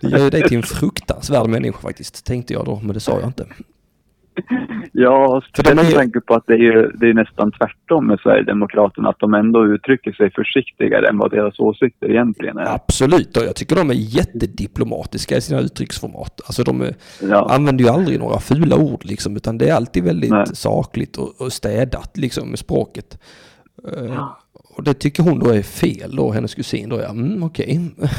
Det 0.00 0.08
gör 0.08 0.18
ju 0.18 0.30
dig 0.30 0.48
till 0.48 0.56
en 0.56 0.62
fruktansvärd 0.62 1.48
människa 1.48 1.78
faktiskt, 1.78 2.24
tänkte 2.24 2.52
jag 2.52 2.64
då, 2.64 2.80
men 2.80 2.94
det 2.94 3.00
sa 3.00 3.20
jag 3.20 3.28
inte. 3.28 3.46
Ja, 4.92 5.42
speciellt 5.48 5.76
med 5.76 5.90
ju- 5.90 5.96
tanke 5.96 6.20
på 6.20 6.34
att 6.34 6.46
det 6.46 6.52
är, 6.52 6.58
ju, 6.58 6.90
det 6.94 7.06
är 7.08 7.14
nästan 7.14 7.52
tvärtom 7.52 8.06
med 8.06 8.20
Sverigedemokraterna. 8.20 9.08
Att 9.08 9.18
de 9.18 9.34
ändå 9.34 9.66
uttrycker 9.66 10.12
sig 10.12 10.30
försiktigare 10.30 11.08
än 11.08 11.18
vad 11.18 11.30
deras 11.30 11.58
åsikter 11.58 12.10
egentligen 12.10 12.58
är. 12.58 12.74
Absolut, 12.74 13.36
och 13.36 13.42
jag 13.44 13.56
tycker 13.56 13.76
de 13.76 13.90
är 13.90 13.94
jättediplomatiska 13.94 15.36
i 15.36 15.40
sina 15.40 15.60
uttrycksformat. 15.60 16.40
Alltså 16.46 16.62
de 16.62 16.84
Ja. 17.30 17.48
använder 17.50 17.84
ju 17.84 17.90
aldrig 17.90 18.18
några 18.20 18.38
fula 18.40 18.76
ord 18.76 19.04
liksom, 19.04 19.36
utan 19.36 19.58
det 19.58 19.68
är 19.68 19.74
alltid 19.74 20.04
väldigt 20.04 20.30
Nej. 20.30 20.46
sakligt 20.46 21.16
och, 21.16 21.40
och 21.40 21.52
städat 21.52 22.16
liksom 22.16 22.48
med 22.48 22.58
språket. 22.58 23.18
Eh, 23.96 24.28
och 24.76 24.84
det 24.84 24.94
tycker 24.94 25.22
hon 25.22 25.38
då 25.38 25.50
är 25.50 25.62
fel 25.62 26.16
då, 26.16 26.30
hennes 26.32 26.54
kusin 26.54 26.88
då, 26.88 27.00
ja, 27.00 27.10
mm, 27.10 27.42
okej. 27.42 27.80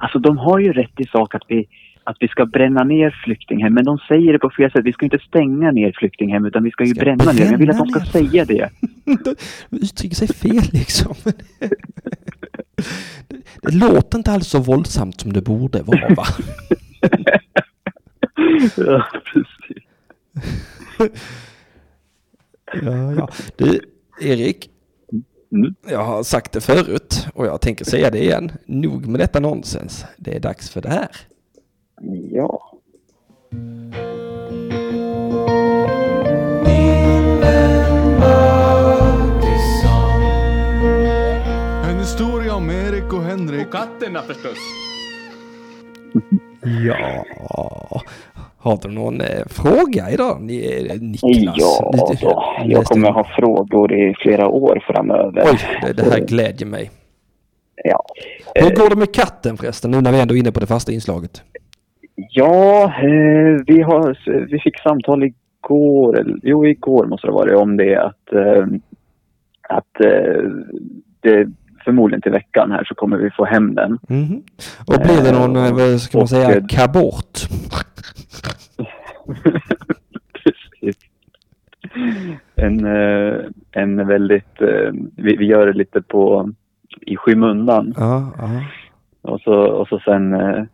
Alltså 0.00 0.18
de 0.18 0.38
har 0.38 0.58
ju 0.58 0.72
rätt 0.72 1.00
i 1.00 1.04
sak 1.06 1.34
att 1.34 1.42
vi, 1.48 1.66
att 2.04 2.16
vi 2.20 2.28
ska 2.28 2.46
bränna 2.46 2.84
ner 2.84 3.20
flyktinghem. 3.24 3.74
Men 3.74 3.84
de 3.84 3.98
säger 3.98 4.32
det 4.32 4.38
på 4.38 4.50
fel 4.50 4.70
sätt. 4.70 4.84
Vi 4.84 4.92
ska 4.92 5.04
inte 5.04 5.18
stänga 5.18 5.70
ner 5.70 5.92
flyktinghem 5.98 6.44
utan 6.44 6.62
vi 6.62 6.70
ska 6.70 6.84
ju 6.84 6.94
Ska 6.94 7.00
bränna 7.00 7.32
ner. 7.32 7.52
Jag 7.52 7.58
vill 7.58 7.70
att 7.70 7.78
de 7.78 7.88
ska 7.88 8.00
bränna 8.00 8.12
säga 8.12 8.44
det. 8.44 8.70
De 9.04 9.34
uttrycker 9.70 10.16
sig 10.16 10.28
fel 10.28 10.62
liksom. 10.72 11.14
det 13.62 13.74
låter 13.74 14.18
inte 14.18 14.32
alls 14.32 14.48
så 14.48 14.58
våldsamt 14.58 15.20
som 15.20 15.32
det 15.32 15.42
borde 15.42 15.82
vara 15.82 16.14
va? 16.14 16.24
ja, 18.76 19.06
precis. 19.24 19.48
Ja, 22.82 23.12
ja. 23.12 23.28
Du, 23.56 23.80
Erik. 24.20 24.70
Mm. 25.52 25.74
Jag 25.88 26.04
har 26.04 26.22
sagt 26.22 26.52
det 26.52 26.60
förut 26.60 27.26
och 27.34 27.46
jag 27.46 27.60
tänker 27.60 27.84
säga 27.84 28.10
det 28.10 28.18
igen. 28.18 28.52
Nog 28.66 29.06
med 29.06 29.20
detta 29.20 29.40
nonsens. 29.40 30.04
Det 30.16 30.36
är 30.36 30.40
dags 30.40 30.70
för 30.70 30.80
det 30.80 30.88
här. 30.88 31.08
Ja. 32.00 32.60
En 41.90 41.98
historia 41.98 42.54
om 42.54 42.70
Erik 42.70 43.12
och 43.12 43.22
Henrik. 43.22 43.66
Och 43.66 43.72
katterna 43.72 44.22
förstås. 44.22 44.58
Ja. 46.86 47.24
Har 48.58 48.78
du 48.82 48.88
någon 48.88 49.20
eh, 49.20 49.46
fråga 49.46 50.10
idag, 50.10 50.40
Ni- 50.42 50.86
eh, 50.90 51.00
Niklas? 51.00 51.54
Ja, 51.58 51.92
Du- 52.10 52.26
då. 52.26 52.44
jag 52.64 52.84
kommer 52.84 53.10
ha 53.10 53.24
frågor 53.24 53.92
i 53.92 54.14
flera 54.18 54.48
år 54.48 54.82
framöver. 54.86 55.42
Oj, 55.52 55.58
det, 55.86 55.92
det 55.92 56.10
här 56.10 56.20
glädjer 56.20 56.66
mig. 56.68 56.90
Ja, 57.84 58.04
Hur 58.54 58.74
går 58.76 58.90
det 58.90 58.96
med 58.96 59.14
katten 59.14 59.56
förresten, 59.56 59.90
nu 59.90 60.00
när 60.00 60.12
vi 60.12 60.20
ändå 60.20 60.34
är 60.34 60.38
inne 60.38 60.52
på 60.52 60.60
det 60.60 60.66
första 60.66 60.92
inslaget? 60.92 61.42
Ja 62.30 62.84
eh, 62.84 63.62
vi, 63.66 63.82
har, 63.82 64.18
vi 64.46 64.60
fick 64.60 64.80
samtal 64.80 65.22
igår, 65.22 66.18
eller, 66.18 66.38
jo 66.42 66.66
igår 66.66 67.06
måste 67.06 67.26
det 67.26 67.32
vara 67.32 67.58
om 67.58 67.76
det 67.76 67.96
att, 67.96 68.32
eh, 68.32 68.66
att 69.68 70.00
eh, 70.00 70.42
det 71.20 71.48
förmodligen 71.84 72.22
till 72.22 72.32
veckan 72.32 72.70
här 72.70 72.84
så 72.84 72.94
kommer 72.94 73.16
vi 73.16 73.30
få 73.30 73.44
hem 73.44 73.74
den. 73.74 73.98
Mhm. 74.08 74.42
Och 74.86 75.00
blir 75.02 75.24
det 75.24 75.32
någon, 75.32 75.56
eh, 75.56 75.96
ska 75.96 76.18
man 76.18 76.28
säga, 76.28 76.60
kabort? 76.68 77.38
Precis. 80.32 80.96
En, 82.54 82.86
en 83.72 84.06
väldigt, 84.06 84.60
vi, 85.16 85.36
vi 85.36 85.46
gör 85.46 85.66
det 85.66 85.72
lite 85.72 86.02
på 86.02 86.50
i 87.00 87.16
skymundan. 87.16 87.94
Ja, 87.96 88.32
ja. 88.38 88.64
Och 89.22 89.40
så, 89.40 89.52
och 89.52 89.88
så 89.88 89.98
sen 89.98 90.34
eh, 90.34 90.64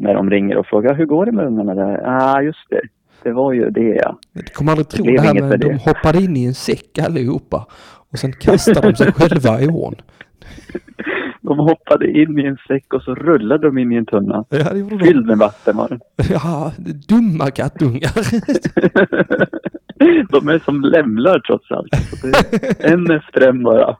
när 0.00 0.14
de 0.14 0.30
ringer 0.30 0.56
och 0.56 0.66
frågar 0.66 0.94
hur 0.94 1.06
går 1.06 1.26
det 1.26 1.32
med 1.32 1.46
ungarna 1.46 1.74
där? 1.74 2.00
Ja, 2.02 2.34
ah, 2.34 2.42
just 2.42 2.70
det. 2.70 2.80
Det 3.22 3.32
var 3.32 3.52
ju 3.52 3.70
det 3.70 4.00
ja. 4.02 4.18
Du 4.32 4.42
kommer 4.42 4.72
aldrig 4.72 4.88
tro 4.88 5.04
blev 5.04 5.16
det 5.16 5.22
här 5.22 5.34
med 5.34 5.42
med 5.42 5.60
de 5.60 5.68
det. 5.68 5.74
hoppade 5.74 6.18
in 6.18 6.36
i 6.36 6.44
en 6.46 6.54
säck 6.54 6.98
allihopa. 6.98 7.66
Och 8.12 8.18
sen 8.18 8.32
kastade 8.32 8.88
de 8.90 8.96
sig 8.96 9.12
själva 9.16 9.60
i 9.60 9.68
ån. 9.68 9.94
De 11.40 11.58
hoppade 11.58 12.10
in 12.10 12.38
i 12.38 12.46
en 12.46 12.56
säck 12.68 12.94
och 12.94 13.02
så 13.02 13.14
rullade 13.14 13.66
de 13.66 13.78
in 13.78 13.92
i 13.92 13.96
en 13.96 14.06
tunna. 14.06 14.44
Ja, 14.48 14.72
det. 14.72 15.04
Fylld 15.04 15.26
med 15.26 15.38
vatten 15.38 15.76
var 15.76 15.88
den. 15.88 16.00
Ja, 16.30 16.72
dumma 17.08 17.50
kattungar. 17.50 18.12
De 20.30 20.48
är 20.48 20.58
som 20.58 20.80
lämlar 20.80 21.38
trots 21.38 21.70
allt. 21.70 21.92
Det 22.22 22.84
en 22.84 23.10
efter 23.16 23.48
en 23.48 23.62
bara. 23.62 23.96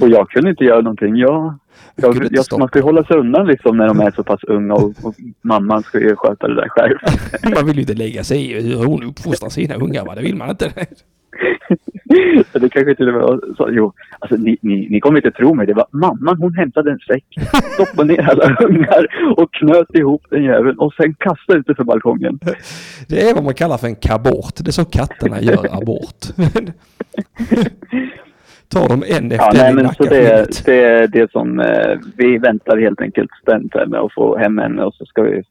Och 0.00 0.08
jag 0.08 0.28
kunde 0.30 0.50
inte 0.50 0.64
göra 0.64 0.80
någonting. 0.80 1.16
Jag, 1.16 1.58
Jag 1.96 2.28
jag, 2.30 2.58
man 2.58 2.68
ska 2.68 2.78
ju 2.78 2.82
hålla 2.82 3.04
sig 3.04 3.16
undan 3.16 3.46
liksom 3.46 3.76
när 3.76 3.86
de 3.86 4.00
är 4.00 4.10
så 4.10 4.22
pass 4.22 4.44
unga 4.44 4.74
och, 4.74 4.92
och 5.02 5.14
mamman 5.42 5.82
ska 5.82 6.00
ju 6.00 6.16
sköta 6.16 6.48
det 6.48 6.54
där 6.54 6.68
själv. 6.68 6.98
Man 7.54 7.66
vill 7.66 7.74
ju 7.74 7.80
inte 7.80 7.94
lägga 7.94 8.24
sig 8.24 8.50
i 8.50 8.62
hur 8.62 8.84
hon 8.84 9.02
uppfostrar 9.02 9.48
sina 9.48 9.74
ungar, 9.74 10.04
va? 10.04 10.14
Det 10.14 10.22
vill 10.22 10.36
man 10.36 10.50
inte. 10.50 10.72
Det 12.52 12.68
kanske 12.68 12.94
till 12.94 13.08
och 13.08 13.14
med 13.14 13.56
så. 13.56 13.68
Jo, 13.70 13.92
alltså 14.18 14.36
ni, 14.36 14.56
ni, 14.60 14.88
ni 14.90 15.00
kommer 15.00 15.18
inte 15.18 15.30
tro 15.30 15.54
mig. 15.54 15.66
Det 15.66 15.74
var 15.74 15.86
mamman, 15.90 16.38
hon 16.38 16.54
hämtade 16.54 16.90
en 16.90 16.98
säck, 16.98 17.24
stoppade 17.74 18.12
ner 18.12 18.30
alla 18.30 18.56
ungar 18.68 19.06
och 19.36 19.54
knöt 19.54 19.94
ihop 19.94 20.26
den 20.30 20.44
jäveln 20.44 20.78
och 20.78 20.94
sen 20.94 21.14
kastade 21.14 21.58
ut 21.58 21.66
det 21.66 21.74
för 21.74 21.84
balkongen. 21.84 22.38
Det 23.08 23.30
är 23.30 23.34
vad 23.34 23.44
man 23.44 23.54
kallar 23.54 23.78
för 23.78 23.86
en 23.86 23.96
kabort. 23.96 24.54
Det 24.56 24.70
är 24.70 24.72
så 24.72 24.84
katterna 24.84 25.40
gör 25.40 25.76
abort. 25.76 26.24
Tar 28.68 28.88
dem 28.88 29.04
en 29.06 29.30
Ja, 29.30 29.36
efter 29.36 29.62
nej, 29.62 29.72
en 29.72 29.78
i 29.78 29.82
men 29.82 29.94
så 29.94 30.04
det, 30.04 30.64
det 30.64 30.84
är 30.84 31.06
det 31.08 31.30
som 31.30 31.60
eh, 31.60 31.98
vi 32.16 32.38
väntar 32.38 32.76
helt 32.76 33.00
enkelt 33.00 33.30
spänt 33.42 33.74
med 33.74 34.00
att 34.00 34.14
få 34.14 34.36
hem 34.36 34.58
henne 34.58 34.82
och 34.82 34.94
så 34.94 35.06
ska 35.06 35.22
vi 35.22 35.42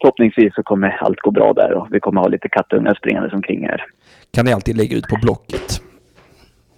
förhoppningsvis 0.00 0.54
så 0.54 0.62
kommer 0.62 0.88
allt 0.88 1.20
gå 1.20 1.30
bra 1.30 1.52
där 1.52 1.72
och 1.72 1.88
vi 1.90 2.00
kommer 2.00 2.20
ha 2.20 2.28
lite 2.28 2.48
kattungar 2.48 2.94
springandes 2.94 3.32
omkring 3.32 3.66
här. 3.66 3.84
Kan 4.30 4.44
ni 4.44 4.52
alltid 4.52 4.76
lägga 4.76 4.96
ut 4.96 5.08
på 5.08 5.16
Blocket. 5.22 5.82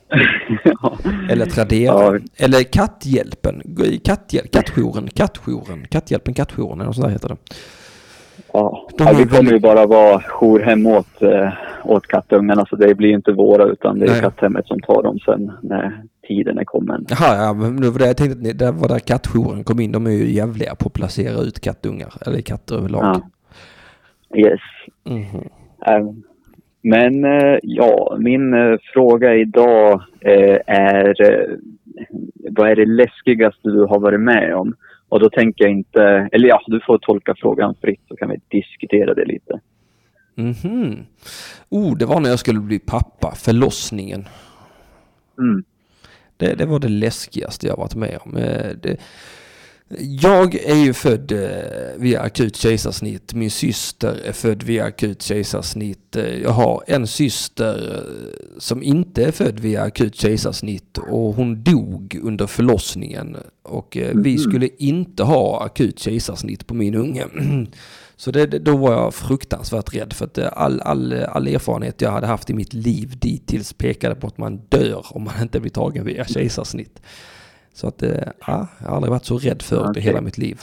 ja. 0.65 0.99
Eller 1.31 1.47
Tradera. 1.47 1.93
Ja. 1.93 2.19
Eller 2.37 2.63
Katthjälpen. 2.63 3.63
Katthjälp, 4.05 4.53
kattjouren, 4.53 5.09
kattjouren. 5.15 5.87
Katthjälpen, 5.91 6.35
kattjouren 6.35 6.81
eller 6.81 6.85
något 6.85 6.95
sånt 6.95 7.07
där 7.07 7.13
heter 7.13 7.29
det. 7.29 7.37
Ja, 8.53 8.89
De 8.99 9.05
ja, 9.05 9.13
vi 9.19 9.27
kommer 9.27 9.53
ju 9.53 9.59
bara 9.59 9.87
vara 9.87 10.23
jourhem 10.27 10.87
åt, 10.87 11.23
eh, 11.23 11.49
åt 11.85 12.07
kattungarna 12.07 12.67
så 12.67 12.77
det 12.77 12.95
blir 12.95 13.09
ju 13.09 13.15
inte 13.15 13.33
våra 13.33 13.65
utan 13.65 13.99
det 13.99 14.07
är 14.07 14.11
Nej. 14.11 14.21
katthemmet 14.21 14.67
som 14.67 14.81
tar 14.81 15.03
dem 15.03 15.19
sen 15.19 15.53
när 15.63 16.03
tiden 16.29 16.59
är 16.59 16.65
kommen. 16.65 17.07
Jaha, 17.09 17.37
ja, 17.37 17.53
men 17.53 17.81
det 17.81 17.91
var 17.91 17.99
det 17.99 18.07
jag 18.07 18.17
tänkte 18.17 18.39
ni, 18.39 18.53
det 18.53 18.73
var 18.73 18.89
där 18.89 18.99
kattjouren 18.99 19.65
kom 19.65 19.81
in. 19.81 19.93
De 19.93 20.07
är 20.07 20.11
ju 20.11 20.31
jävliga 20.33 20.75
på 20.75 20.87
att 20.87 20.93
placera 20.93 21.43
ut 21.43 21.61
kattungar. 21.61 22.13
Eller 22.27 22.41
katter 22.41 22.75
överlag. 22.77 23.05
Ja. 23.05 23.23
Yes. 24.39 24.61
Mhm. 25.05 25.49
Eh, 25.87 26.13
Men 26.83 27.25
eh, 27.25 27.59
ja, 27.63 28.17
min 28.21 28.55
eh, 28.55 28.79
fråga 28.95 29.35
idag 29.35 30.03
eh, 30.21 30.59
är 30.67 31.15
vad 32.51 32.71
är 32.71 32.77
det 32.77 32.87
läskigaste 32.87 33.69
du 33.69 33.85
har 33.85 34.01
varit 34.01 34.21
med 34.21 34.55
om? 34.55 34.75
Och 35.09 35.21
då 35.21 35.31
tänker 35.31 35.65
jag 35.65 35.73
inte, 35.73 36.29
eller 36.33 36.49
ja, 36.49 36.61
du 36.67 36.81
får 36.87 36.99
tolka 36.99 37.35
frågan 37.39 37.75
fritt 37.81 38.01
så 38.09 38.17
kan 38.17 38.31
vi 38.31 38.41
diskutera 38.49 39.15
det 39.15 39.25
lite. 39.25 39.61
Mhm. 40.35 41.07
Oh, 41.69 41.97
det 41.97 42.07
var 42.07 42.21
när 42.21 42.31
jag 42.31 42.39
skulle 42.39 42.61
bli 42.61 42.79
pappa. 42.79 43.35
Förlossningen. 43.37 44.29
Mm. 45.39 45.65
Det, 46.37 46.55
det 46.55 46.67
var 46.67 46.79
det 46.79 46.89
läskigaste 46.89 47.67
jag 47.67 47.77
varit 47.77 47.95
med 47.95 48.19
om. 48.25 48.37
Eh, 48.37 48.71
Det, 48.83 48.97
Jag 49.99 50.55
är 50.55 50.75
ju 50.77 50.93
född 50.95 51.33
eh, 51.33 51.49
via 51.97 52.21
akut 52.21 52.57
kejsarsnitt. 52.57 53.35
Min 53.35 53.51
syster 53.51 54.21
är 54.25 54.33
född 54.33 54.63
via 54.63 54.85
akut 54.85 55.23
kejsarsnitt. 55.23 56.17
Eh, 56.17 56.25
Jag 56.25 56.51
har 56.51 56.85
en 56.87 57.07
syster 57.07 57.95
eh, 57.95 58.59
som 58.59 58.83
inte 58.83 59.25
är 59.25 59.33
född 59.33 59.61
via 59.61 59.83
akut 59.83 60.15
kejsarsnitt 60.15 60.99
och 60.99 61.35
hon 61.35 61.63
dog 61.63 62.19
under 62.23 62.47
förlossningen. 62.47 63.37
Och 63.63 63.99
vi 64.15 64.39
skulle 64.39 64.69
inte 64.79 65.23
ha 65.23 65.65
akut 65.65 65.99
kejsarsnitt 65.99 66.67
på 66.67 66.75
min 66.75 66.95
unge. 66.95 67.27
Så 68.17 68.31
det, 68.31 68.47
då 68.47 68.77
var 68.77 68.93
jag 68.93 69.15
fruktansvärt 69.15 69.95
rädd 69.95 70.13
för 70.13 70.25
att 70.25 70.39
all, 70.39 70.81
all, 70.81 71.13
all 71.13 71.47
erfarenhet 71.47 72.01
jag 72.01 72.11
hade 72.11 72.27
haft 72.27 72.51
i 72.51 72.55
mitt 72.55 72.73
liv 72.73 73.19
dittills 73.19 73.73
pekade 73.73 74.15
på 74.15 74.27
att 74.27 74.39
man 74.39 74.61
dör 74.69 75.07
om 75.11 75.25
man 75.25 75.43
inte 75.43 75.61
blir 75.61 75.71
tagen 75.71 76.05
via 76.05 76.25
kejsarsnitt. 76.25 77.01
Så 77.79 77.89
att, 77.89 78.03
eh, 78.03 78.11
ja, 78.47 78.69
jag 78.79 78.89
har 78.89 78.97
aldrig 78.97 79.11
varit 79.11 79.25
så 79.25 79.39
rädd 79.39 79.63
för 79.63 79.83
det 79.83 79.91
Okej. 79.91 80.03
hela 80.03 80.21
mitt 80.21 80.39
liv. 80.39 80.63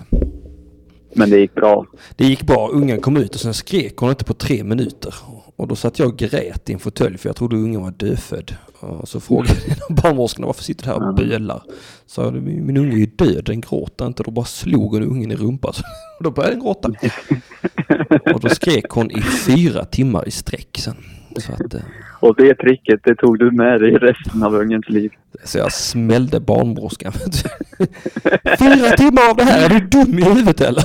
Men 1.14 1.30
det 1.30 1.40
gick 1.40 1.56
bra. 1.56 1.86
Det 2.16 2.26
gick 2.26 2.44
bra, 2.44 2.70
ungen 2.70 3.02
kom 3.02 3.18
ut 3.18 3.36
och 3.36 3.42
sen 3.42 3.54
skrek 3.54 3.98
hon 3.98 4.10
inte 4.10 4.24
på 4.24 4.34
tre 4.34 4.64
minuter. 4.64 5.16
Och 5.56 5.68
då 5.68 5.76
satt 5.76 6.00
jag 6.00 6.08
och 6.08 6.18
grät 6.18 6.70
i 6.70 6.74
en 6.74 6.80
fåtölj 6.80 7.18
för 7.18 7.30
jag 7.30 7.36
trodde 7.36 7.56
ungen 7.56 7.82
var 7.82 7.92
dödfödd. 7.92 8.56
Och 8.80 9.08
så 9.10 9.20
frågade 9.20 9.54
av 9.90 9.96
barnmorskorna 9.96 10.48
varför 10.48 10.64
sitter 10.64 10.84
du 10.84 10.90
här 10.90 11.08
och 11.08 11.16
bölar? 11.16 11.64
Så 12.06 12.22
jag, 12.22 12.34
min, 12.34 12.78
unge 12.78 12.96
är 12.96 13.00
ju 13.00 13.06
död, 13.06 13.46
den 13.46 13.62
gråter 13.62 14.06
inte. 14.06 14.24
Då 14.24 14.32
bara 14.32 14.46
slog 14.46 14.94
hon 14.94 15.04
ungen 15.04 15.32
i 15.32 15.36
rumpan. 15.36 15.74
Och 16.18 16.24
då 16.24 16.32
började 16.32 16.56
den 16.56 16.64
gråta. 16.64 16.90
Och 18.34 18.40
då 18.40 18.50
skrek 18.50 18.90
hon 18.90 19.12
i 19.12 19.22
fyra 19.22 19.86
timmar 19.86 20.28
i 20.28 20.32
sträck 20.32 20.78
sen. 20.78 20.96
Så, 21.38 21.52
att, 21.52 21.74
eh, 21.74 21.82
Och 22.26 22.36
det 22.36 22.56
tricket, 22.56 23.00
det 23.04 23.16
tog 23.16 23.40
du 23.40 23.52
med 23.52 23.82
dig 23.82 23.92
resten 23.92 24.44
av 24.44 24.56
ungens 24.56 24.90
liv. 24.90 25.12
så 25.44 25.58
jag 25.58 25.72
smällde 25.72 26.40
barnmorskan. 26.40 27.12
Fyra 28.60 28.90
timmar 28.98 29.30
av 29.30 29.36
det 29.38 29.44
här, 29.44 29.66
är 29.66 29.80
du 29.80 29.88
dum 29.88 30.20
i 30.20 30.24
huvudet 30.24 30.62
eller? 30.62 30.84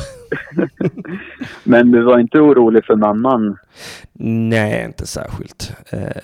Men 1.65 1.91
du 1.91 2.03
var 2.03 2.19
inte 2.19 2.41
orolig 2.41 2.85
för 2.85 2.97
mamman? 2.97 3.57
Nej, 4.49 4.85
inte 4.85 5.07
särskilt. 5.07 5.77
Eh, 5.93 6.23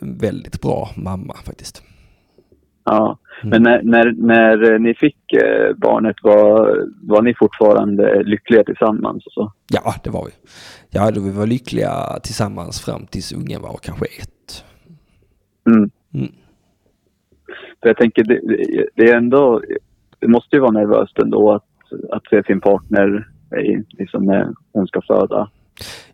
väldigt 0.00 0.60
bra 0.60 0.88
mamma 0.96 1.34
faktiskt. 1.46 1.82
Ja. 2.84 3.18
Men 3.42 3.62
när, 3.62 3.82
när, 3.82 4.12
när 4.12 4.78
ni 4.78 4.94
fick 4.94 5.32
eh, 5.32 5.76
barnet, 5.76 6.16
var, 6.22 6.78
var 7.02 7.22
ni 7.22 7.34
fortfarande 7.34 8.22
lyckliga 8.22 8.64
tillsammans? 8.64 9.26
Och 9.26 9.32
så? 9.32 9.52
Ja, 9.68 9.94
det 10.04 10.10
var 10.10 10.24
vi. 10.24 10.32
Ja, 10.94 11.10
då 11.10 11.20
vi 11.20 11.30
var 11.30 11.46
lyckliga 11.46 12.18
tillsammans 12.22 12.80
fram 12.80 13.06
tills 13.06 13.32
ungen 13.32 13.62
var 13.62 13.78
kanske 13.82 14.04
ett. 14.06 14.64
Mm. 15.66 15.90
Mm. 16.14 16.32
För 17.82 17.88
jag 17.88 17.96
tänker, 17.96 18.24
det, 18.24 18.40
det- 18.94 19.10
är 19.10 19.16
ändå, 19.16 19.62
det 20.18 20.28
måste 20.28 20.56
ju 20.56 20.60
vara 20.60 20.70
nervöst 20.70 21.18
ändå 21.18 21.52
att, 21.52 21.64
att 22.12 22.26
se 22.30 22.42
sin 22.42 22.60
partner 22.60 23.28
i, 23.64 23.84
liksom 23.98 24.24
när 24.24 24.52
hon 24.72 24.86
ska 24.86 25.00
föda. 25.02 25.50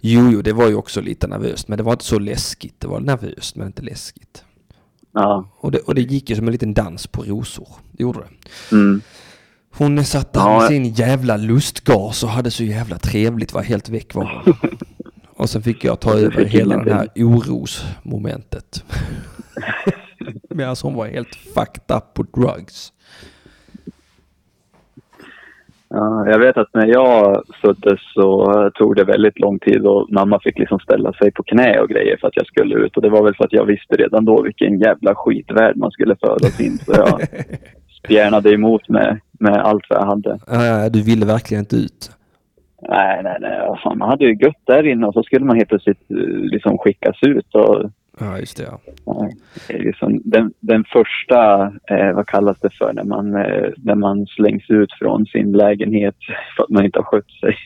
Jo, 0.01 0.31
jo, 0.33 0.43
det 0.43 0.53
var 0.53 0.68
ju 0.68 0.74
också 0.74 1.01
lite 1.01 1.26
nervöst, 1.28 1.68
men 1.68 1.78
det 1.78 1.85
var 1.85 1.93
inte 1.93 2.05
så 2.05 2.18
läskigt. 2.18 2.81
Det 2.81 2.89
var 2.89 3.01
nervöst, 3.01 3.57
men 3.57 3.66
inte 3.66 3.83
läskigt. 3.83 4.45
Ja. 5.12 5.49
Och 5.61 5.70
det, 5.70 5.78
och 5.78 5.95
det 5.95 6.01
gick 6.01 6.31
ju 6.31 6.37
som 6.37 6.47
en 6.47 6.53
liten 6.53 6.74
dans 6.74 7.07
på 7.07 7.22
rosor. 7.22 7.68
Det 7.93 8.03
gjorde 8.03 8.18
det. 8.18 8.76
Mm. 8.76 9.01
Hon 9.81 10.05
satt 10.05 10.33
där 10.33 10.41
Ja, 10.41 10.59
med 10.59 10.68
sin 10.68 10.85
jävla 10.85 11.37
lustgas 11.37 12.22
och 12.22 12.28
hade 12.28 12.51
så 12.51 12.64
jävla 12.64 12.99
trevligt, 12.99 13.55
var 13.55 13.62
helt 13.62 13.89
väck 13.89 14.14
var. 14.14 14.43
Och 15.37 15.51
sen 15.51 15.62
fick 15.62 15.85
jag 15.85 16.01
ta 16.01 16.18
över 16.18 16.45
hela 16.45 16.76
det 16.76 16.95
här 16.95 17.09
orosmomentet. 17.16 18.85
Medan 20.51 20.76
hon 20.83 20.95
var 20.95 21.07
helt 21.07 21.35
fucked 21.35 21.97
up 21.97 22.14
på 22.14 22.22
drugs. 22.22 22.93
Ja, 25.89 26.26
jag 26.26 26.39
vet 26.39 26.57
att 26.57 26.74
när 26.74 26.87
jag 26.87 27.45
föddes 27.62 28.01
så 28.14 28.70
tog 28.74 28.97
det 28.97 29.05
väldigt 29.05 29.41
lång 29.41 29.59
tid 29.59 29.87
och 29.87 30.11
mamma 30.11 30.41
fick 30.41 30.59
liksom 30.59 30.78
ställa 30.78 31.12
sig 31.12 31.33
på 31.33 31.43
knä 31.43 31.81
och 31.81 31.89
grejer 31.89 32.16
för 32.20 32.28
att 32.28 32.37
jag 32.37 32.47
skulle 32.47 32.74
ut. 32.74 32.97
Och 32.97 33.03
det 33.03 33.11
var 33.11 33.24
väl 33.24 33.35
för 33.35 33.45
att 33.45 33.53
jag 33.53 33.64
visste 33.64 33.97
redan 33.97 34.24
då 34.24 34.43
vilken 34.43 34.78
jävla 34.78 35.14
skitvärld 35.14 35.76
man 35.76 35.91
skulle 35.91 36.16
födas 36.16 36.61
in. 36.61 36.78
Så 36.78 36.93
jag 36.93 37.20
spjärnade 38.05 38.53
emot 38.55 38.89
med, 38.89 39.21
med 39.33 39.57
allt 39.57 39.85
vad 39.89 39.99
jag 39.99 40.07
hade. 40.07 40.39
Ja, 40.47 40.89
du 40.89 41.03
ville 41.03 41.27
verkligen 41.27 41.63
inte 41.63 41.77
ut. 41.77 42.11
Nej, 42.89 43.23
nej, 43.23 43.37
nej. 43.41 43.61
Fan, 43.83 43.99
man 43.99 44.09
hade 44.09 44.25
ju 44.25 44.35
gött 44.35 44.63
där 44.67 44.87
inne 44.87 45.07
och 45.07 45.15
så 45.15 45.23
skulle 45.23 45.45
man 45.45 45.57
helt 45.57 45.69
plötsligt 45.69 46.11
eh, 46.11 46.17
liksom 46.27 46.79
skickas 46.79 47.17
ut. 47.23 47.55
Och, 47.55 47.91
Ja, 48.23 48.39
just 48.39 48.57
det 48.57 48.63
ja. 48.63 48.81
ja, 49.05 49.31
liksom 49.69 50.21
den, 50.25 50.53
den 50.61 50.85
första, 50.85 51.63
eh, 51.91 52.13
vad 52.15 52.27
kallas 52.27 52.61
det 52.61 52.71
för, 52.79 52.93
när 52.93 53.05
man, 53.05 53.35
eh, 53.35 53.71
när 53.77 53.95
man 53.95 54.27
slängs 54.27 54.65
ut 54.71 54.93
från 54.99 55.27
sin 55.27 55.53
lägenhet 55.53 56.15
för 56.57 56.63
att 56.63 56.69
man 56.71 56.85
inte 56.85 56.99
har 56.99 57.05
skött 57.05 57.31
sig. 57.41 57.57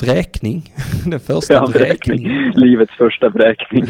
Vräkning. 0.00 0.62
Den 1.10 1.20
första 1.20 1.54
Ja, 1.54 1.66
vräkning. 1.66 2.28
Livets 2.54 2.92
första 2.92 3.28
vräkning. 3.28 3.84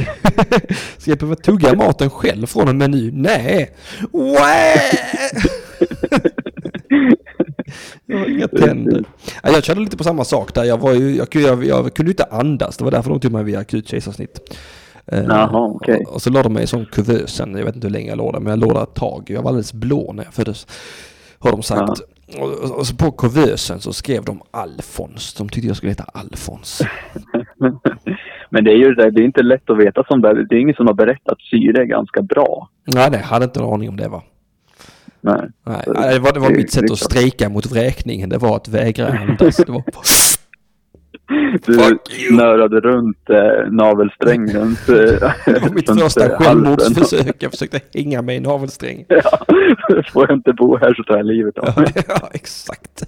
Ska 0.99 1.11
jag 1.11 1.19
behöva 1.19 1.37
tugga 1.37 1.75
maten 1.75 2.11
själv 2.11 2.47
från 2.47 2.69
en 2.69 2.79
meny? 2.79 3.11
Nej! 3.13 3.71
Jag 8.07 8.19
har 8.19 8.27
inga 8.31 8.49
tänder. 8.49 9.05
Ja, 9.43 9.51
jag 9.51 9.65
körde 9.65 9.81
lite 9.81 9.97
på 9.97 10.05
samma 10.05 10.25
sak 10.25 10.55
där. 10.55 10.65
Jag, 10.65 10.79
var 10.79 10.93
ju, 10.93 11.17
jag, 11.17 11.31
kunde- 11.31 11.49
jag, 11.49 11.65
jag 11.65 11.95
kunde 11.95 12.11
inte 12.13 12.25
andas. 12.25 12.77
Det 12.77 12.85
var 12.85 12.91
därför 12.91 13.11
de 13.11 13.21
tog 13.21 13.33
mig 13.33 13.45
via 13.45 13.59
akut 13.59 13.89
kejsarsnitt. 13.89 14.59
Eh, 15.07 15.25
Jaha, 15.25 15.67
okej. 15.69 16.05
och, 16.09 16.15
och 16.15 16.23
så 16.23 16.31
la 16.31 16.43
de 16.43 16.53
mig 16.53 16.63
i 16.65 16.67
sån 16.67 16.87
kuvös 16.87 17.31
sen. 17.31 17.55
Jag 17.57 17.65
vet 17.65 17.75
inte 17.75 17.87
hur 17.87 17.93
länge 17.93 18.09
jag 18.09 18.19
låg 18.19 18.33
där, 18.33 18.41
men 18.41 18.51
jag 18.51 18.59
låg 18.59 18.75
där 18.75 18.83
ett 18.83 18.95
tag. 18.95 19.25
Jag 19.31 19.43
var 19.43 19.49
alldeles 19.49 19.73
blå 19.73 20.13
när 20.13 20.25
jag 20.25 20.35
föddes. 20.35 20.67
Har 21.39 21.51
de 21.53 21.63
sagt. 21.63 22.01
Och, 22.39 22.49
och, 22.65 22.79
och 22.79 22.87
så 22.87 22.97
på 22.97 23.11
kuvösen 23.11 23.81
så 23.81 23.93
skrev 23.93 24.25
de 24.25 24.43
Alfons. 24.51 25.35
De 25.35 25.49
tyckte 25.49 25.67
jag 25.67 25.77
skulle 25.77 25.91
heta 25.93 26.05
Alfons. 26.15 26.83
Men 28.51 28.65
det 28.65 28.71
är 28.71 28.77
ju 28.77 28.95
det, 28.95 29.11
det 29.11 29.21
är 29.21 29.25
inte 29.25 29.43
lätt 29.43 29.71
att 29.71 29.79
veta 29.79 30.05
som 30.05 30.21
det. 30.21 30.47
Det 30.47 30.55
är 30.57 30.61
ingen 30.61 30.75
som 30.75 30.87
har 30.87 30.95
berättat 30.95 31.39
syre 31.51 31.87
ganska 31.87 32.23
bra. 32.23 32.69
Nej, 32.95 33.11
nej, 33.11 33.21
jag 33.21 33.27
hade 33.27 33.45
inte 33.45 33.61
en 33.61 33.67
aning 33.67 33.89
om 33.89 33.97
det 33.97 34.09
va. 34.09 34.23
Nej. 35.23 35.51
Nej, 35.65 36.15
det 36.15 36.19
var, 36.19 36.33
det 36.33 36.41
var 36.41 36.51
mitt 36.51 36.73
sätt 36.73 36.91
att 36.91 36.99
strejka 36.99 37.49
mot 37.49 37.67
vräkningen. 37.67 38.29
Det 38.29 38.39
var 38.39 38.57
att 38.57 38.69
vägra 38.69 39.07
andas. 39.07 39.57
Det 39.57 39.73
var, 39.73 39.83
Du 41.67 41.99
snörade 42.29 42.81
runt 42.81 43.31
eh, 43.31 43.73
navelsträngen 43.73 44.77
det 44.87 45.63
var 45.63 45.71
mitt 45.75 46.01
första 46.01 46.25
eh, 46.25 46.39
självmordsförsök. 46.39 47.37
Jag 47.39 47.51
försökte 47.51 47.81
hänga 47.95 48.23
mig 48.23 48.37
i 48.37 48.41
navelsträngen. 48.41 49.07
Ja, 49.09 49.39
får 50.13 50.27
jag 50.29 50.39
inte 50.39 50.53
bo 50.53 50.77
här 50.77 50.95
så 50.95 51.03
tar 51.03 51.17
jag 51.17 51.27
livet 51.27 51.59
av 51.59 51.79
mig. 51.79 51.87
ja 52.09 52.29
exakt. 52.33 53.05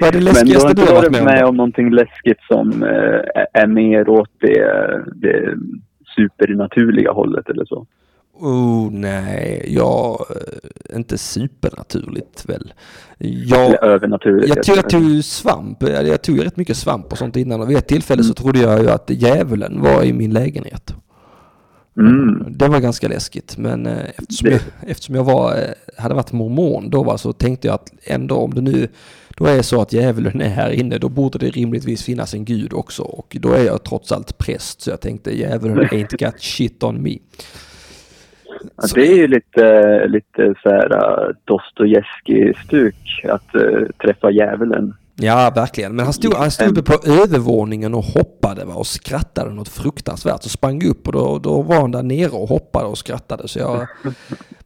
Vad 0.00 0.08
är 0.08 0.12
det 0.12 0.24
Men 0.24 0.24
du 0.24 0.26
har 0.26 0.34
läskigaste 0.34 0.68
inte 0.68 0.82
du 0.82 0.86
har 0.86 0.94
varit 0.94 1.12
varit 1.12 1.24
med, 1.24 1.34
med 1.34 1.42
om? 1.42 1.48
om 1.48 1.56
någonting 1.56 1.90
läskigt 1.90 2.40
som 2.48 2.82
eh, 2.82 3.42
är 3.52 3.66
mer 3.66 4.08
åt 4.08 4.30
det, 4.40 5.04
det 5.14 5.54
supernaturliga 6.16 7.12
hållet 7.12 7.50
eller 7.50 7.64
så? 7.64 7.86
Oh 8.40 8.90
nej, 8.92 9.64
jag... 9.68 10.24
eh, 10.30 10.96
Inte 10.96 11.18
supernaturligt 11.18 12.44
väl. 12.48 12.72
Jag, 13.18 13.84
övernaturligt? 13.84 14.48
jag, 14.56 14.64
tog, 14.64 14.76
jag 14.76 14.90
tog 14.90 15.24
svamp. 15.24 15.82
Jag 15.82 16.22
tog 16.22 16.44
rätt 16.44 16.56
mycket 16.56 16.76
svamp 16.76 17.12
och 17.12 17.18
sånt 17.18 17.36
innan. 17.36 17.60
Och 17.60 17.70
vid 17.70 17.76
ett 17.76 17.88
tillfälle 17.88 18.24
så 18.24 18.34
trodde 18.34 18.58
jag 18.58 18.82
ju 18.82 18.90
att 18.90 19.10
djävulen 19.10 19.80
var 19.82 20.02
i 20.02 20.12
min 20.12 20.32
lägenhet. 20.32 20.94
Mm. 22.00 22.44
Det 22.58 22.68
var 22.68 22.80
ganska 22.80 23.08
läskigt 23.08 23.58
men 23.58 23.86
eh, 23.86 24.04
eftersom, 24.16 24.50
Det- 24.50 24.62
jag, 24.80 24.90
eftersom 24.90 25.14
jag 25.14 25.24
var, 25.24 25.56
eh, 25.56 26.02
hade 26.02 26.14
varit 26.14 26.32
mormon 26.32 26.90
då 26.90 27.02
va, 27.02 27.18
så 27.18 27.32
tänkte 27.32 27.66
jag 27.68 27.74
att 27.74 27.92
ändå 28.04 28.34
om 28.36 28.54
det 28.54 28.60
nu 28.60 28.88
då 29.36 29.46
är 29.46 29.62
så 29.62 29.80
att 29.80 29.92
djävulen 29.92 30.40
är 30.40 30.48
här 30.48 30.70
inne 30.70 30.98
då 30.98 31.08
borde 31.08 31.38
det 31.38 31.50
rimligtvis 31.50 32.02
finnas 32.02 32.34
en 32.34 32.44
gud 32.44 32.72
också 32.72 33.02
och 33.02 33.36
då 33.40 33.52
är 33.52 33.64
jag 33.64 33.84
trots 33.84 34.12
allt 34.12 34.38
präst 34.38 34.80
så 34.80 34.90
jag 34.90 35.00
tänkte 35.00 35.38
djävulen 35.38 35.78
ain't 35.90 36.24
got 36.24 36.40
shit 36.42 36.82
on 36.82 37.02
me. 37.02 37.16
Ja, 38.76 38.84
det 38.94 39.06
är 39.08 39.16
ju 39.16 39.26
lite, 39.26 40.06
lite 40.08 40.54
så 40.62 40.68
här 40.68 40.92
uh, 40.94 41.34
Dostojevskij-stuk 41.44 43.24
att 43.28 43.54
eh, 43.54 43.88
träffa 44.02 44.30
djävulen. 44.30 44.94
Ja, 45.18 45.52
verkligen. 45.54 45.96
Men 45.96 46.04
han 46.04 46.12
stod, 46.12 46.34
han 46.34 46.50
stod 46.50 46.78
uppe 46.78 46.82
på 46.82 47.10
övervåningen 47.10 47.94
och 47.94 48.04
hoppade 48.04 48.64
va, 48.64 48.74
och 48.74 48.86
skrattade 48.86 49.54
något 49.54 49.68
fruktansvärt. 49.68 50.42
Så 50.42 50.48
sprang 50.48 50.86
upp 50.86 51.06
och 51.06 51.12
då, 51.12 51.38
då 51.38 51.62
var 51.62 51.80
han 51.80 51.90
där 51.90 52.02
nere 52.02 52.30
och 52.30 52.48
hoppade 52.48 52.86
och 52.86 52.98
skrattade. 52.98 53.48
Så 53.48 53.58
jag, 53.58 53.86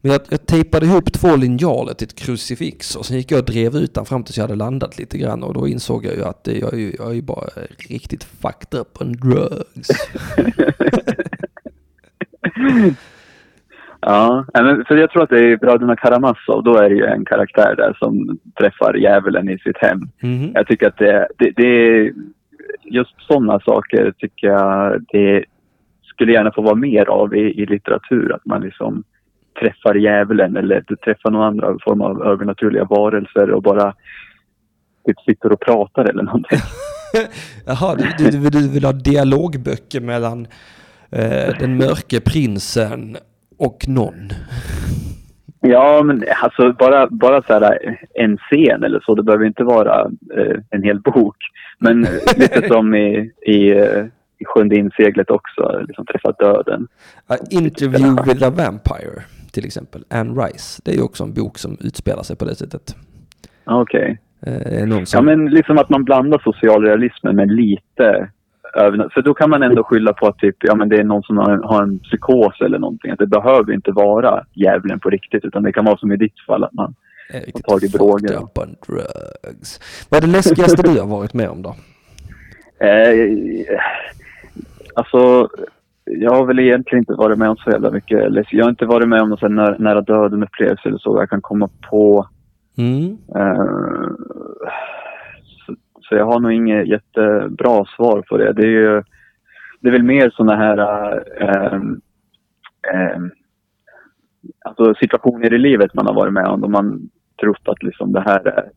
men 0.00 0.12
jag, 0.12 0.20
jag 0.28 0.46
tejpade 0.46 0.86
ihop 0.86 1.12
två 1.12 1.36
linjaler 1.36 1.94
till 1.94 2.06
ett 2.06 2.14
krucifix 2.14 2.96
och 2.96 3.06
sen 3.06 3.16
gick 3.16 3.30
jag 3.32 3.38
och 3.38 3.44
drev 3.44 3.76
ut 3.76 3.94
den 3.94 4.04
fram 4.04 4.24
tills 4.24 4.36
jag 4.36 4.44
hade 4.44 4.54
landat 4.56 4.98
lite 4.98 5.18
grann. 5.18 5.42
Och 5.42 5.54
då 5.54 5.68
insåg 5.68 6.04
jag 6.04 6.14
ju 6.14 6.24
att 6.24 6.48
jag, 6.60 6.72
är 6.74 6.78
ju- 6.78 6.94
jag 6.98 7.10
är 7.10 7.14
ju 7.14 7.22
bara 7.22 7.48
riktigt 7.88 8.24
fucked 8.24 8.80
up 8.80 9.00
on 9.00 9.12
drugs. 9.12 9.88
Ja, 14.00 14.44
men 14.54 14.84
för 14.84 14.96
jag 14.96 15.10
tror 15.10 15.22
att 15.22 15.30
det 15.30 15.52
är 15.52 15.56
Bröderna 15.56 15.96
Karamazov. 15.96 16.62
Då 16.64 16.76
är 16.76 16.88
det 16.88 16.94
ju 16.94 17.04
en 17.04 17.24
karaktär 17.24 17.74
där 17.76 17.96
som 17.98 18.38
träffar 18.60 18.94
djävulen 18.94 19.48
i 19.48 19.58
sitt 19.58 19.78
hem. 19.78 20.00
Mhm. 20.22 20.50
Jag 20.54 20.66
tycker 20.66 20.86
att 20.86 20.98
det, 20.98 21.28
det, 21.38 21.50
det 21.56 21.66
är 21.66 22.12
just 22.84 23.14
sådana 23.18 23.60
saker 23.60 24.12
tycker 24.18 24.46
jag 24.46 25.04
det 25.12 25.44
skulle 26.02 26.32
gärna 26.32 26.52
få 26.52 26.62
vara 26.62 26.74
mer 26.74 27.08
av 27.08 27.34
i, 27.34 27.62
i 27.62 27.66
litteratur. 27.66 28.34
Att 28.34 28.46
man 28.46 28.62
liksom 28.62 29.04
träffar 29.60 29.94
djävulen 29.94 30.56
eller 30.56 30.80
träffar 31.04 31.30
någon 31.30 31.42
andra 31.42 31.76
form 31.84 32.00
av 32.00 32.22
övernaturliga 32.22 32.84
varelser 32.84 33.50
och 33.50 33.62
bara 33.62 33.94
typ 35.06 35.20
sitter 35.20 35.52
och 35.52 35.60
pratar 35.60 36.04
eller 36.04 36.22
någonting. 36.22 36.58
Jaha, 37.66 37.96
du, 38.18 38.30
du, 38.30 38.50
du 38.50 38.68
vill 38.68 38.84
ha 38.84 38.92
dialogböcker 38.92 40.00
mellan 40.00 40.46
eh, 41.10 41.58
den 41.58 41.76
mörke 41.76 42.20
prinsen 42.20 43.16
och 43.60 43.88
någon. 43.88 44.28
Ja, 45.60 46.02
men 46.02 46.24
alltså 46.42 46.72
bara, 46.72 47.08
bara 47.10 47.42
så 47.42 47.52
här 47.52 47.98
en 48.14 48.36
scen 48.36 48.84
eller 48.84 49.00
så. 49.00 49.14
Det 49.14 49.22
behöver 49.22 49.44
inte 49.46 49.64
vara 49.64 50.00
eh, 50.36 50.56
en 50.70 50.82
hel 50.82 51.00
bok. 51.00 51.36
Men 51.78 52.00
lite 52.36 52.68
som 52.68 52.94
i, 52.94 53.32
i, 53.46 53.70
eh, 53.70 54.04
i 54.38 54.44
Sjunde 54.44 54.76
inseglet 54.76 55.30
också, 55.30 55.84
liksom 55.88 56.06
träffa 56.06 56.32
döden. 56.32 56.88
A 57.26 57.36
Interview 57.50 58.32
with 58.32 58.46
a 58.46 58.50
Vampire 58.50 59.22
till 59.52 59.66
exempel, 59.66 60.04
Anne 60.10 60.42
Rice. 60.42 60.82
Det 60.84 60.90
är 60.90 60.96
ju 60.96 61.02
också 61.02 61.24
en 61.24 61.34
bok 61.34 61.58
som 61.58 61.76
utspelar 61.80 62.22
sig 62.22 62.36
på 62.36 62.44
det 62.44 62.54
sättet. 62.54 62.96
Okej. 63.64 64.18
Eh, 64.46 64.52
det 64.52 64.80
är 64.80 64.86
någon 64.86 64.98
Ja, 64.98 65.06
som... 65.06 65.24
men 65.24 65.46
liksom 65.46 65.78
att 65.78 65.90
man 65.90 66.04
blandar 66.04 66.38
socialrealismen 66.38 67.36
med 67.36 67.52
lite. 67.52 68.30
För 69.14 69.22
då 69.22 69.34
kan 69.34 69.50
man 69.50 69.62
ändå 69.62 69.84
skylla 69.84 70.12
på 70.12 70.26
att 70.26 70.38
typ, 70.38 70.56
ja, 70.58 70.74
men 70.74 70.88
det 70.88 70.96
är 70.96 71.04
någon 71.04 71.22
som 71.22 71.38
har, 71.38 71.56
har 71.56 71.82
en 71.82 71.98
psykos 71.98 72.60
eller 72.60 72.78
någonting. 72.78 73.10
Att 73.10 73.18
det 73.18 73.26
behöver 73.26 73.72
inte 73.72 73.92
vara 73.92 74.44
djävulen 74.52 75.00
på 75.00 75.10
riktigt, 75.10 75.44
utan 75.44 75.62
det 75.62 75.72
kan 75.72 75.84
vara 75.84 75.96
som 75.96 76.12
i 76.12 76.16
ditt 76.16 76.40
fall, 76.46 76.64
att 76.64 76.72
man 76.72 76.94
är 77.32 77.40
riktigt 77.40 77.64
tagit 77.64 77.92
droger. 77.92 78.42
up 78.42 78.58
on 78.58 78.76
drugs. 78.86 79.80
Vad 80.08 80.22
är 80.22 80.26
det 80.26 80.32
läskigaste 80.32 80.82
du 80.82 81.00
har 81.00 81.06
varit 81.06 81.34
med 81.34 81.48
om 81.48 81.62
då? 81.62 81.74
Eh, 82.86 83.76
alltså, 84.94 85.48
jag 86.04 86.30
har 86.30 86.46
väl 86.46 86.58
egentligen 86.58 87.02
inte 87.02 87.12
varit 87.12 87.38
med 87.38 87.50
om 87.50 87.56
så 87.56 87.70
jävla 87.70 87.90
mycket. 87.90 88.18
Eller, 88.18 88.48
jag 88.50 88.64
har 88.64 88.70
inte 88.70 88.86
varit 88.86 89.08
med 89.08 89.22
om 89.22 89.28
någon 89.28 89.54
nära, 89.54 89.76
nära 89.78 90.00
döden 90.00 90.42
upplevelse 90.42 90.88
eller 90.88 90.98
så. 90.98 91.18
Jag 91.20 91.30
kan 91.30 91.40
komma 91.40 91.68
på. 91.90 92.28
Mm. 92.78 93.18
Eh, 93.36 94.10
så, 96.10 96.16
jag 96.16 96.26
har 96.26 96.40
nog 96.40 96.52
inget 96.52 96.88
jättebra 96.88 97.84
svar 97.96 98.22
på 98.28 98.36
det. 98.36 98.52
Det 98.52 98.62
är 98.62 98.70
ju 98.70 99.02
det 99.80 99.88
är 99.88 99.92
väl 99.92 100.02
mer 100.02 100.30
sådana 100.30 100.56
här 100.56 100.78
eh, 101.40 101.74
eh, 102.94 103.18
alltså 104.64 104.94
situationer 104.94 105.54
i 105.54 105.58
livet 105.58 105.94
man 105.94 106.06
har 106.06 106.14
varit 106.14 106.32
med 106.32 106.46
om. 106.46 106.60
Då 106.60 106.68
man 106.68 107.10
trott 107.40 107.68
att 107.68 107.82
liksom 107.82 108.12
det 108.12 108.20
här 108.20 108.48
är 108.48 108.70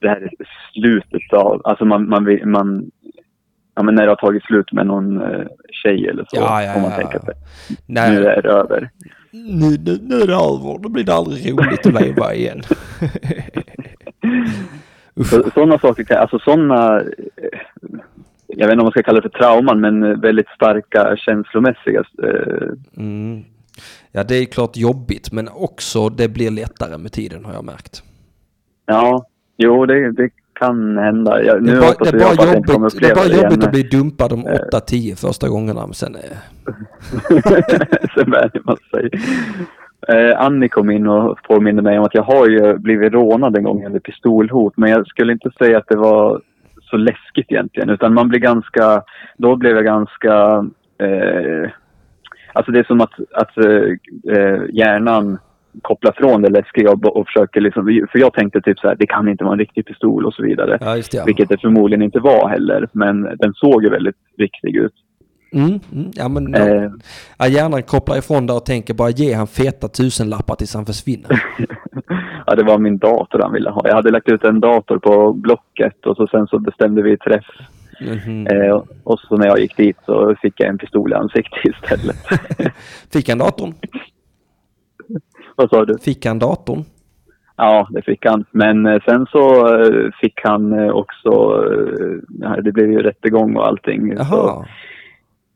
det 0.00 0.08
här 0.08 0.22
är 0.22 0.30
slutet 0.72 1.32
av, 1.32 1.60
alltså 1.64 1.84
man, 1.84 2.08
man, 2.08 2.38
man 2.44 2.90
ja 3.74 3.82
men 3.82 3.94
när 3.94 4.02
det 4.02 4.10
har 4.10 4.16
tagit 4.16 4.44
slut 4.44 4.72
med 4.72 4.86
någon 4.86 5.22
eh, 5.22 5.46
tjej 5.82 6.08
eller 6.08 6.24
så. 6.28 6.36
Ja, 6.36 6.62
ja, 6.62 6.72
får 6.72 6.80
man 6.80 6.90
ja. 6.90 6.96
tänka 6.96 7.18
sig. 7.18 7.34
Nej, 7.86 8.10
Nu 8.10 8.26
är 8.26 8.42
det 8.42 8.48
över. 8.48 8.90
nu, 9.30 9.76
nu, 9.84 9.98
nu 10.02 10.14
är 10.14 10.26
det 10.26 10.34
över. 10.34 10.78
Då 10.82 10.88
blir 10.88 11.04
det 11.04 11.14
aldrig 11.14 11.52
roligt 11.52 11.86
att 11.86 12.02
leva 12.02 12.34
igen. 12.34 12.62
Så, 15.16 15.50
sådana 15.54 15.78
saker 15.78 16.14
alltså 16.16 16.38
sådana, 16.38 17.00
eh, 17.00 17.06
jag 18.46 18.66
vet 18.66 18.72
inte 18.72 18.80
om 18.80 18.84
man 18.84 18.90
ska 18.90 19.02
kalla 19.02 19.20
det 19.20 19.30
för 19.30 19.38
trauman, 19.38 19.80
men 19.80 20.02
eh, 20.02 20.18
väldigt 20.18 20.48
starka 20.48 21.16
känslomässiga. 21.16 22.02
Eh, 22.22 22.68
Mm. 22.96 23.44
Ja, 24.12 24.24
det 24.24 24.34
är 24.36 24.44
klart 24.44 24.76
jobbigt, 24.76 25.32
men 25.32 25.48
också 25.48 26.08
det 26.08 26.28
blir 26.28 26.50
lättare 26.50 26.98
med 26.98 27.12
tiden 27.12 27.44
har 27.44 27.52
jag 27.52 27.64
märkt. 27.64 28.02
ja, 28.86 29.24
jo 29.56 29.86
det, 29.86 30.12
det 30.12 30.30
kan 30.52 30.98
hända. 30.98 31.42
Jag, 31.44 31.64
Det 31.64 31.72
är 31.72 31.80
bara, 31.80 31.92
det 31.92 32.08
är 32.08 32.12
bara 32.18 32.30
att 32.32 32.44
jag 32.44 32.56
inte 32.56 32.72
kommer 32.72 32.86
jobbigt, 32.90 33.00
det 33.00 33.10
är 33.10 33.14
bara 33.14 33.28
det 33.28 33.42
jobbigt 33.42 33.64
att 33.64 33.70
bli 33.72 33.82
dumpad 33.82 34.32
om 34.32 34.44
8-10 34.72 35.16
första 35.26 35.48
gångerna, 35.48 35.86
men 35.86 35.94
sen... 35.94 36.16
Sen 38.14 38.30
vänjer 38.30 38.62
man 38.64 38.76
sig. 38.90 39.10
Eh, 40.08 40.40
Annie 40.40 40.68
kom 40.68 40.90
in 40.90 41.06
och 41.06 41.42
påminde 41.42 41.82
mig 41.82 41.98
om 41.98 42.04
att 42.04 42.14
jag 42.14 42.22
har 42.22 42.48
ju 42.48 42.78
blivit 42.78 43.12
rånad 43.12 43.56
en 43.56 43.64
gång 43.64 43.86
under 43.86 44.00
pistolhot. 44.00 44.76
Men 44.76 44.90
jag 44.90 45.06
skulle 45.06 45.32
inte 45.32 45.50
säga 45.58 45.78
att 45.78 45.88
det 45.88 45.96
var 45.96 46.42
så 46.92 46.96
läskigt 46.96 47.52
egentligen. 47.52 47.90
Utan 47.90 48.14
man 48.14 48.28
blir 48.28 48.40
ganska, 48.40 49.02
då 49.36 49.56
blev 49.56 49.76
jag 49.76 49.84
ganska, 49.84 50.34
eh, 50.98 51.70
alltså 52.52 52.72
det 52.72 52.78
är 52.78 52.84
som 52.84 53.00
att, 53.00 53.14
att 53.32 53.58
eh, 53.58 54.36
eh, 54.36 54.60
hjärnan 54.72 55.38
kopplar 55.82 56.12
från 56.16 56.42
det 56.42 56.50
läskiga 56.50 56.90
och, 56.90 57.16
och 57.16 57.26
försöker 57.26 57.60
liksom, 57.60 58.06
för 58.12 58.18
jag 58.18 58.32
tänkte 58.34 58.60
typ 58.60 58.78
så 58.78 58.88
här, 58.88 58.96
det 58.98 59.06
kan 59.06 59.28
inte 59.28 59.44
vara 59.44 59.52
en 59.52 59.58
riktig 59.58 59.86
pistol 59.86 60.26
och 60.26 60.34
så 60.34 60.42
vidare. 60.42 60.78
Ja, 60.80 60.94
det. 60.94 61.14
Ja. 61.14 61.24
Vilket 61.24 61.48
det 61.48 61.60
förmodligen 61.60 62.02
inte 62.02 62.20
var 62.20 62.48
heller, 62.48 62.88
men 62.92 63.22
den 63.22 63.52
såg 63.54 63.84
ju 63.84 63.90
väldigt 63.90 64.16
riktig 64.38 64.76
ut. 64.76 64.94
Mm, 65.52 65.80
mm, 65.92 66.10
ja, 66.14 66.28
men 66.28 66.54
Eh, 66.54 66.90
ja, 67.38 67.46
hjärnan 67.46 67.82
kopplar 67.82 68.18
ifrån 68.18 68.46
det 68.46 68.52
och 68.52 68.64
tänker 68.64 68.94
bara 68.94 69.10
ge 69.10 69.32
han 69.34 69.46
feta 69.46 69.88
tusenlappar 69.88 70.54
tills 70.54 70.74
han 70.74 70.86
försvinner. 70.86 71.42
Ja, 72.46 72.54
det 72.54 72.62
var 72.62 72.78
min 72.78 72.98
dator 72.98 73.38
han 73.38 73.52
ville 73.52 73.70
ha. 73.70 73.82
Jag 73.84 73.94
hade 73.94 74.10
lagt 74.10 74.28
ut 74.28 74.44
en 74.44 74.60
dator 74.60 74.98
på 74.98 75.32
Blocket 75.32 76.06
och 76.06 76.16
så 76.16 76.26
sen 76.26 76.46
så 76.46 76.58
bestämde 76.58 77.02
vi 77.02 77.18
träff. 77.18 77.44
Mhm. 78.00 78.46
Eh, 78.46 78.82
och 79.04 79.20
så 79.20 79.36
när 79.36 79.46
jag 79.46 79.60
gick 79.60 79.76
dit 79.76 79.96
så 80.06 80.36
fick 80.42 80.54
jag 80.60 80.68
en 80.68 80.78
pistol 80.78 81.12
i 81.12 81.14
ansiktet 81.14 81.64
istället. 81.64 82.16
Fick 83.12 83.28
han 83.28 83.38
datorn? 83.38 83.74
Vad 85.56 85.70
sa 85.70 85.84
du? 85.84 85.98
Fick 85.98 86.26
han 86.26 86.38
datorn? 86.38 86.84
Ja, 87.56 87.88
det 87.90 88.02
fick 88.02 88.26
han. 88.26 88.44
Men 88.50 88.86
eh, 88.86 89.02
sen 89.04 89.26
så 89.26 89.74
eh, 89.76 90.10
fick 90.20 90.40
han 90.44 90.72
eh, 90.78 90.90
också, 90.90 91.62
det 92.64 92.72
blev 92.72 92.90
ju 92.90 93.02
rättegång 93.02 93.56
och 93.56 93.66
allting. 93.66 94.16
Så, 94.16 94.22
Jaha. 94.22 94.66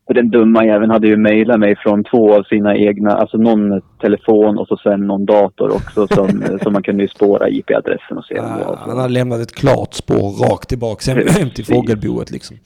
För 0.07 0.13
den 0.13 0.29
dumma 0.29 0.65
jäveln 0.65 0.91
hade 0.91 1.07
ju 1.07 1.17
mejlat 1.17 1.59
mig 1.59 1.75
från 1.75 2.03
två 2.03 2.33
av 2.33 2.43
sina 2.43 2.75
egna, 2.77 3.11
alltså 3.11 3.37
någon 3.37 3.81
telefon 4.01 4.57
och 4.57 4.67
så 4.67 4.77
sen 4.77 5.07
någon 5.07 5.25
dator 5.25 5.69
också 5.75 6.07
som, 6.07 6.43
som 6.63 6.73
man 6.73 6.83
kunde 6.83 7.03
ju 7.03 7.09
spåra 7.09 7.49
IP-adressen 7.49 8.17
och 8.17 8.25
se. 8.25 8.39
Ah, 8.39 8.75
han 8.87 8.97
har 8.99 9.09
lämnat 9.09 9.39
ett 9.41 9.55
klart 9.55 9.93
spår 9.93 10.47
rakt 10.49 10.69
tillbaks 10.69 11.07
hem, 11.07 11.17
hem 11.27 11.49
till 11.49 11.65
fågelboet 11.65 12.31
liksom. 12.31 12.57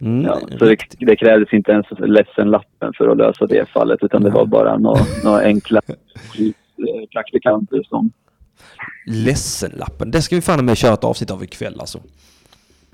Mm, 0.00 0.24
Ja, 0.24 0.38
så 0.58 0.64
det, 0.64 0.76
det 0.98 1.16
krävdes 1.16 1.52
inte 1.52 1.72
ens 1.72 1.86
ledsen-lappen 1.98 2.92
för 2.96 3.08
att 3.08 3.16
lösa 3.16 3.46
det 3.46 3.68
fallet 3.68 3.98
utan 4.02 4.22
det 4.22 4.30
var 4.30 4.46
bara 4.46 4.78
några, 4.78 5.00
några 5.24 5.40
enkla 5.40 5.80
praktikanter 7.12 7.82
som... 7.88 8.10
Ledsen-lappen. 9.06 10.10
Det 10.10 10.22
ska 10.22 10.36
vi 10.36 10.42
fan 10.42 10.64
med 10.64 10.76
köra 10.76 10.94
ett 10.94 11.04
avsnitt 11.04 11.30
av 11.30 11.44
ikväll 11.44 11.76
alltså. 11.80 11.98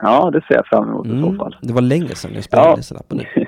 Ja, 0.02 0.30
det 0.30 0.40
ser 0.48 0.54
jag 0.54 0.66
fram 0.66 0.88
emot 0.88 1.06
i 1.06 1.10
så 1.10 1.14
Mm, 1.16 1.36
fall. 1.36 1.56
det 1.62 1.72
var 1.72 1.80
länge 1.82 2.14
sedan 2.14 2.30
jag 2.34 2.44
spelade 2.44 2.68
Ja. 2.68 2.76
ledsen-lappen 2.76 3.18
nu. 3.18 3.46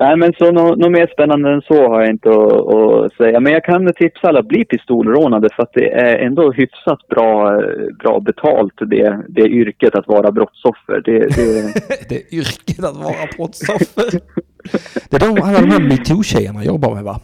Nej, 0.00 0.16
men 0.16 0.32
så 0.38 0.52
något 0.52 0.78
nå 0.78 0.90
mer 0.90 1.06
spännande 1.06 1.50
än 1.50 1.62
så 1.62 1.88
har 1.88 2.00
jag 2.00 2.10
inte 2.10 2.30
att, 2.30 2.74
att 2.74 3.12
säga. 3.12 3.40
Men 3.40 3.52
jag 3.52 3.64
kan 3.64 3.92
tipsa 3.92 4.28
alla 4.28 4.42
bli 4.42 4.64
pistolrånade 4.64 5.48
för 5.56 5.62
att 5.62 5.72
det 5.72 5.92
är 5.92 6.18
ändå 6.18 6.52
hyfsat 6.52 7.08
bra, 7.08 7.60
bra 7.98 8.20
betalt 8.20 8.74
det, 8.76 9.20
det 9.28 9.48
yrket 9.48 9.94
att 9.94 10.08
vara 10.08 10.32
brottsoffer. 10.32 11.02
Det, 11.04 11.18
det, 11.18 12.08
det 12.08 12.34
yrket 12.34 12.84
att 12.84 12.96
vara 12.96 13.26
brottsoffer. 13.36 14.20
Det 15.10 15.16
är 15.16 15.20
de 15.20 15.42
alla 15.42 15.60
de 15.60 15.70
här 15.70 15.80
metoo-tjejerna 15.80 16.64
jobbar 16.64 16.94
med 16.94 17.04
va? 17.04 17.20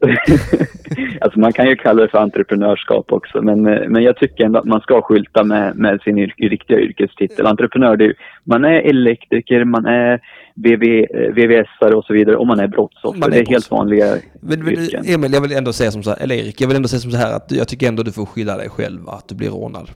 alltså 1.20 1.38
man 1.38 1.52
kan 1.52 1.66
ju 1.68 1.76
kalla 1.76 2.02
det 2.02 2.08
för 2.08 2.18
entreprenörskap 2.18 3.12
också, 3.12 3.42
men, 3.42 3.62
men 3.62 4.02
jag 4.02 4.16
tycker 4.16 4.44
ändå 4.44 4.58
att 4.58 4.64
man 4.64 4.80
ska 4.80 5.02
skylta 5.02 5.44
med, 5.44 5.76
med 5.76 6.00
sin 6.02 6.18
yr, 6.18 6.34
riktiga 6.38 6.78
yrkestitel. 6.78 7.46
Entreprenör, 7.46 8.02
är, 8.02 8.14
man 8.44 8.64
är 8.64 8.80
elektriker, 8.80 9.64
man 9.64 9.86
är 9.86 10.20
VV, 10.54 10.84
eh, 10.84 11.34
VVS-are 11.34 11.94
och 11.94 12.04
så 12.04 12.12
vidare 12.12 12.36
och 12.36 12.46
man 12.46 12.60
är 12.60 12.68
brottsoffer. 12.68 13.18
Man 13.18 13.32
är 13.32 13.36
det 13.36 13.42
är 13.42 13.46
helt 13.46 13.70
vanliga 13.70 14.16
Men, 14.40 14.64
men 14.64 14.72
yrken. 14.72 15.04
Emil, 15.06 15.32
jag 15.32 15.40
vill 15.40 15.52
ändå 15.52 15.72
säga 15.72 15.90
som 15.90 16.02
så 16.02 16.10
här, 16.10 16.18
eller 16.20 16.34
Erik, 16.34 16.60
jag 16.60 16.68
vill 16.68 16.76
ändå 16.76 16.88
säga 16.88 17.00
som 17.00 17.10
så 17.10 17.16
här 17.16 17.32
att 17.32 17.52
jag 17.52 17.68
tycker 17.68 17.88
ändå 17.88 18.02
du 18.02 18.12
får 18.12 18.26
skylla 18.26 18.56
dig 18.56 18.68
själv 18.68 19.08
att 19.08 19.28
du 19.28 19.34
blir 19.34 19.50
rånad. 19.50 19.90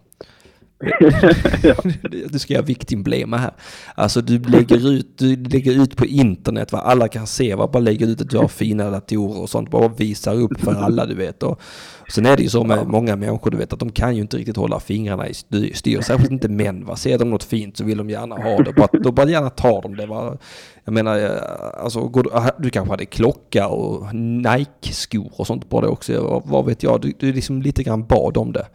Du 2.30 2.39
ska 2.39 2.55
göra 2.55 2.64
victimblema 2.64 3.37
här. 3.37 3.53
Alltså 3.95 4.20
du 4.20 4.39
lägger 4.39 4.91
ut, 4.91 5.18
du 5.18 5.37
lägger 5.37 5.82
ut 5.82 5.97
på 5.97 6.07
internet 6.07 6.72
vad 6.72 6.82
alla 6.82 7.09
kan 7.09 7.26
se, 7.26 7.55
va? 7.55 7.68
bara 7.72 7.78
lägger 7.78 8.07
ut 8.07 8.20
att 8.20 8.30
du 8.30 8.39
har 8.39 8.49
fina 8.49 8.91
datorer 8.91 9.41
och 9.41 9.51
sånt, 9.51 9.70
bara 9.70 9.89
visar 9.89 10.35
upp 10.35 10.61
för 10.61 10.74
alla 10.74 11.07
du 11.07 11.14
vet. 11.14 11.43
Och, 11.43 11.61
sen 12.09 12.26
är 12.26 12.37
det 12.37 12.43
ju 12.43 12.49
så 12.49 12.64
med 12.64 12.87
många 12.87 13.16
människor 13.16 13.51
du 13.51 13.57
vet 13.57 13.72
att 13.72 13.78
de 13.78 13.93
kan 13.93 14.16
ju 14.16 14.22
inte 14.22 14.37
riktigt 14.37 14.57
hålla 14.57 14.80
fingrarna 14.80 15.28
i 15.28 15.35
styr, 15.35 16.01
särskilt 16.01 16.30
inte 16.30 16.49
män 16.49 16.85
va. 16.85 16.97
Ser 16.97 17.18
de 17.18 17.30
något 17.30 17.45
fint 17.45 17.76
så 17.76 17.85
vill 17.85 17.99
de 17.99 18.11
gärna 18.11 18.37
ha 18.37 18.62
det, 18.62 18.72
bara, 18.72 18.89
då 18.93 19.12
bara 19.12 19.30
gärna 19.30 19.51
tar 19.51 19.82
de 19.82 19.97
det 19.97 20.07
va. 20.07 20.39
Jag 20.85 20.95
menar, 20.95 21.18
eh, 21.18 21.85
alltså 21.85 22.09
du, 22.09 22.30
ah, 22.32 22.51
du 22.59 22.70
kanske 22.70 22.93
hade 22.93 23.07
klocka 23.07 23.68
och 23.68 24.14
Nike-skor 24.14 25.30
och 25.37 25.47
sånt 25.47 25.70
på 25.70 25.80
det 25.80 25.89
också, 25.89 26.22
vad, 26.22 26.43
vad 26.47 26.64
vet 26.64 26.82
jag, 26.82 27.01
du, 27.01 27.12
du 27.18 27.32
liksom 27.32 27.62
lite 27.62 27.82
grann 27.82 28.07
bad 28.07 28.37
om 28.37 28.53
det. 28.53 28.66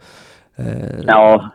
Eh, 0.60 1.04
Ja, 1.06 1.50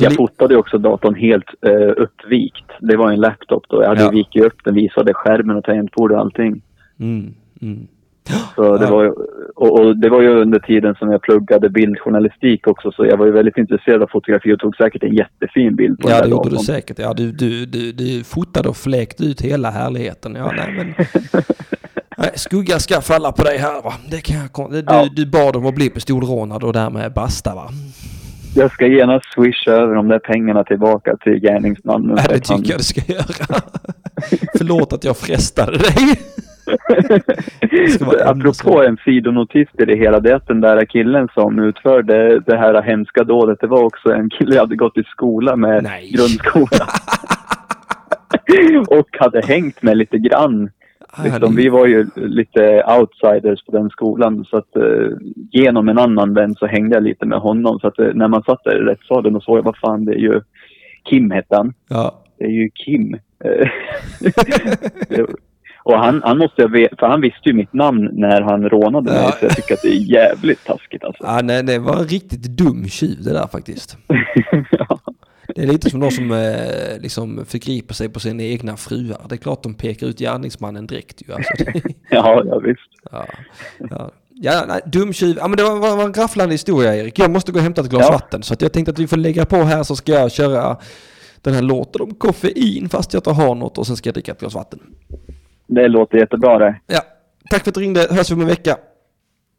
jag 0.00 0.14
fotade 0.14 0.56
också 0.56 0.78
datorn 0.78 1.14
helt 1.14 1.46
eh, 1.66 1.92
uppvikt. 2.02 2.64
Det 2.80 2.96
var 2.96 3.12
en 3.12 3.20
laptop 3.20 3.64
då. 3.68 3.82
Jag 3.82 3.88
hade 3.88 4.02
Ja. 4.02 4.10
vikit 4.10 4.44
upp 4.44 4.64
den, 4.64 4.74
visade 4.74 5.14
skärmen 5.14 5.56
och 5.56 5.64
tangentbord 5.64 6.12
och 6.12 6.18
allting. 6.20 6.62
Mm, 7.00 7.34
mm. 7.62 7.86
Så 8.54 8.76
det 8.76 8.84
Ja. 8.84 8.90
var 8.90 9.02
ju, 9.04 9.10
och, 9.54 9.80
och 9.80 9.96
det 9.96 10.08
var 10.08 10.22
ju 10.22 10.28
under 10.28 10.58
tiden 10.58 10.94
som 10.94 11.12
jag 11.12 11.22
pluggade 11.22 11.68
bildjournalistik 11.70 12.66
också 12.66 12.92
så 12.92 13.06
jag 13.06 13.16
var 13.16 13.26
ju 13.26 13.32
väldigt 13.32 13.56
intresserad 13.58 14.02
av 14.02 14.06
fotografi 14.06 14.52
och 14.54 14.58
tog 14.58 14.76
säkert 14.76 15.02
en 15.02 15.14
jättefin 15.14 15.76
bild 15.76 15.98
på 15.98 16.10
Ja, 16.10 16.14
den 16.14 16.22
det 16.22 16.26
där 16.26 16.30
gjorde 16.30 16.48
du 16.48 16.50
datorn. 16.50 16.64
säkert. 16.66 16.98
Ja, 16.98 17.14
du, 17.14 17.32
du, 17.32 17.66
du, 17.66 17.92
du 17.92 18.24
fotade 18.24 18.68
och 18.68 18.76
fläkte 18.76 19.24
ut 19.24 19.40
hela 19.40 19.70
härligheten. 19.70 20.34
Ja, 20.34 20.52
nej, 20.56 20.74
men 20.76 20.94
Nej, 22.18 22.30
skugga 22.34 22.78
ska 22.78 23.00
falla 23.00 23.32
på 23.32 23.42
dig 23.42 23.58
här 23.58 23.82
va. 23.82 23.92
Det 24.10 24.20
kan 24.20 24.36
jag 24.36 24.70
du, 24.72 24.84
Ja. 24.86 25.08
du 25.16 25.26
bad 25.26 25.56
om 25.56 25.66
att 25.66 25.74
bli 25.74 25.90
pistolrånad 25.90 26.64
och 26.64 26.72
därmed 26.72 27.12
basta 27.12 27.54
va? 27.54 27.68
Jag 28.54 28.72
ska 28.72 28.86
genast 28.86 29.24
swisha 29.34 29.70
över 29.70 29.94
de 29.94 30.08
där 30.08 30.18
pengarna 30.18 30.64
tillbaka 30.64 31.16
till 31.16 31.40
gärningsmannen. 31.40 32.16
Ja, 32.16 32.24
det 32.28 32.40
tycker 32.40 32.70
jag 32.70 32.80
du 32.80 32.84
ska 32.84 33.12
göra. 33.12 33.60
Förlåt 34.58 34.92
att 34.92 35.04
jag 35.04 35.16
frestade 35.16 35.78
dig. 35.78 36.18
Apropå 38.24 38.82
en 38.82 38.96
sidonotis 39.04 39.68
till 39.76 39.86
det 39.86 39.96
hela, 39.96 40.20
det 40.20 40.30
är 40.30 40.34
att 40.34 40.46
den 40.46 40.60
där 40.60 40.84
killen 40.84 41.28
som 41.34 41.58
utförde 41.58 42.40
det 42.40 42.56
här 42.56 42.82
hemska 42.82 43.24
dådet, 43.24 43.58
det 43.60 43.66
var 43.66 43.82
också 43.82 44.12
en 44.12 44.30
kille 44.30 44.54
jag 44.54 44.62
hade 44.62 44.76
gått 44.76 44.98
i 44.98 45.02
skola 45.02 45.56
med, 45.56 45.82
Nej. 45.82 46.10
grundskola. 46.14 46.86
och 48.88 49.08
hade 49.18 49.40
hängt 49.46 49.82
med 49.82 49.96
lite 49.96 50.18
grann. 50.18 50.70
Liksom, 51.24 51.56
vi 51.56 51.68
var 51.68 51.86
ju 51.86 52.06
lite 52.14 52.84
outsiders 52.98 53.64
på 53.64 53.72
den 53.72 53.90
skolan 53.90 54.44
så 54.44 54.56
att 54.56 54.76
eh, 54.76 55.08
genom 55.50 55.88
en 55.88 55.98
annan 55.98 56.34
vän 56.34 56.54
så 56.54 56.66
hängde 56.66 56.96
jag 56.96 57.02
lite 57.02 57.26
med 57.26 57.38
honom. 57.38 57.80
Så 57.80 57.86
att 57.86 57.98
eh, 57.98 58.08
när 58.14 58.28
man 58.28 58.42
satt 58.42 58.64
där 58.64 58.76
i 58.76 58.84
rättssalen 58.84 59.36
och 59.36 59.42
såg 59.42 59.58
jag, 59.58 59.62
vad 59.62 59.76
fan 59.76 60.04
det 60.04 60.12
är 60.12 60.18
ju 60.18 60.40
Kim 61.04 61.30
hette 61.30 61.56
han. 61.56 61.74
Ja. 61.88 62.24
Det 62.38 62.44
är 62.44 62.48
ju 62.50 62.70
Kim. 62.70 63.14
Eh, 63.44 63.68
och 65.82 65.98
han, 65.98 66.22
han 66.24 66.38
måste 66.38 66.62
jag 66.62 66.68
veta, 66.68 66.96
för 66.96 67.06
han 67.06 67.20
visste 67.20 67.48
ju 67.48 67.52
mitt 67.52 67.72
namn 67.72 68.10
när 68.12 68.40
han 68.40 68.68
rånade 68.68 69.10
mig. 69.10 69.22
Ja. 69.22 69.32
Så 69.32 69.44
jag 69.44 69.56
tycker 69.56 69.74
att 69.74 69.82
det 69.82 69.88
är 69.88 70.12
jävligt 70.12 70.64
taskigt 70.64 71.04
alltså. 71.04 71.24
Ja, 71.26 71.40
nej, 71.42 71.62
det 71.62 71.78
var 71.78 71.96
en 71.96 72.04
riktigt 72.04 72.42
dum 72.42 72.88
tjuv 72.88 73.16
det 73.24 73.32
där 73.32 73.46
faktiskt. 73.46 73.98
Det 75.54 75.62
är 75.62 75.66
lite 75.66 75.90
som 75.90 76.00
de 76.00 76.10
som 76.10 76.32
eh, 76.32 77.00
liksom 77.00 77.44
förgriper 77.46 77.94
sig 77.94 78.08
på 78.08 78.20
sina 78.20 78.42
egna 78.42 78.76
fruar. 78.76 79.20
Det 79.28 79.34
är 79.34 79.36
klart 79.36 79.62
de 79.62 79.74
pekar 79.74 80.06
ut 80.06 80.18
gärningsmannen 80.18 80.86
direkt 80.86 81.22
ju. 81.28 81.32
Alltså, 81.34 81.52
ja, 82.10 82.42
ja 82.46 82.58
visst. 82.58 82.80
ja, 83.10 83.26
ja. 83.90 84.10
ja 84.34 84.64
nej, 84.68 84.80
dum 84.86 85.12
tjuv. 85.12 85.36
Ja, 85.40 85.48
men 85.48 85.56
det 85.56 85.62
var, 85.62 85.96
var 85.96 86.04
en 86.04 86.12
rafflande 86.14 86.54
historia 86.54 86.96
Erik. 86.96 87.18
Jag 87.18 87.30
måste 87.30 87.52
gå 87.52 87.58
och 87.58 87.62
hämta 87.62 87.80
ett 87.80 87.90
glas 87.90 88.06
Ja. 88.06 88.12
vatten. 88.12 88.42
Så 88.42 88.54
att 88.54 88.62
jag 88.62 88.72
tänkte 88.72 88.90
att 88.92 88.98
vi 88.98 89.06
får 89.06 89.16
lägga 89.16 89.44
på 89.44 89.56
här 89.56 89.82
så 89.82 89.96
ska 89.96 90.12
jag 90.12 90.32
köra 90.32 90.76
den 91.42 91.54
här 91.54 91.62
låten 91.62 92.02
om 92.02 92.14
koffein 92.14 92.88
fast 92.88 93.12
jag 93.14 93.20
inte 93.20 93.30
har 93.30 93.54
något 93.54 93.78
och 93.78 93.86
sen 93.86 93.96
ska 93.96 94.08
jag 94.08 94.14
dricka 94.14 94.32
ett 94.32 94.40
glas 94.40 94.54
vatten. 94.54 94.80
Det 95.66 95.88
låter 95.88 96.18
jättebra 96.18 96.58
det. 96.58 96.80
Ja, 96.86 97.00
tack 97.50 97.62
för 97.64 97.70
att 97.70 97.74
du 97.74 97.80
ringde. 97.80 98.06
Hörs 98.10 98.30
vi 98.30 98.34
om 98.34 98.40
en 98.40 98.46
vecka. 98.46 98.76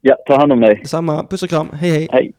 Ja, 0.02 0.16
ta 0.28 0.38
hand 0.40 0.52
om 0.52 0.60
dig. 0.62 0.76
Detsamma. 0.76 1.24
Puss 1.30 1.44
och 1.44 1.50
kram. 1.50 1.70
Hej 1.74 1.90
hej. 1.92 2.08
Hej. 2.12 2.34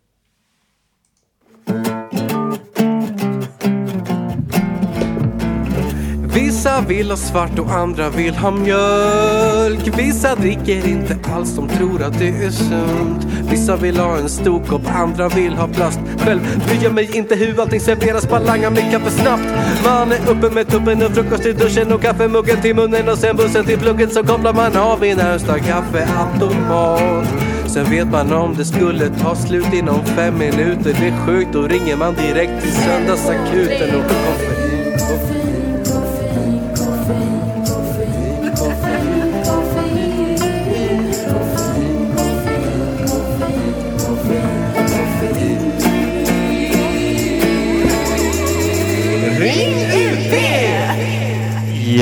Vissa 6.61 6.81
vill 6.81 7.11
ha 7.11 7.17
svart 7.17 7.59
och 7.59 7.71
andra 7.71 8.11
vill 8.11 8.35
ha 8.35 8.51
mjölk. 8.51 9.99
Vissa 9.99 10.35
dricker 10.35 10.89
inte 10.89 11.19
alls, 11.35 11.57
de 11.57 11.69
tror 11.69 12.03
att 12.03 12.19
det 12.19 12.29
är 12.29 12.51
sunt. 12.51 13.25
Vissa 13.51 13.77
vill 13.77 13.99
ha 13.99 14.17
en 14.17 14.29
stor 14.29 14.65
kopp, 14.65 14.83
andra 14.87 15.29
vill 15.29 15.53
ha 15.53 15.69
plast. 15.69 16.01
Själv 16.19 16.41
bryr 16.67 16.79
jag 16.83 16.95
mig 16.95 17.17
inte 17.17 17.35
hur 17.35 17.61
allting 17.61 17.81
serveras, 17.81 18.29
bara 18.29 18.41
langar 18.41 18.71
mitt 18.71 18.91
kaffe 18.91 19.11
snabbt. 19.11 19.43
Man 19.85 20.13
är 20.13 20.31
uppe 20.31 20.55
med 20.55 20.69
tuppen 20.69 21.03
och 21.03 21.13
frukost 21.13 21.47
i 21.47 21.53
duschen 21.53 21.93
och 21.93 22.03
kaffemuggen 22.03 22.61
till 22.63 22.77
munnen 22.77 23.09
och 23.09 23.19
sen 23.19 23.37
bussen 23.37 23.65
till 23.65 23.79
plugget. 23.79 24.13
Så 24.13 24.25
kopplar 24.25 24.53
man 24.53 24.77
av 24.77 25.05
i 25.05 25.15
närmsta 25.15 25.59
kaffeautomat. 25.59 27.29
Sen 27.67 27.91
vet 27.91 28.11
man 28.11 28.33
om 28.33 28.55
det 28.57 28.65
skulle 28.65 29.09
ta 29.09 29.37
slut 29.37 29.73
inom 29.73 30.05
fem 30.05 30.39
minuter. 30.39 30.97
Det 31.01 31.09
är 31.09 31.27
sjukt, 31.27 31.53
då 31.53 31.63
ringer 31.63 31.97
man 31.97 32.15
direkt 32.15 32.63
till 32.63 32.73
söndagsakuten 32.73 33.95
och 33.95 34.03
koffein, 34.03 34.60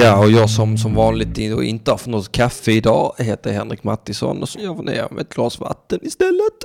Ja, 0.01 0.19
och 0.19 0.31
jag 0.31 0.51
som 0.51 0.79
som 0.79 0.95
vanligt 0.95 1.39
inte 1.39 1.91
har 1.91 1.99
fått 1.99 2.07
något 2.07 2.33
kaffe 2.33 2.73
idag 2.73 3.15
heter 3.19 3.53
Henrik 3.53 3.85
Mattisson 3.85 4.43
och 4.43 4.49
så 4.49 4.59
gör 4.59 4.75
var 4.75 4.83
ner 4.83 5.09
med 5.11 5.21
ett 5.21 5.35
glas 5.35 5.61
vatten 5.61 5.99
istället. 6.03 6.65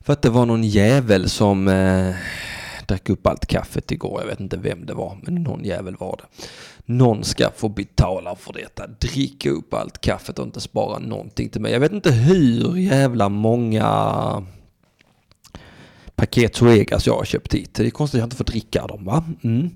För 0.00 0.12
att 0.12 0.22
det 0.22 0.30
var 0.30 0.46
någon 0.46 0.64
jävel 0.64 1.28
som 1.28 1.68
eh, 1.68 2.14
drack 2.86 3.08
upp 3.08 3.26
allt 3.26 3.46
kaffet 3.46 3.92
igår. 3.92 4.20
Jag 4.20 4.28
vet 4.28 4.40
inte 4.40 4.56
vem 4.56 4.86
det 4.86 4.94
var, 4.94 5.18
men 5.22 5.34
någon 5.34 5.64
jävel 5.64 5.96
var 5.96 6.16
det. 6.16 6.46
Någon 6.92 7.24
ska 7.24 7.50
få 7.56 7.68
betala 7.68 8.36
för 8.36 8.52
detta. 8.52 8.86
Dricka 8.86 9.50
upp 9.50 9.74
allt 9.74 10.00
kaffet 10.00 10.38
och 10.38 10.46
inte 10.46 10.60
spara 10.60 10.98
någonting 10.98 11.48
till 11.48 11.60
mig. 11.60 11.72
Jag 11.72 11.80
vet 11.80 11.92
inte 11.92 12.12
hur 12.12 12.76
jävla 12.76 13.28
många 13.28 13.86
paket 16.16 16.56
Zoegas 16.56 16.92
alltså 16.92 17.10
jag 17.10 17.16
har 17.16 17.24
köpt 17.24 17.54
hit. 17.54 17.74
Det 17.74 17.86
är 17.86 17.90
konstigt 17.90 18.18
att 18.18 18.20
jag 18.20 18.26
inte 18.26 18.36
får 18.36 18.44
dricka 18.44 18.86
dem 18.86 19.04
va? 19.04 19.24
Mm. 19.42 19.70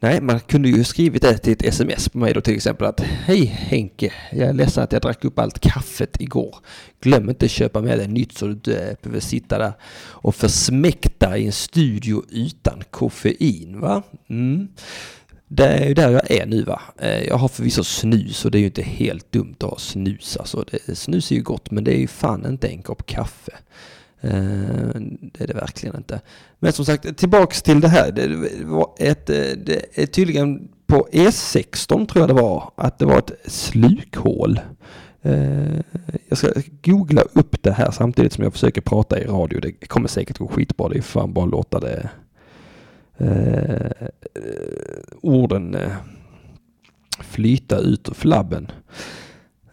Nej, 0.00 0.20
man 0.20 0.40
kunde 0.40 0.68
ju 0.68 0.84
skrivit 0.84 1.22
det 1.22 1.38
till 1.38 1.52
ett 1.52 1.64
sms 1.64 2.08
på 2.08 2.18
mig 2.18 2.32
då 2.32 2.40
till 2.40 2.54
exempel 2.54 2.86
att 2.86 3.00
Hej 3.00 3.44
Henke, 3.44 4.12
jag 4.32 4.48
är 4.48 4.52
ledsen 4.52 4.84
att 4.84 4.92
jag 4.92 5.02
drack 5.02 5.24
upp 5.24 5.38
allt 5.38 5.60
kaffet 5.60 6.20
igår. 6.20 6.56
Glöm 7.00 7.30
inte 7.30 7.48
köpa 7.48 7.80
med 7.80 7.98
dig 7.98 8.08
nytt 8.08 8.38
så 8.38 8.46
du 8.46 8.52
inte 8.52 8.96
behöver 9.02 9.20
sitta 9.20 9.58
där 9.58 9.72
och 9.98 10.34
försmäkta 10.34 11.38
i 11.38 11.46
en 11.46 11.52
studio 11.52 12.22
utan 12.30 12.82
koffein 12.90 13.80
va? 13.80 14.02
Mm. 14.28 14.68
Det 15.48 15.66
är 15.66 15.88
ju 15.88 15.94
där 15.94 16.10
jag 16.10 16.30
är 16.30 16.46
nu 16.46 16.62
va. 16.62 16.82
Eh, 16.98 17.22
jag 17.22 17.36
har 17.36 17.48
förvisso 17.48 17.84
snus 17.84 18.44
och 18.44 18.50
det 18.50 18.58
är 18.58 18.60
ju 18.60 18.66
inte 18.66 18.82
helt 18.82 19.32
dumt 19.32 19.56
att 19.60 19.70
ha 19.70 19.78
snus. 19.78 20.36
Alltså, 20.36 20.64
det, 20.70 20.94
snus 20.94 21.30
är 21.30 21.36
ju 21.36 21.42
gott 21.42 21.70
men 21.70 21.84
det 21.84 21.94
är 21.94 21.98
ju 21.98 22.06
fan 22.06 22.46
inte 22.46 22.68
en 22.68 22.82
kopp 22.82 23.06
kaffe. 23.06 23.52
Eh, 24.26 25.00
det 25.32 25.40
är 25.40 25.46
det 25.46 25.54
verkligen 25.54 25.96
inte. 25.96 26.20
Men 26.58 26.72
som 26.72 26.84
sagt, 26.84 27.18
tillbaks 27.18 27.62
till 27.62 27.80
det 27.80 27.88
här. 27.88 28.12
Det 28.12 28.28
var 28.64 28.94
ett, 28.98 29.30
eh, 29.30 29.36
det 29.36 29.84
är 29.94 30.06
tydligen 30.06 30.68
på 30.86 31.08
E16 31.12 32.06
tror 32.06 32.22
jag 32.22 32.28
det 32.28 32.42
var, 32.42 32.72
att 32.76 32.98
det 32.98 33.04
var 33.04 33.18
ett 33.18 33.32
slukhål. 33.44 34.60
Eh, 35.22 35.76
jag 36.28 36.38
ska 36.38 36.48
googla 36.82 37.22
upp 37.32 37.62
det 37.62 37.72
här 37.72 37.90
samtidigt 37.90 38.32
som 38.32 38.44
jag 38.44 38.52
försöker 38.52 38.80
prata 38.80 39.20
i 39.20 39.24
radio. 39.24 39.60
Det 39.60 39.86
kommer 39.86 40.08
säkert 40.08 40.38
gå 40.38 40.48
skitbra. 40.48 40.88
Det 40.88 40.98
är 40.98 41.02
fan 41.02 41.32
bara 41.32 41.44
att 41.44 41.50
låta 41.50 41.80
det 41.80 42.10
eh, 43.18 44.08
orden 45.20 45.76
flyta 47.20 47.78
ut 47.78 48.08
ur 48.08 48.14
flabben. 48.14 48.70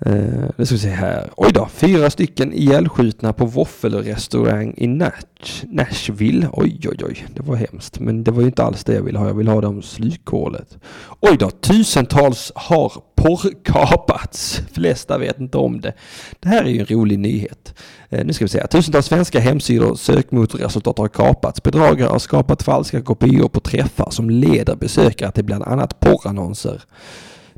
Eh, 0.05 0.49
nu 0.55 0.65
ska 0.65 0.75
vi 0.75 0.81
se 0.81 0.89
här. 0.89 1.29
Oj 1.35 1.51
då, 1.53 1.67
fyra 1.73 2.09
stycken 2.09 2.53
ihjälskjutna 2.53 3.33
på 3.33 3.45
våffelrestaurang 3.45 4.73
i 4.77 4.87
Nash, 4.87 5.65
Nashville. 5.67 6.49
Oj, 6.53 6.79
oj, 6.89 6.97
oj, 7.03 7.25
det 7.35 7.41
var 7.41 7.55
hemskt. 7.55 7.99
Men 7.99 8.23
det 8.23 8.31
var 8.31 8.41
ju 8.41 8.47
inte 8.47 8.63
alls 8.63 8.83
det 8.83 8.93
jag 8.93 9.01
ville 9.01 9.19
ha. 9.19 9.27
Jag 9.27 9.33
ville 9.33 9.51
ha 9.51 9.61
dem 9.61 9.81
slukhålet. 9.81 10.77
Oj 11.19 11.37
då, 11.37 11.49
tusentals 11.49 12.51
har 12.55 12.93
porrkapats. 13.15 14.61
Flesta 14.71 15.17
vet 15.17 15.39
inte 15.39 15.57
om 15.57 15.81
det. 15.81 15.93
Det 16.39 16.49
här 16.49 16.63
är 16.63 16.69
ju 16.69 16.79
en 16.79 16.85
rolig 16.85 17.19
nyhet. 17.19 17.73
Eh, 18.09 18.25
nu 18.25 18.33
ska 18.33 18.45
vi 18.45 18.49
se. 18.49 18.59
här. 18.59 18.67
Tusentals 18.67 19.05
svenska 19.05 19.39
hemsidor 19.39 19.91
och 19.91 19.99
sökmotorresultat 19.99 20.97
har 20.97 21.07
kapats. 21.07 21.63
Bedragare 21.63 22.09
har 22.09 22.19
skapat 22.19 22.63
falska 22.63 23.01
kopior 23.01 23.47
på 23.47 23.59
träffar 23.59 24.09
som 24.11 24.29
leder 24.29 24.75
besökare 24.75 25.31
till 25.31 25.45
bland 25.45 25.63
annat 25.63 25.99
porrannonser. 25.99 26.81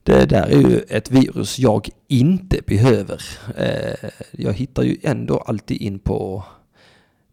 Det 0.06 0.26
där 0.26 0.48
är 0.48 0.70
ju 0.70 0.80
ett 0.90 1.12
virus 1.12 1.60
jag 1.60 1.90
inte 2.08 2.62
behöver. 2.68 3.22
Eh, 3.58 4.10
jag 4.32 4.54
hittar 4.54 4.84
ju 4.84 4.98
ändå 5.04 5.38
alltid 5.38 5.82
in 5.82 6.00
på 6.00 6.44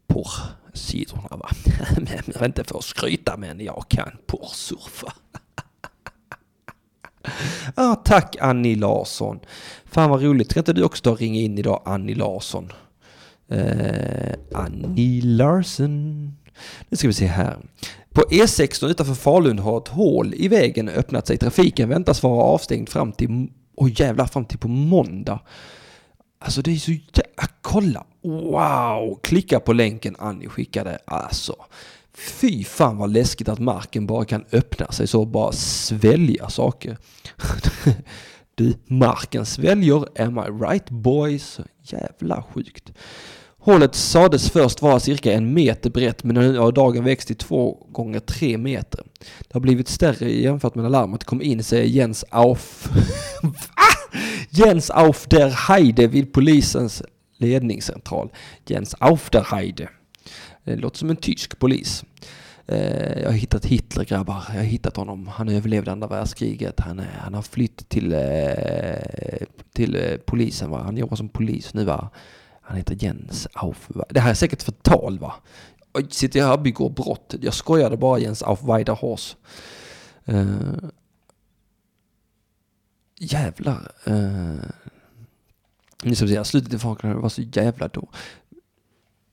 porrsidorna 0.07 1.29
va. 1.37 1.51
Men 1.97 2.09
jag 2.27 2.47
inte 2.47 2.65
för 2.65 2.79
att 2.79 2.85
skryta 2.85 3.37
men 3.37 3.61
jag 3.61 3.85
kan 3.89 4.11
porrsurfa. 4.27 5.13
ah, 7.75 7.95
tack 7.95 8.37
Annie 8.41 8.77
Larsson. 8.77 9.41
Fan 9.85 10.11
vad 10.11 10.23
roligt. 10.23 10.51
Ska 10.51 10.61
inte 10.61 10.73
du 10.73 10.85
också 10.85 11.15
ringa 11.15 11.41
in 11.41 11.59
idag 11.59 11.83
Annie 11.85 12.15
Larsson? 12.15 12.73
Eh, 13.49 14.35
Annie 14.55 15.21
Larsson. 15.21 16.27
Nu 16.89 16.97
ska 16.97 17.09
vi 17.09 17.15
se 17.15 17.27
här. 17.27 17.59
På 18.13 18.21
E16 18.21 18.89
utanför 18.89 19.15
Falun 19.15 19.59
har 19.59 19.79
ett 19.79 19.89
hål 19.89 20.35
i 20.37 20.49
vägen 20.49 20.89
öppnat 20.89 21.27
sig. 21.27 21.39
Trafiken 21.39 21.89
väntas 21.89 22.23
vara 22.23 22.43
avstängd 22.43 22.89
fram 22.89 23.13
till, 23.13 23.49
oj 23.77 23.95
jävlar, 23.97 24.27
fram 24.27 24.45
till 24.45 24.59
på 24.59 24.69
måndag. 24.69 25.41
Alltså 26.39 26.63
det 26.63 26.71
är 26.71 26.77
så 26.77 26.91
jävla, 26.91 27.49
kolla, 27.61 28.05
wow, 28.23 29.21
klicka 29.23 29.61
på 29.61 29.73
länken 29.73 30.17
Annie 30.19 30.49
skickade, 30.49 30.99
alltså. 31.05 31.57
Fy 32.15 32.65
fan 32.65 32.97
vad 32.97 33.13
läskigt 33.13 33.49
att 33.49 33.59
marken 33.59 34.07
bara 34.07 34.25
kan 34.25 34.45
öppna 34.53 34.93
sig 34.93 35.07
så 35.07 35.21
och 35.21 35.27
bara 35.27 35.53
svälja 35.53 36.49
saker. 36.49 36.99
du, 38.55 38.75
marken 38.87 39.47
sväljer, 39.47 40.23
am 40.23 40.39
I 40.39 40.65
right 40.65 40.91
boys? 40.91 41.61
Jävla 41.83 42.43
sjukt. 42.43 42.93
Hålet 43.65 43.95
sades 43.95 44.51
först 44.51 44.83
vara 44.83 45.01
cirka 45.01 45.33
en 45.33 45.55
meter 45.55 45.91
brett 45.91 46.25
men 46.25 46.35
nu 46.35 46.59
har 46.59 46.73
dagen 46.73 47.05
växt 47.05 47.27
till 47.27 47.37
två 47.37 47.87
gånger 47.93 48.21
tre 48.21 48.59
meter. 48.59 49.05
Det 49.41 49.53
har 49.55 49.61
blivit 49.61 49.89
större 49.89 50.33
jämfört 50.33 50.75
med 50.75 50.83
när 50.83 50.91
larmet 50.91 51.25
kom 51.25 51.43
in 51.43 51.65
säger 51.65 51.85
Jens 51.85 52.25
Auf... 52.31 52.89
Va? 53.43 53.51
Ah! 53.75 54.19
Jens 54.51 54.91
auf 54.91 55.27
der 55.27 55.51
Heide 55.69 56.07
vid 56.07 56.33
polisens 56.33 57.03
ledningscentral. 57.39 58.31
Jens 58.67 58.95
auf 59.01 59.31
der 59.31 59.45
Heide. 59.53 59.89
Det 60.65 60.77
låter 60.77 60.99
som 60.99 61.11
en 61.11 61.17
tysk 61.17 61.59
polis. 61.59 62.05
Eh, 62.67 63.21
jag 63.21 63.31
har 63.31 63.37
hittat 63.37 63.65
Hitler 63.65 64.05
grabbar. 64.05 64.45
Jag 64.49 64.57
har 64.57 64.63
hittat 64.63 64.97
honom. 64.97 65.27
Han 65.27 65.49
överlevde 65.49 65.93
andra 65.93 66.09
världskriget. 66.09 66.81
Han, 66.81 67.03
han 67.19 67.35
har 67.35 67.43
flytt 67.43 67.89
till, 67.89 68.13
eh, 68.13 69.47
till 69.75 69.95
eh, 69.95 70.17
polisen 70.27 70.71
va. 70.71 70.83
Han 70.83 70.97
jobbar 70.97 71.17
som 71.17 71.29
polis 71.29 71.75
nu 71.75 71.85
va. 71.85 72.11
Han 72.63 72.77
heter 72.77 72.97
Jens 72.99 73.49
Aufweider. 73.53 74.07
Det 74.11 74.21
här 74.21 74.31
är 74.31 74.35
säkert 74.35 74.63
förtal 74.63 75.19
va. 75.19 75.35
Jag 75.93 76.13
sitter 76.13 76.39
jag 76.39 76.47
här 76.47 76.55
och 76.55 76.63
begår 76.63 76.91
brott? 76.91 77.35
Jag 77.41 77.55
skojade 77.55 77.97
bara 77.97 78.19
Jens 78.19 78.43
Aufweider 78.43 78.75
Weiderhors. 78.75 79.37
Uh, 80.29 80.39
eh, 80.39 80.89
jävlar. 83.19 83.93
Uh, 84.09 84.61
nu 86.03 86.15
ska 86.15 86.27
vi 86.27 86.35
se, 86.35 86.45
slutet 86.45 86.73
i 86.73 86.79
Far 86.79 86.95
Cry 86.95 87.13
var 87.13 87.29
så 87.29 87.43
jävla 87.43 87.89
då. 87.89 88.09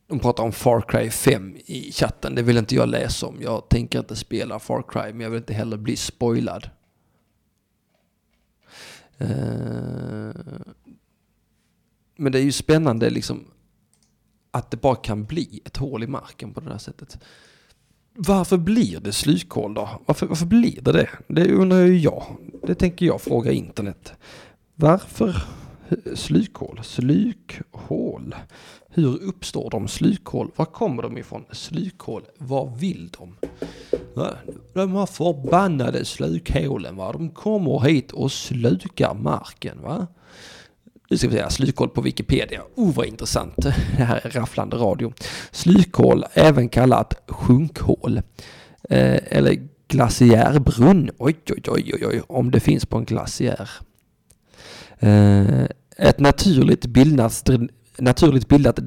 De 0.08 0.20
pratar 0.20 0.44
om 0.44 0.52
Far 0.52 0.82
Cry 0.82 1.10
5 1.10 1.58
i 1.66 1.92
chatten. 1.92 2.36
Det 2.36 2.42
vill 2.42 2.58
inte 2.58 2.76
jag 2.76 2.90
läsa 2.90 3.28
om. 3.28 3.42
Jag 3.42 3.70
tänker 3.70 4.00
inte 4.00 4.16
spela 4.16 4.60
Far 4.60 4.84
Cry, 4.88 5.14
men 5.14 5.22
jag 5.22 5.30
vill 5.30 5.40
inte 5.40 5.54
heller 5.54 5.78
bli 5.78 5.96
spoilad. 5.96 6.70
Uh, 9.22 10.32
men 12.20 12.32
det 12.32 12.40
är 12.40 12.44
ju 12.44 12.52
spännande 12.52 13.10
liksom 13.10 13.46
att 14.52 14.72
det 14.72 14.78
bara 14.78 14.96
kan 14.96 15.26
bli 15.26 15.62
ett 15.66 15.78
hål 15.78 16.04
i 16.04 16.08
marken 16.08 16.54
på 16.54 16.60
det 16.60 16.72
här 16.72 16.78
sättet. 16.78 17.20
Varför 18.16 18.58
blir 18.58 19.00
det 19.00 19.12
slukhål 19.12 19.74
då? 19.74 19.90
Varför, 20.06 20.28
varför 20.28 20.46
blir 20.46 20.82
det 20.82 20.92
det? 20.92 21.10
Det 21.28 21.54
undrar 21.54 21.80
ju 21.80 21.98
jag. 21.98 22.24
Det 22.64 22.76
tänker 22.76 23.06
jag 23.06 23.22
fråga 23.22 23.52
internet. 23.52 24.14
Varför 24.76 25.44
slukhål? 26.16 26.80
Slukhål. 26.84 28.36
Hur 28.90 29.24
uppstår 29.24 29.70
de? 29.70 29.88
Slukhål. 29.88 30.52
Var 30.56 30.66
kommer 30.66 31.04
de 31.04 31.18
ifrån? 31.18 31.46
Slukhål. 31.52 32.24
Vad 32.38 32.78
vill 32.78 33.10
de? 33.20 33.36
De 34.74 34.96
här 34.96 35.06
förbannade 35.06 36.06
slukhålen 36.06 36.96
va. 36.96 37.12
De 37.12 37.30
kommer 37.30 37.80
hit 37.80 38.12
och 38.12 38.32
slukar 38.32 39.14
marken 39.14 39.82
va. 39.82 40.08
Nu 41.10 41.18
ska 41.18 41.28
vi 41.28 41.34
säga 41.34 41.50
slukhål 41.50 41.90
på 41.90 42.02
Wikipedia. 42.02 42.62
Oh 42.76 42.94
vad 42.96 43.06
intressant. 43.06 43.56
Det 43.98 44.04
här 44.04 44.22
är 44.24 44.30
rafflande 44.30 44.78
radio. 44.78 45.14
Slukhål, 45.52 46.26
även 46.34 46.70
kallat 46.70 47.14
sjunkhål. 47.28 48.18
Eh, 48.90 49.20
eller 49.26 49.68
glaciärbrunn. 49.88 51.10
Oj, 51.18 51.36
oj, 51.50 51.62
oj, 51.68 51.92
oj, 51.94 52.06
oj, 52.08 52.22
om 52.28 52.52
det 52.52 52.60
finns 52.60 52.86
på 52.86 52.98
en 52.98 53.06
glaciär. 53.06 53.70
Eh, 55.00 55.64
ett 55.98 56.20
naturligt 56.20 56.86
bildat, 56.86 57.50
naturligt 57.98 58.48
bildat 58.48 58.80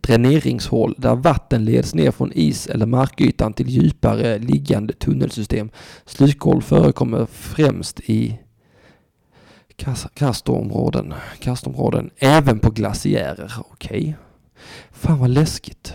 dräneringshål 0.00 0.94
där 0.98 1.14
vatten 1.14 1.64
leds 1.64 1.94
ner 1.94 2.10
från 2.10 2.32
is 2.32 2.66
eller 2.66 2.86
markytan 2.86 3.52
till 3.52 3.68
djupare 3.68 4.38
liggande 4.38 4.92
tunnelsystem. 4.92 5.70
Slukhål 6.06 6.62
förekommer 6.62 7.26
främst 7.26 8.00
i 8.00 8.38
kastområden, 10.14 11.14
kastområden, 11.40 12.10
även 12.18 12.58
på 12.58 12.70
glaciärer. 12.70 13.52
Okej. 13.58 14.16
Fan 14.92 15.18
vad 15.18 15.30
läskigt. 15.30 15.94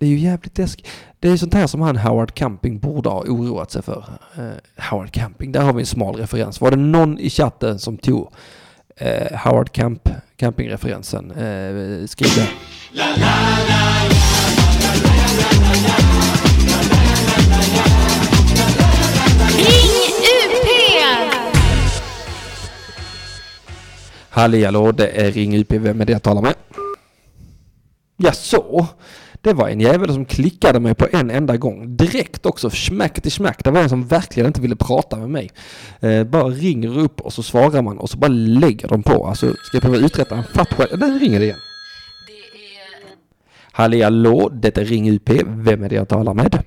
Det 0.00 0.06
är 0.06 0.10
ju 0.10 0.18
jävligt 0.18 0.58
läskigt. 0.58 0.86
Det 1.20 1.28
är 1.28 1.36
sånt 1.36 1.54
här 1.54 1.66
som 1.66 1.80
han 1.80 1.96
Howard 1.96 2.34
Camping 2.34 2.78
borde 2.78 3.08
ha 3.08 3.20
oroat 3.20 3.70
sig 3.70 3.82
för. 3.82 4.04
Eh, 4.36 4.84
Howard 4.90 5.12
Camping, 5.12 5.52
där 5.52 5.60
har 5.60 5.72
vi 5.72 5.80
en 5.80 5.86
smal 5.86 6.16
referens. 6.16 6.60
Var 6.60 6.70
det 6.70 6.76
någon 6.76 7.18
i 7.18 7.30
chatten 7.30 7.78
som 7.78 7.96
tog 7.96 8.32
eh, 8.96 9.38
Howard 9.38 9.72
Camp, 9.72 10.08
Camping-referensen? 10.36 11.30
Eh, 11.30 12.06
skriv 12.06 12.30
det. 12.36 12.48
Ring 19.56 20.07
Halli 24.38 24.64
hallå, 24.64 24.92
det 24.92 25.08
är 25.08 25.30
Ring 25.30 25.56
UP. 25.56 25.72
Vem 25.72 26.00
är 26.00 26.04
det 26.04 26.12
jag 26.12 26.22
talar 26.22 26.42
med? 26.42 26.54
Ja, 28.16 28.32
så. 28.32 28.86
Det 29.40 29.52
var 29.52 29.68
en 29.68 29.80
jävel 29.80 30.12
som 30.12 30.24
klickade 30.24 30.80
mig 30.80 30.94
på 30.94 31.06
en 31.12 31.30
enda 31.30 31.56
gång. 31.56 31.96
Direkt 31.96 32.46
också, 32.46 32.70
smack 32.70 33.20
till 33.20 33.32
smack. 33.32 33.64
Det 33.64 33.70
var 33.70 33.80
en 33.80 33.88
som 33.88 34.06
verkligen 34.06 34.46
inte 34.46 34.60
ville 34.60 34.76
prata 34.76 35.16
med 35.16 35.30
mig. 35.30 35.50
Eh, 36.00 36.24
bara 36.24 36.44
ringer 36.44 36.98
upp 36.98 37.20
och 37.20 37.32
så 37.32 37.42
svarar 37.42 37.82
man 37.82 37.98
och 37.98 38.10
så 38.10 38.18
bara 38.18 38.28
lägger 38.28 38.88
de 38.88 39.02
på. 39.02 39.26
Alltså, 39.26 39.46
ska 39.46 39.76
jag 39.76 39.82
behöva 39.82 40.06
uträtta 40.06 40.36
en 40.36 40.44
fatt 40.44 40.72
själv? 40.72 40.98
Där 40.98 41.18
ringer 41.18 41.38
det 41.38 41.44
igen. 41.44 41.58
Halli 43.72 44.02
hallå, 44.02 44.48
det 44.52 44.78
är 44.78 44.84
Ring 44.84 45.10
UP. 45.10 45.30
Vem 45.46 45.82
är 45.82 45.88
det 45.88 45.94
jag 45.94 46.08
talar 46.08 46.34
med? 46.34 46.62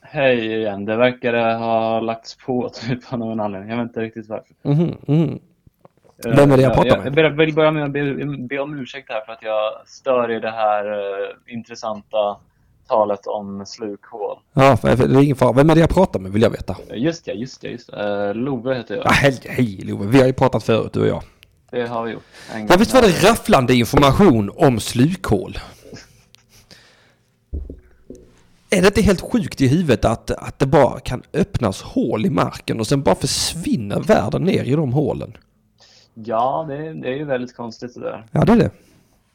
Hej 0.00 0.56
igen, 0.56 0.84
det 0.84 0.96
verkar 0.96 1.58
ha 1.58 2.00
lagts 2.00 2.36
på 2.36 2.68
typ 2.68 3.12
av 3.12 3.18
någon 3.18 3.40
anledning. 3.40 3.70
Jag 3.70 3.76
vet 3.76 3.86
inte 3.86 4.00
riktigt 4.00 4.28
varför. 4.28 4.54
Mhm, 4.62 4.94
mhm. 5.06 5.38
Vem 6.24 6.52
är 6.52 6.56
det 6.56 6.62
jag 6.62 6.74
pratar 6.74 6.98
med? 6.98 7.18
Jag 7.18 7.30
vill 7.30 7.54
börja 7.54 7.70
med 7.70 7.84
att 7.84 7.92
be, 7.92 8.14
be 8.38 8.58
om 8.58 8.78
ursäkt 8.78 9.08
här 9.08 9.20
för 9.20 9.32
att 9.32 9.42
jag 9.42 9.72
stör 9.86 10.30
i 10.30 10.40
det 10.40 10.50
här 10.50 10.92
eh, 10.92 11.54
intressanta 11.54 12.36
talet 12.88 13.26
om 13.26 13.66
slukhål. 13.66 14.38
Ja, 14.52 14.76
för, 14.76 14.96
det 14.96 15.18
är 15.18 15.22
ingen 15.22 15.36
fara. 15.36 15.52
Vem 15.52 15.70
är 15.70 15.74
det 15.74 15.80
jag 15.80 15.90
pratar 15.90 16.20
med 16.20 16.32
vill 16.32 16.42
jag 16.42 16.50
veta. 16.50 16.76
Just 16.94 17.26
ja, 17.26 17.34
just 17.34 17.64
ja, 17.64 17.70
just. 17.70 17.92
Uh, 17.92 18.34
Love 18.34 18.74
heter 18.74 18.96
jag. 18.96 19.06
Ja, 19.06 19.10
hej, 19.10 19.40
hej 19.44 19.80
Love. 19.84 20.06
Vi 20.06 20.18
har 20.18 20.26
ju 20.26 20.32
pratat 20.32 20.64
förut 20.64 20.92
du 20.92 21.00
och 21.00 21.06
jag. 21.06 21.22
Det 21.70 21.86
har 21.86 22.04
vi 22.04 22.12
gjort. 22.12 22.24
En 22.54 22.66
Ja, 22.66 22.76
visst 22.78 22.94
var 22.94 23.02
det 23.02 23.30
rafflande 23.30 23.74
information 23.74 24.50
om 24.56 24.80
slukhål? 24.80 25.58
Är 28.70 28.80
det 28.80 28.86
inte 28.86 29.02
helt 29.02 29.20
sjukt 29.20 29.60
i 29.60 29.68
huvudet 29.68 30.04
att, 30.04 30.30
att 30.30 30.58
det 30.58 30.66
bara 30.66 31.00
kan 31.00 31.22
öppnas 31.32 31.82
hål 31.82 32.26
i 32.26 32.30
marken 32.30 32.80
och 32.80 32.86
sen 32.86 33.02
bara 33.02 33.14
försvinner 33.14 34.00
världen 34.00 34.42
ner 34.42 34.64
i 34.64 34.70
de 34.70 34.92
hålen? 34.92 35.36
Ja, 36.24 36.64
det, 36.68 36.92
det 36.92 37.08
är 37.08 37.16
ju 37.16 37.24
väldigt 37.24 37.56
konstigt 37.56 37.94
det 37.94 38.00
där. 38.00 38.26
Ja, 38.32 38.44
det 38.44 38.52
är 38.52 38.56
det. 38.56 38.70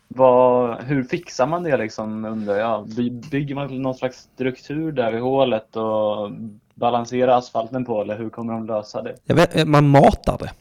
Vad, 0.08 0.84
hur 0.84 1.04
fixar 1.04 1.48
man 1.48 1.64
det 1.64 1.78
liksom 1.78 2.26
undrar 2.26 2.56
jag? 2.56 2.88
By, 2.88 3.10
bygger 3.10 3.56
man 3.56 3.82
någon 3.82 3.96
slags 3.96 4.18
struktur 4.36 4.92
där 4.92 5.12
vid 5.12 5.22
hålet 5.22 5.76
och 5.76 6.32
balanserar 6.76 7.38
asfalten 7.38 7.86
på 7.86 8.02
eller 8.02 8.18
hur 8.18 8.30
kommer 8.30 8.54
de 8.54 8.66
lösa 8.66 9.02
det? 9.02 9.34
Vet, 9.34 9.68
man 9.68 9.90
matar 9.90 10.38
det 10.38 10.52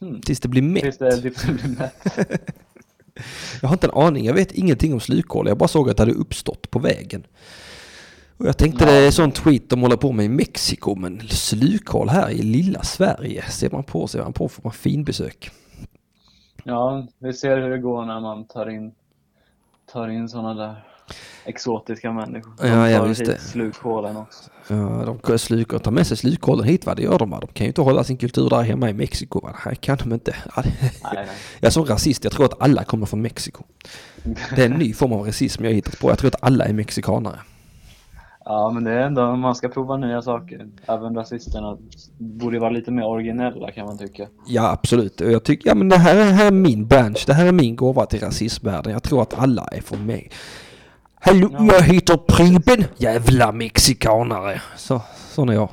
Hmm. 0.00 0.20
tills 0.20 0.40
det 0.40 0.48
blir 0.48 0.62
mätt. 0.62 0.82
Tills 0.82 0.98
det, 0.98 1.16
tills 1.22 1.42
det 1.42 1.52
blir 1.52 1.76
mätt. 1.78 2.18
Jag 3.62 3.68
har 3.68 3.74
inte 3.74 3.86
en 3.86 4.02
aning. 4.02 4.24
Jag 4.24 4.34
vet 4.34 4.52
ingenting 4.52 4.92
om 4.92 5.00
slukhål. 5.00 5.48
Jag 5.48 5.58
bara 5.58 5.68
såg 5.68 5.90
att 5.90 5.96
det 5.96 6.02
hade 6.02 6.12
uppstått 6.12 6.70
på 6.70 6.78
vägen. 6.78 7.26
Och 8.38 8.46
jag 8.46 8.56
tänkte 8.58 8.84
det 8.84 8.92
är 8.92 9.10
sånt 9.10 9.38
skit 9.38 9.70
de 9.70 9.80
håller 9.82 9.96
på 9.96 10.12
med 10.12 10.24
i 10.26 10.28
Mexiko. 10.28 10.94
Men 10.94 11.20
slukhål 11.28 12.08
här 12.08 12.30
i 12.30 12.42
lilla 12.42 12.82
Sverige. 12.82 13.44
Ser 13.50 13.70
man 13.70 13.84
på, 13.84 14.06
ser 14.08 14.22
man 14.22 14.32
på 14.32 14.48
får 14.48 14.62
man 14.64 14.72
finbesök. 14.72 15.50
Ja, 16.64 17.06
vi 17.18 17.32
ser 17.32 17.56
hur 17.58 17.70
det 17.70 17.78
går 17.78 18.04
när 18.04 18.20
man 18.20 18.44
tar 18.44 18.70
in, 18.70 18.92
tar 19.92 20.08
in 20.08 20.28
sådana 20.28 20.54
där 20.54 20.84
exotiska 21.44 22.12
människor. 22.12 22.52
De 22.60 22.68
Ja, 22.68 22.90
ja, 22.90 23.06
just 23.08 23.24
det. 23.24 23.38
slukhålen 23.40 24.16
också. 24.16 24.50
Ja, 24.68 25.16
de 25.24 25.38
slukar, 25.38 25.78
tar 25.78 25.90
med 25.90 26.06
sig 26.06 26.16
slukhålen 26.16 26.64
hit 26.66 26.86
va, 26.86 26.94
det 26.94 27.02
gör 27.02 27.18
de 27.18 27.30
va. 27.30 27.40
De 27.40 27.46
kan 27.46 27.64
ju 27.64 27.68
inte 27.68 27.80
hålla 27.80 28.04
sin 28.04 28.16
kultur 28.16 28.50
där 28.50 28.62
hemma 28.62 28.90
i 28.90 28.92
Mexiko 28.92 29.40
va. 29.40 29.52
Här 29.64 29.74
kan 29.74 29.96
de 29.96 30.12
inte. 30.12 30.36
Ja, 30.56 30.62
det- 30.64 30.70
Nej, 30.80 30.92
nej. 31.14 31.26
Jag 31.60 31.66
är 31.66 31.70
som 31.72 31.84
rasist, 31.84 32.24
jag 32.24 32.32
tror 32.32 32.44
att 32.46 32.62
alla 32.62 32.84
kommer 32.84 33.06
från 33.06 33.22
Mexiko. 33.22 33.64
Det 34.56 34.62
är 34.62 34.66
en 34.70 34.78
ny 34.78 34.92
form 34.94 35.12
av 35.12 35.26
rasism 35.26 35.64
jag 35.64 35.70
har 35.70 35.74
hittat 35.74 35.98
på. 36.00 36.10
Jag 36.10 36.18
tror 36.18 36.28
att 36.28 36.42
alla 36.42 36.64
är 36.64 36.72
mexikanare. 36.72 37.38
Ja, 38.50 38.70
men 38.70 38.84
det 38.84 38.90
är 38.90 39.00
ändå, 39.06 39.36
man 39.36 39.54
ska 39.54 39.68
prova 39.68 39.96
nya 39.96 40.22
saker. 40.22 40.66
Även 40.86 41.14
rasisterna 41.14 41.78
borde 42.18 42.58
vara 42.58 42.70
lite 42.70 42.90
mer 42.90 43.04
originella 43.04 43.70
kan 43.70 43.86
man 43.86 43.98
tycka. 43.98 44.26
Ja, 44.46 44.70
absolut. 44.72 45.20
Och 45.20 45.30
jag 45.32 45.44
tycker, 45.44 45.68
ja 45.70 45.74
men 45.74 45.88
det 45.88 45.96
här, 45.96 46.16
är- 46.16 46.32
här 46.32 46.46
är 46.46 46.50
min 46.50 46.86
bransch. 46.86 47.24
Det 47.26 47.32
här 47.34 47.46
är 47.46 47.52
min 47.52 47.76
gåva 47.76 48.06
till 48.06 48.20
rasismvärlden. 48.20 48.92
Jag 48.92 49.02
tror 49.02 49.22
att 49.22 49.38
alla 49.38 49.64
är 49.72 49.80
från 49.80 50.06
mig. 50.06 50.30
Hallå, 51.20 51.48
Ja. 51.52 51.64
jag 51.64 51.82
heter 51.82 52.16
Preben. 52.16 52.84
Jävla 52.96 53.52
mexikanare. 53.52 54.62
Så, 54.76 55.00
sån 55.30 55.48
är 55.48 55.54
jag. 55.54 55.68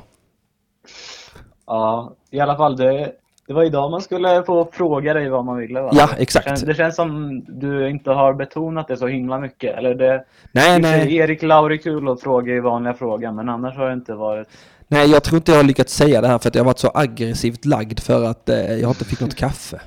Ja, 1.66 2.14
i 2.30 2.40
alla 2.40 2.56
fall 2.56 2.76
det, 2.76 3.12
det 3.46 3.52
var 3.52 3.64
idag 3.64 3.90
man 3.90 4.00
skulle 4.00 4.42
få 4.46 4.68
fråga 4.72 5.14
dig 5.14 5.28
vad 5.28 5.44
man 5.44 5.56
ville 5.56 5.80
va? 5.80 5.90
Ja, 5.92 6.08
Det 6.16 6.22
exakt. 6.22 6.46
känns, 6.48 6.60
det 6.62 6.74
känns 6.74 6.96
som 6.96 7.40
du 7.48 7.88
inte 7.88 8.10
har 8.10 8.32
betonat 8.34 8.88
det 8.88 8.96
så 8.96 9.06
himla 9.06 9.38
mycket. 9.38 9.78
Eller 9.78 9.94
det, 9.94 10.24
Nej, 10.52 10.80
det 10.80 10.88
nej. 10.88 11.16
Erik 11.16 11.42
Lauri 11.42 11.78
kul 11.78 12.08
att 12.08 12.20
fråga 12.20 12.54
i 12.54 12.60
vanliga 12.60 12.94
frågan 12.94 13.34
men 13.36 13.48
annars 13.48 13.76
har 13.76 13.86
det 13.86 13.92
inte 13.92 14.14
varit 14.14 14.48
Nej, 14.88 15.10
jag 15.10 15.22
tror 15.24 15.36
inte 15.36 15.52
jag 15.52 15.58
har 15.58 15.64
lyckats 15.64 15.94
säga 15.94 16.20
det 16.20 16.28
här 16.28 16.38
för 16.38 16.48
att 16.48 16.54
jag 16.54 16.62
har 16.62 16.66
varit 16.66 16.78
så 16.78 16.90
aggressivt 16.94 17.64
lagd 17.64 18.00
för 18.00 18.24
att 18.24 18.48
eh, 18.48 18.72
jag 18.74 18.90
inte 18.90 19.04
fick 19.04 19.20
något 19.20 19.34
kaffe. 19.34 19.80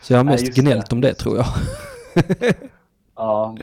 Så 0.00 0.12
jag 0.12 0.18
har 0.18 0.24
Nej, 0.24 0.32
mest 0.32 0.54
det. 0.54 0.60
gnällt 0.62 0.92
om 0.92 1.00
det 1.00 1.14
tror 1.14 1.36
jag. 1.36 1.46
Ja. 3.16 3.56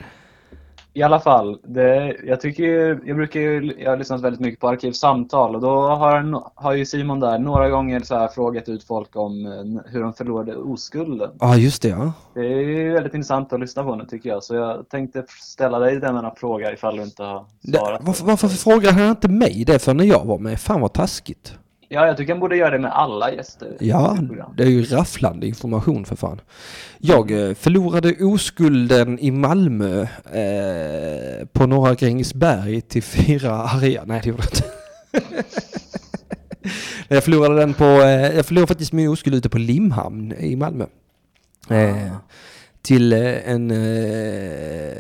I 0.96 1.04
alla 1.04 1.20
fall, 1.20 1.60
det, 1.64 2.18
jag 2.24 2.42
tycker 2.42 2.64
ju- 2.64 3.00
jag 3.06 3.16
brukar 3.18 3.40
ju, 3.40 3.74
jag 3.80 3.90
har 3.90 3.98
lyssnat 3.98 4.22
väldigt 4.22 4.42
mycket 4.42 4.60
på 4.60 4.68
Arkivsamtal 4.68 5.56
och 5.56 5.62
då 5.62 5.70
har, 5.82 6.44
har 6.56 6.74
ju 6.74 6.86
Simon 6.86 7.20
där 7.20 7.40
några 7.40 7.70
gånger 7.70 8.00
så 8.00 8.16
här 8.16 8.28
frågat 8.28 8.70
ut 8.70 8.84
folk 8.84 9.16
om 9.16 9.46
eh, 9.46 9.92
hur 9.92 10.02
de 10.04 10.14
förlorade 10.14 10.56
oskulden. 10.56 11.30
Ja, 11.40 11.56
just 11.56 11.82
det 11.82 11.88
ja. 11.90 12.14
Det 12.34 12.40
är 12.40 12.60
ju 12.60 12.94
väldigt 12.94 13.14
intressant 13.14 13.54
att 13.54 13.60
lyssna 13.60 13.84
på 13.84 13.96
nu 13.96 14.06
tycker 14.06 14.30
jag, 14.30 14.44
så 14.44 14.56
jag 14.56 14.90
tänkte 14.90 15.26
ställa 15.42 15.80
dig 15.80 16.00
denna 16.00 16.32
fråga 16.38 16.74
ifall 16.74 16.98
du 16.98 17.04
inte 17.04 17.24
har 17.24 17.46
Det, 17.62 17.78
svarat. 17.78 18.02
varför, 18.04 18.26
varför 18.26 18.48
frågar 18.48 18.92
han 18.92 19.10
inte 19.10 19.28
mig 19.28 19.64
det 19.68 19.80
för 19.80 19.94
när 19.94 20.04
jag 20.06 20.26
var 20.26 20.40
med? 20.40 20.60
Fan 20.60 20.82
vad 20.82 20.94
taskigt. 20.94 21.58
Ja, 21.94 22.08
jag 22.08 22.18
tycker 22.18 22.34
han 22.34 22.40
borde 22.40 22.58
göra 22.58 22.70
det 22.70 22.80
med 22.80 22.92
alla 22.92 23.34
gäster. 23.34 23.78
Ja, 23.80 24.18
i 24.22 24.56
det 24.58 24.64
är 24.64 24.68
ju 24.68 24.84
rafflande 24.84 25.48
information 25.48 26.06
för 26.06 26.16
fan. 26.16 26.42
Jag 26.98 27.32
eh, 27.32 27.54
förlorade 27.54 28.16
oskulden 28.26 29.20
i 29.20 29.32
Malmö 29.32 30.02
eh, 30.34 31.46
på 31.52 31.68
Norra 31.68 31.94
Grängesberg 31.94 32.82
till 32.82 33.04
fyra 33.04 33.52
arga. 33.52 34.04
Nej, 34.06 34.22
det 34.24 34.30
gjorde 34.30 34.44
jag 34.44 35.22
inte. 35.22 35.44
jag 37.08 37.24
förlorade 37.24 37.56
den 37.56 37.74
på, 37.74 37.84
eh, 37.84 38.36
jag 38.36 38.46
förlorade 38.46 38.68
faktiskt 38.68 38.94
min 38.94 39.10
oskuld 39.10 39.36
ute 39.36 39.50
på 39.50 39.58
Limhamn 39.58 40.34
i 40.40 40.56
Malmö. 40.56 40.86
Eh, 41.70 42.16
till 42.82 43.14
eh, 43.14 43.50
en, 43.50 43.72
eh, 43.72 44.98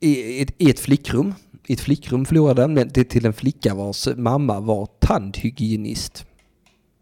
i, 0.00 0.42
ett, 0.42 0.54
i 0.58 0.70
ett 0.70 0.80
flickrum. 0.80 1.34
I 1.66 1.72
ett 1.72 1.80
flickrum 1.80 2.24
förlorade 2.24 2.68
men 2.68 2.88
det 2.88 3.04
till 3.04 3.26
en 3.26 3.32
flicka 3.32 3.74
vars 3.74 4.08
mamma 4.16 4.60
var 4.60 4.86
tandhygienist. 4.98 6.26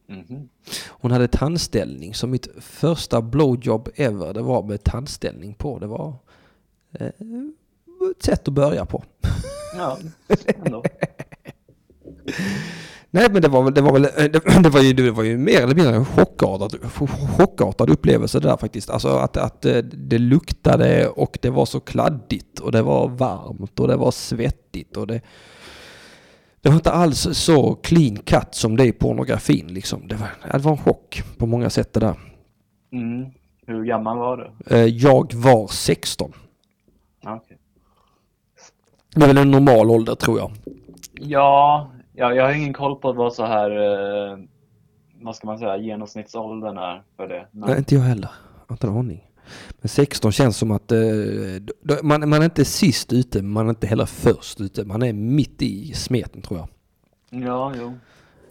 Mhm. 0.06 0.48
Hon 0.88 1.10
hade 1.10 1.28
tandställning, 1.28 2.14
så 2.14 2.26
mitt 2.26 2.48
första 2.60 3.22
blowjob 3.22 3.88
ever, 3.94 4.34
det 4.34 4.42
var 4.42 4.62
med 4.62 4.84
tandställning 4.84 5.54
på. 5.54 5.78
Det 5.78 5.86
var 5.86 6.14
eh, 6.92 7.06
ett 8.10 8.22
sätt 8.22 8.48
att 8.48 8.54
börja 8.54 8.86
på. 8.86 9.04
Ja, 9.76 9.98
ändå. 10.64 10.84
Nej 13.14 13.28
men 13.32 13.42
det 13.42 13.48
var 13.48 13.62
väl, 13.62 13.74
det 13.74 13.80
var 13.80 13.92
väl, 13.92 14.04
eh, 14.04 14.60
det, 14.62 14.68
var 14.68 14.80
ju, 14.80 14.92
det 14.92 15.10
var 15.10 15.22
ju 15.22 15.38
mer 15.38 15.62
eller 15.62 15.74
mindre 15.74 15.94
en 15.94 16.04
chockartad, 16.04 16.76
chockartad 17.36 17.90
upplevelse 17.90 18.40
det 18.40 18.48
där 18.48 18.56
faktiskt. 18.56 18.90
Alltså 18.90 19.08
att, 19.08 19.36
att 19.36 19.64
eh, 19.64 19.76
det 19.76 20.18
luktade 20.18 21.08
och 21.08 21.38
det 21.42 21.50
var 21.50 21.66
så 21.66 21.80
kladdigt 21.80 22.60
och 22.60 22.72
det 22.72 22.82
var 22.82 23.08
varmt 23.08 23.80
och 23.80 23.88
det 23.88 23.96
var 23.96 24.10
svettigt 24.10 24.96
och 24.96 25.06
det 25.06 25.20
det 26.60 26.68
var 26.68 26.76
inte 26.76 26.90
alls 26.90 27.28
så 27.32 27.74
clean 27.74 28.16
cut 28.16 28.54
som 28.54 28.76
det 28.76 28.84
är 28.84 28.86
i 28.86 28.92
pornografin 28.92 29.66
liksom. 29.66 30.08
Det 30.08 30.14
var, 30.14 30.28
det 30.52 30.58
var 30.58 30.72
en 30.72 30.78
chock 30.78 31.22
på 31.38 31.46
många 31.46 31.70
sätt 31.70 31.92
det 31.92 32.00
där. 32.00 32.14
Mm. 32.92 33.30
Hur 33.66 33.84
gammal 33.84 34.18
var 34.18 34.36
du? 34.36 34.76
Eh, 34.76 34.84
Jag 34.84 35.34
var 35.34 35.66
16. 35.68 36.32
Ja, 37.22 37.40
okej. 37.44 37.58
Det 39.14 39.22
är 39.22 39.26
väl 39.26 39.38
en 39.38 39.50
normal 39.50 39.90
ålder 39.90 40.14
tror 40.14 40.38
jag. 40.38 40.52
Ja, 41.14 41.90
ja, 42.14 42.34
jag 42.34 42.44
har 42.44 42.52
ingen 42.52 42.72
koll 42.72 42.96
på 42.96 43.12
vad 43.12 43.34
så 43.34 43.44
här, 43.44 43.70
eh, 43.70 44.38
vad 45.20 45.36
ska 45.36 45.46
man 45.46 45.58
säga, 45.58 45.76
genomsnittsåldern 45.76 46.78
är 46.78 47.02
för 47.16 47.28
det. 47.28 47.46
Men, 47.50 47.68
Nej, 47.68 47.78
inte 47.78 47.94
jag 47.94 48.02
heller. 48.02 48.30
Jag 48.52 48.64
har 48.68 48.74
inte 48.74 48.86
en 48.86 48.96
aning. 48.96 49.30
Men 49.80 49.88
16 49.88 50.32
känns 50.32 50.56
som 50.56 50.70
att 50.70 50.92
eh, 50.92 50.98
man, 52.02 52.28
man 52.28 52.40
är 52.40 52.44
inte 52.44 52.64
sist 52.64 53.12
ute, 53.12 53.42
men 53.42 53.50
man 53.50 53.66
är 53.66 53.70
inte 53.70 53.86
heller 53.86 54.06
först 54.06 54.60
ute. 54.60 54.84
Man 54.84 55.02
är 55.02 55.12
mitt 55.12 55.62
i 55.62 55.92
smeten 55.92 56.42
tror 56.42 56.58
jag. 56.60 56.68
Ja, 57.42 57.72
jo. 57.78 57.94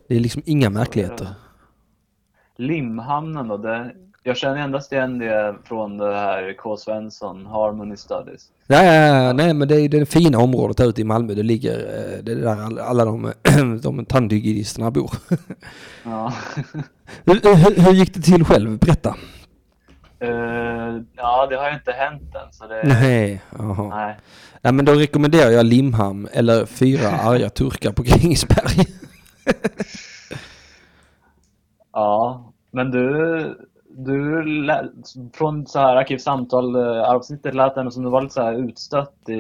Det 0.07 0.15
är 0.15 0.19
liksom 0.19 0.41
inga 0.45 0.69
märkligheter. 0.69 1.27
Limhamnen 2.57 3.47
då, 3.47 3.57
det, 3.57 3.95
jag 4.23 4.37
känner 4.37 4.57
endast 4.57 4.91
igen 4.91 5.19
det 5.19 5.55
från 5.63 5.97
det 5.97 6.15
här 6.15 6.53
K. 6.57 6.77
Svensson, 6.77 7.45
Harmony 7.45 7.97
Studies. 7.97 8.45
Nej, 8.67 9.11
nej, 9.11 9.33
nej, 9.33 9.53
men 9.53 9.67
det 9.67 9.81
är 9.81 9.89
det 9.89 10.05
fina 10.05 10.37
området 10.37 10.79
ute 10.79 11.01
i 11.01 11.03
Malmö. 11.03 11.33
Det 11.33 11.43
ligger, 11.43 11.77
eh, 11.79 12.23
det 12.23 12.31
är 12.31 12.35
där 12.35 12.79
alla, 12.81 13.05
de, 13.05 13.33
de 13.81 14.05
tandhygienisterna 14.05 14.91
bor. 14.91 15.11
Ja. 16.03 16.33
hur, 17.25 17.55
hur, 17.55 17.81
hur 17.81 17.93
gick 17.93 18.13
det 18.13 18.21
till 18.21 18.45
själv? 18.45 18.79
Berätta. 18.79 19.15
Eh, 20.19 21.01
ja, 21.15 21.47
det 21.49 21.55
har 21.55 21.69
ju 21.69 21.75
inte 21.75 21.91
hänt 21.91 22.35
än. 22.35 22.53
Så 22.53 22.67
det, 22.67 22.81
Nej, 22.83 23.41
nej. 23.89 24.17
Nej, 24.61 24.73
men 24.73 24.85
då 24.85 24.93
rekommenderar 24.93 25.51
jag 25.51 25.65
Limhamn 25.65 26.27
eller 26.33 26.65
fyra 26.65 27.09
arga 27.23 27.49
turkar 27.49 27.91
på 27.91 28.03
Grängesberg. 28.03 28.85
Ja, 31.93 32.53
men 32.71 32.91
du, 32.91 33.57
du 33.97 34.43
lät, 34.43 34.85
från 35.33 35.67
så 35.67 35.79
här 35.79 35.95
Arkivsamtal 35.95 36.75
eh, 36.75 37.53
lät 37.53 37.77
ändå 37.77 37.91
som 37.91 38.03
du 38.03 38.09
var 38.09 38.21
lite 38.21 38.33
så 38.33 38.41
här 38.41 38.53
utstött 38.53 39.15
i, 39.29 39.33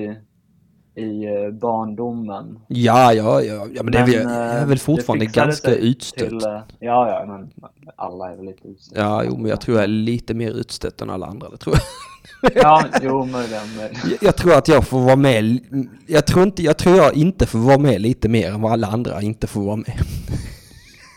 i 1.01 1.25
eh, 1.25 1.51
barndomen. 1.51 2.59
Ja, 2.67 3.13
ja, 3.13 3.41
ja, 3.41 3.67
ja 3.73 3.83
men 3.83 3.91
det 3.91 3.97
är, 3.99 4.05
väl- 4.05 4.15
eh, 4.15 4.31
jag 4.33 4.61
är 4.61 4.65
väl 4.65 4.79
fortfarande 4.79 5.25
ganska 5.25 5.75
utstött. 5.75 6.29
Till, 6.29 6.39
ja, 6.43 6.59
ja, 6.79 7.25
men 7.27 7.49
alla 7.95 8.31
är 8.31 8.35
väl 8.35 8.45
lite 8.45 8.67
utstötta. 8.67 9.01
Ja, 9.01 9.23
jo, 9.23 9.37
men 9.37 9.45
jag 9.49 9.61
tror 9.61 9.77
jag 9.77 9.83
är 9.83 9.87
lite 9.87 10.33
mer 10.33 10.51
utstött 10.51 11.01
än 11.01 11.09
alla 11.09 11.25
andra, 11.25 11.49
det 11.49 11.57
tror 11.57 11.75
jag. 11.75 11.83
Ja, 12.55 12.83
jo, 13.01 13.25
möjligen. 13.25 13.61
möjligen. 13.77 13.95
Jag- 14.09 14.17
Jag 14.23 14.35
tror 14.37 14.53
att 14.53 14.67
jag 14.67 14.87
får 14.87 14.99
vara 14.99 15.15
med, 15.15 15.59
jag 16.07 16.27
tror 16.27 16.43
inte, 16.43 16.63
jag 16.63 16.77
tror 16.77 16.95
jag 16.97 17.13
inte 17.17 17.45
får 17.45 17.59
vara 17.59 17.77
med 17.77 18.01
lite 18.01 18.29
mer 18.29 18.51
än 18.51 18.61
vad 18.61 18.71
alla 18.71 18.87
andra 18.87 19.21
inte 19.21 19.47
får 19.47 19.61
vara 19.61 19.75
med. 19.75 19.93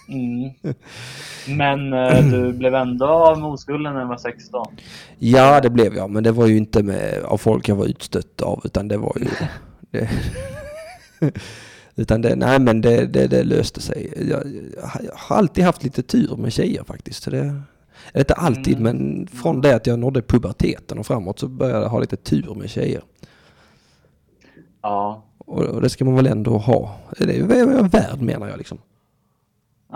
Mm. 0.09 0.51
Men 1.49 1.93
eh, 1.93 2.31
du 2.31 2.53
blev 2.59 2.75
ändå 2.75 3.07
av 3.07 3.39
med 3.39 3.51
oskulden 3.51 3.95
när 3.95 4.01
du 4.01 4.09
var 4.09 4.17
16. 4.19 4.67
Ja, 5.19 5.61
det 5.61 5.71
blev 5.71 5.95
jag, 5.97 6.11
men 6.11 6.23
det 6.23 6.33
var 6.33 6.47
ju 6.47 6.57
inte 6.57 6.83
med, 6.83 7.23
av 7.25 7.39
folk 7.39 7.69
jag 7.69 7.77
var 7.77 7.87
utstött 7.87 8.43
av, 8.43 8.61
utan 8.65 8.89
det 8.89 8.97
var 8.97 9.17
ju... 9.21 9.29
Det, 9.91 10.09
utan 11.97 12.23
det, 12.23 12.37
nej 12.37 12.59
men 12.59 12.81
det, 12.81 13.07
det, 13.07 13.27
det 13.27 13.45
löste 13.45 13.81
sig. 13.81 14.13
Jag, 14.31 14.47
jag 15.05 15.13
har 15.15 15.37
alltid 15.37 15.65
haft 15.65 15.85
lite 15.85 16.03
tur 16.03 16.37
med 16.37 16.53
tjejer 16.53 16.85
faktiskt. 16.85 17.23
Så 17.23 17.31
det, 17.31 17.63
inte 18.15 18.35
alltid, 18.35 18.81
men 18.81 19.27
från 19.27 19.61
det 19.61 19.77
att 19.77 19.87
jag 19.87 19.99
nådde 19.99 20.23
puberteten 20.23 20.99
och 20.99 21.07
framåt 21.07 21.39
så 21.39 21.49
började 21.49 21.83
jag 21.83 21.89
ha 21.89 21.99
lite 21.99 22.17
tur 22.17 22.55
med 22.55 22.71
tjejer. 22.71 23.03
Ja, 24.83 25.25
Och, 25.39 25.63
och 25.63 25.81
det 25.81 25.89
ska 25.89 26.05
man 26.05 26.17
väl 26.17 26.27
ändå 26.27 26.59
ha. 26.59 26.97
Det 27.19 27.37
är 27.37 27.57
jag 27.57 27.91
värd 27.91 28.21
menar 28.21 28.49
jag 28.49 28.59
liksom. 28.59 28.79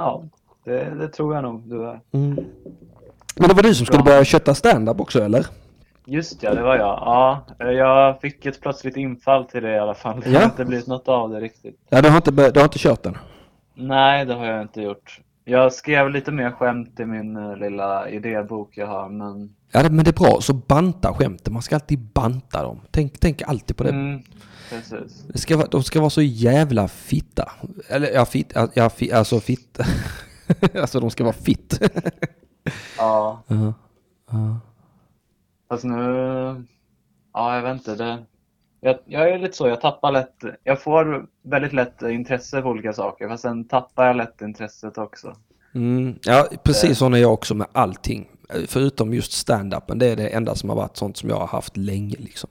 Ja 0.01 0.23
det, 0.65 0.95
det 0.99 1.09
tror 1.09 1.35
jag 1.35 1.43
nog 1.43 1.61
du 1.69 1.85
är. 1.89 2.01
Mm. 2.13 2.45
Men 3.37 3.49
det 3.49 3.55
var 3.55 3.63
du 3.63 3.75
som 3.75 3.87
skulle 3.87 4.03
börja 4.03 4.25
kötta 4.25 4.55
stand-up 4.55 5.01
också 5.01 5.23
eller? 5.23 5.47
Just 6.05 6.43
ja, 6.43 6.55
det 6.55 6.63
var 6.63 6.77
jag. 6.77 6.87
Ja, 7.59 7.73
jag 7.73 8.21
fick 8.21 8.47
ett 8.47 8.61
plötsligt 8.61 8.97
infall 8.97 9.45
till 9.45 9.63
det 9.63 9.73
i 9.75 9.79
alla 9.79 9.95
fall. 9.95 10.21
Det 10.21 10.31
Ja. 10.31 10.39
har 10.39 10.45
inte 10.45 10.65
blivit 10.65 10.87
något 10.87 11.09
av 11.09 11.31
det 11.31 11.41
riktigt. 11.41 11.77
Ja, 11.89 12.03
du 12.03 12.09
har 12.09 12.17
inte, 12.17 12.31
du 12.51 12.61
har 12.61 12.65
inte 12.65 12.79
kört 12.79 13.03
den? 13.03 13.19
Nej, 13.75 14.25
det 14.27 14.35
har 14.35 14.47
jag 14.47 14.63
inte 14.63 14.83
gjort. 14.83 15.21
Jag 15.45 15.73
skrev 15.73 16.11
lite 16.11 16.33
mer 16.33 16.51
skämt 16.51 17.01
i 17.01 17.05
min 17.05 17.37
eh, 17.37 17.57
lilla 17.57 18.09
idébok 18.09 18.77
jag 18.77 18.87
har, 18.87 19.09
men 19.09 19.55
Ja, 19.71 19.83
men 19.83 20.05
det 20.05 20.11
är 20.11 20.13
bra. 20.13 20.41
Så 20.41 20.55
banta 20.55 21.15
skämten. 21.15 21.53
Man 21.53 21.63
ska 21.63 21.75
alltid 21.75 21.99
banta 21.99 22.63
dem. 22.63 22.81
Tänk, 22.91 23.21
tänk 23.21 23.43
alltid 23.43 23.77
på 23.77 23.85
det. 23.85 23.91
mm, 23.91 24.23
det 25.33 25.39
ska, 25.39 25.57
de 25.57 25.83
ska 25.83 26.01
vara 26.01 26.11
så 26.11 26.23
jävla 26.23 26.89
fitta. 26.89 27.53
Eller 27.89 28.11
ja, 28.11 28.25
fit, 28.25 28.53
ja, 28.75 28.91
fi, 28.91 29.13
alltså 29.13 29.41
fitta. 29.41 29.85
alltså 30.81 31.01
de 31.01 31.11
ska 31.11 31.25
vara 31.25 31.35
fitt. 31.35 31.81
Ja, 32.99 33.43
Ja, 33.49 33.75
ja. 34.31 34.61
fast 35.69 35.85
nu... 35.85 35.95
Ja, 37.33 37.57
jag 37.57 37.63
vet 37.63 37.73
inte. 37.73 37.95
Det... 37.95 38.25
Jag, 38.81 38.99
jag 39.05 39.31
är 39.31 39.39
lite 39.39 39.57
så, 39.57 39.69
jag 39.69 39.81
tappar 39.81 40.13
lätt... 40.13 40.45
Jag 40.65 40.83
får 40.83 41.27
väldigt 41.43 41.73
lätt 41.73 42.03
intresse 42.03 42.63
för 42.63 42.69
olika 42.69 42.93
saker, 42.93 43.29
fast 43.29 43.43
sen 43.43 43.69
tappar 43.69 44.07
jag 44.07 44.17
lätt 44.17 44.41
intresset 44.43 44.99
också. 44.99 45.37
Mm, 45.75 46.15
ja, 46.25 46.49
precis 46.65 46.99
så 46.99 47.07
är 47.07 47.17
jag 47.17 47.33
också 47.33 47.55
med 47.55 47.67
allting. 47.73 48.27
Förutom 48.67 49.15
just 49.15 49.33
stand-upen. 49.33 49.99
Det 49.99 50.07
är 50.07 50.17
det 50.17 50.29
enda 50.29 50.55
som 50.55 50.69
har 50.69 50.77
varit 50.77 50.97
sånt 50.97 51.17
som 51.17 51.29
jag 51.29 51.37
har 51.37 51.47
haft 51.47 51.77
länge 51.77 52.17
liksom. 52.19 52.51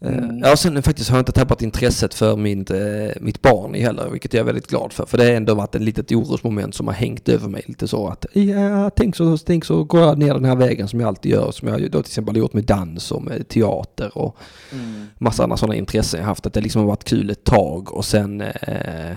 Eh, 0.00 0.16
Mm. 0.18 0.38
Ja, 0.38 0.56
sen 0.56 0.82
faktiskt 0.82 1.10
har 1.10 1.16
jag 1.16 1.20
inte 1.22 1.32
tappat 1.32 1.62
intresset 1.62 2.14
för 2.14 2.36
mitt, 2.36 2.70
eh, 2.70 2.78
mitt 3.20 3.42
barn 3.42 3.74
heller, 3.74 4.08
vilket 4.10 4.34
jag 4.34 4.40
är 4.40 4.44
väldigt 4.44 4.66
glad 4.66 4.92
för. 4.92 5.06
För 5.06 5.18
det 5.18 5.24
har 5.24 5.30
ändå 5.30 5.54
varit 5.54 5.74
ett 5.74 5.82
litet 5.82 6.12
orosmoment 6.12 6.74
som 6.74 6.86
har 6.86 6.94
hängt 6.94 7.28
över 7.28 7.48
mig 7.48 7.62
lite 7.66 7.88
så 7.88 8.08
att 8.08 8.26
ja, 8.32 8.90
tänk 8.90 9.16
så, 9.16 9.38
tänk 9.38 9.64
så 9.64 9.84
går 9.84 10.00
jag 10.00 10.18
ner 10.18 10.34
den 10.34 10.44
här 10.44 10.56
vägen 10.56 10.88
som 10.88 11.00
jag 11.00 11.08
alltid 11.08 11.32
gör, 11.32 11.50
som 11.50 11.68
jag 11.68 11.80
då 11.90 12.02
till 12.02 12.10
exempel 12.10 12.34
har 12.34 12.38
gjort 12.40 12.52
med 12.52 12.64
dans 12.64 13.12
och 13.12 13.22
med 13.22 13.48
teater 13.48 14.18
och 14.18 14.36
Mm. 14.72 15.06
massa 15.18 15.42
andra 15.42 15.56
sådana 15.56 15.74
intressen 15.74 16.20
jag 16.20 16.26
haft. 16.26 16.46
Att 16.46 16.52
det 16.54 16.60
liksom 16.60 16.80
har 16.80 16.86
varit 16.88 17.04
kul 17.04 17.30
ett 17.30 17.44
tag 17.44 17.92
och 17.92 18.04
sen 18.04 18.40
eh, 18.40 19.16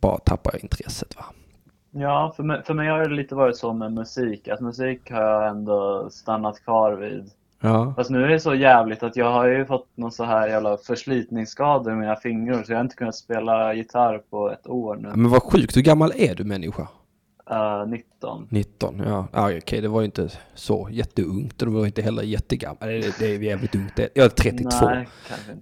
bara 0.00 0.18
tappar 0.18 0.50
jag 0.54 0.62
intresset 0.62 1.16
va. 1.16 1.24
Ja, 1.98 2.32
för 2.36 2.42
mig, 2.42 2.62
för 2.64 2.74
mig 2.74 2.88
har 2.88 2.98
det 2.98 3.14
lite 3.14 3.34
varit 3.34 3.56
så 3.56 3.72
med 3.72 3.92
musik, 3.92 4.48
att 4.48 4.60
musik 4.60 5.10
har 5.10 5.22
jag 5.22 5.48
ändå 5.48 6.08
stannat 6.10 6.64
kvar 6.64 6.92
vid. 6.92 7.30
Ja. 7.60 7.94
Fast 7.96 8.10
nu 8.10 8.24
är 8.24 8.28
det 8.28 8.40
så 8.40 8.54
jävligt 8.54 9.02
att 9.02 9.16
jag 9.16 9.30
har 9.32 9.46
ju 9.46 9.66
fått 9.66 9.88
någon 9.94 10.12
så 10.12 10.24
här 10.24 10.48
jävla 10.48 10.76
förslitningsskador 10.76 11.92
i 11.92 11.96
mina 11.96 12.16
fingrar 12.16 12.62
så 12.62 12.72
jag 12.72 12.78
har 12.78 12.84
inte 12.84 12.96
kunnat 12.96 13.14
spela 13.14 13.74
gitarr 13.74 14.18
på 14.30 14.50
ett 14.50 14.66
år 14.66 14.96
nu. 14.96 15.08
Men 15.14 15.30
vad 15.30 15.42
sjukt, 15.42 15.76
hur 15.76 15.82
gammal 15.82 16.12
är 16.16 16.34
du 16.34 16.44
människa? 16.44 16.88
Uh, 17.50 17.88
19. 17.88 18.46
19, 18.50 19.02
ja. 19.06 19.28
Ah, 19.32 19.50
Okej, 19.56 19.80
det 19.80 19.88
var 19.88 20.00
ju 20.00 20.04
inte 20.04 20.28
så 20.54 20.88
jätteungt 20.90 21.62
och 21.62 21.68
det 21.68 21.74
var 21.74 21.86
inte 21.86 22.02
heller 22.02 22.22
jättegammalt. 22.22 22.80
Det, 22.80 23.18
det 23.18 23.34
är 23.34 23.42
jävligt 23.42 23.74
ungt. 23.74 23.98
Jag 24.14 24.24
är 24.24 24.28
32. 24.28 24.86
Nej. 24.86 25.08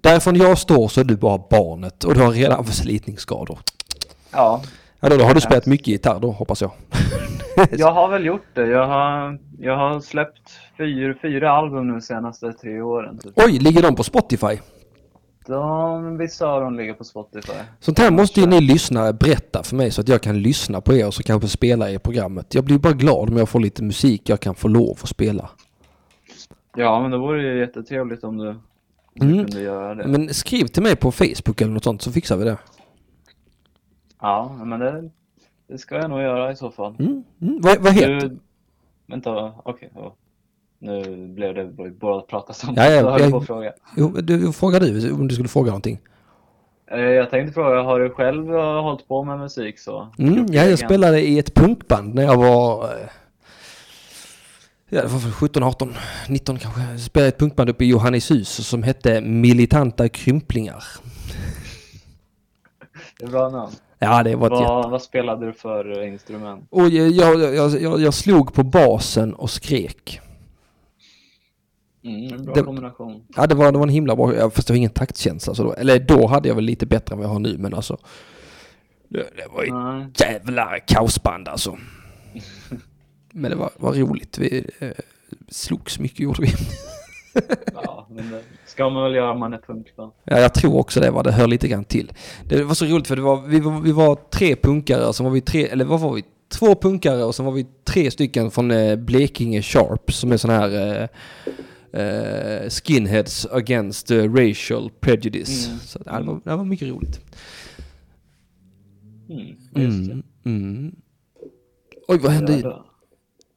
Därifrån 0.00 0.36
jag 0.36 0.58
står 0.58 0.88
så 0.88 1.00
är 1.00 1.04
du 1.04 1.16
bara 1.16 1.38
barnet 1.50 2.04
och 2.04 2.14
du 2.14 2.20
har 2.20 2.30
redan 2.30 2.64
förslitningsskador. 2.64 3.58
Ja, 4.32 4.62
Ja, 5.00 5.08
då, 5.08 5.16
då 5.16 5.24
har 5.24 5.34
du 5.34 5.40
spelat 5.40 5.66
mycket 5.66 5.86
gitarr 5.88 6.20
då, 6.20 6.30
hoppas 6.30 6.62
jag. 6.62 6.70
jag 7.70 7.92
har 7.92 8.08
väl 8.08 8.24
gjort 8.26 8.46
det. 8.54 8.66
Jag 8.66 8.86
har, 8.86 9.38
jag 9.58 9.76
har 9.76 10.00
släppt 10.00 10.50
fyra, 10.78 11.14
fyra 11.22 11.50
album 11.50 11.86
nu 11.86 11.92
de 11.92 12.00
senaste 12.00 12.52
tre 12.52 12.80
åren. 12.82 13.18
Typ. 13.18 13.32
Oj, 13.36 13.58
ligger 13.58 13.82
de 13.82 13.94
på 13.94 14.02
Spotify? 14.02 14.58
De, 15.46 16.18
vissa 16.18 16.46
av 16.48 16.60
dem 16.60 16.74
ligger 16.76 16.94
på 16.94 17.04
Spotify. 17.04 17.52
Sånt 17.80 17.98
här 17.98 18.10
måste 18.10 18.40
ju 18.40 18.46
ni 18.46 18.60
lyssnare 18.60 19.12
berätta 19.12 19.62
för 19.62 19.76
mig 19.76 19.90
så 19.90 20.00
att 20.00 20.08
jag 20.08 20.22
kan 20.22 20.42
lyssna 20.42 20.80
på 20.80 20.94
er 20.94 21.06
och 21.06 21.14
så 21.14 21.22
kanske 21.22 21.48
spela 21.48 21.90
i 21.90 21.98
programmet. 21.98 22.54
Jag 22.54 22.64
blir 22.64 22.78
bara 22.78 22.92
glad 22.92 23.30
om 23.30 23.36
jag 23.36 23.48
får 23.48 23.60
lite 23.60 23.82
musik 23.82 24.28
jag 24.28 24.40
kan 24.40 24.54
få 24.54 24.68
lov 24.68 24.98
att 25.02 25.08
spela. 25.08 25.50
Ja, 26.76 27.00
men 27.02 27.10
det 27.10 27.18
vore 27.18 27.42
ju 27.42 27.58
jättetrevligt 27.60 28.24
om 28.24 28.36
du, 28.38 28.48
om 28.48 28.56
du 29.14 29.26
Mm. 29.26 29.44
kunde 29.44 29.60
göra 29.62 29.94
det. 29.94 30.06
Men 30.06 30.34
skriv 30.34 30.64
till 30.66 30.82
mig 30.82 30.96
på 30.96 31.12
Facebook 31.12 31.60
eller 31.60 31.72
något 31.72 31.84
sånt 31.84 32.02
så 32.02 32.12
fixar 32.12 32.36
vi 32.36 32.44
det. 32.44 32.56
Ja, 34.24 34.56
men 34.64 34.80
det, 34.80 35.10
det 35.68 35.78
ska 35.78 35.94
jag 35.96 36.10
nog 36.10 36.20
göra 36.22 36.52
i 36.52 36.56
så 36.56 36.70
fall. 36.70 36.96
Mm. 36.98 37.24
Mm. 37.42 37.60
Vad, 37.60 37.78
vad 37.78 37.92
heter... 37.92 38.20
Du, 38.20 38.38
vänta, 39.06 39.52
okej. 39.64 39.90
ja. 39.94 40.14
Nu 40.78 41.16
blev 41.28 41.54
det 41.54 41.90
bara 41.90 42.18
att 42.18 42.26
prata 42.26 42.52
Ja, 42.66 42.72
ja, 42.76 42.90
jag 42.90 43.02
höll 43.10 43.20
jag- 43.20 43.34
att 43.34 43.46
fråga. 43.46 43.72
Jo, 43.96 44.08
du, 44.08 44.52
fråga 44.52 44.78
du 44.78 45.12
om 45.12 45.28
du 45.28 45.34
skulle 45.34 45.48
fråga 45.48 45.66
någonting. 45.70 45.98
Eh, 46.90 46.98
Jag 47.00 47.30
tänkte 47.30 47.52
fråga, 47.52 47.82
har 47.82 48.00
du 48.00 48.10
själv 48.10 48.54
eh, 48.54 48.82
hållit 48.82 49.08
på 49.08 49.24
med 49.24 49.38
musik 49.38 49.78
så? 49.78 50.08
Mm, 50.18 50.46
ja, 50.48 50.62
jag 50.64 50.78
spelade 50.78 51.20
i 51.20 51.38
ett 51.38 51.54
punkband 51.54 52.14
när 52.14 52.22
jag 52.22 52.36
var... 52.36 52.84
eh, 52.84 52.90
Ja, 54.88 55.02
det 55.02 55.08
var 55.08 55.18
väl 55.18 55.32
17, 55.32 55.62
18, 55.62 55.94
19 56.28 56.58
kanske. 56.58 56.80
Jag 56.90 57.00
spelade 57.00 57.26
i 57.26 57.28
ett 57.28 57.38
punkband 57.38 57.70
uppe 57.70 57.84
i 57.84 57.88
Johannishus 57.88 58.48
som 58.68 58.82
hette 58.82 59.20
Militanta 59.20 60.08
Krymplingar. 60.08 60.84
Det 63.18 63.24
är 63.24 63.30
bra 63.30 63.48
namn. 63.48 63.72
Ja, 64.04 64.22
det 64.22 64.36
var 64.36 64.46
ett 64.46 64.52
jätte... 64.60 64.64
Vad, 64.72 64.90
vad 64.90 65.02
spelade 65.02 65.46
du 65.46 65.52
för 65.52 66.02
eh, 66.02 66.08
instrument? 66.08 66.66
Och 66.70 66.88
jag, 66.88 67.10
jag, 67.10 67.54
jag, 67.54 67.80
jag, 67.82 68.00
jag 68.00 68.14
slog 68.14 68.54
på 68.54 68.62
basen 68.62 69.34
och 69.34 69.50
skrek. 69.50 70.20
Mm, 72.04 72.32
en 72.34 72.44
bra 72.44 72.54
Det- 72.54 72.62
kombination. 72.62 73.22
Ja, 73.36 73.46
det 73.46 73.54
var, 73.54 73.72
det 73.72 73.78
var 73.78 73.86
en 73.86 73.92
himla 73.92 74.16
bra... 74.16 74.50
Fast 74.50 74.66
det 74.68 74.72
var 74.72 74.76
ingen 74.78 74.90
taktkänsla. 74.90 75.54
Så 75.54 75.62
då, 75.62 75.72
eller 75.72 75.98
då 75.98 76.26
hade 76.26 76.48
jag 76.48 76.54
väl 76.54 76.64
lite 76.64 76.86
bättre 76.86 77.12
än 77.12 77.18
vad 77.18 77.26
jag 77.28 77.32
har 77.32 77.38
nu, 77.40 77.58
men 77.58 77.74
alltså... 77.74 77.98
Det, 79.08 79.18
det 79.18 79.46
var 79.54 79.62
ett 79.64 79.72
Nej. 80.18 80.32
jävla 80.32 80.78
kaosband 80.80 81.48
alltså. 81.48 81.78
Men 83.32 83.50
det 83.50 83.56
var, 83.56 83.70
var 83.76 83.92
roligt. 83.92 84.38
Vi 84.38 84.66
eh, 84.78 84.90
slogs 85.48 85.98
mycket 85.98 86.20
gjorde 86.20 86.42
vi. 86.42 86.48
Men 88.30 88.32
det 88.32 88.70
ska 88.70 88.90
man 88.90 89.02
väl 89.02 89.14
göra 89.14 89.30
om 89.30 89.38
man 89.38 89.52
är 89.52 89.58
punkband. 89.58 90.12
Ja, 90.24 90.38
jag 90.38 90.54
tror 90.54 90.76
också 90.76 91.00
det 91.00 91.10
var 91.10 91.22
det 91.22 91.32
hör 91.32 91.46
lite 91.46 91.68
grann 91.68 91.84
till. 91.84 92.12
Det 92.48 92.62
var 92.62 92.74
så 92.74 92.84
roligt 92.84 93.06
för 93.06 93.16
det 93.16 93.22
var, 93.22 93.42
vi, 93.42 93.60
var, 93.60 93.80
vi 93.80 93.92
var 93.92 94.18
tre 94.30 94.56
punkare, 94.56 95.06
och 95.06 95.14
så 95.14 95.24
var 95.24 95.30
vi 95.30 95.40
tre, 95.40 95.66
eller 95.66 95.84
vad 95.84 96.00
var 96.00 96.14
vi? 96.14 96.24
Två 96.48 96.74
punkare 96.74 97.24
och 97.24 97.34
så 97.34 97.42
var 97.42 97.52
vi 97.52 97.66
tre 97.84 98.10
stycken 98.10 98.50
från 98.50 98.70
eh, 98.70 98.96
Blekinge 98.96 99.62
Sharp 99.62 100.12
som 100.12 100.32
är 100.32 100.36
sån 100.36 100.50
här 100.50 100.70
eh, 100.70 101.08
eh, 102.02 102.68
skinheads 102.70 103.46
against 103.46 104.10
eh, 104.10 104.34
racial 104.34 104.90
prejudice. 105.00 105.66
Mm. 105.66 105.78
Så 105.78 105.98
ja, 106.06 106.18
det, 106.18 106.26
var, 106.26 106.40
det 106.44 106.56
var 106.56 106.64
mycket 106.64 106.88
roligt. 106.88 107.20
Mm, 109.28 109.56
det. 109.70 109.80
Mm, 109.80 110.22
mm. 110.44 110.94
Oj, 112.08 112.18
vad 112.18 112.32
hände 112.32 112.60
Ja, 112.60 112.86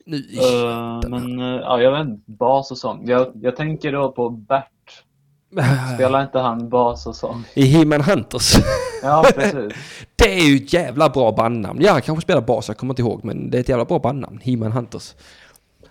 nu? 0.07 0.17
i- 0.17 0.37
Eh, 0.37 1.09
men 1.09 1.39
eh, 1.39 1.45
ja, 1.61 1.81
jag 1.81 1.91
vet 1.91 2.07
inte, 2.07 2.31
bas 2.31 2.71
och 2.71 2.77
sång. 2.77 3.07
Jag, 3.07 3.27
jag 3.41 3.55
tänker 3.55 3.91
då 3.91 4.11
på 4.11 4.29
Bert. 4.29 4.63
Spelar 5.95 6.23
inte 6.23 6.39
han 6.39 6.69
bas 6.69 7.07
och 7.07 7.15
sång? 7.15 7.43
I 7.53 7.65
He-Man 7.65 8.01
Hunters. 8.01 8.53
Ja, 9.03 9.25
precis. 9.35 9.73
Det 10.15 10.33
är 10.39 10.49
ju 10.49 10.55
ett 10.55 10.73
jävla 10.73 11.09
bra 11.09 11.31
bandnamn. 11.31 11.81
Ja, 11.81 11.91
han 11.91 12.01
kanske 12.01 12.21
spelar 12.21 12.41
bas, 12.41 12.67
jag 12.67 12.77
kommer 12.77 12.91
inte 12.93 13.01
ihåg. 13.01 13.23
Men 13.23 13.49
det 13.49 13.57
är 13.57 13.61
ett 13.61 13.69
jävla 13.69 13.85
bra 13.85 13.99
bandnamn. 13.99 14.39
He-Man 14.43 14.71
Hunters. 14.71 15.15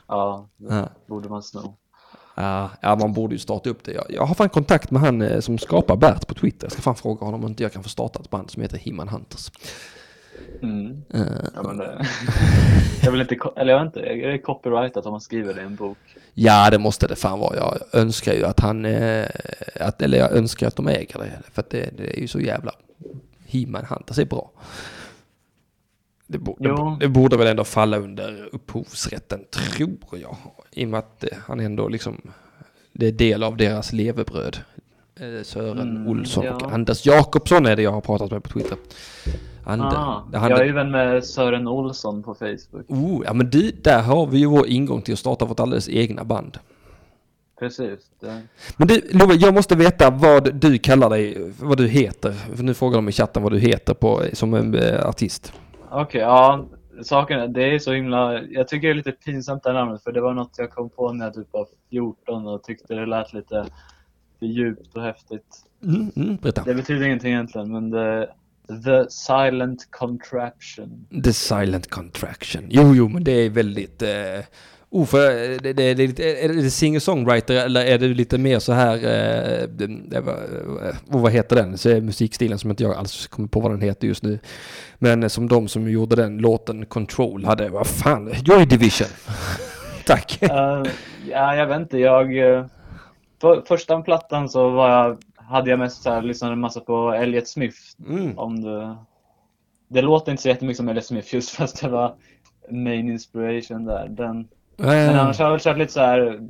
Ja, 0.09 0.47
det 0.57 0.75
Ja. 0.75 0.89
borde 1.07 1.29
man 1.29 1.43
sno. 1.43 1.75
Ja, 2.35 2.71
ja, 2.81 2.97
man 2.97 3.13
borde 3.13 3.35
ju 3.35 3.39
starta 3.39 3.71
upp 3.71 3.85
det. 3.85 3.93
Jag, 3.93 4.05
jag 4.09 4.27
har 4.27 4.35
fan 4.35 4.49
kontakt 4.49 4.91
med 4.91 5.03
han 5.03 5.23
eh, 5.23 5.41
som 5.41 5.59
skapar 5.59 5.97
Bert 5.97 6.27
på 6.27 6.35
Twitter. 6.35 6.65
Jag 6.65 6.73
ska 6.73 6.83
fan 6.83 6.95
fråga 6.95 7.25
honom 7.27 7.45
om 7.45 7.51
inte 7.51 7.63
jag 7.63 7.73
kan 7.73 7.83
få 7.83 7.89
starta 7.89 8.21
ett 8.21 8.31
band 8.31 8.51
som 8.51 8.63
heter 8.63 8.79
He-Man 8.79 9.09
Hunters. 9.09 9.51
Mm. 10.63 11.03
Eh, 11.15 11.21
Ja, 11.55 11.63
men 11.63 11.77
det... 11.77 12.07
jag 13.03 13.13
vill 13.13 13.21
inte, 13.21 13.37
eller 13.57 13.73
jag 13.73 13.85
vet 13.85 13.97
inte, 13.97 14.09
är 14.09 14.29
det 14.29 14.39
copyrightat 14.39 15.07
om 15.07 15.13
man 15.13 15.21
skriver 15.21 15.55
det 15.55 15.61
i 15.61 15.65
en 15.65 15.77
bok? 15.77 15.99
ja, 16.35 16.71
det 16.71 16.79
måste 16.79 17.07
det 17.07 17.17
fan 17.17 17.39
vara. 17.39 17.57
Jag 17.57 17.79
önskar 17.93 18.35
ju 18.35 18.45
att 18.45 18.61
han, 18.61 18.85
eh, 18.85 19.27
att, 19.81 20.03
eller 20.03 20.19
jag 20.19 20.33
önskar 20.33 20.67
att 20.67 20.77
de 20.77 20.89
äger 20.89 21.19
det. 21.19 21.33
För 21.53 21.61
att 21.63 21.71
det, 21.71 21.91
det 21.97 22.17
är 22.17 22.21
ju 22.21 22.29
så 22.29 22.41
jävla, 22.41 22.73
He-Man 23.47 23.85
Hunters 23.85 24.19
är 24.19 24.25
bra. 24.25 24.51
Det, 26.27 26.39
bo, 26.39 26.57
det, 26.59 26.97
det 27.01 27.09
borde 27.09 27.37
väl 27.37 27.47
ändå 27.47 27.65
falla 27.65 27.97
under 27.99 28.49
upphovsrätten, 28.53 29.45
tror 29.51 29.99
jag. 30.11 30.37
I 30.71 30.85
och 30.85 30.89
med 30.89 30.99
att 30.99 31.25
eh, 31.25 31.39
han 31.47 31.61
ändå 31.61 31.89
liksom, 31.89 32.21
det 32.93 33.07
är 33.07 33.13
del 33.13 33.43
av 33.43 33.57
deras 33.57 33.93
levebröd. 33.93 34.59
Sören 35.43 35.97
Mm, 35.97 36.09
Olsson 36.09 36.49
och 36.49 36.63
ja. 36.63 36.71
Anders 36.73 37.07
Jakobsson 37.07 37.67
är 37.67 37.77
det 37.77 37.83
jag 37.83 37.93
har 37.93 38.01
pratat 38.01 38.31
med 38.31 38.43
på 38.43 38.51
Twitter. 38.51 38.79
Ande, 39.69 39.85
Ah, 39.85 40.25
han, 40.33 40.51
jag 40.51 40.61
är 40.61 40.65
ju 40.65 40.73
vän 40.73 40.91
med 40.91 41.25
Sören 41.25 41.69
Olsson 41.69 42.23
på 42.23 42.35
Facebook. 42.35 42.85
oh, 42.89 43.23
ja 43.25 43.33
men 43.33 43.51
du, 43.51 43.71
där 43.71 44.03
har 44.03 44.27
vi 44.27 44.39
ju 44.39 44.47
vår 44.47 44.67
ingång 44.67 45.03
till 45.03 45.13
att 45.13 45.19
starta 45.19 45.45
vårt 45.45 45.61
alldeles 45.61 45.89
egna 45.89 46.25
band. 46.25 46.59
Precis. 47.59 48.01
Det... 48.21 48.43
Men 48.77 48.89
du, 48.89 49.01
Love, 49.13 49.35
jag 49.35 49.55
måste 49.55 49.77
veta 49.77 50.11
vad 50.11 50.55
du 50.55 50.79
kallar 50.79 51.11
dig, 51.11 51.53
vad 51.61 51.79
du 51.79 51.89
heter. 51.89 52.33
För 52.33 52.63
nu 52.63 52.75
frågar 52.75 52.97
de 52.97 53.09
i 53.09 53.13
chatten 53.13 53.43
vad 53.43 53.53
du 53.53 53.59
heter 53.59 53.95
på, 53.95 54.23
som 54.33 54.55
en 54.55 54.75
eh, 54.75 55.09
artist. 55.09 55.53
Okej, 55.91 56.21
ja. 56.21 56.65
Saken 57.03 57.41
är, 57.41 57.49
det 57.49 57.75
är 57.75 57.79
så 57.79 57.93
himla, 57.93 58.43
jag 58.43 58.69
tycker 58.69 58.89
det 58.89 58.93
är 58.93 58.95
lite 58.95 59.13
pinsamt 59.13 59.63
det 59.63 59.73
här 59.73 59.79
namnet 59.79 60.03
för 60.03 60.13
det 60.13 60.21
var 60.21 60.35
något 60.35 60.59
jag 60.59 60.71
kom 60.71 60.89
på 60.89 61.13
när 61.13 61.25
jag 61.25 61.35
typ 61.35 61.49
var 61.51 61.67
14 61.91 62.47
och 62.47 62.63
tyckte 62.63 62.95
det 62.95 63.07
lät 63.07 63.33
lite 63.33 63.67
för 64.39 64.47
djupt 64.47 64.97
och 64.97 65.03
häftigt. 65.03 65.65
Mm, 65.85 66.11
mm. 66.17 66.39
Det 66.43 66.75
betyder 66.75 67.07
ingenting 67.07 67.33
egentligen 67.33 67.73
men 67.73 67.91
det, 67.91 68.29
The 68.69 69.11
Silent 69.11 69.91
Contraption. 69.91 71.07
The 71.25 71.33
Silent 71.33 71.91
Contraction. 71.91 72.67
Jo, 72.71 72.95
jo, 72.95 73.09
men 73.09 73.25
det 73.25 73.33
är 73.33 73.51
väldigt... 73.51 74.03
Eh, 74.03 74.09
oh, 74.91 75.07
för, 75.07 75.31
eh, 75.31 75.57
det, 75.63 75.73
det, 75.73 75.95
det, 75.95 76.03
är 76.03 76.09
lite- 76.09 76.41
är 76.45 76.49
det 76.49 76.71
singer-songwriter 76.71 77.55
eller 77.55 77.85
är 77.85 77.99
det 77.99 78.09
lite 78.09 78.39
mer 78.39 78.59
så 78.59 78.73
här... 78.73 78.95
Eh, 78.95 79.69
det, 79.69 80.17
eh, 80.17 80.25
oh, 81.07 81.23
vad 81.23 81.33
heter 81.33 81.57
den? 81.57 81.79
Så 81.79 82.01
musikstilen 82.01 82.59
som 82.59 82.71
inte 82.71 82.83
jag 82.83 82.97
alls 82.97 83.27
kommer 83.27 83.49
på 83.49 83.61
vad 83.61 83.71
den 83.71 83.81
heter 83.81 84.07
just 84.07 84.23
nu. 84.23 84.39
Men 84.99 85.23
eh, 85.23 85.29
som 85.29 85.49
de 85.49 85.69
som 85.69 85.91
gjorde 85.91 86.17
den 86.17 86.39
låten 86.39 86.87
Control 86.87 87.45
hade. 87.45 87.69
Vad 87.69 87.87
fan? 87.87 88.33
Joy 88.45 88.67
Division. 88.67 89.09
Tack. 90.07 90.43
Eh, 90.43 90.83
ja, 91.31 91.57
jag 91.57 91.67
vet 91.67 91.81
inte. 91.81 91.99
Jag, 91.99 92.27
för, 93.41 93.63
första 93.69 94.01
plattan 94.03 94.49
så 94.49 94.71
var 94.71 94.91
jag, 94.91 95.19
hade 95.49 95.71
jag 95.71 95.79
mest 95.79 96.03
så 96.03 96.11
här, 96.11 96.23
lyssnade 96.23 96.53
en 96.53 96.61
massa 96.61 96.81
på 96.81 97.13
Elliot 97.13 97.49
Smith. 97.49 97.79
Mm. 98.09 98.39
Om 98.39 98.63
det, 98.63 98.97
det 99.89 100.03
låter 100.03 100.31
inte 100.33 100.43
så 100.43 100.49
jättemycket 100.49 100.77
som 100.77 100.89
Elliot 100.89 101.05
Smith 101.05 101.35
just 101.35 101.51
fast 101.57 101.81
det 101.81 101.89
var 101.89 102.15
main 102.71 103.11
inspiration 103.11 103.85
där. 103.85 104.09
Den, 104.09 104.49
men 104.77 105.09
Eh, 105.09 105.21
annars 105.21 105.39
har 105.39 105.45
jag 105.45 105.53
väl 105.53 105.61
kört 105.61 105.79
lite 105.79 105.93
så 105.93 106.01
här 106.01 106.41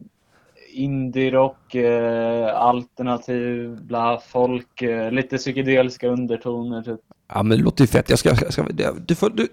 indie-rock, 0.72 1.74
eh, 1.74 2.56
alternativ, 2.56 3.78
bla, 3.82 4.20
folk, 4.28 4.82
eh, 4.82 5.10
lite 5.10 5.36
psykedeliska 5.36 6.08
undertoner 6.08 6.82
typ. 6.82 7.00
Ja 7.34 7.42
men 7.42 7.58
det 7.58 7.64
låter 7.64 7.82
ju 7.82 7.88
fett. 7.88 8.10
Jag 8.10 8.18
ska, 8.18 8.28
jag 8.28 8.52
ska, 8.52 8.64
du, 9.06 9.14
får, 9.14 9.30
du, 9.30 9.48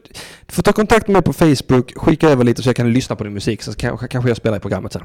du 0.46 0.54
får 0.56 0.64
ta 0.64 0.72
kontakt 0.72 1.08
med 1.08 1.14
mig 1.14 1.22
på 1.22 1.34
Facebook, 1.34 1.94
skicka 1.96 2.30
över 2.30 2.44
lite 2.44 2.64
så 2.64 2.70
jag 2.70 2.76
kan 2.76 2.94
lyssna 2.94 3.16
på 3.16 3.24
din 3.24 3.34
musik 3.34 3.62
så 3.62 3.74
kanske, 3.74 4.08
kanske 4.08 4.30
jag 4.30 4.38
spelar 4.38 4.58
i 4.58 4.60
programmet 4.60 4.94
sen. 4.94 5.04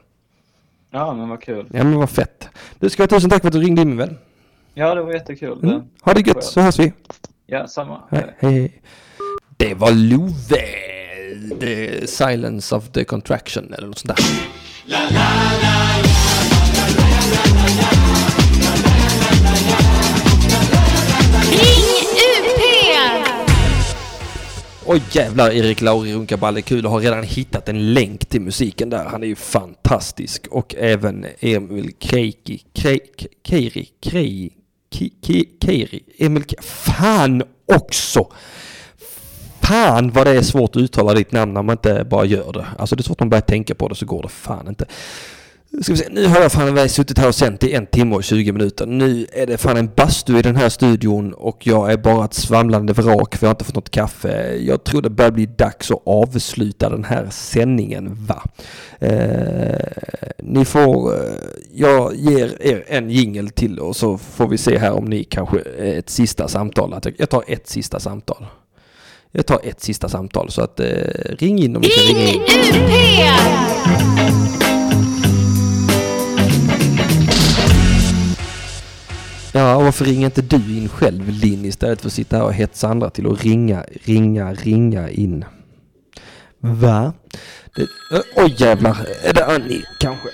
Ja, 0.90 1.14
men 1.14 1.28
vad 1.28 1.42
kul. 1.42 1.66
Ja 1.72 1.84
men 1.84 1.94
vad 1.94 2.10
fett. 2.10 2.48
Du 2.78 2.90
ska 2.90 3.02
ha 3.02 3.08
tusen 3.08 3.30
tack 3.30 3.40
för 3.40 3.48
att 3.48 3.52
du 3.52 3.60
ringde 3.60 3.82
in 3.82 3.88
min 3.88 3.96
vän. 3.96 4.18
Ja, 4.74 4.94
det 4.94 5.02
var 5.02 5.12
jättekul. 5.12 5.58
Mm. 5.62 5.82
Ha 6.02 6.14
det 6.14 6.26
gött 6.26 6.44
så 6.44 6.60
hörs 6.60 6.78
vi. 6.78 6.92
Ja, 7.46 7.66
samma. 7.66 8.00
Hej, 8.10 8.34
hej. 8.38 8.82
Det 9.56 9.74
var 9.74 9.90
Love. 9.90 10.34
The 11.60 12.06
Silence 12.06 12.76
of 12.76 12.88
the 12.88 13.04
Contraction 13.04 13.74
eller 13.74 13.86
något 13.86 13.98
sånt 13.98 14.16
där. 14.16 14.24
Ring 14.86 15.97
Oj 24.90 25.02
jävlar 25.12 25.50
Erik 25.50 25.80
Lauri 25.80 26.14
Runkaballe, 26.14 26.62
kul 26.62 26.86
att 26.86 27.02
redan 27.02 27.22
hittat 27.22 27.68
en 27.68 27.94
länk 27.94 28.26
till 28.26 28.40
musiken 28.40 28.90
där. 28.90 29.04
Han 29.04 29.22
är 29.22 29.26
ju 29.26 29.36
fantastisk. 29.36 30.46
Och 30.50 30.74
även 30.78 31.26
Emil 31.40 31.92
Kreiki, 31.98 32.62
Kre- 32.74 33.26
Keiri, 33.44 33.88
Kreiki, 34.02 34.50
Keiri, 35.64 36.02
Emil 36.18 36.42
K... 36.44 36.56
Fan 36.62 37.42
också! 37.74 38.32
Fan 39.62 40.10
vad 40.10 40.26
det 40.26 40.30
är 40.30 40.42
svårt 40.42 40.76
att 40.76 40.82
uttala 40.82 41.14
ditt 41.14 41.32
namn 41.32 41.54
när 41.54 41.62
man 41.62 41.74
inte 41.74 42.04
bara 42.10 42.24
gör 42.24 42.52
det. 42.52 42.66
Alltså 42.78 42.96
det 42.96 43.00
är 43.00 43.04
svårt 43.04 43.16
att 43.16 43.20
man 43.20 43.30
börjar 43.30 43.42
tänka 43.42 43.74
på 43.74 43.88
det 43.88 43.94
så 43.94 44.06
går 44.06 44.22
det 44.22 44.28
fan 44.28 44.68
inte. 44.68 44.84
Ska 45.82 45.92
vi 45.92 45.98
se, 45.98 46.08
nu 46.10 46.26
har 46.26 46.40
jag 46.40 46.52
fan 46.52 46.74
väl 46.74 46.88
suttit 46.88 47.18
här 47.18 47.28
och 47.28 47.34
sänt 47.34 47.64
i 47.64 47.72
en 47.72 47.86
timme 47.86 48.14
och 48.16 48.24
20 48.24 48.52
minuter. 48.52 48.86
Nu 48.86 49.26
är 49.32 49.46
det 49.46 49.58
fan 49.58 49.76
en 49.76 49.90
bastu 49.96 50.38
i 50.38 50.42
den 50.42 50.56
här 50.56 50.68
studion 50.68 51.32
och 51.34 51.66
jag 51.66 51.92
är 51.92 51.96
bara 51.96 52.24
ett 52.24 52.34
svamlande 52.34 52.92
vrak 52.92 53.36
för 53.36 53.46
jag 53.46 53.48
har 53.48 53.54
inte 53.54 53.64
fått 53.64 53.74
något 53.74 53.90
kaffe. 53.90 54.56
Jag 54.60 54.84
tror 54.84 55.02
det 55.02 55.10
börjar 55.10 55.30
bli 55.30 55.46
dags 55.46 55.90
att 55.90 56.02
avsluta 56.06 56.90
den 56.90 57.04
här 57.04 57.26
sändningen 57.30 58.14
va? 58.26 58.42
Eh, 58.98 59.78
ni 60.42 60.64
får, 60.64 61.14
eh, 61.14 61.20
jag 61.74 62.14
ger 62.16 62.62
er 62.62 62.84
en 62.88 63.10
jingel 63.10 63.50
till 63.50 63.78
och 63.78 63.96
så 63.96 64.18
får 64.18 64.48
vi 64.48 64.58
se 64.58 64.78
här 64.78 64.92
om 64.92 65.04
ni 65.04 65.24
kanske 65.24 65.58
ett 65.78 66.10
sista 66.10 66.48
samtal. 66.48 67.00
Jag- 67.16 67.28
tar 67.30 67.44
ett 67.48 67.68
sista 67.68 68.00
samtal. 68.00 68.46
Jag 69.32 69.46
tar 69.46 69.60
ett 69.64 69.80
sista 69.80 70.08
samtal 70.08 70.50
så 70.50 70.62
att 70.62 70.80
eh, 70.80 70.86
ring 71.38 71.58
in 71.62 71.76
om 71.76 71.82
ni 71.82 71.88
kan 71.88 72.16
ringa 72.16 72.28
in. 72.32 72.40
Ja, 79.68 79.76
och 79.76 79.84
varför 79.84 80.04
ringer 80.04 80.26
inte 80.26 80.42
du 80.42 80.76
in 80.76 80.88
själv 80.88 81.28
Linn 81.28 81.64
istället 81.64 82.00
för 82.00 82.08
att 82.08 82.12
sitta 82.12 82.36
här 82.36 82.44
och 82.44 82.52
hetsa 82.52 82.88
andra 82.88 83.10
till 83.10 83.32
att 83.32 83.44
ringa, 83.44 83.84
ringa, 84.04 84.52
ringa 84.52 85.10
in? 85.10 85.44
Va? 86.60 87.12
Det, 87.74 87.88
oj 88.36 88.54
jävlar, 88.58 89.06
är 89.24 89.32
det 89.32 89.46
Annie 89.46 89.84
kanske? 90.00 90.28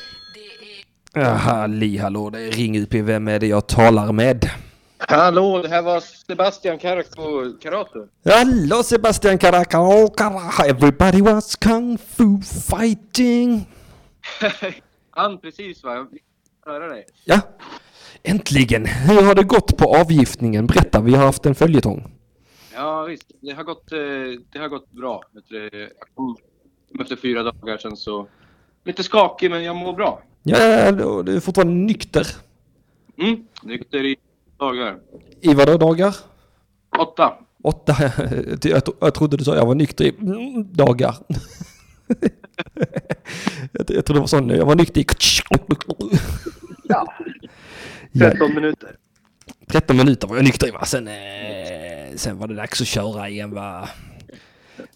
Jaha, 1.13 1.67
li 1.67 1.97
hallå, 1.97 2.31
det 2.31 2.41
är 2.41 2.51
Ring 2.51 2.79
UP, 2.79 2.95
vem 2.95 3.29
är 3.29 3.39
det 3.39 3.47
jag 3.47 3.67
talar 3.67 4.13
med? 4.13 4.51
Hallå, 4.99 5.63
det 5.63 5.69
här 5.69 5.83
var 5.83 6.01
Sebastian 6.01 6.79
Karaco 6.79 7.53
Karato. 7.63 8.07
Hallå 8.25 8.83
Sebastian 8.83 9.39
Caraca, 9.39 9.81
oh, 9.81 10.15
caraca, 10.17 10.67
everybody 10.67 11.21
was 11.21 11.57
kung 11.57 11.99
fu 11.99 12.41
fighting. 12.79 13.67
Han 15.11 15.39
precis 15.39 15.85
va? 15.85 15.95
Jag 15.95 16.11
vill 16.11 16.21
höra 16.67 16.89
dig. 16.89 17.07
Ja, 17.25 17.41
äntligen. 18.25 18.87
Hur 18.87 19.23
har 19.23 19.35
det 19.35 19.43
gått 19.43 19.77
på 19.77 19.97
avgiftningen? 19.97 20.67
Berätta, 20.67 21.01
vi 21.01 21.15
har 21.15 21.25
haft 21.25 21.47
en 21.47 21.55
följetong. 21.55 22.11
Ja 22.75 23.03
visst, 23.03 23.31
det 23.41 23.53
har 23.53 23.65
gått, 23.65 23.93
eh, 23.93 23.99
det 24.53 24.59
har 24.59 24.69
gått 24.69 24.91
bra. 24.91 25.23
Jag 25.49 25.91
kom 26.15 26.37
efter 27.01 27.17
fyra 27.17 27.43
dagar 27.43 27.79
sen 27.79 27.97
så... 27.97 28.27
Lite 28.85 29.03
skakig 29.03 29.51
men 29.51 29.65
jag 29.65 29.77
mår 29.77 29.93
bra. 29.93 30.23
Ja, 30.43 30.93
du 31.23 31.37
är 31.37 31.41
fortfarande 31.41 31.75
nykter. 31.75 32.27
Mm, 33.19 33.45
är 33.63 34.05
i 34.05 34.17
dagar. 34.59 34.99
I 35.41 35.55
vadå 35.55 35.77
dagar? 35.77 36.17
Åtta. 36.99 37.39
Åtta. 37.63 37.97
Jag, 38.63 38.85
tro- 38.85 38.97
jag 39.01 39.15
trodde 39.15 39.37
du 39.37 39.45
sa 39.45 39.57
jag 39.57 39.67
var 39.67 39.75
nykter 39.75 40.05
i 40.05 40.09
mm, 40.21 40.73
dagar. 40.73 41.17
jag, 43.73 43.85
jag 43.89 44.05
trodde 44.05 44.13
det 44.13 44.21
var 44.21 44.27
sån, 44.27 44.49
jag 44.49 44.67
var 44.67 44.75
nykter 44.75 45.01
i... 45.01 45.05
Ja. 46.85 47.15
Ja. 48.13 48.31
13 48.31 48.55
minuter. 48.55 48.97
13 49.67 49.97
minuter 49.97 50.29
var 50.29 50.37
jag 50.37 50.45
nykter 50.45 50.69
i 50.69 50.71
va? 50.71 50.85
Sen, 50.85 51.09
eh, 51.09 52.17
sen 52.17 52.39
var 52.39 52.49
det 52.49 52.55
dags 52.55 52.81
att 52.81 52.87
köra 52.87 53.29
igen 53.29 53.51
va? 53.51 53.89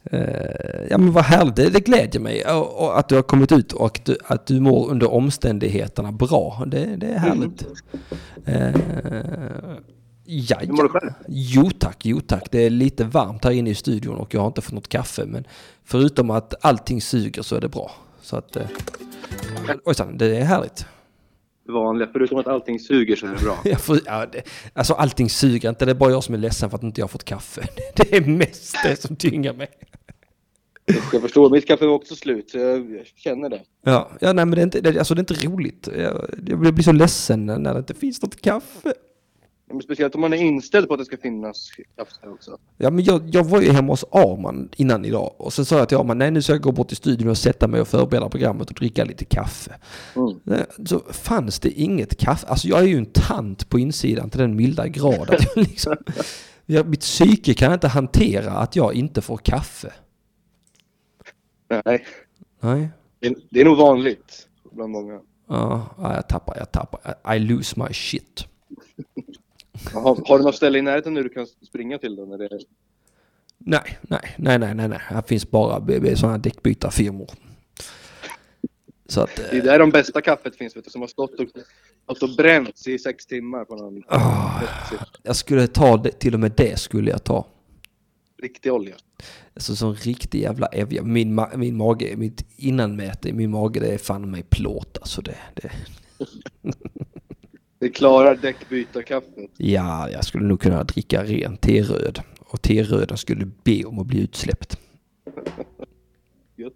Eh, 0.05 0.87
ja 0.91 0.99
men 0.99 1.13
vad 1.13 1.25
härligt, 1.25 1.57
det, 1.57 1.71
det 1.71 1.81
glädjer 1.81 2.21
mig 2.23 2.45
och, 2.45 2.85
och 2.85 2.99
att 2.99 3.09
du 3.09 3.15
har 3.15 3.23
kommit 3.23 3.53
ut 3.53 3.73
och 3.73 3.87
att 3.87 4.05
du, 4.05 4.17
att 4.25 4.47
du 4.47 4.61
mår 4.61 4.91
under 4.91 5.13
omständigheterna 5.13 6.13
bra. 6.13 6.65
Det, 6.67 6.97
det 6.97 7.07
är 7.07 7.19
härligt. 7.19 7.67
Eh, 8.45 8.75
ja, 10.25 10.59
Hur 10.61 10.73
mår 10.73 10.83
du 10.83 10.89
själv? 10.89 11.11
Jo 11.29 11.71
tack, 11.79 12.07
jo 12.07 12.21
tack. 12.21 12.51
Det 12.51 12.59
är 12.59 12.71
lite 12.71 13.05
varmt 13.05 13.45
här 13.45 13.51
inne 13.51 13.71
i 13.71 13.75
studion 13.75 14.17
och 14.17 14.35
jag 14.35 14.41
har 14.41 14.47
inte 14.47 14.61
fått 14.61 14.75
något 14.75 14.89
kaffe. 14.89 15.25
Men 15.27 15.45
förutom 15.85 16.31
att 16.31 16.55
allting 16.61 17.01
suger 17.01 17.43
så 17.43 17.57
är 17.57 17.61
det 17.61 17.69
bra. 17.69 17.91
Så 18.23 18.37
att... 18.37 18.57
Eh, 18.57 18.67
ojsan, 19.85 20.19
det 20.19 20.37
är 20.37 20.45
härligt. 20.45 20.87
Vanliga, 21.69 22.09
förutom 22.13 22.39
att 22.39 22.47
allting 22.47 22.79
suger 22.79 23.17
så 23.17 23.27
är 23.27 23.31
det 23.31 23.45
bra. 23.45 23.77
Får, 23.79 23.99
ja, 24.07 24.27
det, 24.33 24.43
alltså 24.73 24.95
allting 24.95 25.31
suger 25.31 25.69
inte, 25.69 25.85
det 25.85 25.93
är 25.93 25.95
bara 25.95 26.11
jag 26.11 26.25
som 26.25 26.35
är 26.35 26.39
ledsen 26.39 26.71
för 26.71 26.77
att 26.77 26.83
inte 26.83 27.01
jag 27.01 27.05
har 27.05 27.09
fått 27.09 27.25
kaffe. 27.25 27.63
Det 27.97 28.17
är 28.17 28.21
mest 28.21 28.77
det 28.85 29.01
som 29.01 29.17
tyngar 29.17 29.53
mig. 29.53 29.69
Jag 31.13 31.23
förstår, 31.23 31.51
mitt 31.51 31.67
kaffe 31.67 31.87
var 31.87 31.95
också 31.95 32.15
slut. 32.15 32.55
Jag 32.55 33.07
känner 33.17 33.49
det. 33.49 33.61
Ja, 33.85 34.11
ja 34.21 34.33
nej 34.33 34.47
men 34.47 34.51
det 34.51 34.61
är 34.61 34.65
inte, 34.65 34.81
det, 34.81 34.99
alltså 34.99 35.15
det 35.15 35.19
är 35.19 35.33
inte 35.33 35.47
roligt. 35.47 35.89
Jag, 35.97 36.31
jag 36.47 36.75
blir 36.75 36.83
så 36.83 36.93
ledsen 36.93 37.47
när 37.47 37.73
det 37.75 37.79
inte 37.79 37.95
finns 37.95 38.23
något 38.23 38.41
kaffe. 38.41 38.93
Men 39.69 39.83
speciellt 39.83 40.15
om 40.15 40.21
man 40.21 40.33
är 40.33 40.37
inställd 40.37 40.89
på 40.89 40.95
att 40.95 41.01
det 41.01 41.05
ska 41.05 41.17
finnas 41.17 41.71
kaffe 41.97 42.29
också. 42.29 42.59
Ja 42.77 42.91
men 42.91 43.05
jag, 43.05 43.29
jag 43.33 43.45
var 43.45 43.61
ju 43.61 43.73
hemma 43.73 43.93
hos 43.93 44.05
Arman 44.11 44.69
innan 44.77 45.05
idag 45.05 45.35
och 45.37 45.53
sen 45.53 45.65
sa 45.65 45.79
jag 45.79 45.89
till 45.89 45.99
Arman, 45.99 46.19
nej 46.19 46.31
nu 46.31 46.43
ska 46.43 46.53
jag 46.53 46.63
gå 46.63 46.73
bort 46.73 46.89
till 46.89 46.97
studion 46.97 47.29
och 47.29 47.39
sätta 47.39 47.69
mig 47.69 47.81
och 47.81 47.89
förbereda 47.89 48.29
programmet 48.29 48.71
och 48.71 48.75
dricka 48.75 49.05
lite 49.05 49.25
kaffe. 49.25 49.75
Mm. 50.17 50.67
Så 50.87 51.01
fanns 51.11 51.61
det 51.61 51.71
inget 51.71 52.19
kaffe, 52.19 52.47
alltså 52.47 52.69
jag 52.69 52.81
är 52.81 52.87
ju 52.87 52.97
en 52.97 53.07
tant 53.07 53.69
på 53.69 53.79
insidan 53.79 54.31
till 54.31 54.41
den 54.41 54.57
milda 54.57 54.89
grad 54.89 55.31
att 55.31 55.57
jag 55.57 55.65
liksom, 55.69 55.97
jag, 56.67 56.89
mitt 56.89 57.01
psyke 57.01 57.55
kan 57.55 57.73
inte 57.73 57.89
hantera 57.89 58.53
att 58.53 58.77
jag 58.77 58.95
inte 58.95 59.21
får 59.21 59.37
kaffe. 59.37 59.93
Nej, 61.85 62.07
Nej. 62.61 62.89
det 63.21 63.27
är, 63.27 63.35
det 63.51 63.61
är 63.61 63.65
nog 63.65 63.77
vanligt 63.77 64.49
bland 64.73 64.93
många. 64.93 65.21
Ja, 65.49 65.87
ja, 65.99 66.15
jag 66.15 66.29
tappar, 66.29 66.57
jag 66.59 66.73
tappar. 66.73 67.35
I 67.35 67.39
lose 67.39 67.81
my 67.81 67.93
shit. 67.93 68.47
Har, 69.93 70.29
har 70.29 70.39
du 70.39 70.45
något 70.45 70.55
ställe 70.55 70.79
i 70.79 70.83
närheten 70.83 71.15
nu 71.15 71.23
du 71.23 71.29
kan 71.29 71.47
springa 71.47 71.99
till 71.99 72.17
då? 72.17 72.25
När 72.25 72.39
det 72.39 72.45
är... 72.45 72.61
Nej, 73.59 73.99
nej, 74.03 74.35
nej, 74.39 74.59
nej, 74.59 74.75
nej, 74.75 74.89
nej. 74.89 74.99
Här 75.03 75.23
finns 75.23 75.51
bara 75.51 76.17
sådana 76.17 76.39
däckbytarfirmor. 76.39 77.31
Så 79.09 79.21
att... 79.21 79.37
Det 79.37 79.57
är 79.59 79.63
där 79.63 79.79
de 79.79 79.91
bästa 79.91 80.21
kaffet 80.21 80.57
finns, 80.57 80.77
vet 80.77 80.85
du, 80.85 80.91
som 80.91 81.01
har 81.01 81.09
stått 81.09 81.41
och, 81.41 81.49
stått 82.03 82.23
och 82.23 82.37
bränts 82.37 82.87
i 82.87 82.99
sex 82.99 83.27
timmar 83.27 83.65
på 83.65 83.77
någon 83.77 84.03
Ah, 84.09 84.63
jag 85.23 85.37
skulle 85.37 85.67
ta 85.67 85.97
det, 85.97 86.11
till 86.11 86.35
och 86.35 86.41
med 86.41 86.53
det 86.57 86.79
skulle 86.79 87.11
jag 87.11 87.25
ta. 87.25 87.47
riktig 88.43 88.73
olja. 88.73 88.95
Alltså 89.55 89.77
sån 89.77 89.95
riktig 89.95 90.43
jävla 90.43 90.67
evja. 90.67 91.03
Min, 91.03 91.41
ma- 91.41 91.57
min 91.57 91.77
mage, 91.77 92.17
mitt 92.17 92.45
innanmäte 92.57 93.29
i 93.29 93.33
min 93.33 93.51
mage 93.51 93.81
det 93.81 93.89
är 93.95 93.99
fan 93.99 94.31
mig 94.31 94.43
plåt 94.43 94.99
alltså 95.01 95.23
det, 95.23 95.37
det. 95.55 95.71
Det 97.79 97.89
klarar 97.89 98.37
däckbytarkaffet. 98.37 99.51
Ja, 99.57 100.11
jag 100.11 100.25
skulle 100.25 100.45
nog 100.45 100.61
kunna 100.61 100.85
dricka 100.85 101.25
ren 101.25 101.57
teröd. 101.57 102.21
Och 102.41 102.63
teröden 102.63 103.17
skulle 103.17 103.47
be 103.65 103.85
om 103.85 103.99
att 103.99 104.07
bli 104.07 104.21
utsläppt. 104.23 104.79
Gött. 106.57 106.75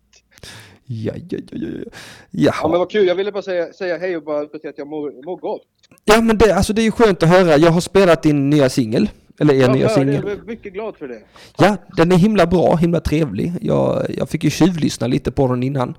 Ja, 0.85 1.13
ja, 1.31 1.39
ja, 1.39 1.39
ja. 1.53 1.69
ja. 1.69 1.91
Ja, 2.31 2.53
men 2.63 2.71
Jaha. 2.71 2.79
vad 2.79 2.91
kul. 2.91 3.07
Jag 3.07 3.15
ville 3.15 3.33
bara 3.33 3.43
säga, 3.43 3.73
säga 3.73 3.99
hej 3.99 4.17
och 4.17 4.23
bara 4.23 4.49
säga 4.49 4.71
att 4.71 4.79
jag 4.79 4.87
mår, 4.89 5.25
mår 5.25 5.37
gott. 5.37 5.63
Ja 6.05 6.21
men 6.21 6.39
det, 6.39 6.55
alltså 6.55 6.73
det 6.73 6.83
är 6.83 6.85
ju 6.85 6.91
skönt 6.91 7.23
att 7.23 7.29
höra. 7.29 7.57
Jag 7.57 7.71
har 7.71 7.81
spelat 7.81 8.23
din 8.23 8.51
nya 8.51 8.69
singel. 8.69 9.11
Eller 9.43 9.55
er 9.55 9.61
Jag 9.61 9.77
nya 9.77 9.89
är 9.89 10.47
mycket 10.47 10.73
glad 10.73 10.97
för 10.97 11.09
det. 11.09 11.23
Ja, 11.59 11.77
den 11.97 12.13
är 12.13 12.17
himla 12.17 12.47
bra, 12.47 12.77
himla 12.77 13.01
trevlig. 13.01 13.53
Jag, 13.61 14.07
jag 14.19 14.29
fick 14.29 14.45
ju 14.45 14.51
tjuvlyssna 14.51 15.07
lite 15.07 15.33
på 15.33 15.49
den 15.49 15.63
innan. 15.63 15.95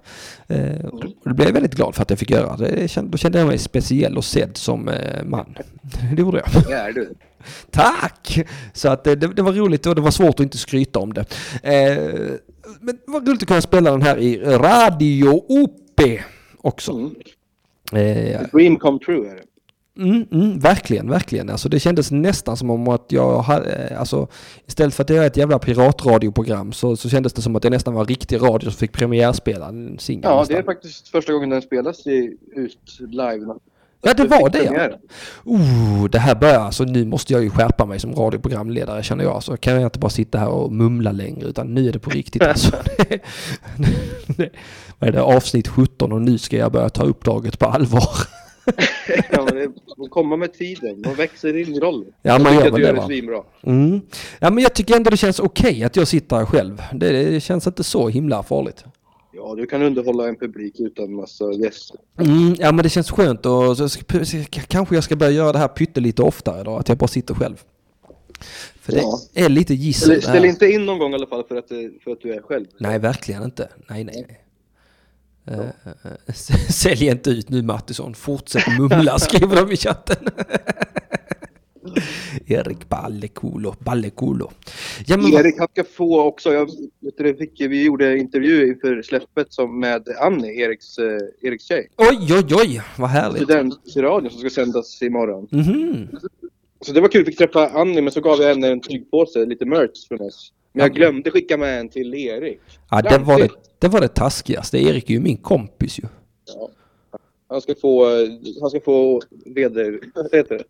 Eh, 0.47 0.85
och 0.85 1.03
det 1.23 1.33
blev 1.33 1.47
jag 1.47 1.53
väldigt 1.53 1.75
glad 1.75 1.95
för 1.95 2.01
att 2.01 2.09
jag 2.09 2.19
fick 2.19 2.31
göra. 2.31 2.57
Det 2.57 2.91
kände, 2.91 3.11
då 3.11 3.17
kände 3.17 3.39
jag 3.39 3.47
mig 3.47 3.57
speciell 3.57 4.17
och 4.17 4.25
sedd 4.25 4.57
som 4.57 4.87
eh, 4.87 5.23
man. 5.23 5.55
Det 6.15 6.21
gjorde 6.21 6.37
jag. 6.37 6.63
Det 6.63 6.73
är 6.73 6.91
du. 6.93 7.13
Tack! 7.71 8.39
Så 8.73 8.89
att 8.89 9.07
eh, 9.07 9.13
det, 9.13 9.27
det 9.27 9.41
var 9.41 9.53
roligt 9.53 9.85
och 9.85 9.95
det 9.95 10.01
var 10.01 10.11
svårt 10.11 10.35
att 10.35 10.39
inte 10.39 10.57
skryta 10.57 10.99
om 10.99 11.13
det. 11.13 11.25
Eh, 11.63 11.97
men 12.79 12.95
det 13.05 13.11
var 13.11 13.21
roligt 13.21 13.41
att 13.41 13.47
kunna 13.47 13.61
spela 13.61 13.91
den 13.91 14.01
här 14.01 14.17
i 14.17 14.39
Radio 14.39 15.29
OP 15.47 16.01
också. 16.61 16.91
Mm. 16.91 17.13
Eh, 17.93 18.41
Dream 18.51 18.75
come 18.77 18.99
true 18.99 19.29
är 19.29 19.35
det. 19.35 19.43
Mm, 19.97 20.25
mm, 20.31 20.59
verkligen, 20.59 21.09
verkligen. 21.09 21.49
Alltså 21.49 21.69
det 21.69 21.79
kändes 21.79 22.11
nästan 22.11 22.57
som 22.57 22.69
om 22.69 22.87
att 22.87 23.05
jag 23.07 23.39
hade, 23.39 23.97
alltså 23.99 24.27
istället 24.67 24.93
för 24.93 25.03
att 25.03 25.09
göra 25.09 25.25
ett 25.25 25.37
jävla 25.37 25.59
piratradioprogram 25.59 26.71
så, 26.71 26.95
så 26.95 27.09
kändes 27.09 27.33
det 27.33 27.41
som 27.41 27.55
att 27.55 27.63
jag 27.63 27.71
nästan 27.71 27.93
var 27.93 28.05
riktig 28.05 28.41
radio 28.41 28.69
som 28.69 28.77
fick 28.77 28.91
premiärspela 28.91 29.67
en 29.67 29.99
singel. 29.99 30.23
Ja, 30.23 30.39
nästan. 30.39 30.55
det 30.55 30.59
är 30.61 30.63
faktiskt 30.63 31.07
första 31.07 31.33
gången 31.33 31.49
den 31.49 31.61
spelas 31.61 32.07
i, 32.07 32.37
ut 32.55 32.99
live. 32.99 33.45
Ja, 34.05 34.13
det 34.13 34.27
var 34.27 34.49
det 34.49 34.63
ja. 34.63 34.89
Oh, 35.43 36.09
det 36.09 36.19
här 36.19 36.35
börjar, 36.35 36.59
alltså 36.59 36.83
nu 36.83 37.05
måste 37.05 37.33
jag 37.33 37.43
ju 37.43 37.49
skärpa 37.49 37.85
mig 37.85 37.99
som 37.99 38.15
radioprogramledare 38.15 39.03
känner 39.03 39.23
jag. 39.23 39.43
Så 39.43 39.57
kan 39.57 39.73
jag 39.73 39.83
inte 39.83 39.99
bara 39.99 40.09
sitta 40.09 40.37
här 40.37 40.47
och 40.47 40.71
mumla 40.71 41.11
längre 41.11 41.47
utan 41.47 41.73
nu 41.73 41.87
är 41.87 41.91
det 41.91 41.99
på 41.99 42.09
riktigt 42.09 42.41
alltså. 42.41 42.71
Det, 42.97 43.03
det, 44.27 44.49
vad 44.99 45.07
är 45.09 45.11
det, 45.11 45.21
avsnitt 45.21 45.67
17 45.67 46.11
och 46.11 46.21
nu 46.21 46.37
ska 46.37 46.57
jag 46.57 46.71
börja 46.71 46.89
ta 46.89 47.03
uppdraget 47.03 47.59
på 47.59 47.65
allvar. 47.65 48.09
ja, 49.31 49.43
men 49.45 49.55
det 49.55 49.71
får 49.97 50.07
komma 50.07 50.35
med 50.35 50.53
tiden. 50.53 51.01
Man 51.05 51.15
växer 51.15 51.57
in 51.57 51.75
i 51.75 51.79
rollen. 51.79 52.13
Ja, 52.21 52.39
man 52.39 52.53
gör 52.53 52.59
att 52.61 52.65
väl 52.65 52.71
du 52.73 52.77
det, 52.81 52.83
gör 52.87 52.93
det 52.93 52.99
va? 52.99 53.07
svinbra. 53.07 53.43
Mm. 53.63 54.01
Ja 54.39 54.49
men 54.49 54.63
jag 54.63 54.73
tycker 54.75 54.95
ändå 54.95 55.09
det 55.09 55.17
känns 55.17 55.39
okej 55.39 55.83
att 55.83 55.95
jag 55.95 56.07
sitter 56.07 56.35
här 56.35 56.45
själv. 56.45 56.81
Det, 56.93 57.31
det 57.31 57.39
känns 57.41 57.67
inte 57.67 57.83
så 57.83 58.07
himla 58.09 58.43
farligt. 58.43 58.83
Ja, 59.35 59.55
du 59.55 59.65
kan 59.65 59.81
underhålla 59.81 60.27
en 60.27 60.35
publik 60.35 60.79
utan 60.79 61.13
massa 61.13 61.51
gäster. 61.51 61.99
Mm, 62.19 62.55
ja 62.59 62.71
men 62.71 62.83
det 62.83 62.89
känns 62.89 63.11
skönt 63.11 63.45
och 63.45 63.77
så 63.77 63.87
kanske 64.67 64.95
jag 64.95 65.03
ska 65.03 65.15
börja 65.15 65.31
göra 65.31 65.51
det 65.51 65.59
här 65.59 65.67
pyttelite 65.67 66.21
oftare 66.21 66.63
då, 66.63 66.77
att 66.77 66.89
jag 66.89 66.97
bara 66.97 67.07
sitter 67.07 67.33
själv. 67.33 67.55
För 68.81 68.91
det 68.91 68.97
Ja. 69.01 69.19
är 69.33 69.49
lite 69.49 69.73
gissel 69.73 70.09
Ställ, 70.09 70.21
ställ 70.21 70.45
inte 70.45 70.65
in 70.67 70.85
någon 70.85 70.99
gång 70.99 71.11
i 71.11 71.15
alla 71.15 71.27
fall 71.27 71.43
för 71.47 71.55
att, 71.55 71.67
för 72.03 72.11
att 72.11 72.21
du 72.21 72.33
är 72.33 72.41
själv. 72.41 72.65
Nej, 72.77 72.99
verkligen 72.99 73.43
inte. 73.43 73.69
Nej, 73.89 74.03
nej, 74.03 74.25
nej. 74.27 74.42
Eh, 75.45 75.59
eh, 75.59 76.33
Sälj 76.69 77.07
inte 77.07 77.29
ut 77.29 77.49
nu 77.49 77.61
Mattisson. 77.61 78.13
Fortsätt 78.13 78.63
mumla 78.79 79.19
skriver 79.19 79.55
de 79.55 79.71
i 79.71 79.77
chatten. 79.77 80.17
Erik 82.47 82.89
Ballekulo, 82.89 83.75
Ballekulo. 83.79 84.51
Ja, 85.05 85.17
men 85.17 85.33
Erik, 85.33 85.59
han 85.59 85.67
ska 85.67 85.83
få 85.83 86.21
också, 86.21 86.53
jag, 86.53 86.69
vet 86.99 87.37
fick, 87.37 87.61
vi 87.61 87.83
gjorde 87.83 88.17
intervju 88.17 88.67
inför 88.67 89.01
släppet 89.01 89.53
som 89.53 89.79
med 89.79 90.07
Annie, 90.19 90.61
Eriks, 90.61 90.97
eh, 90.97 91.19
Eriks 91.41 91.65
tjej. 91.65 91.89
Oj, 91.97 92.27
oj, 92.29 92.55
oj, 92.55 92.81
vad 92.97 93.09
härligt. 93.09 93.43
Studentradion 93.43 94.31
som 94.31 94.39
ska 94.39 94.49
sändas 94.49 95.01
imorgon. 95.01 95.47
Mhm. 95.51 96.07
Så 96.81 96.93
det 96.93 97.01
var 97.01 97.07
kul, 97.07 97.25
fick 97.25 97.37
träffa 97.37 97.69
Annie 97.69 98.01
men 98.01 98.11
så 98.11 98.21
gav 98.21 98.41
jag 98.41 98.49
henne 98.49 98.67
en 98.67 98.81
tygpåse, 98.81 99.45
lite 99.45 99.65
merch 99.65 100.07
från 100.07 100.21
oss. 100.21 100.53
Men 100.73 100.83
jag 100.83 100.93
glömde 100.93 101.31
skicka 101.31 101.57
med 101.57 101.79
en 101.79 101.89
till 101.89 102.13
Erik. 102.13 102.59
Ja, 102.89 103.01
det 103.01 103.17
var 103.17 103.39
det, 103.39 103.49
det 103.79 103.87
var 103.87 104.01
det 104.01 104.07
taskigaste. 104.07 104.77
Erik 104.77 105.09
är 105.09 105.13
ju 105.13 105.19
min 105.19 105.37
kompis 105.37 105.99
ju. 105.99 106.03
Ja. 106.55 106.69
Han 107.49 107.61
ska 107.61 107.75
få, 107.81 108.05
han 108.61 108.69
ska 108.69 108.79
få 108.79 109.21
veder... 109.45 109.99
Vad 110.15 110.35
heter 110.35 110.57
det? 110.57 110.63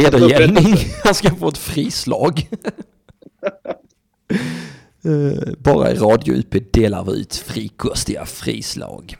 Vedergällning. 0.00 0.76
Han 1.04 1.14
ska 1.14 1.30
få 1.34 1.48
ett 1.48 1.58
frislag. 1.58 2.48
Eh, 5.06 5.52
Bara 5.58 5.90
i 5.90 5.94
Radio 5.94 6.34
UP 6.34 6.72
delar 6.72 7.04
vi 7.04 7.20
ut 7.20 7.34
frikostiga 7.36 8.24
frislag. 8.26 9.16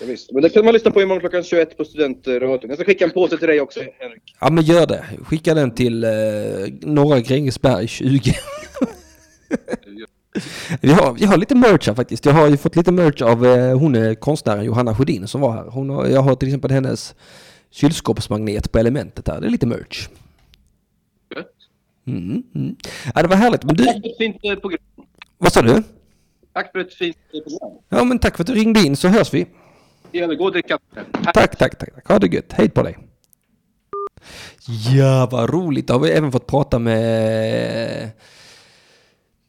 Ja, 0.00 0.06
visst. 0.06 0.32
Men 0.32 0.42
det 0.42 0.48
kan 0.48 0.64
man 0.64 0.74
lyssna 0.74 0.90
på 0.90 1.02
imorgon 1.02 1.20
klockan 1.20 1.42
21 1.42 1.76
på 1.76 1.84
Studentradion. 1.84 2.70
Jag 2.70 2.74
ska 2.78 2.84
skicka 2.84 3.04
en 3.04 3.10
påse 3.10 3.36
till 3.38 3.48
dig 3.48 3.60
också, 3.60 3.80
Henrik. 3.98 4.22
Ja 4.40 4.50
men 4.50 4.64
gör 4.64 4.86
det. 4.86 5.04
Skicka 5.24 5.54
den 5.54 5.70
till 5.74 6.04
eh, 6.04 6.10
Norra 6.80 7.20
Grängesberg 7.20 7.88
20. 7.88 8.32
vi, 10.80 10.92
har, 10.92 11.12
vi 11.12 11.24
har 11.24 11.36
lite 11.36 11.54
merch 11.54 11.86
här 11.86 11.94
faktiskt. 11.94 12.26
Jag 12.26 12.32
har 12.32 12.48
ju 12.48 12.56
fått 12.56 12.76
lite 12.76 12.92
merch 12.92 13.22
av 13.22 13.46
eh, 13.46 13.78
hon 13.78 13.94
är 13.94 14.14
konstnären 14.14 14.64
Johanna 14.64 14.94
Sjödin 14.94 15.28
som 15.28 15.40
var 15.40 15.52
här. 15.52 15.64
Hon 15.64 15.90
har, 15.90 16.06
jag 16.06 16.22
har 16.22 16.34
till 16.34 16.48
exempel 16.48 16.70
hennes 16.70 17.14
kylskåpsmagnet 17.70 18.72
på 18.72 18.78
elementet 18.78 19.28
här. 19.28 19.40
Det 19.40 19.46
är 19.46 19.50
lite 19.50 19.66
merch. 19.66 20.08
Mm, 22.06 22.42
mm. 22.54 22.76
Ja 23.14 23.22
det 23.22 23.28
var 23.28 23.36
härligt. 23.36 23.64
Men 23.64 23.76
du, 23.76 23.84
Tack 23.84 23.94
för 24.02 24.08
ett 24.10 24.18
fint 24.18 24.36
eh, 24.42 24.54
program. 24.54 24.80
vad 25.38 25.52
sa 25.52 25.62
du? 25.62 25.82
Tack 26.52 26.72
för 26.72 26.78
ett 26.78 26.94
fint 26.94 27.16
eh, 27.34 27.40
program. 27.40 27.78
Ja 27.88 28.04
men 28.04 28.18
tack 28.18 28.36
för 28.36 28.42
att 28.42 28.46
du 28.46 28.54
ringde 28.54 28.80
in 28.80 28.96
så 28.96 29.08
hörs 29.08 29.34
vi. 29.34 29.46
Ja, 30.12 30.26
gå 30.26 30.44
och 30.44 30.52
drick 30.52 30.68
kaffe. 30.68 31.04
Tack, 31.34 31.34
tack, 31.34 31.78
tack. 31.78 31.94
tack. 31.94 32.08
Ha 32.08 32.18
det 32.18 32.26
gött. 32.26 32.52
Hej 32.52 32.68
på 32.70 32.82
dig. 32.82 32.98
Ja, 34.94 35.28
vad 35.30 35.50
roligt. 35.50 35.86
Då 35.86 35.94
har 35.94 36.00
vi 36.00 36.10
även 36.10 36.32
fått 36.32 36.46
prata 36.46 36.78
med 36.78 38.10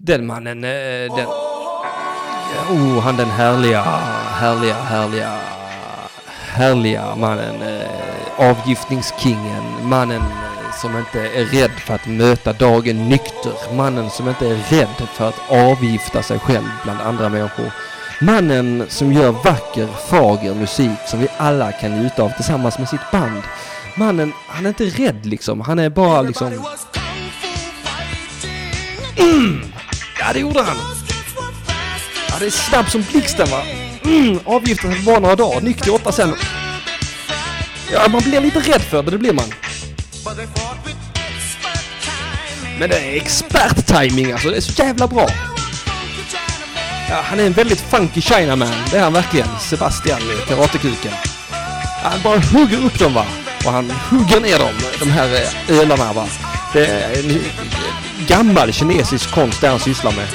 den 0.03 0.25
mannen. 0.25 0.63
eh, 0.63 1.15
Den... 1.15 1.27
Oh, 2.69 2.99
han 2.99 3.17
den 3.17 3.29
härliga, 3.29 3.81
härliga, 4.39 4.73
härliga, 4.73 5.39
härliga 6.47 7.15
mannen. 7.15 7.61
eh, 7.61 8.49
Avgiftningskingen. 8.49 9.63
Mannen 9.83 10.21
eh, 10.21 10.71
som 10.81 10.97
inte 10.97 11.19
är 11.19 11.45
rädd 11.45 11.71
för 11.71 11.93
att 11.93 12.07
möta 12.07 12.53
dagen 12.53 13.09
nykter. 13.09 13.73
Mannen 13.75 14.09
som 14.09 14.29
inte 14.29 14.47
är 14.47 14.55
rädd 14.69 15.07
för 15.13 15.27
att 15.29 15.39
avgifta 15.49 16.23
sig 16.23 16.39
själv 16.39 16.69
bland 16.83 17.01
andra 17.01 17.29
människor. 17.29 17.71
Mannen 18.21 18.85
som 18.89 19.13
gör 19.13 19.31
vacker, 19.31 19.87
fager 20.09 20.53
musik 20.53 20.99
som 21.07 21.19
vi 21.19 21.27
alla 21.37 21.71
kan 21.71 21.91
njuta 21.99 22.23
av 22.23 22.29
tillsammans 22.29 22.79
med 22.79 22.89
sitt 22.89 23.11
band. 23.11 23.41
Mannen, 23.95 24.33
han 24.47 24.65
är 24.65 24.69
inte 24.69 24.85
rädd 24.85 25.25
liksom. 25.25 25.61
Han 25.61 25.79
är 25.79 25.89
bara 25.89 26.21
liksom... 26.21 26.65
Mm! 29.17 29.70
Ja, 30.23 30.33
det 30.33 30.39
gjorde 30.39 30.61
han! 30.61 30.77
Ja, 32.29 32.35
det 32.39 32.45
är 32.45 32.49
snabb 32.49 32.89
som 32.89 33.05
blixten 33.11 33.49
va? 33.49 33.61
Mm! 34.03 34.39
Avgiften 34.45 35.03
var 35.05 35.19
några 35.19 35.35
dagar, 35.35 35.61
nykter 35.61 35.87
i 35.87 35.91
åtta 35.91 36.11
sen. 36.11 36.35
Ja, 37.91 38.07
man 38.09 38.21
blir 38.21 38.41
lite 38.41 38.59
rädd 38.59 38.81
för 38.81 39.03
det, 39.03 39.11
det 39.11 39.17
blir 39.17 39.33
man. 39.33 39.45
Men 42.79 42.89
det 42.89 42.95
är 42.95 43.15
expert-timing 43.15 44.33
alltså, 44.33 44.49
det 44.49 44.57
är 44.57 44.61
så 44.61 44.83
jävla 44.83 45.07
bra. 45.07 45.27
Ja, 47.09 47.21
han 47.23 47.39
är 47.39 47.45
en 47.45 47.53
väldigt 47.53 47.81
funky 47.81 48.21
Chinaman, 48.21 48.73
det 48.91 48.97
är 48.97 49.03
han 49.03 49.13
verkligen. 49.13 49.47
Sebastian, 49.59 50.19
karatekuken. 50.47 51.11
Han 52.03 52.21
bara 52.23 52.39
hugger 52.39 52.85
upp 52.85 52.99
dem 52.99 53.13
va. 53.13 53.25
Och 53.65 53.71
han 53.71 53.91
hugger 54.09 54.39
ner 54.41 54.59
dem, 54.59 54.73
de 54.99 55.09
här 55.09 55.35
eh, 55.69 55.79
ölarna 55.79 56.13
va. 56.13 56.27
Det 56.73 56.85
är 56.85 57.19
en 57.19 57.41
gammal 58.27 58.73
kinesisk 58.73 59.31
konst 59.31 59.61
det 59.61 59.67
han 59.67 59.79
sysslar 59.79 60.11
med. 60.11 60.27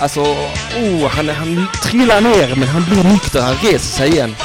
Alltså, 0.00 0.20
oh, 0.20 1.08
han, 1.08 1.28
han 1.28 1.66
trillar 1.82 2.20
ner 2.20 2.56
men 2.56 2.68
han 2.68 2.84
blir 2.84 3.04
nykter, 3.04 3.42
han 3.42 3.54
reser 3.54 3.78
sig 3.78 4.08
igen. 4.08 4.36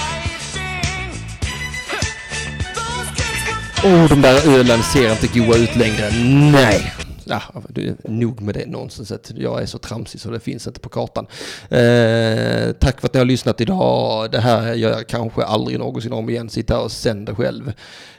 Åh, 3.83 4.05
de 4.09 4.21
där 4.21 4.59
ölen 4.59 4.83
ser 4.83 5.11
inte 5.11 5.27
goda 5.39 5.57
ut 5.57 5.75
längre. 5.75 6.11
Nej! 6.51 7.04
Ja, 7.25 7.41
är 7.75 8.09
nog 8.09 8.41
med 8.41 8.55
det 8.55 8.65
nonsenset. 8.65 9.31
Jag 9.35 9.61
är 9.61 9.65
så 9.65 9.77
tramsig 9.77 10.21
så 10.21 10.29
det 10.29 10.39
finns 10.39 10.67
inte 10.67 10.79
på 10.79 10.89
kartan. 10.89 11.27
Eh, 11.69 12.71
tack 12.79 12.99
för 12.99 13.07
att 13.07 13.13
ni 13.13 13.17
har 13.17 13.25
lyssnat 13.25 13.61
idag. 13.61 14.31
Det 14.31 14.39
här 14.39 14.73
gör 14.73 14.91
jag 14.91 15.07
kanske 15.07 15.43
aldrig 15.43 15.79
någonsin 15.79 16.13
om 16.13 16.29
igen. 16.29 16.49
Sitta 16.49 16.75
här 16.75 16.83
och 16.83 16.91
sända 16.91 17.35
själv. 17.35 17.73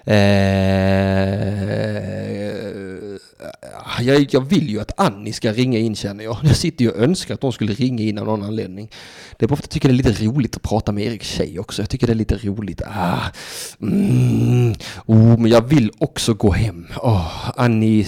Eh, 0.05 0.16
jag, 4.01 4.27
jag 4.31 4.41
vill 4.41 4.69
ju 4.69 4.81
att 4.81 5.01
Annie 5.01 5.33
ska 5.33 5.53
ringa 5.53 5.78
in 5.78 5.97
känner 5.97 6.24
jag. 6.24 6.37
Jag 6.43 6.57
sitter 6.57 6.85
ju 6.85 6.91
och 6.91 6.99
önskar 6.99 7.35
att 7.35 7.43
hon 7.43 7.53
skulle 7.53 7.73
ringa 7.73 8.03
in 8.03 8.19
av 8.19 8.27
någon 8.27 8.43
anledning. 8.43 8.91
Det 9.39 9.45
är 9.45 9.49
bara 9.49 9.57
för 9.57 9.62
att 9.62 9.66
jag 9.66 9.70
tycker 9.70 9.89
det 9.89 9.95
är 9.95 10.11
lite 10.11 10.24
roligt 10.24 10.57
att 10.57 10.62
prata 10.62 10.93
med 10.93 11.05
Erik 11.05 11.23
tjej 11.23 11.59
också. 11.59 11.83
Jag 11.83 11.91
tycker 11.91 12.07
det 12.07 12.12
är 12.12 12.15
lite 12.15 12.37
roligt. 12.37 12.83
Ah, 12.83 13.20
mm, 13.83 14.74
oh, 15.07 15.39
men 15.39 15.47
jag 15.51 15.69
vill 15.69 15.91
också 15.99 16.35
gå 16.35 16.53
hem. 16.53 16.87
Oh, 17.03 17.51
Annie. 17.57 18.07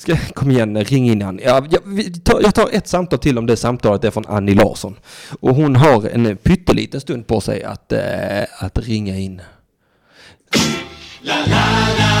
Ska, 0.00 0.16
kom 0.34 0.50
igen, 0.50 0.84
ring 0.84 1.10
in 1.10 1.22
Annie. 1.22 1.42
Ja, 1.44 1.66
jag, 1.70 1.82
tar, 2.24 2.40
jag 2.40 2.54
tar 2.54 2.68
ett 2.72 2.88
samtal 2.88 3.18
till 3.18 3.38
om 3.38 3.46
det 3.46 3.56
samtalet 3.56 4.04
är 4.04 4.10
från 4.10 4.26
Annie 4.26 4.54
Larsson. 4.54 4.96
Och 5.40 5.54
hon 5.54 5.76
har 5.76 6.08
en 6.08 6.36
pytteliten 6.36 7.00
stund 7.00 7.26
på 7.26 7.40
sig 7.40 7.64
att, 7.64 7.92
äh, 7.92 8.00
att 8.58 8.78
ringa 8.78 9.16
in. 9.16 9.42
Ring 11.22 12.19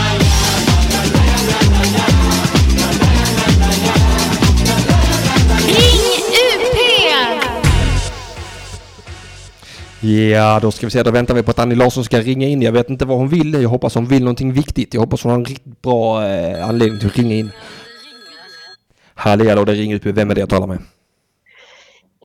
Ja, 10.02 10.60
då 10.62 10.70
ska 10.70 10.86
vi 10.86 10.90
se. 10.90 11.02
Då 11.02 11.10
väntar 11.10 11.34
vi 11.34 11.42
på 11.42 11.50
att 11.50 11.58
Annie 11.58 11.74
Larsson 11.74 12.04
ska 12.04 12.20
ringa 12.20 12.48
in. 12.48 12.62
Jag 12.62 12.72
vet 12.72 12.90
inte 12.90 13.04
vad 13.04 13.18
hon 13.18 13.28
vill. 13.28 13.54
Jag 13.54 13.68
hoppas 13.68 13.94
hon 13.94 14.06
vill 14.06 14.24
någonting 14.24 14.52
viktigt. 14.52 14.94
Jag 14.94 15.00
hoppas 15.00 15.22
hon 15.22 15.30
har 15.30 15.38
en 15.38 15.44
riktigt 15.44 15.82
bra 15.82 16.26
eh, 16.26 16.68
anledning 16.68 17.00
till 17.00 17.08
att 17.08 17.18
ringa 17.18 17.34
in. 17.34 17.50
Halli 19.14 19.48
hallå, 19.48 19.64
det 19.64 19.72
ringer 19.72 19.96
ut. 19.96 20.06
Vem 20.06 20.30
är 20.30 20.34
det 20.34 20.40
jag 20.40 20.48
talar 20.48 20.66
med? 20.66 20.78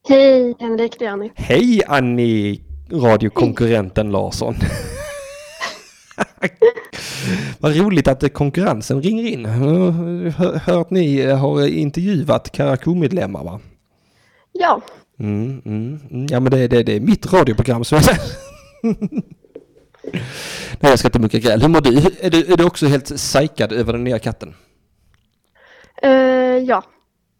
Hej 0.09 0.55
Henrik, 0.59 0.99
det 0.99 1.05
är 1.05 1.09
Annie. 1.09 1.31
Hej 1.35 1.81
Annie, 1.87 2.61
radiokonkurrenten 2.91 4.11
Larsson. 4.11 4.55
Vad 7.59 7.75
roligt 7.75 8.07
att 8.07 8.33
konkurrensen 8.33 9.01
ringer 9.01 9.27
in. 9.27 9.45
Hör, 9.45 10.57
hör 10.57 10.81
att 10.81 10.89
ni 10.89 11.25
har 11.25 11.67
intervjuat 11.67 12.51
Karakou-medlemmar 12.51 13.43
va? 13.43 13.59
Ja, 14.51 14.81
Mm, 15.19 15.61
mm, 15.65 15.99
mm. 16.11 16.25
Ja 16.29 16.39
men 16.39 16.51
det, 16.51 16.67
det, 16.67 16.83
det 16.83 16.95
är 16.95 16.99
mitt 16.99 17.33
radioprogram 17.33 17.83
som 17.83 17.97
är 17.97 18.03
Nej 20.79 20.91
jag 20.91 20.99
ska 20.99 21.07
inte 21.07 21.19
mycket 21.19 21.43
gräl. 21.43 21.61
Hur 21.61 21.67
mår 21.69 21.81
du? 21.81 21.97
Är 22.19 22.29
du, 22.29 22.53
är 22.53 22.57
du 22.57 22.63
också 22.63 22.85
helt 22.85 23.15
psykad 23.15 23.71
över 23.71 23.93
den 23.93 24.03
nya 24.03 24.19
katten? 24.19 24.55
eh, 26.01 26.09
ja. 26.57 26.83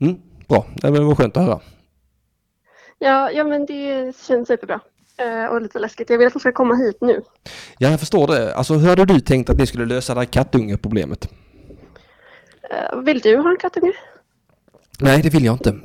Mm, 0.01 0.15
bra, 0.47 0.65
det 0.75 0.91
var 0.91 1.15
skönt 1.15 1.37
att 1.37 1.43
höra. 1.43 1.59
ja. 2.99 3.31
Ja, 3.31 3.43
men 3.43 3.65
det 3.65 4.15
känns 4.27 4.47
superbra. 4.47 4.79
Eh, 5.17 5.45
och 5.45 5.61
lite 5.61 5.79
läskigt. 5.79 6.09
Jag 6.09 6.17
vill 6.17 6.27
att 6.27 6.33
hon 6.33 6.39
ska 6.39 6.51
komma 6.51 6.75
hit 6.75 6.97
nu. 7.01 7.21
Ja 7.77 7.89
jag 7.89 7.99
förstår 7.99 8.27
det. 8.27 8.55
Alltså 8.55 8.73
hur 8.73 8.89
hade 8.89 9.05
du 9.05 9.19
tänkt 9.19 9.49
att 9.49 9.57
ni 9.57 9.65
skulle 9.67 9.85
lösa 9.85 10.13
det 10.13 10.19
här 10.19 10.25
kattungeproblemet? 10.25 11.29
Eh, 12.71 12.99
vill 12.99 13.19
du 13.19 13.37
ha 13.37 13.49
en 13.49 13.57
kattunge? 13.57 13.93
Nej 14.99 15.21
det 15.21 15.29
vill 15.29 15.45
jag 15.45 15.55
inte. 15.55 15.75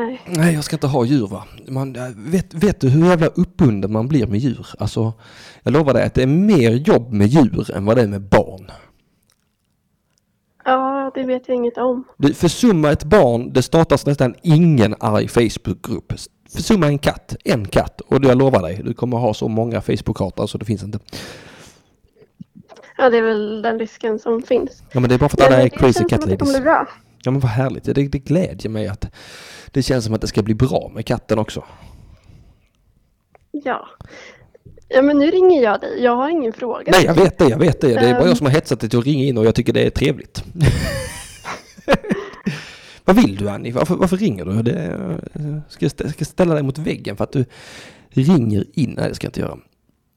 Nej. 0.00 0.20
Nej, 0.26 0.54
jag 0.54 0.64
ska 0.64 0.76
inte 0.76 0.86
ha 0.86 1.04
djur 1.04 1.26
va. 1.26 1.44
Man, 1.68 1.96
äh, 1.96 2.02
vet, 2.16 2.54
vet 2.54 2.80
du 2.80 2.88
hur 2.88 3.06
jävla 3.06 3.26
uppbunden 3.26 3.92
man 3.92 4.08
blir 4.08 4.26
med 4.26 4.38
djur? 4.38 4.66
Alltså, 4.78 5.12
jag 5.62 5.72
lovar 5.72 5.94
dig 5.94 6.04
att 6.04 6.14
det 6.14 6.22
är 6.22 6.26
mer 6.26 6.70
jobb 6.70 7.12
med 7.12 7.26
djur 7.26 7.70
än 7.70 7.84
vad 7.84 7.96
det 7.96 8.02
är 8.02 8.08
med 8.08 8.22
barn. 8.22 8.70
Ja, 10.64 11.10
det 11.14 11.22
vet 11.22 11.48
jag 11.48 11.56
inget 11.56 11.78
om. 11.78 12.04
Du, 12.16 12.34
försumma 12.34 12.90
ett 12.90 13.04
barn, 13.04 13.52
det 13.52 13.62
startas 13.62 14.06
nästan 14.06 14.34
ingen 14.42 14.94
arg 15.00 15.28
Facebookgrupp. 15.28 16.12
Försumma 16.54 16.86
en 16.86 16.98
katt, 16.98 17.36
en 17.44 17.68
katt. 17.68 18.00
Och 18.00 18.24
jag 18.24 18.38
lovar 18.38 18.62
dig, 18.62 18.80
du 18.84 18.94
kommer 18.94 19.16
ha 19.18 19.34
så 19.34 19.48
många 19.48 19.80
Facebook-hatar 19.80 20.46
så 20.46 20.58
det 20.58 20.64
finns 20.64 20.82
inte. 20.82 20.98
Ja, 22.96 23.10
det 23.10 23.18
är 23.18 23.22
väl 23.22 23.62
den 23.62 23.78
risken 23.78 24.18
som 24.18 24.42
finns. 24.42 24.82
Ja 24.92 25.00
men 25.00 25.08
det 25.08 25.14
är 25.14 25.18
bara 25.18 25.28
för 25.28 25.42
att 25.42 25.46
alla 25.46 25.62
är 25.62 25.68
crazy 25.68 26.04
cat 26.04 26.22
att 26.22 26.30
det 26.30 26.36
kommer 26.36 26.52
ladies. 26.52 26.56
bli 26.56 26.60
bra. 26.60 26.86
Ja 27.24 27.30
men 27.30 27.40
vad 27.40 27.50
härligt. 27.50 27.84
Det, 27.84 27.92
det 27.92 28.18
glädjer 28.18 28.70
mig 28.70 28.88
att 28.88 29.06
det 29.70 29.82
känns 29.82 30.04
som 30.04 30.14
att 30.14 30.20
det 30.20 30.26
ska 30.26 30.42
bli 30.42 30.54
bra 30.54 30.90
med 30.94 31.06
katten 31.06 31.38
också. 31.38 31.64
Ja. 33.50 33.88
Ja, 34.88 35.02
men 35.02 35.18
nu 35.18 35.30
ringer 35.30 35.62
jag 35.62 35.80
dig. 35.80 36.02
Jag 36.02 36.16
har 36.16 36.30
ingen 36.30 36.52
fråga. 36.52 36.92
Nej 36.92 37.04
jag 37.04 37.14
vet 37.14 37.38
det, 37.38 37.48
jag 37.48 37.58
vet 37.58 37.80
det. 37.80 37.88
Det 37.88 37.94
är 38.00 38.12
bara 38.12 38.22
Ehm. 38.22 38.28
jag 38.28 38.36
som 38.36 38.46
har 38.46 38.52
hetsat 38.54 38.80
dig 38.80 38.90
till 38.90 38.98
att 38.98 39.04
ringa 39.04 39.24
in 39.24 39.38
och 39.38 39.46
jag 39.46 39.54
tycker 39.54 39.72
det 39.72 39.86
är 39.86 39.90
trevligt. 39.90 40.44
vad 43.04 43.16
vill 43.16 43.36
du 43.36 43.50
Annie? 43.50 43.70
Varför, 43.72 43.94
varför 43.94 44.16
ringer 44.16 44.44
du? 44.44 44.62
Det, 44.62 44.84
eh, 45.34 45.58
ska 45.68 45.84
jag 45.98 46.26
ställa 46.26 46.54
dig 46.54 46.62
mot 46.62 46.78
väggen 46.78 47.16
för 47.16 47.24
att 47.24 47.32
du 47.32 47.44
ringer 48.10 48.64
in? 48.72 48.94
Nej 48.98 49.08
det 49.08 49.14
ska 49.14 49.24
jag 49.24 49.28
inte 49.28 49.40
göra. 49.40 49.58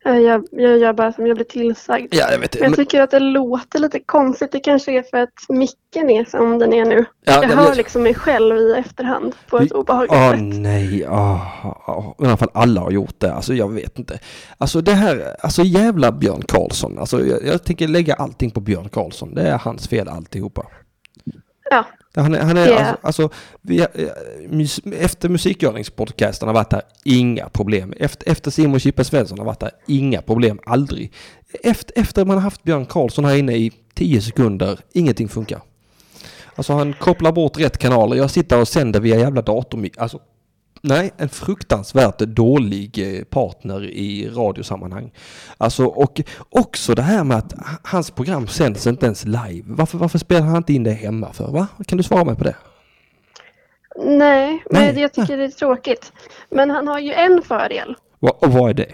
Eh, 0.05 0.17
Jag, 0.17 0.47
jag 0.51 0.77
gör 0.77 0.93
bara 0.93 1.13
som 1.13 1.27
jag 1.27 1.35
blir 1.35 1.45
tillsagd. 1.45 2.13
Ja 2.15 2.31
jag 2.31 2.39
vet 2.39 2.51
det. 2.51 2.59
Jag 2.59 2.75
tycker 2.75 3.01
att 3.01 3.11
det 3.11 3.19
låter 3.19 3.80
lite 3.80 3.99
konstigt. 3.99 4.51
Det 4.51 4.59
kanske 4.59 4.91
är 4.91 5.03
för 5.03 5.17
att 5.17 5.34
micken 5.49 6.09
är 6.09 6.25
som 6.25 6.59
den 6.59 6.73
är 6.73 6.85
nu. 6.85 7.05
Ja, 7.25 7.34
jag 7.43 7.49
hör 7.49 7.75
liksom 7.75 8.03
mig 8.03 8.13
själv 8.13 8.57
i 8.57 8.73
efterhand 8.73 9.35
på 9.49 9.57
ett 9.57 9.71
obehagligt 9.71 10.11
Åh 10.13 10.31
sätt. 10.31 10.39
nej, 10.41 11.05
åh, 11.09 11.65
åh. 11.88 12.13
i 12.19 12.25
alla 12.25 12.38
fall 12.38 12.49
alla 12.53 12.81
har 12.81 12.91
gjort 12.91 13.15
det. 13.19 13.34
Alltså 13.34 13.53
jag 13.53 13.73
vet 13.73 13.99
inte. 13.99 14.19
Alltså 14.57 14.81
det 14.81 14.93
här, 14.93 15.35
alltså 15.39 15.61
jävla 15.61 16.11
Björn 16.11 16.41
Karlsson. 16.47 16.99
Alltså 16.99 17.25
jag, 17.25 17.45
jag 17.45 17.63
tänker 17.63 17.88
lägga 17.88 18.13
allting 18.13 18.51
på 18.51 18.59
Björn 18.59 18.89
Karlsson. 18.89 19.34
Det 19.35 19.41
är 19.41 19.57
hans 19.57 19.88
fel 19.88 20.07
alltihopa. 20.09 20.65
Ja. 21.69 21.85
Han 22.15 22.35
är, 22.35 22.40
han 22.41 22.57
är 22.57 22.65
Det- 22.68 22.77
alltså, 22.80 22.98
alltså 23.02 23.30
vi, 23.61 23.80
eh, 23.80 23.88
efter 25.03 25.30
musikgörningspodcasten 25.30 26.48
har 26.48 26.53
varit 26.53 26.69
där, 26.69 26.81
inga 27.03 27.49
problem. 27.49 27.94
Efter, 27.99 28.31
efter 28.31 28.52
Simon 28.52 28.80
Chippe 28.80 29.03
Svensson 29.03 29.38
har 29.40 29.45
varit 29.45 29.60
där, 29.60 29.72
inga 29.88 30.22
problem, 30.22 30.60
aldrig. 30.65 31.11
Efter, 31.64 31.99
efter 32.02 32.26
man 32.26 32.35
har 32.38 32.41
haft 32.41 32.64
Björn 32.64 32.85
Karlsson 32.85 33.26
här 33.26 33.35
inne 33.35 33.56
i 33.56 33.72
10 33.94 34.22
sekunder, 34.22 34.80
ingenting 34.94 35.27
funkar. 35.30 35.61
Alltså 36.56 36.73
han 36.73 36.94
kopplar 36.94 37.31
bort 37.31 37.60
rätt 37.60 37.77
kanaler, 37.77 38.18
jag 38.18 38.31
sitter 38.31 38.61
och 38.61 38.68
sänder 38.68 38.99
via 38.99 39.18
jävla 39.19 39.41
dator. 39.41 39.90
Alltså, 39.98 40.19
nej, 40.84 41.14
en 41.18 41.30
fruktansvärt 41.30 42.19
dålig 42.19 43.18
eh, 43.18 43.23
partner 43.23 43.84
i 43.84 44.30
radiosammanhang. 44.30 45.11
Alltså 45.57 45.85
och 45.85 46.22
också 46.49 46.95
det 46.95 47.01
här 47.01 47.23
med 47.23 47.38
att 47.38 47.53
hans 47.84 48.11
program 48.11 48.47
sänds 48.47 48.88
inte 48.88 49.05
ens 49.05 49.26
live. 49.26 49.64
Varför, 49.65 49.97
varför 49.97 50.18
spelar 50.19 50.41
han 50.41 50.57
inte 50.57 50.73
in 50.73 50.84
det 50.84 50.91
hemma 50.91 51.34
för? 51.34 51.51
Va? 51.51 51.68
Kan 51.88 51.97
du 51.97 52.03
svara 52.03 52.23
mig 52.23 52.35
på 52.35 52.43
det? 52.43 52.55
Nej, 54.05 54.64
Nej. 54.69 54.99
jag 54.99 55.14
tycker 55.14 55.38
det 55.38 55.43
är 55.43 55.49
tråkigt. 55.49 56.11
Men 56.49 56.69
han 56.69 56.88
har 56.88 56.99
ju 56.99 57.14
en 57.14 57.41
fördel. 57.41 57.95
Och 58.19 58.53
vad 58.53 58.69
är 58.69 58.73
det? 58.73 58.93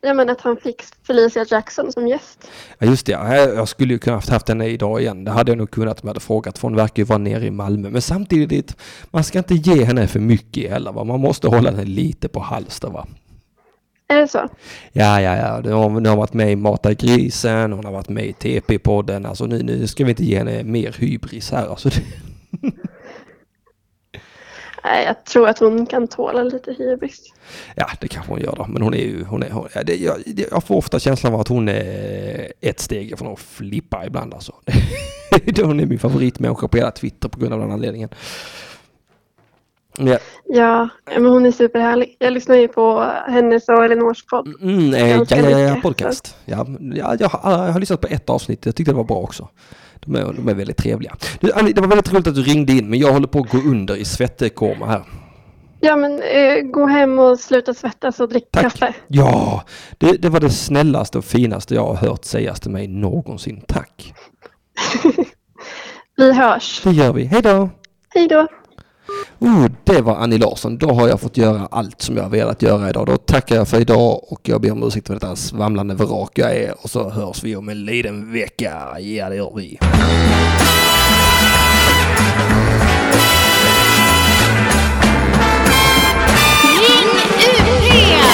Jag 0.00 0.16
menar 0.16 0.32
att 0.32 0.40
han 0.40 0.56
fick 0.56 0.82
Felicia 1.06 1.44
Jackson 1.50 1.92
som 1.92 2.08
gäst. 2.08 2.50
Ja 2.78 2.86
just 2.86 3.06
det, 3.06 3.12
ja, 3.12 3.36
jag 3.36 3.68
skulle 3.68 3.92
ju 3.92 3.98
kunna 3.98 4.16
haft, 4.16 4.48
henne 4.48 4.66
idag 4.66 5.00
igen. 5.00 5.24
Det 5.24 5.30
hade 5.30 5.50
jag 5.50 5.58
nog 5.58 5.70
kunnat 5.70 6.02
om 6.02 6.06
jag 6.06 6.10
hade 6.10 6.20
frågat 6.20 6.58
för 6.58 6.68
hon 6.68 6.76
verkar 6.76 7.02
ju 7.02 7.04
vara 7.04 7.18
nere 7.18 7.46
i 7.46 7.50
Malmö. 7.50 7.90
Men 7.90 8.02
samtidigt, 8.02 8.76
man 9.10 9.24
ska 9.24 9.38
inte 9.38 9.54
ge 9.54 9.84
henne 9.84 10.06
för 10.06 10.20
mycket 10.20 10.70
heller 10.70 10.92
va. 10.92 11.04
Man 11.04 11.20
måste 11.20 11.48
hålla 11.48 11.70
henne 11.70 11.84
lite 11.84 12.28
på 12.28 12.40
halster 12.40 12.88
va. 12.88 13.06
Är 14.08 14.16
det 14.16 14.28
så? 14.28 14.48
Ja, 14.92 15.20
ja, 15.20 15.36
ja. 15.36 15.60
Nu 15.64 15.72
har 15.72 16.06
har 16.06 16.16
varit 16.16 16.32
med 16.32 16.52
i 16.52 16.56
Mata 16.56 16.94
grisen, 16.94 17.72
hon 17.72 17.84
har 17.84 17.92
varit 17.92 18.08
med 18.08 18.24
i 18.24 18.32
TP-podden. 18.32 19.28
Alltså 19.28 19.46
nu, 19.46 19.62
nu 19.62 19.86
ska 19.86 20.04
vi 20.04 20.10
inte 20.10 20.24
ge 20.24 20.38
henne 20.38 20.62
mer 20.64 20.96
hybris 20.98 21.50
här. 21.50 21.66
Alltså, 21.66 21.88
det, 21.88 22.02
Nej, 24.84 25.04
jag 25.04 25.24
tror 25.24 25.48
att 25.48 25.58
hon 25.58 25.86
kan 25.86 26.08
tåla 26.08 26.42
lite 26.42 26.72
hybris. 26.72 27.32
ja, 27.74 27.86
det 28.00 28.08
kanske 28.08 28.32
hon 28.32 28.40
gör 28.40 28.54
då. 28.56 28.66
Men 28.68 28.82
hon 28.82 28.94
är 28.94 28.98
ju, 28.98 29.24
hon 29.24 29.42
är, 29.42 29.50
hon, 29.50 29.68
ja, 29.74 29.82
det, 29.82 29.96
jag, 29.96 30.16
det- 30.26 30.48
jag 30.50 30.64
får 30.64 30.76
ofta 30.76 30.98
känslan 30.98 31.34
av 31.34 31.40
att 31.40 31.48
hon 31.48 31.68
är 31.68 32.52
ett 32.60 32.80
steg 32.80 33.18
från 33.18 33.32
att 33.32 33.40
flippa 33.40 34.06
ibland 34.06 34.34
alltså. 34.34 34.52
hon 35.62 35.80
är 35.80 35.86
min 35.86 35.98
favoritmänniska 35.98 36.68
på 36.68 36.76
hela 36.76 36.90
Twitter 36.90 37.28
på 37.28 37.40
grund 37.40 37.54
av 37.54 37.60
den 37.60 37.70
anledningen. 37.72 38.08
Ja, 39.98 40.18
Ja, 40.44 40.88
men 41.14 41.24
hon 41.26 41.46
är 41.46 41.52
superhärlig. 41.52 42.16
Jag 42.18 42.32
lyssnar 42.32 42.56
ju 42.56 42.68
på 42.68 43.12
hennes 43.28 43.68
och 43.68 43.84
Elinors 43.84 44.24
podd. 44.26 44.54
mm, 44.62 44.94
eh, 44.94 45.10
ja, 45.16 45.24
ja, 45.30 45.58
ja, 45.60 45.76
podcast. 45.82 46.36
Ja, 46.44 46.66
ja, 46.94 47.16
jag, 47.20 47.28
har, 47.28 47.66
jag 47.66 47.72
har 47.72 47.80
lyssnat 47.80 48.00
på 48.00 48.06
ett 48.10 48.30
avsnitt. 48.30 48.66
Jag 48.66 48.74
tyckte 48.76 48.92
det 48.92 48.96
var 48.96 49.04
bra 49.04 49.16
också. 49.16 49.48
De 50.08 50.16
är, 50.16 50.32
de 50.32 50.48
är 50.48 50.54
väldigt 50.54 50.76
trevliga. 50.76 51.16
Du, 51.40 51.52
Annie, 51.52 51.72
det 51.72 51.80
var 51.80 51.88
väldigt 51.88 52.12
roligt 52.12 52.26
att 52.26 52.34
du 52.34 52.42
ringde 52.42 52.72
in, 52.72 52.90
men 52.90 52.98
jag 52.98 53.12
håller 53.12 53.26
på 53.26 53.38
att 53.38 53.50
gå 53.50 53.58
under 53.58 53.96
i 53.96 54.04
svettekoma 54.04 54.86
här. 54.86 55.02
Ja, 55.80 55.96
men 55.96 56.22
eh, 56.22 56.70
gå 56.70 56.86
hem 56.86 57.18
och 57.18 57.40
sluta 57.40 57.74
svettas 57.74 58.20
och 58.20 58.28
drick 58.28 58.52
kaffe. 58.52 58.94
Ja, 59.08 59.62
det, 59.98 60.12
det 60.12 60.28
var 60.28 60.40
det 60.40 60.50
snällaste 60.50 61.18
och 61.18 61.24
finaste 61.24 61.74
jag 61.74 61.86
har 61.86 61.94
hört 61.94 62.24
sägas 62.24 62.60
till 62.60 62.70
mig 62.70 62.88
någonsin. 62.88 63.62
Tack. 63.68 64.14
Vi 66.16 66.32
hörs. 66.32 66.80
Det 66.84 66.90
gör 66.90 67.12
vi. 67.12 67.24
Hej 67.24 67.42
då! 67.42 67.70
Hej 68.08 68.28
då! 68.28 68.46
Oh, 69.38 69.66
det 69.84 70.00
var 70.00 70.16
Annie 70.16 70.38
Larsson. 70.38 70.78
Då 70.78 70.90
har 70.90 71.08
jag 71.08 71.20
fått 71.20 71.36
göra 71.36 71.68
allt 71.70 72.02
som 72.02 72.16
jag 72.16 72.28
velat 72.28 72.62
göra 72.62 72.90
idag. 72.90 73.06
Då 73.06 73.16
tackar 73.16 73.56
jag 73.56 73.68
för 73.68 73.80
idag 73.80 74.32
och 74.32 74.40
jag 74.42 74.60
ber 74.60 74.72
om 74.72 74.82
ursäkt 74.82 75.06
för 75.06 75.14
detta 75.14 75.36
svamlande 75.36 75.94
vrak 75.94 76.30
jag 76.34 76.56
är. 76.56 76.74
Och 76.82 76.90
så 76.90 77.10
hörs 77.10 77.44
vi 77.44 77.56
om 77.56 77.68
en 77.68 77.84
liten 77.84 78.32
vecka. 78.32 78.72
Ja, 78.98 79.28
det 79.28 79.36
gör 79.36 79.52
vi. 79.56 79.78
Ring 86.78 87.08
UP! 88.22 88.27